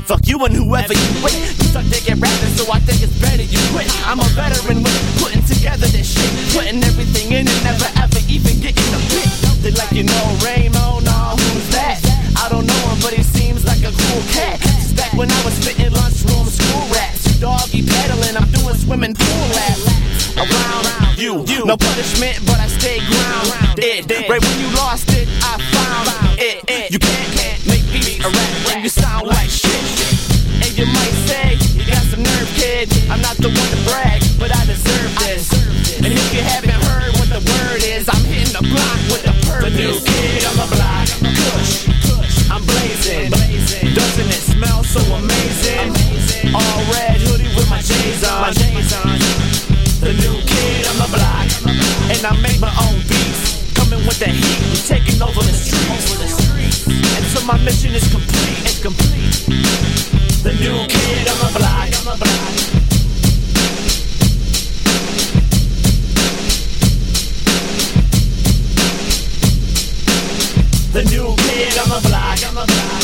Fuck 0.06 0.26
you 0.28 0.38
and 0.44 0.54
whoever 0.54 0.94
you 0.94 1.10
with. 1.24 1.34
You 1.34 1.68
suck 1.72 1.82
start 1.82 1.86
digging 1.90 2.20
rapping, 2.20 2.54
so 2.54 2.70
I 2.70 2.78
think 2.80 3.02
it's 3.02 3.16
better 3.18 3.42
you 3.42 3.58
quit. 3.72 3.88
I'm 4.06 4.20
a 4.20 4.28
veteran 4.36 4.82
with 4.82 4.94
putting 5.18 5.42
together 5.42 5.86
this 5.90 6.06
shit. 6.06 6.30
Putting 6.54 6.82
everything 6.84 7.32
in 7.32 7.48
and 7.48 7.60
never 7.64 7.88
ever 7.98 8.20
even 8.28 8.60
getting 8.60 8.90
a 8.94 9.00
bit. 9.10 9.28
They 9.62 9.72
like, 9.72 9.92
you 9.92 10.04
know, 10.04 10.24
Ramo, 10.44 11.00
no, 11.00 11.18
who's 11.40 11.68
that? 11.72 11.98
I 12.36 12.48
don't 12.48 12.66
know 12.66 12.82
him, 12.92 12.98
but 13.00 13.14
he 13.14 13.22
seems 13.22 13.64
like 13.64 13.82
a 13.82 13.92
cool 13.92 14.22
cat. 14.30 14.60
Back 14.94 15.12
when 15.14 15.30
I 15.30 15.40
was 15.44 15.54
spitting 15.56 15.92
lunchroom 15.92 16.46
school 16.46 16.84
raps. 16.92 17.24
Doggy 17.40 17.82
pedaling, 17.82 18.36
I'm 18.36 18.48
doing 18.52 18.76
swimming 18.76 19.14
pool 19.14 19.46
laps. 19.56 20.36
Around 20.36 21.03
you, 21.16 21.44
you. 21.46 21.64
no 21.64 21.76
punishment, 21.76 22.38
but 22.46 22.58
I 22.58 22.66
stay 22.66 22.98
ground. 22.98 23.78
It, 23.78 24.10
right 24.28 24.40
when 24.42 24.58
you 24.58 24.68
lost 24.74 25.10
it, 25.10 25.28
I 25.42 25.58
found 25.70 26.38
it. 26.38 26.90
You 26.90 26.98
can't, 26.98 27.30
can't 27.34 27.60
make 27.66 27.86
me 27.92 28.18
a 28.18 28.28
rap 28.28 28.54
when 28.66 28.82
you 28.82 28.88
sound 28.88 29.26
like 29.26 29.48
shit. 29.50 29.72
And 30.62 30.70
you 30.76 30.86
might 30.86 31.16
say, 31.30 31.58
you 31.78 31.86
got 31.86 32.02
some 32.10 32.22
nerve, 32.22 32.50
kid. 32.54 32.90
I'm 33.10 33.20
not 33.22 33.36
the 33.36 33.50
one 33.50 33.70
to 33.74 33.80
brag, 33.86 34.22
but 34.38 34.50
I 34.54 34.64
deserve 34.66 35.10
this. 35.22 35.50
And 36.02 36.10
if 36.10 36.34
you 36.34 36.42
haven't 36.42 36.74
heard 36.90 37.12
what 37.18 37.28
the 37.30 37.42
word 37.42 37.82
is, 37.82 38.08
I'm 38.08 38.24
hitting 38.26 38.54
the 38.54 38.66
block 38.66 38.98
with 39.10 39.22
the 39.22 39.34
purpose. 39.46 39.70
The 39.70 39.78
new 39.78 39.94
kid 40.02 40.42
on 40.50 40.56
the 40.58 40.68
block, 40.74 41.06
Kush, 41.30 42.50
I'm 42.50 42.62
blazing. 42.66 43.30
Doesn't 43.30 44.30
it 44.30 44.42
smell 44.42 44.82
so 44.82 45.00
amazing? 45.14 45.94
All 46.54 46.80
red 46.90 47.22
hoodie 47.22 47.54
with 47.54 47.70
my 47.70 47.80
J's 47.80 48.24
on. 48.24 49.43
I 52.24 52.32
make 52.40 52.58
my 52.58 52.72
own 52.88 53.00
beats. 53.00 53.70
Coming 53.74 54.00
with 54.06 54.18
the 54.18 54.28
heat, 54.28 54.86
taking 54.88 55.20
over 55.20 55.42
the 55.42 55.52
streets. 55.52 56.14
And 56.88 57.24
so 57.26 57.44
my 57.44 57.58
mission 57.58 57.94
is 57.94 58.08
complete. 58.10 58.64
It's 58.64 58.80
complete. 58.80 59.44
The 60.42 60.54
new 60.54 60.86
kid 60.88 61.28
on 61.28 61.38
the 61.44 61.50
block. 61.58 61.92
On 61.98 62.04
the 62.08 62.16
block. 62.16 62.54
The 70.94 71.02
new 71.10 71.36
kid 71.44 71.76
on 71.78 71.88
the 71.90 72.00
block. 72.08 72.40
On 72.48 72.54
the 72.54 72.64
block. 72.64 73.02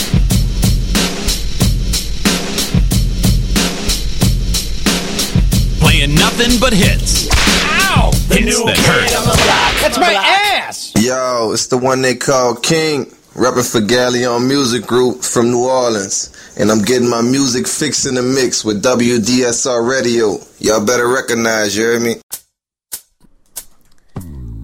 Playing 5.78 6.14
nothing 6.14 6.58
but 6.58 6.72
hits. 6.72 7.39
Ow! 7.70 8.10
The 8.28 8.34
Hits 8.36 8.58
new 8.58 8.64
that 8.66 8.76
kid 8.76 8.84
hurt. 8.86 9.16
on 9.18 9.24
the 9.24 9.42
block. 9.42 9.80
That's 9.82 9.98
my 9.98 10.12
ass. 10.12 10.92
Yo, 11.02 11.50
it's 11.52 11.66
the 11.68 11.78
one 11.78 12.02
they 12.02 12.14
call 12.14 12.54
King, 12.56 13.06
repping 13.34 13.70
for 13.70 13.80
Galleon 13.80 14.46
Music 14.46 14.86
Group 14.86 15.22
from 15.22 15.50
New 15.50 15.64
Orleans. 15.66 16.36
And 16.58 16.70
I'm 16.70 16.82
getting 16.82 17.08
my 17.08 17.22
music 17.22 17.66
fixed 17.66 18.06
in 18.06 18.14
the 18.14 18.22
mix 18.22 18.64
with 18.64 18.82
WDSR 18.82 19.88
Radio. 19.88 20.38
Y'all 20.58 20.84
better 20.84 21.08
recognize, 21.08 21.76
you 21.76 21.84
hear 21.84 22.00
me? 22.00 22.16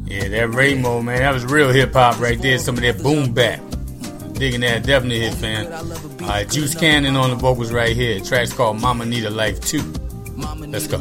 Yeah, 0.05 0.29
that 0.29 0.51
Ramo, 0.51 1.03
man, 1.03 1.19
that 1.19 1.33
was 1.35 1.45
real 1.45 1.71
hip 1.71 1.93
hop 1.93 2.21
right 2.21 2.41
there. 2.41 2.59
Some 2.59 2.77
of 2.77 2.83
that 2.83 3.03
boom 3.03 3.33
bap. 3.33 3.61
Digging 4.35 4.61
that, 4.61 4.85
definitely 4.85 5.21
hit, 5.21 5.35
fan. 5.35 5.67
Uh, 6.23 6.45
Juice 6.45 6.75
Cannon 6.75 7.17
on 7.17 7.31
the 7.31 7.37
vocals 7.37 7.73
right 7.73 7.97
here. 7.97 8.21
Track's 8.21 8.53
called 8.53 8.81
Mama 8.81 9.07
Need 9.07 9.25
a 9.25 9.31
Life 9.31 9.61
Too. 9.61 9.83
Let's 10.69 10.87
go. 10.87 10.99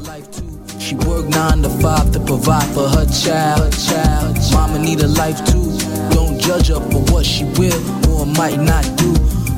She 0.85 0.93
work 0.97 1.27
nine 1.29 1.63
to 1.63 1.69
five 1.81 2.11
to 2.11 2.19
provide 2.19 2.69
for 2.75 2.87
her 2.87 3.07
child. 3.07 3.73
child. 3.73 4.37
Mama 4.53 4.77
need 4.77 5.01
a 5.01 5.07
life 5.07 5.43
too. 5.43 5.65
Don't 6.13 6.39
judge 6.39 6.67
her 6.67 6.79
for 6.91 7.01
what 7.11 7.25
she 7.25 7.43
will 7.57 7.81
or 8.11 8.27
might 8.27 8.59
not 8.59 8.85
do. 8.95 9.11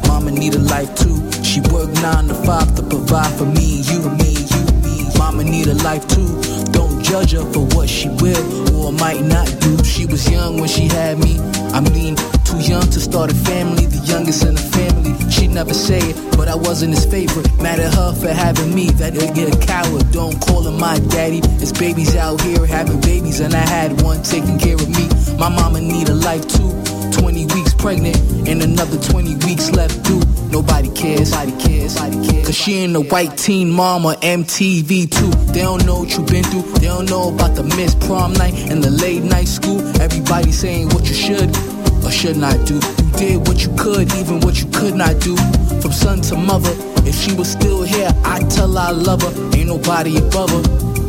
Mama 0.07 0.31
need 0.31 0.55
a 0.55 0.59
life 0.59 0.95
too. 0.95 1.19
She 1.43 1.59
work 1.59 1.91
nine 1.95 2.29
to 2.29 2.33
five 2.33 2.73
to 2.77 2.81
provide 2.81 3.29
for 3.37 3.43
me 3.43 3.79
and 3.79 3.87
you, 3.91 3.99
me 4.11 4.35
and 4.39 4.51
you, 4.55 4.63
me. 4.87 5.09
Mama 5.17 5.43
need 5.43 5.67
a 5.67 5.73
life 5.83 6.07
too. 6.07 6.31
Don't 6.71 7.03
judge 7.03 7.33
her 7.33 7.43
for 7.51 7.65
what 7.75 7.89
she 7.89 8.07
will 8.07 8.77
or 8.77 8.93
might 8.93 9.21
not 9.21 9.47
do. 9.59 9.83
She 9.83 10.05
was 10.05 10.31
young 10.31 10.61
when 10.61 10.69
she 10.69 10.87
had 10.87 11.19
me. 11.19 11.39
I 11.73 11.81
mean, 11.81 12.15
too 12.47 12.59
young 12.59 12.87
to 12.89 12.99
start 12.99 13.29
a 13.29 13.35
family, 13.35 13.85
the 13.87 13.99
youngest 14.07 14.45
in 14.45 14.55
the 14.55 14.61
family. 14.61 15.13
She 15.29 15.47
never 15.47 15.73
say 15.73 15.99
it, 15.99 16.37
but 16.37 16.47
I 16.47 16.55
wasn't 16.55 16.93
his 16.95 17.05
favorite. 17.05 17.45
Mad 17.61 17.79
at 17.79 17.93
her 17.93 18.13
for 18.15 18.29
having 18.29 18.73
me, 18.73 18.89
that 18.91 19.13
get 19.35 19.53
a 19.53 19.57
coward. 19.67 20.09
Don't 20.11 20.39
call 20.39 20.65
him 20.65 20.79
my 20.79 20.97
daddy. 21.11 21.41
It's 21.59 21.73
babies 21.73 22.15
out 22.15 22.39
here 22.41 22.65
having 22.65 23.01
babies, 23.01 23.41
and 23.41 23.53
I 23.53 23.65
had 23.67 24.01
one 24.01 24.23
taking 24.23 24.57
care 24.57 24.75
of 24.75 24.87
me. 24.87 25.09
My 25.37 25.49
mama 25.49 25.81
need 25.81 26.07
a 26.07 26.13
life 26.13 26.47
too. 26.47 26.71
20 27.19 27.45
weeks 27.47 27.73
pregnant 27.73 28.17
and 28.47 28.61
another 28.61 28.97
20 28.97 29.35
weeks 29.45 29.71
left 29.71 30.03
due. 30.03 30.21
Nobody 30.49 30.89
cares, 30.89 31.31
nobody 31.31 31.51
cares, 31.63 31.95
nobody 31.95 32.29
cares. 32.29 32.45
Cause 32.45 32.55
she 32.55 32.75
ain't 32.77 32.95
a 32.95 33.01
white 33.01 33.35
teen 33.37 33.71
or 33.77 34.15
MTV 34.23 35.11
too. 35.11 35.31
They 35.51 35.61
don't 35.61 35.85
know 35.85 35.99
what 35.99 36.11
you 36.15 36.23
been 36.23 36.43
through. 36.45 36.63
They 36.79 36.87
don't 36.87 37.09
know 37.09 37.33
about 37.33 37.55
the 37.55 37.63
miss 37.63 37.95
prom 37.95 38.33
night 38.33 38.53
and 38.71 38.83
the 38.83 38.91
late 38.91 39.23
night 39.23 39.47
school. 39.47 39.81
Everybody 39.99 40.51
saying 40.51 40.89
what 40.89 41.07
you 41.07 41.15
should 41.15 41.76
or 42.03 42.11
should 42.11 42.37
not 42.37 42.57
do. 42.65 42.75
You 42.75 43.11
did 43.17 43.47
what 43.47 43.63
you 43.63 43.73
could, 43.77 44.13
even 44.15 44.39
what 44.41 44.61
you 44.61 44.69
could 44.71 44.95
not 44.95 45.19
do. 45.19 45.35
From 45.81 45.91
son 45.91 46.21
to 46.29 46.35
mother, 46.35 46.73
if 47.07 47.15
she 47.15 47.33
was 47.35 47.51
still 47.51 47.83
here, 47.83 48.11
I'd 48.23 48.49
tell 48.49 48.71
her 48.73 48.79
I 48.79 48.91
love 48.91 49.21
her. 49.21 49.33
Ain't 49.57 49.67
nobody 49.67 50.17
above 50.17 50.49
her. 50.49 50.63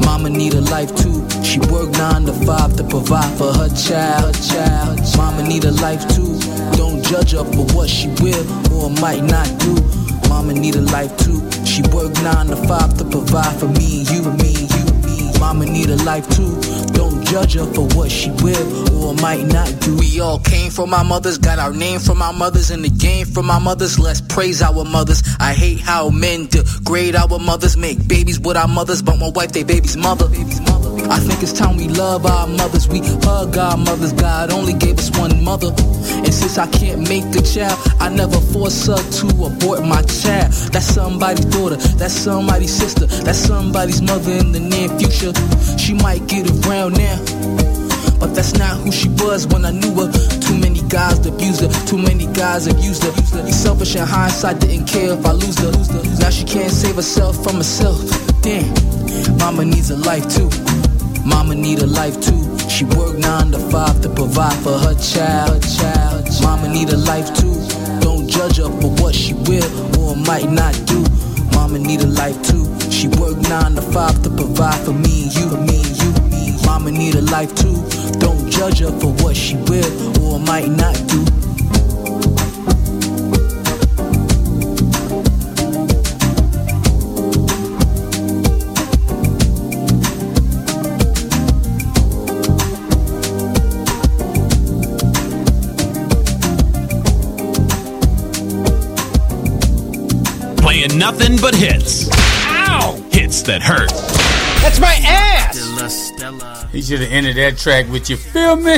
Mama 0.04 0.30
need 0.30 0.54
a 0.54 0.60
life 0.62 0.94
too. 0.96 1.28
She 1.42 1.60
work 1.70 1.90
nine 1.92 2.24
to 2.24 2.32
five 2.46 2.76
to 2.76 2.84
provide 2.84 3.36
for 3.36 3.52
her 3.52 3.68
child. 3.68 4.36
Her 4.36 4.42
child. 4.42 5.00
Mama 5.16 5.42
need 5.46 5.64
a 5.64 5.72
life 5.72 6.06
too. 6.08 6.38
Don't 6.76 7.02
judge 7.04 7.32
her 7.32 7.44
for 7.44 7.66
what 7.74 7.88
she 7.90 8.08
will 8.20 8.44
or 8.72 8.90
might 9.00 9.22
not 9.22 9.48
do. 9.60 9.74
Mama 10.28 10.54
need 10.54 10.76
a 10.76 10.80
life 10.80 11.16
too. 11.18 11.40
She 11.64 11.82
work 11.94 12.12
nine 12.22 12.46
to 12.46 12.56
five 12.68 12.96
to 12.98 13.04
provide 13.04 13.58
for 13.58 13.68
me 13.68 14.00
and 14.00 14.10
you, 14.10 14.22
me 14.22 14.54
and 14.54 14.70
you, 14.70 14.76
me. 14.76 14.77
Mama 15.38 15.66
need 15.66 15.90
a 15.90 15.96
life 16.04 16.28
too. 16.30 16.60
Don't 16.92 17.24
judge 17.24 17.54
her 17.54 17.66
for 17.72 17.86
what 17.96 18.10
she 18.10 18.30
will 18.42 19.04
or 19.04 19.14
might 19.14 19.46
not 19.46 19.68
do. 19.80 19.96
We 19.96 20.20
all 20.20 20.38
came 20.38 20.70
from 20.70 20.92
our 20.92 21.04
mothers, 21.04 21.38
got 21.38 21.58
our 21.58 21.72
name 21.72 22.00
from 22.00 22.22
our 22.22 22.32
mothers, 22.32 22.70
and 22.70 22.84
the 22.84 22.90
game 22.90 23.26
from 23.26 23.50
our 23.50 23.60
mothers. 23.60 23.98
Let's 23.98 24.20
praise 24.20 24.62
our 24.62 24.84
mothers. 24.84 25.22
I 25.38 25.54
hate 25.54 25.80
how 25.80 26.10
men 26.10 26.46
degrade 26.46 27.14
our 27.16 27.38
mothers, 27.38 27.76
make 27.76 28.06
babies 28.06 28.40
with 28.40 28.56
our 28.56 28.68
mothers, 28.68 29.02
but 29.02 29.18
my 29.18 29.30
wife, 29.30 29.52
they 29.52 29.62
baby's 29.62 29.96
mother. 29.96 30.28
Baby's 30.28 30.60
mother. 30.60 30.67
I 31.10 31.18
think 31.18 31.42
it's 31.42 31.52
time 31.52 31.76
we 31.76 31.88
love 31.88 32.26
our 32.26 32.46
mothers. 32.46 32.86
We 32.88 33.00
hug 33.00 33.56
our 33.56 33.76
mothers. 33.76 34.12
God 34.12 34.52
only 34.52 34.74
gave 34.74 34.98
us 34.98 35.10
one 35.18 35.42
mother. 35.42 35.68
And 35.68 36.34
since 36.34 36.58
I 36.58 36.66
can't 36.66 37.08
make 37.08 37.30
the 37.32 37.42
child, 37.42 37.78
I 37.98 38.08
never 38.08 38.40
force 38.52 38.86
her 38.86 38.96
to 38.96 39.26
abort 39.44 39.82
my 39.84 40.02
child. 40.02 40.52
That's 40.72 40.86
somebody's 40.86 41.46
daughter. 41.46 41.76
That's 41.96 42.12
somebody's 42.12 42.74
sister. 42.74 43.06
That's 43.06 43.38
somebody's 43.38 44.02
mother 44.02 44.32
in 44.32 44.52
the 44.52 44.60
near 44.60 44.88
future. 44.98 45.32
She 45.78 45.94
might 45.94 46.26
get 46.26 46.44
around 46.66 46.98
now. 46.98 47.16
But 48.20 48.34
that's 48.34 48.54
not 48.54 48.76
who 48.78 48.90
she 48.90 49.08
was 49.08 49.46
when 49.46 49.64
I 49.64 49.70
knew 49.70 49.94
her. 49.94 50.10
Too 50.40 50.58
many 50.58 50.82
guys 50.88 51.24
abused 51.24 51.60
her. 51.62 51.68
Too 51.86 51.98
many 51.98 52.26
guys 52.34 52.66
abused 52.66 53.04
her. 53.04 53.12
Be 53.44 53.52
selfish 53.52 53.94
in 53.94 54.04
hindsight, 54.04 54.60
didn't 54.60 54.86
care 54.86 55.12
if 55.14 55.24
I 55.24 55.32
lose 55.32 55.58
her. 55.58 55.70
Now 56.20 56.30
she 56.30 56.44
can't 56.44 56.70
save 56.70 56.96
herself 56.96 57.42
from 57.42 57.56
herself. 57.56 57.98
Damn, 58.42 58.66
mama 59.38 59.64
needs 59.64 59.90
a 59.90 59.96
life 59.96 60.28
too. 60.28 60.50
Mama 61.24 61.54
need 61.54 61.80
a 61.80 61.86
life 61.86 62.20
too. 62.20 62.58
She 62.68 62.84
work 62.84 63.18
nine 63.18 63.50
to 63.52 63.58
five 63.70 64.00
to 64.02 64.08
provide 64.08 64.56
for 64.62 64.78
her 64.78 64.94
child. 64.94 65.62
child. 65.62 66.26
Mama 66.42 66.68
need 66.68 66.90
a 66.90 66.96
life 66.96 67.32
too. 67.34 67.54
Don't 68.00 68.26
judge 68.28 68.58
her 68.58 68.70
for 68.80 68.90
what 69.02 69.14
she 69.14 69.34
will 69.34 69.98
or 70.00 70.16
might 70.16 70.50
not 70.50 70.74
do. 70.86 71.04
Mama 71.54 71.78
need 71.78 72.00
a 72.02 72.06
life 72.06 72.40
too. 72.42 72.64
She 72.90 73.08
work 73.08 73.36
nine 73.48 73.74
to 73.74 73.82
five 73.82 74.22
to 74.22 74.30
provide 74.30 74.80
for 74.84 74.92
me 74.92 75.24
and 75.24 75.34
you, 75.34 75.46
me 75.66 75.82
and 75.82 75.96
you. 76.02 76.66
Mama 76.66 76.90
need 76.90 77.14
a 77.14 77.22
life 77.22 77.54
too. 77.54 77.76
Don't 78.18 78.50
judge 78.50 78.80
her 78.80 78.92
for 79.00 79.12
what 79.22 79.36
she 79.36 79.56
will 79.56 80.24
or 80.24 80.38
might 80.38 80.68
not 80.68 80.94
do. 81.08 81.37
Nothing 101.12 101.38
but 101.40 101.54
hits. 101.54 102.06
Ow! 102.44 103.02
Hits 103.10 103.40
that 103.42 103.62
hurt. 103.62 103.88
That's 104.60 104.78
my 104.78 104.94
ass! 105.06 106.12
He 106.70 106.82
should 106.82 107.00
have 107.00 107.10
ended 107.10 107.36
that 107.36 107.56
track 107.56 107.88
with 107.88 108.10
you 108.10 108.18
feel 108.18 108.56
me? 108.56 108.76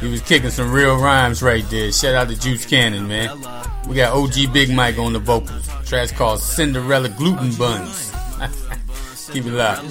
He 0.00 0.06
was 0.06 0.22
kicking 0.22 0.50
some 0.50 0.70
real 0.70 0.96
rhymes 0.96 1.42
right 1.42 1.68
there. 1.68 1.90
Shout 1.90 2.14
out 2.14 2.28
to 2.28 2.38
Juice 2.38 2.64
Cannon, 2.64 3.08
man. 3.08 3.36
We 3.88 3.96
got 3.96 4.12
OG 4.12 4.52
Big 4.52 4.70
Mike 4.70 4.98
on 4.98 5.12
the 5.12 5.18
vocals. 5.18 5.68
Track's 5.84 6.12
called 6.12 6.38
Cinderella 6.38 7.08
Gluten 7.08 7.52
Buns. 7.56 8.12
Keep 9.32 9.46
it 9.46 9.52
locked. 9.52 9.82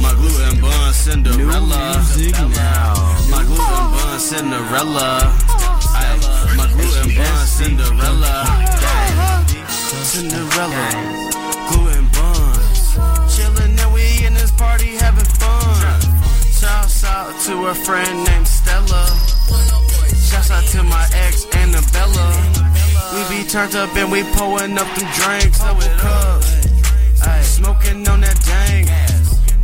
My 0.00 0.14
gluten 0.14 0.60
bun 0.62 0.92
Cinderella. 0.94 2.02
My 3.30 3.44
gluten 3.44 3.90
bun 3.92 4.18
Cinderella. 4.18 5.36
Ay, 5.92 6.56
My 6.56 6.66
gluten 6.72 7.14
bun 7.14 7.46
Cinderella. 7.46 8.77
Cinderella. 10.18 10.90
Gluten 11.70 12.08
buns. 12.10 12.98
Chillin' 13.30 13.78
and 13.78 13.92
we 13.94 14.26
in 14.26 14.34
this 14.34 14.50
party 14.50 14.96
having 14.96 15.24
fun. 15.38 16.00
Shouts 16.50 17.04
out 17.04 17.38
to 17.46 17.66
a 17.66 17.74
friend 17.86 18.24
named 18.24 18.48
Stella. 18.48 19.06
Shouts 20.28 20.50
out 20.50 20.64
to 20.74 20.82
my 20.82 21.06
ex 21.14 21.46
Annabella. 21.54 22.26
We 23.14 23.20
be 23.36 23.48
turned 23.48 23.76
up 23.76 23.94
and 23.94 24.10
we 24.10 24.24
pulling 24.34 24.76
up 24.76 24.90
them 24.96 25.08
drinks, 25.14 25.60
cups. 26.02 26.66
Ay, 27.24 27.40
smoking 27.42 28.08
on 28.08 28.20
that 28.22 28.42
dang. 28.42 28.86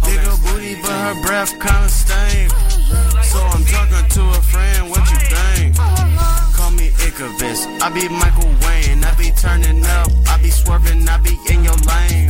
Bigger 0.06 0.36
booty, 0.44 0.80
but 0.82 0.94
her 1.06 1.20
breath 1.22 1.50
kinda 1.58 1.88
stink. 1.88 2.52
So 3.24 3.40
I'm 3.42 3.64
talking 3.64 4.08
to 4.08 4.22
a 4.38 4.42
friend, 4.52 4.88
what 4.88 5.02
you? 5.10 5.13
I 7.16 7.90
be 7.94 8.08
Michael 8.08 8.50
Wayne. 8.66 9.04
I 9.04 9.14
be 9.14 9.30
turning 9.30 9.84
up, 9.84 10.10
I 10.26 10.36
be 10.42 10.50
swerving, 10.50 11.08
I 11.08 11.18
be 11.18 11.38
in 11.48 11.62
your 11.62 11.76
lane. 11.86 12.28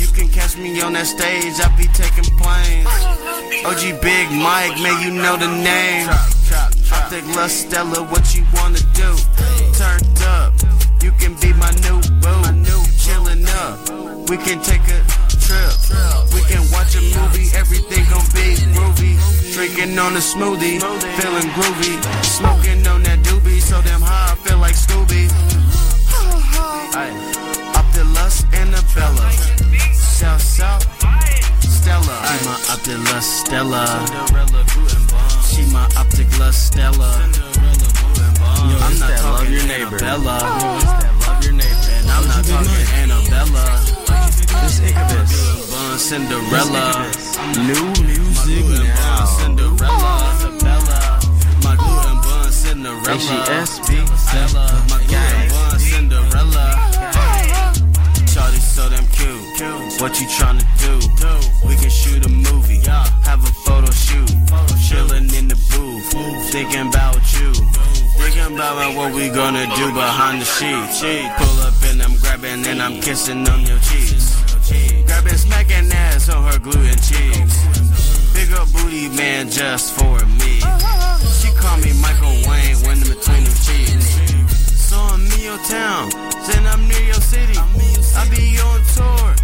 You 0.00 0.08
can 0.08 0.28
catch 0.28 0.56
me 0.56 0.80
on 0.82 0.94
that 0.94 1.06
stage, 1.06 1.54
I 1.62 1.70
be 1.78 1.86
taking 1.94 2.26
planes. 2.34 2.90
OG 3.64 4.02
Big 4.02 4.26
Mike, 4.32 4.74
man, 4.82 4.98
you 5.06 5.14
know 5.22 5.36
the 5.36 5.46
name. 5.46 6.08
I 6.10 7.06
think 7.10 7.28
La 7.36 7.46
Stella, 7.46 8.02
what 8.10 8.34
you 8.34 8.44
wanna 8.54 8.82
do? 8.92 9.14
Turned 9.78 10.22
up, 10.26 10.52
you 11.00 11.12
can 11.12 11.38
be 11.38 11.52
my 11.54 11.70
new 11.86 12.02
boo. 12.18 12.42
Chillin' 12.98 13.46
up, 13.62 14.28
we 14.28 14.36
can 14.36 14.62
take 14.62 14.82
a 14.82 14.98
trip. 15.30 15.74
We 16.34 16.42
can 16.50 16.62
watch 16.74 16.94
a 16.98 17.02
movie, 17.14 17.50
everything 17.54 18.02
gon' 18.10 18.26
be 18.34 18.58
groovy. 18.74 19.14
Drinking 19.54 19.98
on 19.98 20.14
a 20.14 20.22
smoothie, 20.22 20.80
feeling 21.18 21.50
groovy. 21.54 22.02
Smoking 22.24 22.86
on 22.86 23.01
so 23.72 23.80
damn 23.88 24.02
high, 24.02 24.32
I 24.32 24.36
feel 24.44 24.58
like 24.58 24.74
Scooby. 24.74 25.32
Aye. 26.92 27.14
Optilus 27.80 28.44
Annabella. 28.52 29.32
South 29.94 30.42
South 30.42 30.84
Stella. 31.64 32.16
She 32.28 32.44
my 32.44 32.56
Optilus 32.72 33.26
Stella. 33.40 33.84
She 35.48 35.62
my 35.72 35.88
Optilus 35.96 36.56
Stella. 36.68 37.10
I'm 38.84 38.98
not 38.98 39.18
talking 39.24 39.52
your 39.54 39.66
neighbor. 39.66 39.98
Bella. 39.98 40.36
Love 41.24 41.44
your 41.44 41.54
neighbor. 41.54 41.88
And 41.96 42.10
I'm 42.10 42.28
not 42.28 42.44
talking 42.44 42.86
Annabella. 43.00 43.64
This 44.60 44.80
Ichabus. 44.84 45.32
Cinderella. 45.98 47.08
New 47.56 47.88
music 48.04 48.64
now. 48.84 48.91
Gonna 69.34 69.66
do 69.76 69.92
behind 69.92 70.40
the 70.40 70.44
sheets. 70.44 71.00
Pull 71.00 71.60
up 71.60 71.74
and 71.88 72.02
I'm 72.02 72.16
grabbing 72.18 72.66
and 72.66 72.82
I'm 72.82 73.00
kissing 73.00 73.48
on 73.48 73.60
your 73.64 73.78
cheeks. 73.78 74.36
Grabbing, 75.06 75.36
smacking 75.36 75.90
ass 75.90 76.28
on 76.28 76.44
her 76.52 76.58
gluten 76.58 76.98
cheeks. 76.98 77.56
Big 78.34 78.52
up 78.52 78.68
booty 78.72 79.08
man 79.08 79.50
just 79.50 79.94
for 79.94 80.18
me. 80.40 80.60
She 81.38 81.48
call 81.56 81.76
me 81.78 81.92
Michael 82.00 82.36
Wayne 82.48 82.76
when 82.84 82.98
in 82.98 83.08
between 83.08 83.44
them 83.44 83.56
cheeks. 83.64 84.06
So 84.88 84.96
I'm 84.98 85.24
in 85.24 85.40
your 85.40 85.58
town, 85.64 86.10
then 86.46 86.66
I'm 86.66 86.86
near 86.88 87.02
your 87.02 87.22
city. 87.22 87.56
I 87.56 88.28
be 88.28 88.58
on 88.60 88.80
tour. 88.96 89.34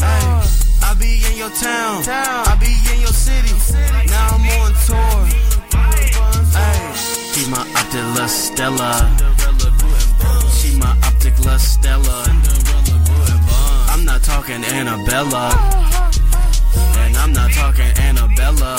Ay, 0.00 0.48
I 0.82 0.94
be 0.98 1.20
in 1.28 1.36
your 1.36 1.50
town. 1.50 2.04
I 2.08 2.56
be 2.58 2.72
in 2.92 3.00
your 3.00 3.12
city. 3.12 3.52
Now 4.08 4.28
I'm 4.32 4.48
on 4.60 4.72
tour. 4.86 5.41
She 7.42 7.50
my 7.50 7.66
Optilus 7.74 8.32
Stella. 8.46 9.18
She 10.54 10.76
my 10.78 10.96
Optilus 11.02 11.72
Stella. 11.74 12.24
I'm 13.88 14.04
not 14.04 14.22
talking 14.22 14.62
Annabella. 14.62 15.50
And 16.98 17.16
I'm 17.16 17.32
not 17.32 17.50
talking 17.50 17.90
Annabella. 17.98 18.76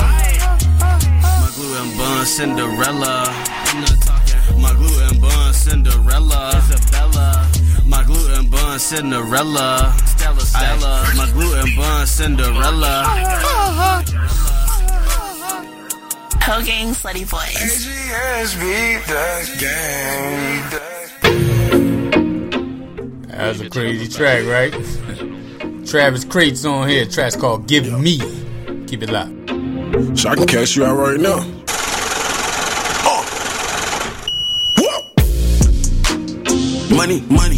My 0.79 1.51
glue 1.55 1.75
and 1.75 1.97
bun 1.97 2.25
Cinderella. 2.25 3.25
I'm 3.27 3.81
not 3.81 4.01
talking 4.01 4.61
my 4.61 4.73
gluten 4.75 5.19
bun 5.19 5.53
Cinderella. 5.53 6.61
Isabella. 6.63 7.49
My 7.85 8.03
gluten 8.05 8.49
bun 8.49 8.79
Cinderella. 8.79 9.93
Stella 10.05 10.39
Stella. 10.39 11.13
My 11.17 11.29
gluten 11.33 11.75
bun 11.75 12.05
Cinderella. 12.05 13.03
Uh-huh. 13.03 14.52
Ho 16.45 16.61
Gang 16.61 16.93
Slutty 16.93 17.23
Boys. 17.31 17.55
AGSB, 17.55 18.59
the 19.07 19.23
gang. 19.61 20.59
That 23.29 23.47
was 23.47 23.61
a 23.61 23.69
crazy 23.69 24.09
track, 24.09 24.45
right? 24.45 24.73
Travis 25.87 26.25
Crates 26.25 26.65
on 26.65 26.89
here. 26.89 27.05
Track's 27.05 27.37
called 27.37 27.65
Give 27.65 27.97
Me. 27.97 28.17
Keep 28.87 29.03
it 29.03 29.09
locked. 29.09 29.31
So 30.19 30.31
I 30.31 30.35
can 30.35 30.45
cash 30.45 30.75
you 30.75 30.83
out 30.83 30.97
right 30.97 31.17
now. 31.17 31.39
Uh. 33.07 33.23
Money, 36.93 37.21
money, 37.29 37.57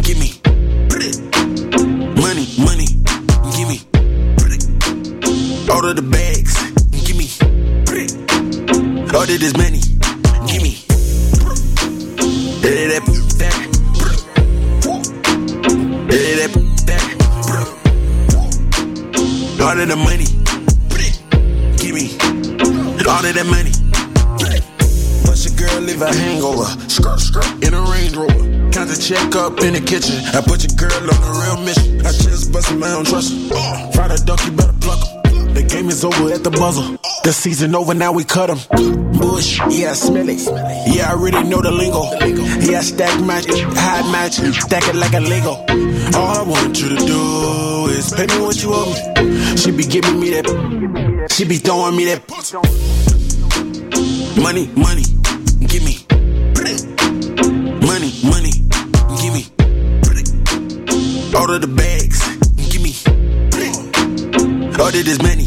give 0.00 0.18
me. 0.18 0.40
Money, 2.22 2.48
money, 2.58 2.86
give 3.54 3.68
me. 3.68 3.80
All 5.70 5.84
of 5.84 5.94
the 5.96 6.02
bags, 6.10 6.14
give 6.14 6.14
me. 6.14 6.33
All 9.24 9.30
of 9.32 9.40
this 9.40 9.56
money, 9.56 9.80
give 10.46 10.60
me. 10.62 10.84
That, 12.60 12.76
that, 12.92 13.02
that. 13.40 13.56
That, 16.10 16.24
that, 16.36 16.52
that. 16.84 17.04
All 19.62 19.80
of 19.80 19.88
the 19.88 19.96
money, 19.96 20.28
give 21.80 21.94
me. 21.94 22.12
All 23.08 23.24
of 23.24 23.32
that 23.32 23.46
money. 23.48 23.72
Bust 25.24 25.48
your 25.48 25.56
girl, 25.56 25.80
leave 25.80 26.02
a 26.02 26.12
hangover. 26.12 26.66
Skirt, 26.90 27.18
skirt, 27.18 27.46
in 27.64 27.72
a 27.72 27.80
Range 27.80 28.14
Rover. 28.14 28.44
Count 28.72 28.90
the 28.90 28.96
check 29.00 29.34
up 29.36 29.58
in 29.62 29.72
the 29.72 29.80
kitchen. 29.80 30.20
I 30.36 30.42
put 30.42 30.60
your 30.62 30.76
girl 30.76 31.00
on 31.00 31.22
a 31.24 31.32
real 31.40 31.64
mission. 31.64 32.04
I 32.04 32.12
just 32.12 32.52
busted 32.52 32.78
my 32.78 32.92
own 32.92 33.06
trust. 33.06 33.32
Uh, 33.50 33.90
Fried 33.92 34.10
a 34.10 34.18
duck, 34.22 34.44
you 34.44 34.52
better 34.52 34.74
pluck 34.82 35.00
'em. 35.24 35.54
The 35.54 35.62
game 35.62 35.88
is 35.88 36.04
over 36.04 36.30
at 36.30 36.44
the 36.44 36.50
buzzer. 36.50 36.98
The 37.24 37.32
season 37.32 37.74
over, 37.74 37.94
now 37.94 38.12
we 38.12 38.22
cut 38.22 38.50
'em. 38.50 38.58
Bush, 39.18 39.58
yeah, 39.70 39.94
smell 39.94 40.28
it. 40.28 40.42
Yeah, 40.94 41.08
I 41.08 41.12
already 41.12 41.42
know 41.44 41.62
the 41.62 41.70
lingo. 41.70 42.02
Yeah, 42.60 42.80
I 42.80 42.82
stack 42.82 43.18
match, 43.24 43.46
hide 43.48 44.12
match, 44.12 44.34
stack 44.60 44.86
it 44.88 44.94
like 44.94 45.14
a 45.14 45.20
Lego. 45.20 45.54
All 46.18 46.36
I 46.36 46.42
want 46.42 46.78
you 46.82 46.90
to 46.90 46.96
do 47.06 47.86
is 47.88 48.12
pay 48.12 48.26
me 48.26 48.38
what 48.44 48.62
you 48.62 48.74
owe 48.74 48.84
me. 48.92 49.56
She 49.56 49.70
be 49.70 49.84
giving 49.84 50.20
me 50.20 50.30
that. 50.34 51.32
She 51.32 51.44
be 51.46 51.56
throwing 51.56 51.96
me 51.96 52.04
that. 52.04 52.20
Money, 54.36 54.68
money, 54.76 55.04
give 55.66 55.82
me. 55.82 56.04
Money, 57.88 58.12
money, 58.22 58.52
give 59.16 59.32
me. 59.32 59.46
All 61.34 61.50
of 61.50 61.60
the 61.62 61.68
bags, 61.68 62.20
give 62.68 62.82
me. 62.82 62.92
All 64.78 64.88
of 64.88 64.92
this 64.92 65.18
money, 65.22 65.43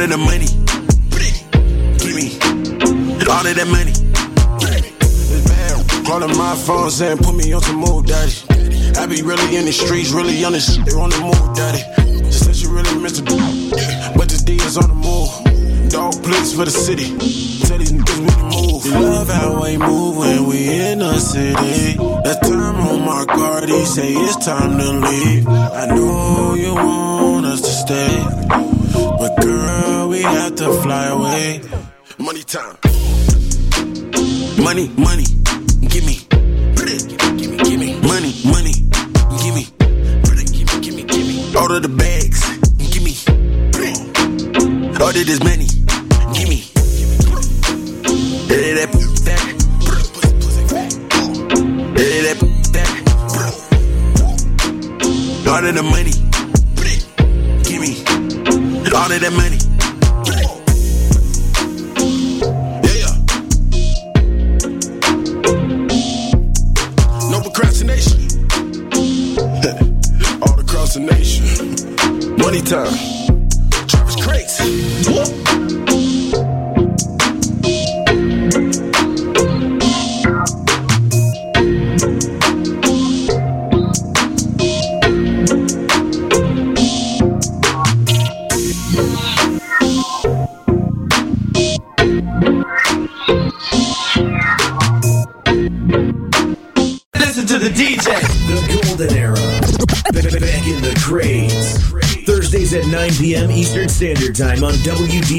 All 0.00 0.06
of 0.06 0.12
the 0.12 0.16
money, 0.16 0.48
give 2.00 2.14
me. 2.16 2.32
All 3.28 3.44
of 3.44 3.52
that 3.52 3.68
money. 3.68 3.92
Calling 6.08 6.38
my 6.38 6.56
phone 6.56 6.90
saying 6.90 7.18
put 7.18 7.34
me 7.34 7.52
on 7.52 7.60
some 7.60 7.76
move, 7.76 8.06
daddy. 8.06 8.32
I 8.96 9.04
be 9.04 9.20
really 9.20 9.56
in 9.56 9.66
the 9.66 9.72
streets, 9.72 10.10
really 10.10 10.42
on 10.42 10.52
the 10.52 10.60
shit, 10.60 10.86
they 10.86 10.96
on 10.96 11.10
the 11.10 11.20
move, 11.20 11.54
daddy. 11.54 11.84
Just 12.24 12.46
said 12.46 12.56
she 12.56 12.66
really 12.66 12.96
missed 12.96 13.20
it, 13.20 14.16
but 14.16 14.30
this 14.30 14.40
D 14.40 14.54
is 14.54 14.78
on 14.78 14.88
the 14.88 14.94
move. 14.96 15.28
Dog 15.90 16.14
place 16.24 16.54
for 16.54 16.64
the 16.64 16.70
city. 16.70 17.12
Tell 17.68 17.76
these 17.76 17.92
niggas 17.92 18.20
we 18.24 18.24
move. 18.56 18.86
Love 19.04 19.28
how 19.28 19.62
we 19.62 19.76
move 19.76 20.16
when 20.16 20.46
we 20.46 20.80
in 20.80 21.00
the 21.00 21.18
city. 21.18 21.98
That 22.24 22.40
time 22.40 22.80
on 22.88 23.04
my 23.04 23.26
card, 23.26 23.68
he 23.68 23.84
say 23.84 24.14
it's 24.14 24.42
time 24.46 24.78
to 24.78 24.92
leave. 24.92 25.46
I 25.46 25.92
know 25.92 26.54
you 26.54 26.72
want 26.72 27.44
us 27.44 27.60
to 27.60 27.70
stay, 27.84 28.24
but 28.92 29.36
girl, 29.40 30.08
we 30.08 30.22
have 30.22 30.54
to 30.56 30.72
fly 30.82 31.06
away. 31.06 31.60
Money 32.18 32.42
time. 32.42 32.76
Money, 34.62 34.88
money, 34.96 35.24
give 35.88 36.04
me. 36.04 36.18
Give 37.36 37.50
me, 37.50 37.56
give 37.64 37.80
me. 37.80 38.00
Money, 38.00 38.34
money, 38.44 38.74
give 39.42 39.54
me. 39.54 39.66
Give 40.82 40.94
me, 40.94 41.02
give 41.04 41.26
me. 41.26 41.56
All 41.56 41.72
of 41.72 41.82
the 41.82 41.88
bags, 41.88 42.40
give 42.92 43.02
me. 43.02 43.14
All 45.00 45.08
of 45.08 45.14
this 45.14 45.40
money, 45.42 45.66
give 46.34 46.48
me. 46.48 46.64
That, 48.48 48.86
that. 49.22 49.40
All 55.48 55.64
of 55.66 55.74
the 55.74 55.82
money. 55.82 56.19
All 59.00 59.10
of 59.10 59.18
that 59.22 59.32
money. 59.32 59.56
No 67.30 67.40
procrastination. 67.40 68.20
All 70.42 70.60
across 70.60 70.92
the 70.92 71.00
nation. 71.00 72.36
Money 72.36 72.60
time. 72.60 73.19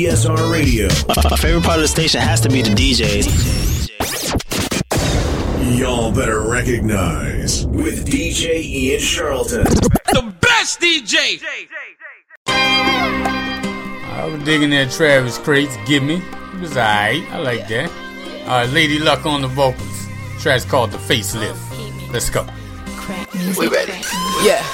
WDSR 0.02 0.52
Radio. 0.52 0.88
My 1.30 1.38
favorite 1.38 1.64
part 1.64 1.78
of 1.78 1.84
the 1.84 1.88
station 1.88 2.22
has 2.22 2.41
to 2.41 2.49
be 2.49 2.64
the 2.64 2.72
DJs. 2.72 3.90
Y'all 5.78 6.11
better 6.11 6.41
recognize 6.41 7.68
with 7.68 8.07
DJ 8.07 8.64
Ian 8.64 8.99
Charlton. 8.99 9.64
The 9.64 10.34
best 10.41 10.80
DJ. 10.80 11.40
I 12.48 14.26
was 14.26 14.44
digging 14.44 14.72
that 14.72 14.90
Travis 14.91 15.38
Crates. 15.38 15.78
Give 15.86 16.02
me. 16.02 16.15
It 16.15 16.60
was 16.61 16.72
alright. 16.72 17.23
I 17.32 17.38
like 17.38 17.68
that. 17.68 17.91
All 18.44 18.48
right, 18.48 18.69
Lady 18.69 18.98
Luck 18.98 19.28
on 19.28 19.44
the 19.44 19.48
vocals. 19.49 20.07
Track's 20.40 20.65
called 20.65 20.91
The 20.91 20.98
Facelift. 20.98 22.11
Let's 22.11 22.32
go. 22.32 22.48
We 23.57 23.68
ready. 23.68 23.94
Yeah. 24.44 24.65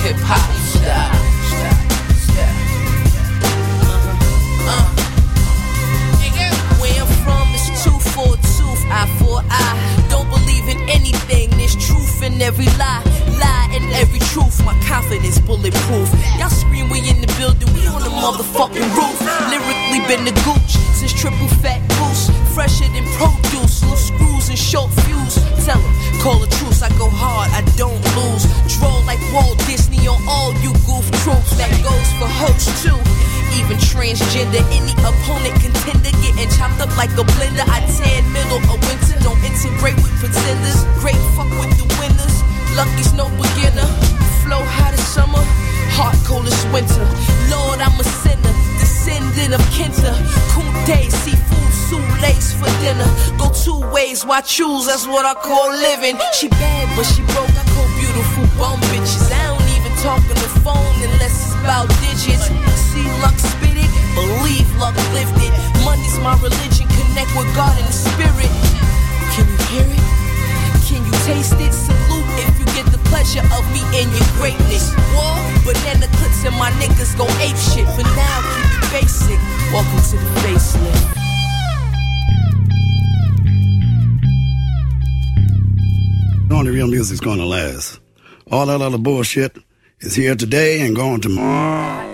Hip 0.00 0.16
hop 0.20 0.40
style. 0.64 1.12
Uh. 4.64 4.88
Where 6.80 7.02
I'm 7.02 7.10
from 7.20 7.52
is 7.52 7.68
tooth 7.84 8.06
for 8.14 8.32
tooth, 8.56 8.82
eye 8.88 9.08
for 9.20 9.44
eye. 9.50 9.76
Don't 10.08 10.28
believe 10.30 10.68
in 10.68 10.80
anything, 10.88 11.50
there's 11.58 11.76
truth 11.76 12.22
in 12.22 12.40
every 12.40 12.66
lie, 12.80 13.04
lie 13.40 13.68
in 13.76 13.84
every 13.92 14.20
truth. 14.32 14.64
My 14.64 14.72
confidence 14.88 15.38
bulletproof. 15.38 16.08
Y'all 16.38 16.48
scream 16.48 16.88
we 16.88 17.00
in 17.00 17.20
the 17.20 17.28
building, 17.36 17.68
we 17.74 17.86
on 17.86 18.00
the 18.00 18.08
motherfucking 18.08 18.88
roof. 18.96 19.20
Lyrically 19.52 20.00
been 20.08 20.24
the 20.24 20.32
gooch 20.48 20.70
since 20.96 21.12
triple 21.12 21.48
fat 21.60 21.80
boost, 22.00 22.32
fresher 22.54 22.88
than 22.88 23.04
produce. 23.20 23.84
Loose 23.84 24.08
screws 24.08 24.48
and 24.48 24.58
short 24.58 24.90
fuse. 25.04 25.39
Tell 25.64 25.76
'em, 25.76 26.20
call 26.22 26.42
a 26.42 26.46
truce. 26.46 26.82
I 26.82 26.88
go 26.96 27.08
hard, 27.10 27.50
I 27.52 27.60
don't 27.76 28.00
lose. 28.16 28.44
Droll 28.72 29.02
like 29.04 29.20
Walt 29.32 29.58
Disney 29.66 30.08
on 30.08 30.20
all 30.26 30.54
you 30.64 30.72
goof 30.86 31.04
troops. 31.22 31.50
That 31.58 31.70
goes 31.82 32.08
for 32.18 32.28
hosts 32.40 32.82
too. 32.82 32.98
Even 33.58 33.76
transgender, 33.76 34.64
any 34.72 34.94
opponent 35.04 35.54
contender 35.60 36.12
getting 36.22 36.48
chopped 36.56 36.80
up 36.80 36.96
like 36.96 37.10
a 37.18 37.24
blender. 37.34 37.66
I 37.68 37.80
tan 37.98 38.32
middle 38.32 38.62
of 38.72 38.80
winter, 38.88 39.16
don't 39.22 39.42
integrate 39.44 39.96
with 39.96 40.14
pretenders. 40.20 40.84
Great 41.02 41.20
fuck 41.36 41.50
with 41.60 41.76
the 41.76 41.86
winners. 42.00 42.36
Lucky's 42.76 43.12
no 43.12 43.28
beginner. 43.36 44.19
Flow 44.50 44.66
hot 44.66 44.90
as 44.90 45.06
summer, 45.06 45.46
cold 46.26 46.42
as 46.42 46.58
winter. 46.74 47.06
Lord, 47.54 47.78
I'm 47.78 47.94
a 47.94 48.02
sinner, 48.02 48.50
descendant 48.82 49.54
of 49.54 49.62
Kenta. 49.70 50.10
Kunde, 50.50 51.06
seafood, 51.06 51.70
souffles 51.86 52.58
for 52.58 52.66
dinner. 52.82 53.06
Go 53.38 53.54
two 53.54 53.78
ways, 53.94 54.26
why 54.26 54.42
choose? 54.42 54.90
That's 54.90 55.06
what 55.06 55.22
I 55.22 55.38
call 55.38 55.70
living. 55.70 56.18
She 56.34 56.50
bad, 56.50 56.90
but 56.98 57.06
she 57.06 57.22
broke. 57.30 57.46
I 57.46 57.62
call 57.70 57.86
beautiful 57.94 58.42
bum 58.58 58.82
bitches. 58.90 59.30
I 59.30 59.54
don't 59.54 59.70
even 59.78 59.94
talk 60.02 60.18
on 60.18 60.34
the 60.34 60.50
phone 60.66 60.98
unless 60.98 61.30
it's 61.30 61.54
about 61.62 61.86
digits. 62.02 62.50
See 62.90 63.06
luck 63.22 63.38
spit 63.38 63.78
it, 63.78 63.90
believe 64.18 64.66
luck 64.82 64.98
lived 65.14 65.38
it. 65.46 65.54
Money's 65.86 66.18
my 66.26 66.34
religion, 66.42 66.90
connect 66.90 67.30
with 67.38 67.46
God 67.54 67.78
and 67.78 67.86
the 67.86 67.94
spirit. 67.94 68.50
Can 69.30 69.46
you 69.46 69.58
hear 69.70 69.86
it? 69.86 70.02
Can 70.90 71.06
you 71.06 71.14
taste 71.22 71.54
it? 71.62 72.09
Salute 72.40 72.52
if 72.52 72.58
you 72.58 72.64
get 72.74 72.86
the 72.92 72.98
pleasure 73.08 73.40
of 73.40 73.72
me 73.72 73.80
and 73.98 74.10
your 74.12 74.26
greatness. 74.36 74.92
War, 75.14 75.36
banana 75.64 76.06
clips 76.16 76.44
and 76.44 76.56
my 76.56 76.70
niggas 76.72 77.16
go 77.16 77.24
ape 77.40 77.56
shit. 77.56 77.86
For 77.94 78.02
now, 78.02 78.40
keep 78.54 78.82
it 78.82 78.90
basic. 78.92 79.38
Welcome 79.72 80.00
to 80.10 80.16
the 80.16 80.26
facelift. 80.40 81.16
Only 86.50 86.70
real 86.72 86.88
music's 86.88 87.20
gonna 87.20 87.44
last. 87.44 88.00
All 88.50 88.66
that 88.66 88.80
other 88.80 88.98
bullshit 88.98 89.56
is 90.00 90.14
here 90.14 90.34
today 90.34 90.84
and 90.86 90.96
gone 90.96 91.20
tomorrow. 91.20 92.08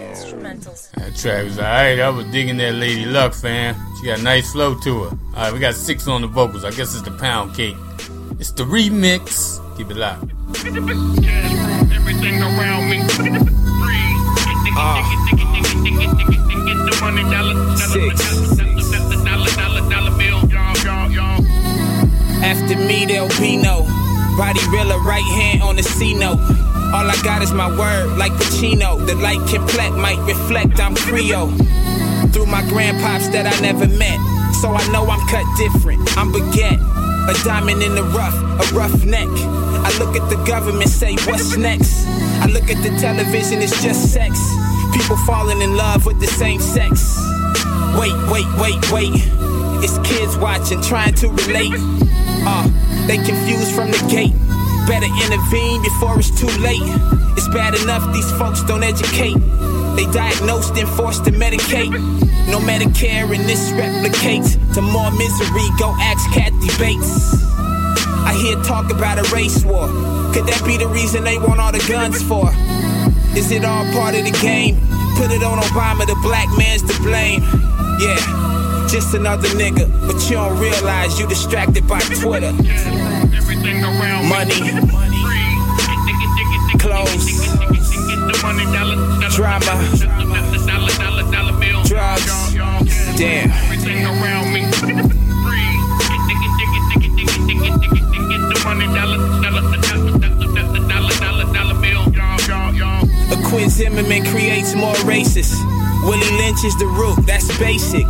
That 0.96 1.16
track 1.16 1.44
was 1.44 1.58
alright. 1.58 2.00
I 2.00 2.10
was 2.10 2.26
digging 2.26 2.56
that 2.58 2.74
Lady 2.74 3.06
Luck, 3.06 3.32
fam. 3.34 3.74
She 3.98 4.06
got 4.06 4.18
a 4.18 4.22
nice 4.22 4.52
flow 4.52 4.74
to 4.80 5.04
her. 5.04 5.18
Alright, 5.34 5.52
we 5.52 5.58
got 5.58 5.74
six 5.74 6.06
on 6.08 6.22
the 6.22 6.26
vocals. 6.26 6.64
I 6.64 6.70
guess 6.70 6.94
it's 6.94 7.02
the 7.02 7.10
pound 7.12 7.54
cake. 7.54 7.76
It's 8.38 8.52
the 8.52 8.64
remix. 8.64 9.62
Keep 9.76 9.90
it 9.90 9.96
loud. 9.98 10.30
Everything 11.92 12.40
around 12.40 12.84
ah. 12.84 12.88
me. 12.88 12.96
After 22.42 22.76
me, 22.76 23.04
there'll 23.04 23.28
be 23.38 23.56
no 23.56 23.82
body 24.38 24.60
realer, 24.70 24.98
right 25.00 25.22
hand 25.22 25.62
on 25.62 25.76
the 25.76 25.82
C 25.82 26.14
note. 26.14 26.38
All 26.94 27.10
I 27.10 27.18
got 27.22 27.42
is 27.42 27.52
my 27.52 27.68
word, 27.68 28.16
like 28.16 28.32
Pacino. 28.32 29.04
The 29.06 29.14
light 29.16 29.40
can 29.48 29.60
complex 29.60 29.94
might 29.96 30.18
reflect 30.26 30.80
I'm 30.80 30.94
Creole. 30.94 31.50
Through 32.32 32.46
my 32.46 32.62
grandpops 32.62 33.30
that 33.32 33.44
I 33.44 33.60
never 33.60 33.86
met. 33.86 34.18
So 34.54 34.72
I 34.72 34.86
know 34.90 35.04
I'm 35.04 35.20
cut 35.28 35.44
different. 35.58 36.00
I'm 36.16 36.32
baguette, 36.32 36.80
a 37.28 37.34
diamond 37.44 37.82
in 37.82 37.94
the 37.94 38.04
rough, 38.04 38.34
a 38.34 38.74
rough 38.74 39.04
neck. 39.04 39.28
I 39.28 39.96
look 39.98 40.16
at 40.16 40.28
the 40.30 40.42
government, 40.46 40.88
say, 40.88 41.14
what's 41.26 41.56
next? 41.56 42.06
I 42.42 42.46
look 42.46 42.70
at 42.70 42.82
the 42.82 42.96
television, 42.98 43.62
it's 43.62 43.82
just 43.82 44.12
sex. 44.12 44.38
People 44.92 45.16
falling 45.26 45.60
in 45.60 45.76
love 45.76 46.06
with 46.06 46.20
the 46.20 46.26
same 46.26 46.60
sex. 46.60 47.18
Wait, 47.98 48.14
wait, 48.30 48.46
wait, 48.58 48.92
wait. 48.92 49.12
It's 49.82 49.98
kids 50.08 50.36
watching, 50.36 50.80
trying 50.82 51.14
to 51.14 51.28
relate. 51.28 51.72
Uh, 52.48 52.68
they 53.06 53.16
confused 53.16 53.74
from 53.74 53.90
the 53.90 54.06
gate. 54.10 54.34
Better 54.86 55.06
intervene 55.06 55.82
before 55.82 56.18
it's 56.18 56.30
too 56.30 56.46
late. 56.62 56.80
It's 57.36 57.48
bad 57.48 57.74
enough 57.74 58.06
these 58.14 58.30
folks 58.38 58.62
don't 58.62 58.84
educate. 58.84 59.36
They 59.96 60.06
diagnosed 60.12 60.76
and 60.76 60.88
forced 60.90 61.24
to 61.24 61.32
medicate. 61.32 61.90
No 62.46 62.58
Medicare, 62.60 63.34
and 63.34 63.44
this 63.48 63.72
replicates 63.72 64.54
to 64.74 64.82
more 64.82 65.10
misery. 65.10 65.66
Go 65.78 65.92
ask 65.98 66.22
Kathy 66.32 66.70
Bates. 66.78 67.42
I 68.24 68.34
hear 68.40 68.56
talk 68.62 68.92
about 68.92 69.18
a 69.18 69.34
race 69.34 69.64
war. 69.64 69.88
Could 70.32 70.46
that 70.46 70.62
be 70.64 70.76
the 70.76 70.86
reason 70.88 71.24
they 71.24 71.38
want 71.38 71.58
all 71.58 71.72
the 71.72 71.84
guns 71.88 72.22
for? 72.22 72.50
Is 73.36 73.50
it 73.50 73.64
all 73.64 73.84
part 73.92 74.14
of 74.14 74.24
the 74.24 74.38
game? 74.40 74.76
Put 75.16 75.32
it 75.32 75.42
on 75.42 75.58
Obama, 75.58 76.06
the 76.06 76.16
black 76.22 76.48
man's 76.56 76.82
to 76.82 77.02
blame. 77.02 77.42
Yeah, 77.98 78.86
just 78.88 79.14
another 79.14 79.48
nigga, 79.48 79.90
but 80.06 80.22
you 80.30 80.36
don't 80.36 80.58
realize 80.60 81.18
you 81.18 81.26
distracted 81.26 81.88
by 81.88 82.00
Twitter. 82.00 82.52
Money, 83.66 84.70
clothes, 86.78 87.42
drama, 89.34 89.74
drugs. 91.84 92.54
Damn. 93.16 93.50
A 103.32 103.48
Quinn 103.48 103.68
Zimmerman 103.68 104.24
creates 104.26 104.76
more 104.76 104.94
racists. 105.02 105.60
Willie 106.04 106.30
Lynch 106.38 106.64
is 106.64 106.78
the 106.78 106.86
root, 106.86 107.26
that's 107.26 107.58
basic. 107.58 108.06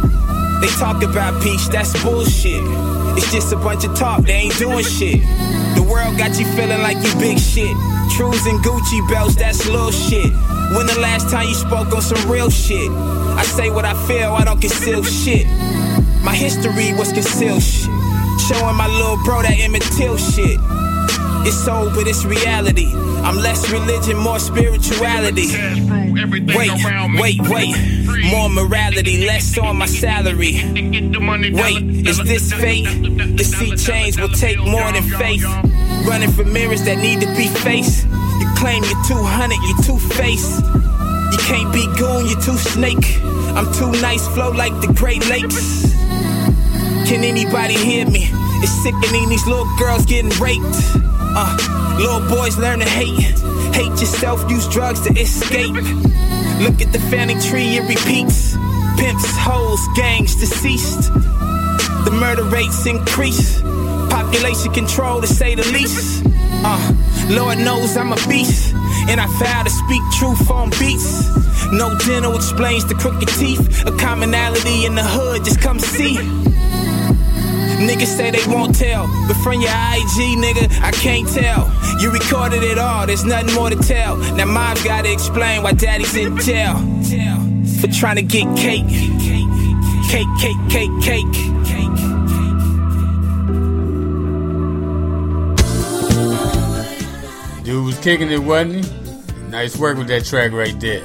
They 0.60 0.68
talk 0.78 1.02
about 1.02 1.42
peace, 1.42 1.68
that's 1.68 1.92
bullshit. 2.02 2.62
It's 3.16 3.30
just 3.32 3.52
a 3.52 3.56
bunch 3.56 3.84
of 3.84 3.94
talk, 3.94 4.22
they 4.22 4.32
ain't 4.32 4.58
doing 4.58 4.84
shit. 4.84 5.20
The 5.76 5.82
world 5.82 6.16
got 6.16 6.38
you 6.38 6.46
feeling 6.56 6.80
like 6.82 6.96
you 6.96 7.12
big 7.20 7.38
shit. 7.38 7.76
Trues 8.16 8.46
and 8.46 8.58
Gucci 8.64 9.06
belts, 9.10 9.36
that's 9.36 9.66
little 9.66 9.90
shit. 9.90 10.32
When 10.74 10.86
the 10.86 10.98
last 11.00 11.28
time 11.30 11.48
you 11.48 11.54
spoke 11.54 11.94
on 11.94 12.02
some 12.02 12.30
real 12.30 12.50
shit? 12.50 12.90
I 12.90 13.44
say 13.44 13.70
what 13.70 13.84
I 13.84 13.94
feel, 14.06 14.32
I 14.32 14.44
don't 14.44 14.60
conceal 14.60 15.04
shit. 15.04 15.46
My 16.24 16.34
history 16.34 16.92
was 16.94 17.12
concealed 17.12 17.62
shit. 17.62 17.90
Showing 18.48 18.76
my 18.76 18.88
little 18.88 19.16
bro 19.24 19.42
that 19.42 19.56
Emmett 19.58 19.82
Till 19.96 20.16
shit. 20.16 20.58
It's 21.46 21.68
old, 21.68 21.94
but 21.94 22.08
it's 22.08 22.24
reality. 22.24 22.90
I'm 23.22 23.36
less 23.36 23.70
religion, 23.70 24.16
more 24.18 24.38
spirituality. 24.38 25.48
Wait, 26.16 26.70
wait, 27.20 27.40
wait. 27.48 27.74
More 28.30 28.48
morality, 28.48 29.26
less 29.26 29.58
on 29.58 29.76
my 29.76 29.86
salary. 29.86 30.54
Wait, 31.52 32.06
is 32.06 32.18
this 32.24 32.52
fate? 32.52 32.86
To 33.36 33.44
see 33.44 33.76
change 33.76 34.18
will 34.18 34.30
take 34.30 34.58
more 34.58 34.90
than 34.92 35.02
faith. 35.02 35.44
Running 36.06 36.30
for 36.30 36.44
mirrors 36.44 36.82
that 36.84 36.98
need 36.98 37.20
to 37.20 37.26
be 37.36 37.48
faced. 37.48 38.06
You 38.06 38.48
claim 38.56 38.82
you're 38.84 39.04
200, 39.04 39.56
you're 39.68 39.82
two 39.84 39.98
faced. 40.14 40.62
You 41.32 41.38
can't 41.44 41.72
be 41.72 41.84
goon, 41.98 42.26
you're 42.26 42.40
too 42.40 42.56
snake. 42.56 43.20
I'm 43.54 43.70
too 43.74 43.92
nice, 44.00 44.26
flow 44.28 44.52
like 44.52 44.72
the 44.80 44.92
Great 44.94 45.26
Lakes. 45.28 45.92
Can 47.08 47.24
anybody 47.24 47.74
hear 47.74 48.06
me? 48.08 48.28
It's 48.62 48.72
sickening, 48.82 49.28
these 49.28 49.46
little 49.46 49.68
girls 49.78 50.06
getting 50.06 50.30
raped. 50.40 50.64
Uh, 51.38 51.96
little 51.98 52.26
boys 52.34 52.56
learn 52.56 52.78
to 52.78 52.86
hate. 52.88 53.34
Hate 53.76 54.00
yourself, 54.00 54.50
use 54.50 54.66
drugs 54.68 55.02
to 55.02 55.12
escape. 55.20 55.74
Look 56.64 56.80
at 56.80 56.92
the 56.92 56.98
fanning 57.10 57.38
tree, 57.38 57.76
it 57.76 57.82
repeats. 57.82 58.56
Pimps, 58.98 59.26
hoes, 59.36 59.80
gangs, 59.94 60.34
deceased. 60.34 61.12
The 62.06 62.10
murder 62.18 62.44
rates 62.44 62.86
increase. 62.86 63.60
Population 64.08 64.72
control, 64.72 65.20
to 65.20 65.26
say 65.26 65.54
the 65.54 65.70
least. 65.72 66.24
Uh, 66.64 66.94
Lord 67.28 67.58
knows 67.58 67.98
I'm 67.98 68.12
a 68.12 68.28
beast. 68.28 68.72
And 69.08 69.20
I 69.20 69.26
vow 69.38 69.64
to 69.64 69.70
speak 69.70 70.02
truth 70.18 70.50
on 70.50 70.70
beats. 70.80 71.28
No 71.70 71.94
dental 71.98 72.34
explains 72.34 72.86
the 72.86 72.94
crooked 72.94 73.28
teeth. 73.28 73.86
A 73.86 73.94
commonality 73.98 74.86
in 74.86 74.94
the 74.94 75.04
hood, 75.04 75.44
just 75.44 75.60
come 75.60 75.78
see. 75.78 76.16
Niggas 77.78 78.06
say 78.16 78.30
they 78.30 78.46
won't 78.46 78.74
tell, 78.74 79.06
but 79.28 79.34
from 79.44 79.60
your 79.60 79.70
IG, 79.70 80.38
nigga, 80.38 80.80
I 80.82 80.90
can't 80.92 81.28
tell. 81.28 81.70
You 82.00 82.10
recorded 82.10 82.62
it 82.62 82.78
all, 82.78 83.06
there's 83.06 83.24
nothing 83.24 83.54
more 83.54 83.70
to 83.70 83.76
tell. 83.76 84.16
Now 84.16 84.46
mom's 84.46 84.82
gotta 84.82 85.12
explain 85.12 85.62
why 85.62 85.72
daddy's 85.72 86.14
in 86.16 86.36
jail 86.38 86.76
for 87.80 87.88
trying 87.88 88.16
to 88.16 88.22
get 88.22 88.44
cake, 88.56 88.86
cake, 90.08 90.26
cake, 90.40 90.56
cake, 90.70 90.90
cake. 91.02 91.56
Dude 97.64 97.84
was 97.84 97.98
kicking 97.98 98.30
it, 98.30 98.38
wasn't 98.38 98.84
he? 98.84 99.48
Nice 99.48 99.76
work 99.76 99.98
with 99.98 100.06
that 100.08 100.24
track 100.24 100.52
right 100.52 100.78
there. 100.78 101.04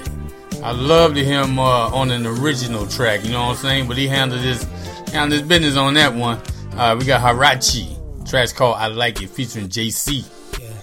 I 0.64 0.72
loved 0.72 1.18
him 1.18 1.58
uh, 1.58 1.90
on 1.90 2.12
an 2.12 2.28
original 2.28 2.86
track, 2.86 3.24
you 3.26 3.32
know 3.32 3.48
what 3.48 3.50
I'm 3.50 3.56
saying? 3.56 3.88
But 3.88 3.98
he 3.98 4.08
handled 4.08 4.42
his 4.42 4.64
handled 5.12 5.40
his 5.40 5.42
business 5.42 5.76
on 5.76 5.96
that 5.96 6.14
one. 6.14 6.40
Uh, 6.74 6.96
we 6.98 7.06
got 7.06 7.22
Harachi. 7.22 7.96
Track's 8.26 8.54
called 8.54 8.78
I 8.78 8.88
Like 8.88 9.22
It 9.22 9.30
featuring 9.30 9.68
JC. 9.70 10.26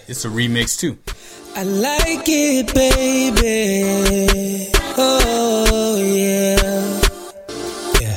It's 0.09 0.25
a 0.25 0.29
remix 0.29 0.79
too. 0.79 0.97
I 1.57 1.63
like 1.65 2.25
it, 2.27 2.73
baby. 2.75 4.71
Oh, 4.97 5.97
yeah. 6.01 6.57
Yeah. 8.01 8.17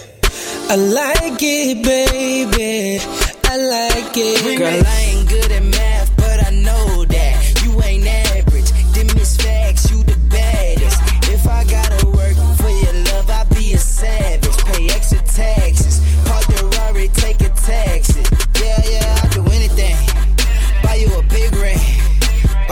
I 0.70 0.76
like 0.76 1.40
it, 1.42 1.84
baby. 1.84 3.04
I 3.46 3.58
like 3.58 4.14
it. 4.16 4.58
Girl, 4.58 4.84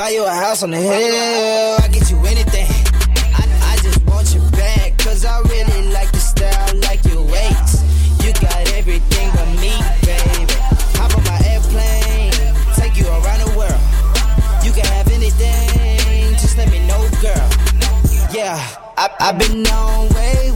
Buy 0.10 0.16
you 0.16 0.26
a 0.26 0.32
house 0.32 0.64
on 0.64 0.72
the 0.72 0.78
hill. 0.78 1.78
I 1.84 1.88
get 1.94 2.10
you 2.10 2.18
anything. 2.26 2.66
I, 3.38 3.46
I 3.62 3.76
just 3.84 4.04
want 4.08 4.34
you 4.34 4.42
back, 4.58 4.98
cause 4.98 5.24
I 5.24 5.40
really 5.42 5.92
like 5.94 6.12
the 6.12 6.18
style, 6.18 6.76
like 6.82 7.06
your 7.06 7.22
waist. 7.22 7.86
You 8.26 8.34
got 8.42 8.58
everything 8.74 9.30
but 9.38 9.46
me, 9.62 9.70
baby. 10.02 10.50
Hop 10.98 11.14
on 11.16 11.24
my 11.30 11.38
airplane, 11.46 12.34
take 12.74 12.98
you 12.98 13.06
around 13.06 13.42
the 13.46 13.54
world. 13.56 13.82
You 14.66 14.72
can 14.74 14.86
have 14.98 15.12
anything, 15.14 16.34
just 16.42 16.58
let 16.58 16.72
me 16.72 16.80
know, 16.88 17.08
girl. 17.22 17.50
Yeah, 18.34 18.58
I've 18.98 19.38
been 19.38 19.68
on 19.68 20.10
way, 20.16 20.49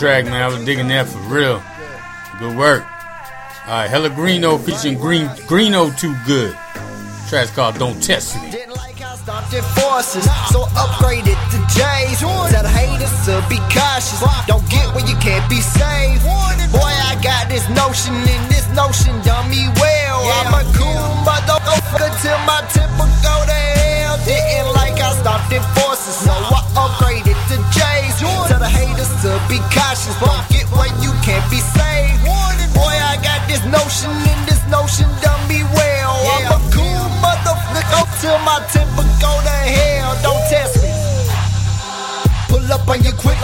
track, 0.00 0.24
man. 0.24 0.42
I 0.42 0.46
was 0.46 0.64
digging 0.64 0.88
that 0.88 1.06
for 1.06 1.18
real. 1.28 1.62
Good 2.38 2.56
work. 2.56 2.82
All 3.66 3.74
right, 3.74 3.86
Hella 3.86 4.08
Greeno 4.08 4.58
featuring 4.58 4.96
Green 4.98 5.26
Greeno 5.46 5.94
Too 5.98 6.16
Good. 6.26 6.56
Track's 7.28 7.50
called 7.50 7.78
Don't 7.78 8.02
Test 8.02 8.34
Me. 8.36 8.49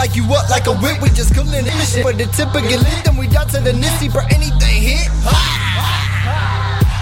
Like 0.06 0.14
you 0.14 0.24
up 0.34 0.48
like 0.48 0.66
a 0.66 0.74
whip. 0.78 1.02
We 1.02 1.08
just 1.10 1.34
coolin' 1.34 1.64
this 1.64 1.94
shit. 1.94 2.02
For 2.02 2.12
the 2.12 2.26
tip 2.30 2.54
of 2.54 2.62
your 2.70 2.78
lip, 2.78 3.02
then 3.02 3.16
we 3.16 3.26
down 3.26 3.48
to 3.48 3.58
the 3.58 3.72
nissy 3.72 4.06
for 4.10 4.22
anything 4.30 4.78
hit. 4.78 5.10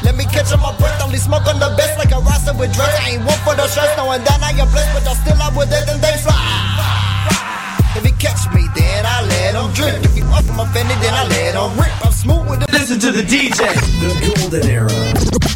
Let 0.04 0.16
me 0.16 0.24
catch 0.24 0.52
on 0.52 0.60
my 0.60 0.72
breath, 0.76 1.02
only 1.02 1.18
smoke 1.18 1.46
on 1.46 1.60
the 1.60 1.72
best 1.76 1.98
like 1.98 2.12
a 2.12 2.20
roster 2.20 2.56
with 2.56 2.72
drugs. 2.72 2.96
I 3.00 3.16
ain't 3.16 3.24
one 3.24 3.40
for 3.44 3.54
the 3.54 3.66
stress, 3.68 3.92
knowing 3.96 4.24
that 4.24 4.40
I 4.40 4.52
am 4.56 4.68
blessed, 4.72 4.92
but 4.96 5.04
I'm 5.08 5.16
still 5.20 5.40
out 5.40 5.56
with 5.56 5.72
it 5.72 5.84
and 5.88 6.00
they 6.00 6.16
fly. 6.24 6.40
If 7.96 8.04
he 8.04 8.12
catch 8.16 8.48
me, 8.54 8.68
then 8.74 9.04
I 9.06 9.22
let 9.28 9.54
him 9.54 9.68
drip. 9.72 10.00
If 10.04 10.16
you 10.16 10.24
up 10.32 10.44
from 10.44 10.60
offended, 10.60 10.96
then 11.00 11.12
I 11.12 11.28
let 11.28 11.54
him 11.54 11.76
rip. 11.76 11.92
I'm 12.04 12.12
smooth 12.12 12.48
with 12.48 12.60
the 12.60 12.72
Listen 12.72 12.98
to 13.00 13.12
the 13.12 13.22
DJ. 13.22 13.68
The 14.00 14.10
Golden 14.32 14.64
Era. 14.68 14.88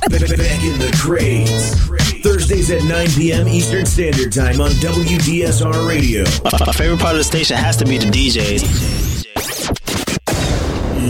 Back 0.08 0.62
in 0.64 0.78
the 0.78 0.92
crates. 0.96 1.97
Thursdays 2.68 2.84
at 2.84 2.88
9 2.88 3.08
p.m. 3.10 3.48
Eastern 3.48 3.86
Standard 3.86 4.32
Time 4.32 4.60
on 4.60 4.70
WDSR 4.72 5.88
Radio. 5.88 6.24
My 6.44 6.72
favorite 6.72 7.00
part 7.00 7.12
of 7.12 7.18
the 7.18 7.24
station 7.24 7.56
has 7.56 7.76
to 7.78 7.84
be 7.84 7.98
the 7.98 8.06
DJs. 8.06 9.24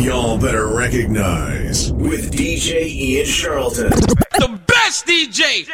Y'all 0.05 0.39
better 0.39 0.69
recognize 0.69 1.93
with 1.93 2.33
DJ 2.33 2.87
Ian 2.87 3.27
Charlton. 3.27 3.91
The 3.91 4.61
best 4.67 5.07
DJ! 5.07 5.69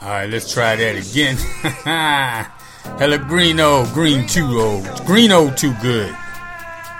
All 0.00 0.08
right, 0.08 0.28
let's 0.30 0.52
try 0.52 0.76
that 0.76 0.96
again. 0.96 1.36
Hella 2.98 3.18
Greeno, 3.18 3.92
Green 3.92 4.26
Too 4.26 4.60
Old, 4.60 4.84
Greeno 5.06 5.56
Too 5.56 5.74
Good. 5.80 6.14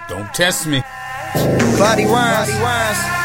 Don't 0.08 0.32
test 0.34 0.66
me. 0.66 0.82
Body 1.78 2.06
wines. 2.06 3.21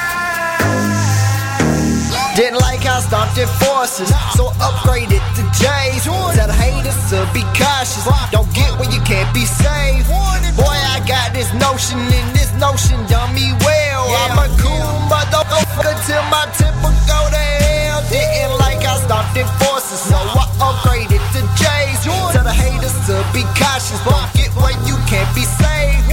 Didn't 2.38 2.62
like 2.62 2.86
how 2.86 2.98
I 2.98 3.02
started 3.02 3.50
forces, 3.58 4.14
so 4.38 4.54
upgraded 4.62 5.26
to 5.34 5.42
J's. 5.58 6.06
Tell 6.06 6.46
the 6.46 6.54
haters 6.54 6.94
to 7.10 7.26
be 7.34 7.42
cautious. 7.58 8.06
Don't 8.30 8.46
get 8.54 8.70
where 8.78 8.86
you 8.94 9.02
can't 9.02 9.26
be 9.34 9.42
saved. 9.42 10.06
Boy, 10.54 10.78
I 10.94 11.02
got 11.10 11.34
this 11.34 11.50
notion, 11.58 11.98
and 11.98 12.30
this 12.38 12.54
notion 12.62 13.02
done 13.10 13.34
me 13.34 13.58
well. 13.66 14.06
I'm 14.22 14.38
a 14.38 14.48
cool 14.62 14.86
motherfucker 15.10 15.98
till 16.06 16.22
my 16.30 16.46
temper 16.54 16.94
go 17.10 17.20
to 17.26 17.42
hell. 17.42 18.06
Didn't 18.06 18.54
like 18.62 18.86
I 18.86 19.02
started 19.02 19.50
forces, 19.58 19.98
so 19.98 20.22
I 20.22 20.46
upgraded 20.62 21.18
to 21.34 21.42
J's. 21.58 22.06
Tell 22.06 22.46
the 22.46 22.54
haters 22.54 22.94
to 23.10 23.18
be 23.34 23.50
cautious. 23.58 23.98
Don't 24.06 24.30
get 24.38 24.54
where 24.54 24.78
you 24.86 24.94
can't 25.10 25.34
be 25.34 25.42
saved. 25.42 26.06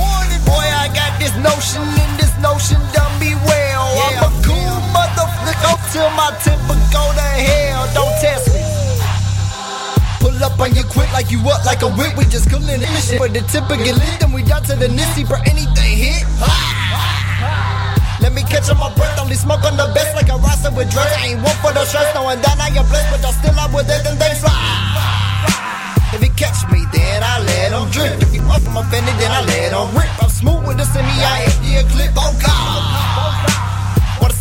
Boy, 0.49 0.65
I 0.73 0.89
got 0.89 1.21
this 1.21 1.37
notion, 1.37 1.85
and 1.85 2.13
this 2.17 2.33
notion 2.41 2.81
till 5.95 6.11
my 6.19 6.35
temper 6.43 6.75
go 6.91 7.03
to 7.15 7.29
hell. 7.47 7.87
Don't 7.95 8.15
test 8.19 8.51
me. 8.51 8.59
Pull 10.19 10.35
up 10.43 10.59
on 10.59 10.75
you 10.75 10.83
quick 10.91 11.07
like 11.15 11.31
you 11.31 11.39
up 11.47 11.63
like 11.63 11.87
a 11.87 11.91
whip. 11.95 12.19
We 12.19 12.27
just 12.27 12.51
coolin' 12.51 12.83
this 12.83 13.15
shit. 13.15 13.19
For 13.23 13.31
the 13.31 13.47
tip 13.47 13.71
of 13.71 13.79
your 13.79 13.95
lip, 13.95 14.19
then 14.19 14.35
we 14.35 14.43
down 14.43 14.67
to 14.67 14.75
the 14.75 14.91
nissy 14.91 15.23
for 15.23 15.39
anything 15.47 15.95
hit. 15.95 16.27
Let 18.19 18.35
me 18.35 18.43
catch 18.51 18.67
on 18.75 18.79
my 18.83 18.91
breath, 18.99 19.15
only 19.23 19.39
smoke 19.39 19.63
on 19.63 19.79
the 19.79 19.87
best 19.95 20.19
like 20.19 20.29
a 20.35 20.37
roster 20.43 20.75
with 20.75 20.91
drugs. 20.91 21.15
I 21.15 21.31
ain't 21.31 21.41
one 21.47 21.55
for 21.63 21.71
the 21.71 21.87
stress, 21.87 22.11
knowing 22.19 22.43
that 22.43 22.59
I 22.59 22.75
am 22.75 22.87
blessed, 22.91 23.09
but 23.15 23.23
I'm 23.23 23.35
still 23.39 23.55
out 23.55 23.71
with 23.71 23.87
it 23.87 24.03
and 24.03 24.19
they 24.19 24.35
fly. 24.43 24.51
If 26.11 26.23
he 26.27 26.31
catch 26.35 26.67
me, 26.75 26.83
then 26.91 27.23
I 27.23 27.39
let 27.39 27.71
him 27.71 27.87
drip. 27.95 28.19
If 28.19 28.33
he 28.35 28.41
up 28.51 28.63
from 28.67 28.83
offended, 28.83 29.15
then 29.23 29.31
I 29.31 29.47
let 29.47 29.71
him 29.71 29.95
rip. 29.95 30.11
I'm 30.19 30.31
smooth 30.31 30.67
with 30.67 30.79
the 30.79 30.87
semi, 30.91 31.07
I 31.07 31.47
empty 31.47 31.79
a 31.79 31.85
clip. 31.87 32.11
Oh 32.19 32.35
God. 32.43 33.34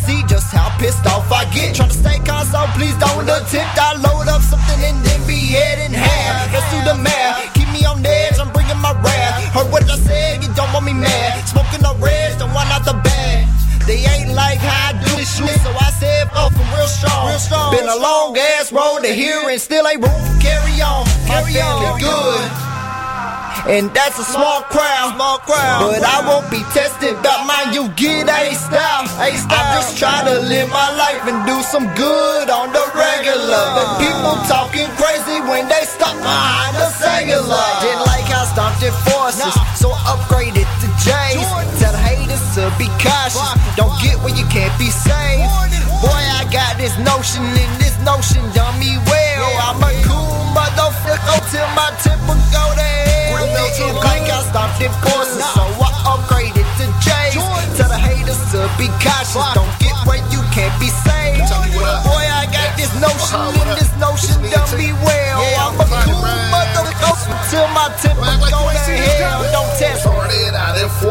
See 0.06 0.22
just 0.28 0.52
how 0.52 0.70
pissed 0.80 1.06
off 1.08 1.32
I 1.32 1.46
get. 1.54 1.76
Tryna 1.76 1.96
stay 1.96 2.20
calm, 2.28 2.46
so 2.48 2.66
please 2.76 2.96
don't 3.00 3.24
attempt. 3.24 3.80
I 3.80 3.96
load 4.04 4.28
up 4.28 4.42
something 4.42 4.80
and 4.84 5.00
then 5.06 5.20
be 5.28 5.40
head 5.56 5.80
in 5.80 5.94
half. 5.94 6.52
Let's 6.52 6.68
do 6.72 6.80
the 6.84 6.96
math. 7.00 7.54
Keep 7.54 7.70
me 7.72 7.86
on 7.86 8.06
edge, 8.06 8.40
I'm 8.40 8.52
bringing 8.52 8.80
my 8.80 8.94
wrath. 9.04 9.44
Heard 9.56 9.72
what 9.72 9.84
I 9.90 9.98
said, 9.98 10.44
you 10.44 10.54
don't 10.54 10.72
want 10.74 10.86
me 10.86 10.94
mad. 10.94 11.48
Smoking 11.48 11.82
the 11.82 11.96
reds, 12.04 12.38
don't 12.38 12.54
want 12.54 12.70
out 12.70 12.86
the 12.86 13.00
bag. 13.00 13.48
They 13.88 14.04
ain't 14.04 14.32
like 14.34 14.60
how 14.60 14.92
I 14.92 15.00
do 15.00 15.12
this 15.16 15.28
shit, 15.36 15.60
so 15.60 15.72
I 15.72 15.92
said, 16.00 16.30
oh, 16.36 16.48
fuck 16.48 16.56
from 16.56 16.68
real 16.76 16.88
strong. 16.88 17.28
Real 17.28 17.40
strong. 17.40 17.76
Been 17.76 17.88
a 17.88 17.96
long 17.96 18.38
ass 18.38 18.72
road 18.72 19.04
to 19.04 19.12
here 19.12 19.50
and 19.50 19.60
still 19.60 19.88
ain't 19.88 20.04
room 20.04 20.24
carry 20.40 20.82
on. 20.82 21.06
Carry 21.28 21.60
on. 21.60 22.00
good. 22.00 22.83
And 23.68 23.88
that's 23.96 24.20
a 24.20 24.28
small 24.28 24.62
crowd. 24.68 25.16
Small 25.16 25.40
crowd. 25.40 25.88
But 25.88 26.04
I 26.04 26.20
won't 26.28 26.50
be 26.52 26.60
tested 26.76 27.16
about 27.16 27.48
mine. 27.48 27.72
You 27.72 27.88
get 27.96 28.28
A 28.28 28.52
style. 28.56 29.08
A 29.24 29.32
style. 29.40 29.56
I'm 29.56 29.80
just 29.80 29.96
try 29.98 30.20
to 30.28 30.36
live 30.44 30.68
my 30.68 30.90
life 31.00 31.24
and 31.24 31.40
do 31.48 31.56
some 31.64 31.88
good 31.96 32.52
on 32.52 32.76
the 32.76 32.84
regular. 32.92 33.64
The 33.80 33.86
uh. 33.88 34.00
people 34.04 34.36
talking 34.52 34.88
crazy 35.00 35.40
when 35.48 35.72
they 35.72 35.84
stop 35.88 36.16
behind 36.20 36.76
the 36.76 36.90
cellular. 37.00 37.64
Didn't 37.80 38.04
like 38.04 38.28
how 38.28 38.44
I 38.44 38.52
stomped 38.52 38.84
in 38.84 38.96
forces, 39.08 39.54
so 39.80 39.96
I 39.96 40.12
upgraded 40.12 40.68
to 40.84 40.88
J's. 41.00 41.48
Tell 41.80 41.96
the 41.96 42.04
haters 42.04 42.44
to 42.60 42.68
be 42.76 42.92
cautious. 43.00 43.40
Don't 43.80 43.96
get 44.04 44.20
where 44.20 44.36
you 44.36 44.46
can't 44.52 44.76
be 44.76 44.92
saved. 44.92 45.48
Boy, 46.04 46.24
I 46.36 46.44
got 46.52 46.76
this 46.76 46.96
notion, 47.00 47.48
and 47.48 47.74
this 47.80 47.96
notion 48.04 48.44
done 48.52 48.76
me 48.76 49.00
well. 49.08 49.48
I'm 49.72 49.80
a 49.80 49.92
cool 50.04 50.36
motherfucker 50.52 51.40
till 51.48 51.68
my 51.80 51.96
temper 52.04 52.36
go 52.52 52.64
to 52.76 53.13
I 53.82 54.86
in 54.86 54.92
forces, 55.02 55.42
so 55.54 55.64
I 55.82 55.90
upgraded 56.06 56.68
to 56.78 56.86
J's. 57.02 57.34
Tell 57.74 57.90
the 57.90 57.98
haters 57.98 58.38
to 58.54 58.70
be 58.78 58.86
cautious. 59.02 59.42
Don't 59.56 59.66
get 59.80 59.96
where 60.06 60.22
you 60.30 60.42
can't 60.54 60.78
be 60.80 60.90
saved. 60.90 61.50
Boy, 62.06 62.26
I 62.30 62.46
got 62.54 62.78
this 62.78 62.94
notion, 63.02 63.40
and 63.40 63.78
this 63.80 63.90
notion. 63.98 65.13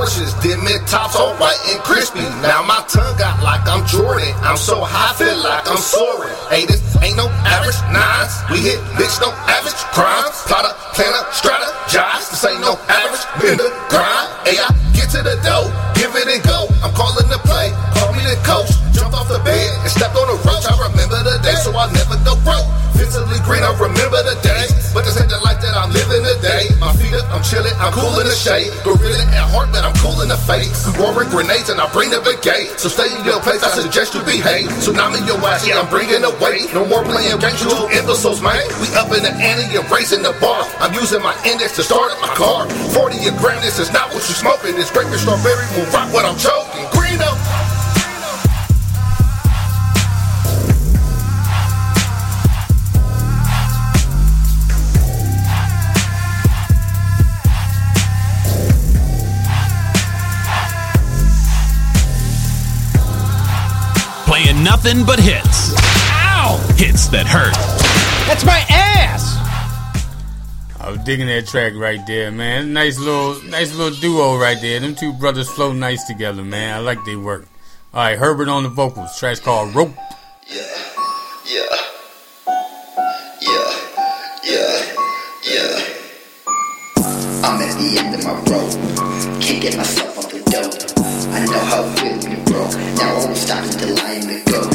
Mid 0.03 0.83
tops 0.87 1.15
all 1.15 1.35
white 1.39 1.59
and 1.71 1.79
crispy. 1.87 2.27
Now 2.43 2.63
my 2.67 2.83
tongue 2.91 3.15
got 3.19 3.39
like 3.43 3.63
I'm 3.71 3.87
Jordan. 3.87 4.35
I'm 4.43 4.57
so 4.57 4.83
high, 4.83 5.15
feel 5.15 5.39
like 5.39 5.63
I'm 5.71 5.79
soaring. 5.79 6.35
Hey, 6.51 6.67
this 6.67 6.83
ain't 6.99 7.15
no 7.15 7.31
average 7.47 7.79
nines. 7.95 8.35
We 8.51 8.59
hit 8.67 8.83
bitch, 8.99 9.15
no 9.23 9.31
average 9.47 9.79
crimes. 9.95 10.35
Plotter, 10.51 10.75
planner, 10.99 11.23
strategize. 11.31 12.35
This 12.35 12.43
ain't 12.43 12.59
no 12.59 12.75
average 12.91 13.27
bender 13.39 13.71
grind. 13.87 14.27
Hey, 14.43 14.59
I 14.59 14.75
get 14.91 15.07
to 15.15 15.23
the 15.23 15.39
dough, 15.47 15.71
give 15.95 16.11
it 16.19 16.27
and 16.27 16.43
go. 16.43 16.67
I'm 16.83 16.91
calling 16.99 17.31
the 17.31 17.39
play, 17.47 17.71
call 17.95 18.11
me 18.11 18.27
the 18.27 18.39
coach. 18.43 18.75
Jumped 18.91 19.15
off 19.15 19.31
the 19.31 19.39
bed 19.47 19.71
and 19.87 19.91
stepped 19.91 20.19
on 20.19 20.27
the 20.27 20.39
roach. 20.43 20.67
I 20.67 20.75
remember 20.83 21.23
the 21.23 21.39
day, 21.47 21.55
so 21.63 21.71
I 21.79 21.87
never 21.95 22.19
go 22.27 22.35
broke. 22.43 22.67
Physically 22.99 23.39
green, 23.47 23.63
I 23.63 23.71
remember 23.79 24.19
the 24.27 24.35
days. 24.43 24.52
I'm 27.33 27.41
chilling, 27.41 27.73
I'm 27.81 27.93
cool 27.97 28.13
in 28.21 28.29
the 28.29 28.37
shade. 28.37 28.69
Gorilla 28.85 29.25
at 29.33 29.49
heart, 29.49 29.73
but 29.73 29.89
I'm 29.89 29.97
cool 30.05 30.21
in 30.21 30.29
the 30.29 30.37
face. 30.45 30.85
Roaring 31.01 31.33
grenades 31.33 31.73
and 31.73 31.81
I 31.81 31.89
bring 31.89 32.13
the 32.13 32.21
brigade. 32.21 32.77
So 32.77 32.93
stay 32.93 33.09
in 33.09 33.25
your 33.25 33.41
place, 33.41 33.65
I 33.65 33.73
suggest 33.73 34.13
you 34.13 34.21
behave. 34.21 34.69
Tsunami 34.85 35.25
your 35.25 35.41
ass, 35.41 35.65
yeah, 35.65 35.81
I'm 35.81 35.89
bringing 35.89 36.21
the 36.21 36.33
weight. 36.45 36.69
No 36.77 36.85
more 36.85 37.01
playing 37.01 37.41
games, 37.41 37.65
you 37.65 37.73
two 37.73 37.89
imbeciles, 37.89 38.45
man. 38.45 38.61
We 38.85 38.93
up 39.01 39.09
in 39.17 39.25
the 39.25 39.33
ante 39.33 39.65
and 39.73 39.89
raising 39.89 40.21
the 40.21 40.37
bar. 40.45 40.69
I'm 40.77 40.93
using 40.93 41.25
my 41.25 41.33
index 41.49 41.73
to 41.81 41.83
start 41.83 42.13
up 42.13 42.21
my 42.21 42.33
car. 42.37 42.69
40 42.93 43.17
a 43.25 43.33
gram, 43.41 43.57
this 43.65 43.81
is 43.81 43.89
not 43.97 44.13
what 44.13 44.21
you're 44.29 44.37
smoking. 44.37 44.77
This 44.77 44.93
grape 44.93 45.09
and 45.09 45.17
strawberry 45.17 45.65
will 45.73 45.89
rock 45.89 46.13
what 46.13 46.29
I'm 46.29 46.37
choking. 46.37 46.85
Green 46.93 47.17
up. 47.25 47.52
Playing 64.43 64.65
nothing 64.65 65.05
but 65.05 65.21
hits. 65.21 65.73
Ow! 66.11 66.59
Hits 66.77 67.07
that 67.09 67.27
hurt. 67.27 67.55
That's 68.27 68.45
my 68.45 68.59
ass. 68.69 69.37
I 70.81 70.91
was 70.91 70.99
digging 71.05 71.29
that 71.29 71.47
track 71.47 71.75
right 71.77 72.05
there, 72.09 72.33
man. 72.33 72.73
Nice 72.73 72.99
little, 72.99 73.41
nice 73.45 73.73
little 73.77 73.97
duo 74.01 74.37
right 74.37 74.61
there. 74.61 74.81
Them 74.81 74.97
two 74.97 75.13
brothers 75.13 75.49
flow 75.49 75.73
nice 75.73 76.05
together, 76.09 76.43
man. 76.43 76.75
I 76.75 76.79
like 76.81 77.05
their 77.05 77.21
work. 77.21 77.47
All 77.95 78.03
right, 78.03 78.19
Herbert 78.19 78.49
on 78.49 78.65
the 78.65 78.69
vocals. 78.69 79.17
Track's 79.17 79.39
called 79.39 79.77
Rope. 79.77 79.95
Yeah, 80.49 80.63
yeah, 81.47 81.77
yeah, 83.41 83.77
yeah. 84.43 84.95
Yeah. 85.45 85.79
I'm 87.45 87.61
at 87.63 87.79
the 87.79 87.97
end 87.99 88.15
of 88.17 88.25
my 88.25 88.33
rope. 88.51 89.41
Can't 89.41 89.63
get 89.63 89.77
myself 89.77 90.01
off 90.01 90.01
the 90.01 90.09
dope. 90.09 90.12
I 91.33 91.47
know 91.47 91.65
how 91.65 91.83
it 91.85 91.99
feels 91.99 92.25
to 92.25 92.29
be 92.29 92.37
broke. 92.45 92.77
Now 93.01 93.17
I 93.17 93.25
won't 93.25 93.37
stop 93.37 93.65
until 93.65 93.97
I 93.99 94.21
am 94.21 94.29
the 94.29 94.39
goat. 94.53 94.69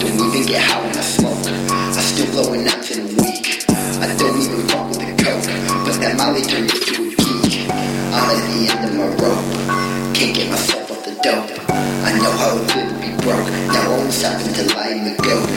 Don't 0.00 0.20
even 0.20 0.44
get 0.44 0.60
high 0.60 0.80
when 0.84 0.92
I 0.92 1.00
smoke. 1.00 1.48
I 1.72 2.00
still 2.04 2.28
blowing 2.30 2.68
out 2.68 2.84
to 2.84 2.94
the 3.00 3.08
weak. 3.24 3.64
I 4.04 4.12
don't 4.20 4.36
even 4.36 4.68
fuck 4.68 4.84
with 4.92 5.00
the 5.00 5.16
coke. 5.16 5.48
But 5.88 5.96
that 6.04 6.16
Molly 6.20 6.44
turned 6.44 6.68
me 6.68 6.76
to 6.76 6.94
a 7.00 7.16
geek. 7.16 7.72
I'm 8.12 8.28
at 8.28 8.40
the 8.52 8.60
end 8.68 8.84
of 8.84 8.92
my 9.00 9.08
rope. 9.16 9.48
Can't 10.12 10.36
get 10.36 10.50
myself 10.52 10.92
off 10.92 11.04
the 11.08 11.16
dope. 11.24 11.48
I 11.72 12.12
know 12.20 12.32
how 12.36 12.52
it 12.52 12.68
feels 12.68 12.92
to 12.92 12.98
be 13.00 13.10
broke. 13.24 13.48
Now 13.72 13.88
I 13.88 13.96
won't 13.96 14.12
stop 14.12 14.36
until 14.44 14.76
I 14.76 14.92
am 14.92 15.08
the 15.08 15.16
goat. 15.24 15.48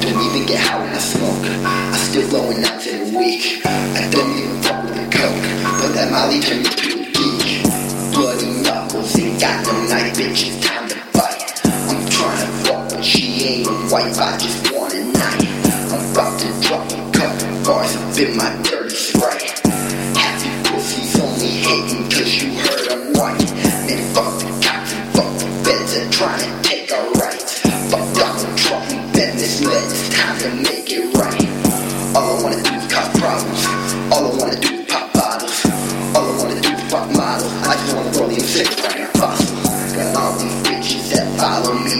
Don't 0.00 0.16
even 0.16 0.48
get 0.48 0.64
high 0.64 0.80
when 0.80 0.96
I 0.96 0.98
smoke. 0.98 1.44
I 1.44 1.96
still 2.08 2.24
blowing 2.32 2.64
out 2.64 2.80
to 2.80 3.04
the 3.04 3.18
weak. 3.20 3.60
I 3.68 4.08
don't 4.08 4.32
even 4.32 4.62
fuck 4.64 4.80
with 4.80 4.96
the 4.96 5.06
coke. 5.12 5.44
But 5.76 5.92
that 5.92 6.08
Molly 6.08 6.40
turned 6.40 6.64
me 6.64 6.72
to 6.72 6.88
a 6.88 6.88
geek. 6.88 6.99
Bloody 9.12 9.20
knuckles 9.20 9.20
ain't 9.20 9.40
got 9.40 9.66
no 9.66 9.72
knife, 9.88 10.14
bitch. 10.16 10.46
It's 10.46 10.66
time 10.66 10.88
to 10.88 10.94
fight. 10.94 11.42
I'm 11.88 12.08
trying 12.08 12.46
to 12.46 12.52
fuck, 12.64 12.90
but 12.90 13.04
she 13.04 13.44
ain't 13.44 13.66
a 13.66 13.72
wife. 13.92 14.18
I 14.18 14.38
just 14.38 14.72
want 14.72 14.94
a 14.94 15.04
night. 15.04 15.48
I'm 15.92 16.12
about 16.12 16.38
to 16.40 16.48
drop 16.60 16.86
a 16.86 17.10
couple 17.10 17.64
bars 17.64 17.96
up 17.96 18.18
in 18.18 18.36
my 18.36 18.50
dirty 18.62 18.94
spray. 18.94 19.50
Happy 20.14 20.50
pussies 20.68 21.18
only 21.20 21.48
hating 21.48 22.04
cause 22.10 22.42
you 22.42 22.50
heard 22.58 22.88
I'm 22.92 23.12
white. 23.14 23.40
Man, 23.86 24.14
fuck 24.14 24.32
the 24.38 24.50
cops 24.62 24.92
and 24.92 25.10
fuck 25.14 25.32
the 25.38 25.48
feds 25.64 26.16
trying 26.16 26.40
to 26.40 26.68
take 26.68 26.92
our 26.92 27.10
rights. 27.12 27.60
Fuck 27.90 28.06
Donald 28.14 28.58
Trump, 28.58 28.84
we 28.90 28.96
been 29.12 29.34
misled. 29.36 29.84
It's 29.90 30.08
time 30.14 30.38
to 30.38 30.50
make 30.62 30.90
it 30.90 31.14
right. 31.16 31.42
All 32.14 32.38
I 32.38 32.42
wanna 32.42 32.62
do 32.62 32.74
is 32.74 32.86
cause 32.92 33.10
problems. 33.18 33.62
All 34.12 34.24
I 34.30 34.36
wanna 34.38 34.60
do 34.60 34.70
is 34.80 34.86
pop 34.86 35.12
bottles. 35.12 35.66
All 36.14 36.26
I 36.26 36.36
wanna 36.38 36.49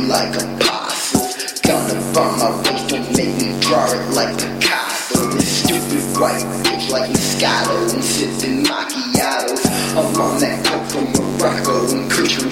like 0.09 0.35
apostles. 0.35 1.60
Gonna 1.60 1.94
burn 2.14 2.39
my 2.39 2.51
waist, 2.62 2.89
don't 2.89 3.16
make 3.16 3.35
me 3.36 3.59
draw 3.60 3.86
it 3.93 4.14
like 4.14 4.36
Picasso. 4.39 5.27
This 5.32 5.62
stupid 5.62 6.05
white 6.20 6.44
bitch 6.64 6.90
like 6.90 7.10
Moscato 7.10 7.94
and 7.94 8.05
sipping 8.05 8.64
macchiatos. 8.64 9.66
I'm 9.97 10.20
on 10.20 10.40
that 10.40 10.64
coke 10.64 10.86
from 10.90 11.06
Morocco 11.12 11.97
and 11.97 12.10
Kush 12.10 12.49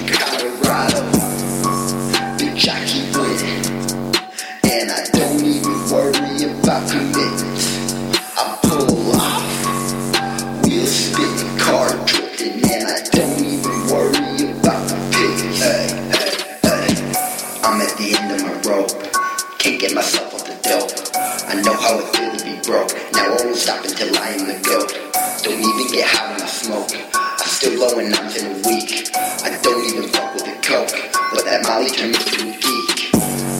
I 21.49 21.55
know 21.65 21.73
how 21.73 21.97
it 21.97 22.05
feels 22.15 22.37
to 22.37 22.45
be 22.45 22.61
broke. 22.61 22.93
Now 23.17 23.25
I 23.25 23.41
won't 23.41 23.57
stop 23.57 23.83
until 23.83 24.13
I 24.21 24.37
am 24.37 24.45
the 24.45 24.61
goat. 24.61 24.93
Don't 25.41 25.57
even 25.57 25.87
get 25.89 26.05
high 26.05 26.29
when 26.29 26.41
I 26.41 26.45
smoke. 26.45 26.93
I'm 27.17 27.49
still 27.49 27.73
blowing 27.73 28.13
out 28.13 28.29
in 28.37 28.53
a 28.53 28.55
week. 28.69 29.09
I 29.17 29.57
don't 29.65 29.81
even 29.89 30.13
fuck 30.13 30.29
with 30.37 30.45
the 30.45 30.53
coke. 30.61 30.93
But 31.33 31.49
that 31.49 31.65
Molly 31.65 31.89
turned 31.89 32.13
me 32.13 32.21
to 32.21 32.37
a 32.45 32.53
geek. 32.53 33.09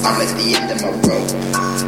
I'm 0.06 0.22
at 0.22 0.30
the 0.38 0.48
end 0.54 0.70
of 0.70 0.78
my 0.86 0.94
rope. 1.02 1.34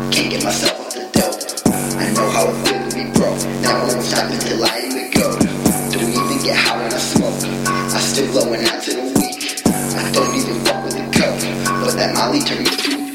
Can't 0.09 0.33
get 0.33 0.41
myself 0.41 0.73
off 0.81 0.89
the 0.89 1.05
dope. 1.13 1.37
I 1.69 2.09
know 2.17 2.27
how 2.33 2.49
it 2.49 2.57
feels 2.65 2.81
to 2.81 2.97
be 2.97 3.05
broke. 3.13 3.37
Now 3.61 3.77
I 3.77 3.93
won't 3.93 4.01
stop 4.01 4.25
until 4.25 4.57
I 4.65 4.73
am 4.81 4.93
the 4.97 5.05
goat. 5.13 5.37
Don't 5.93 6.09
even 6.17 6.37
get 6.41 6.57
high 6.57 6.81
when 6.81 6.89
I 6.89 6.97
smoke. 6.97 7.45
I'm 7.69 8.01
still 8.01 8.25
blowing 8.33 8.65
out 8.65 8.81
to 8.89 8.91
the 8.97 9.05
week. 9.21 9.61
I 9.69 10.09
don't 10.09 10.33
even 10.33 10.57
fuck 10.65 10.81
with 10.81 10.97
the 10.97 11.05
coke. 11.13 11.45
But 11.85 11.93
that 11.93 12.17
Molly 12.17 12.41
turned 12.41 12.65
me 12.65 12.73
to 12.73 12.89
a 12.89 12.97
geek. 12.97 13.10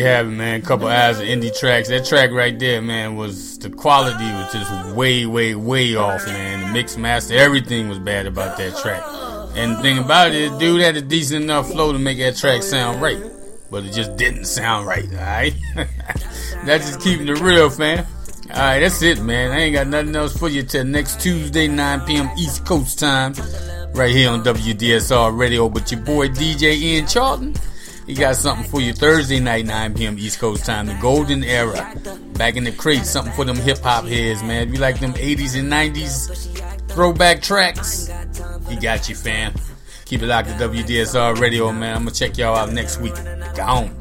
Have 0.00 0.28
it, 0.28 0.30
man. 0.30 0.62
Couple 0.62 0.88
hours 0.88 1.18
of 1.18 1.26
indie 1.26 1.56
tracks. 1.58 1.88
That 1.88 2.04
track 2.04 2.30
right 2.30 2.58
there, 2.58 2.82
man, 2.82 3.16
was 3.16 3.58
the 3.58 3.70
quality 3.70 4.24
was 4.24 4.52
just 4.52 4.94
way, 4.94 5.26
way, 5.26 5.54
way 5.54 5.94
off, 5.96 6.26
man. 6.26 6.60
The 6.60 6.72
mix 6.72 6.96
master, 6.96 7.34
everything 7.34 7.88
was 7.88 7.98
bad 7.98 8.26
about 8.26 8.56
that 8.58 8.76
track. 8.76 9.02
And 9.56 9.76
the 9.76 9.82
thing 9.82 9.98
about 9.98 10.32
it, 10.32 10.58
dude 10.58 10.80
had 10.80 10.96
a 10.96 11.02
decent 11.02 11.44
enough 11.44 11.70
flow 11.70 11.92
to 11.92 11.98
make 11.98 12.18
that 12.18 12.36
track 12.36 12.62
sound 12.62 13.00
right. 13.00 13.20
But 13.70 13.84
it 13.84 13.92
just 13.92 14.16
didn't 14.16 14.46
sound 14.46 14.86
right, 14.86 15.08
alright? 15.12 15.54
That's 16.64 16.88
just 16.88 17.00
keeping 17.00 17.28
it 17.28 17.40
real, 17.40 17.70
fam. 17.70 18.06
Alright, 18.50 18.82
that's 18.82 19.00
it, 19.02 19.22
man. 19.22 19.52
I 19.52 19.60
ain't 19.60 19.74
got 19.74 19.86
nothing 19.86 20.16
else 20.16 20.36
for 20.36 20.48
you 20.48 20.64
till 20.64 20.84
next 20.84 21.20
Tuesday, 21.20 21.68
9 21.68 22.00
p.m. 22.00 22.28
East 22.36 22.66
Coast 22.66 22.98
time. 22.98 23.32
Right 23.94 24.10
here 24.10 24.28
on 24.28 24.42
WDSR 24.42 25.38
Radio. 25.38 25.68
But 25.68 25.92
your 25.92 26.00
boy 26.00 26.28
DJ 26.28 26.76
Ian 26.76 27.06
Charlton, 27.06 27.54
he 28.10 28.16
got 28.16 28.34
something 28.34 28.68
for 28.68 28.80
you 28.80 28.92
Thursday 28.92 29.38
night, 29.38 29.66
9 29.66 29.94
p.m. 29.94 30.18
East 30.18 30.40
Coast 30.40 30.66
time, 30.66 30.86
the 30.86 30.94
golden 30.94 31.44
era. 31.44 31.94
Back 32.32 32.56
in 32.56 32.64
the 32.64 32.72
crate, 32.72 33.06
something 33.06 33.32
for 33.34 33.44
them 33.44 33.54
hip 33.54 33.78
hop 33.78 34.04
heads, 34.04 34.42
man. 34.42 34.66
If 34.66 34.74
you 34.74 34.80
like 34.80 34.98
them 34.98 35.12
80s 35.12 35.56
and 35.56 35.70
90s 35.70 36.88
throwback 36.88 37.40
tracks, 37.40 38.10
he 38.68 38.74
got 38.74 39.08
you, 39.08 39.14
fam. 39.14 39.54
Keep 40.06 40.22
it 40.22 40.26
locked 40.26 40.48
to 40.48 40.54
WDSR 40.54 41.38
Radio, 41.38 41.70
man. 41.70 41.94
I'm 41.94 42.02
gonna 42.02 42.10
check 42.10 42.36
y'all 42.36 42.56
out 42.56 42.72
next 42.72 43.00
week. 43.00 43.14
Gone. 43.54 43.94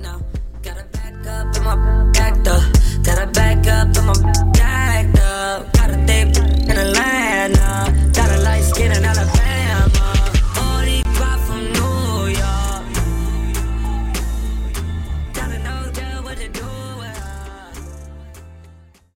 Got 8.13 8.31
a 8.31 8.41
light 8.41 8.63
skin 8.63 8.91
and 8.91 9.38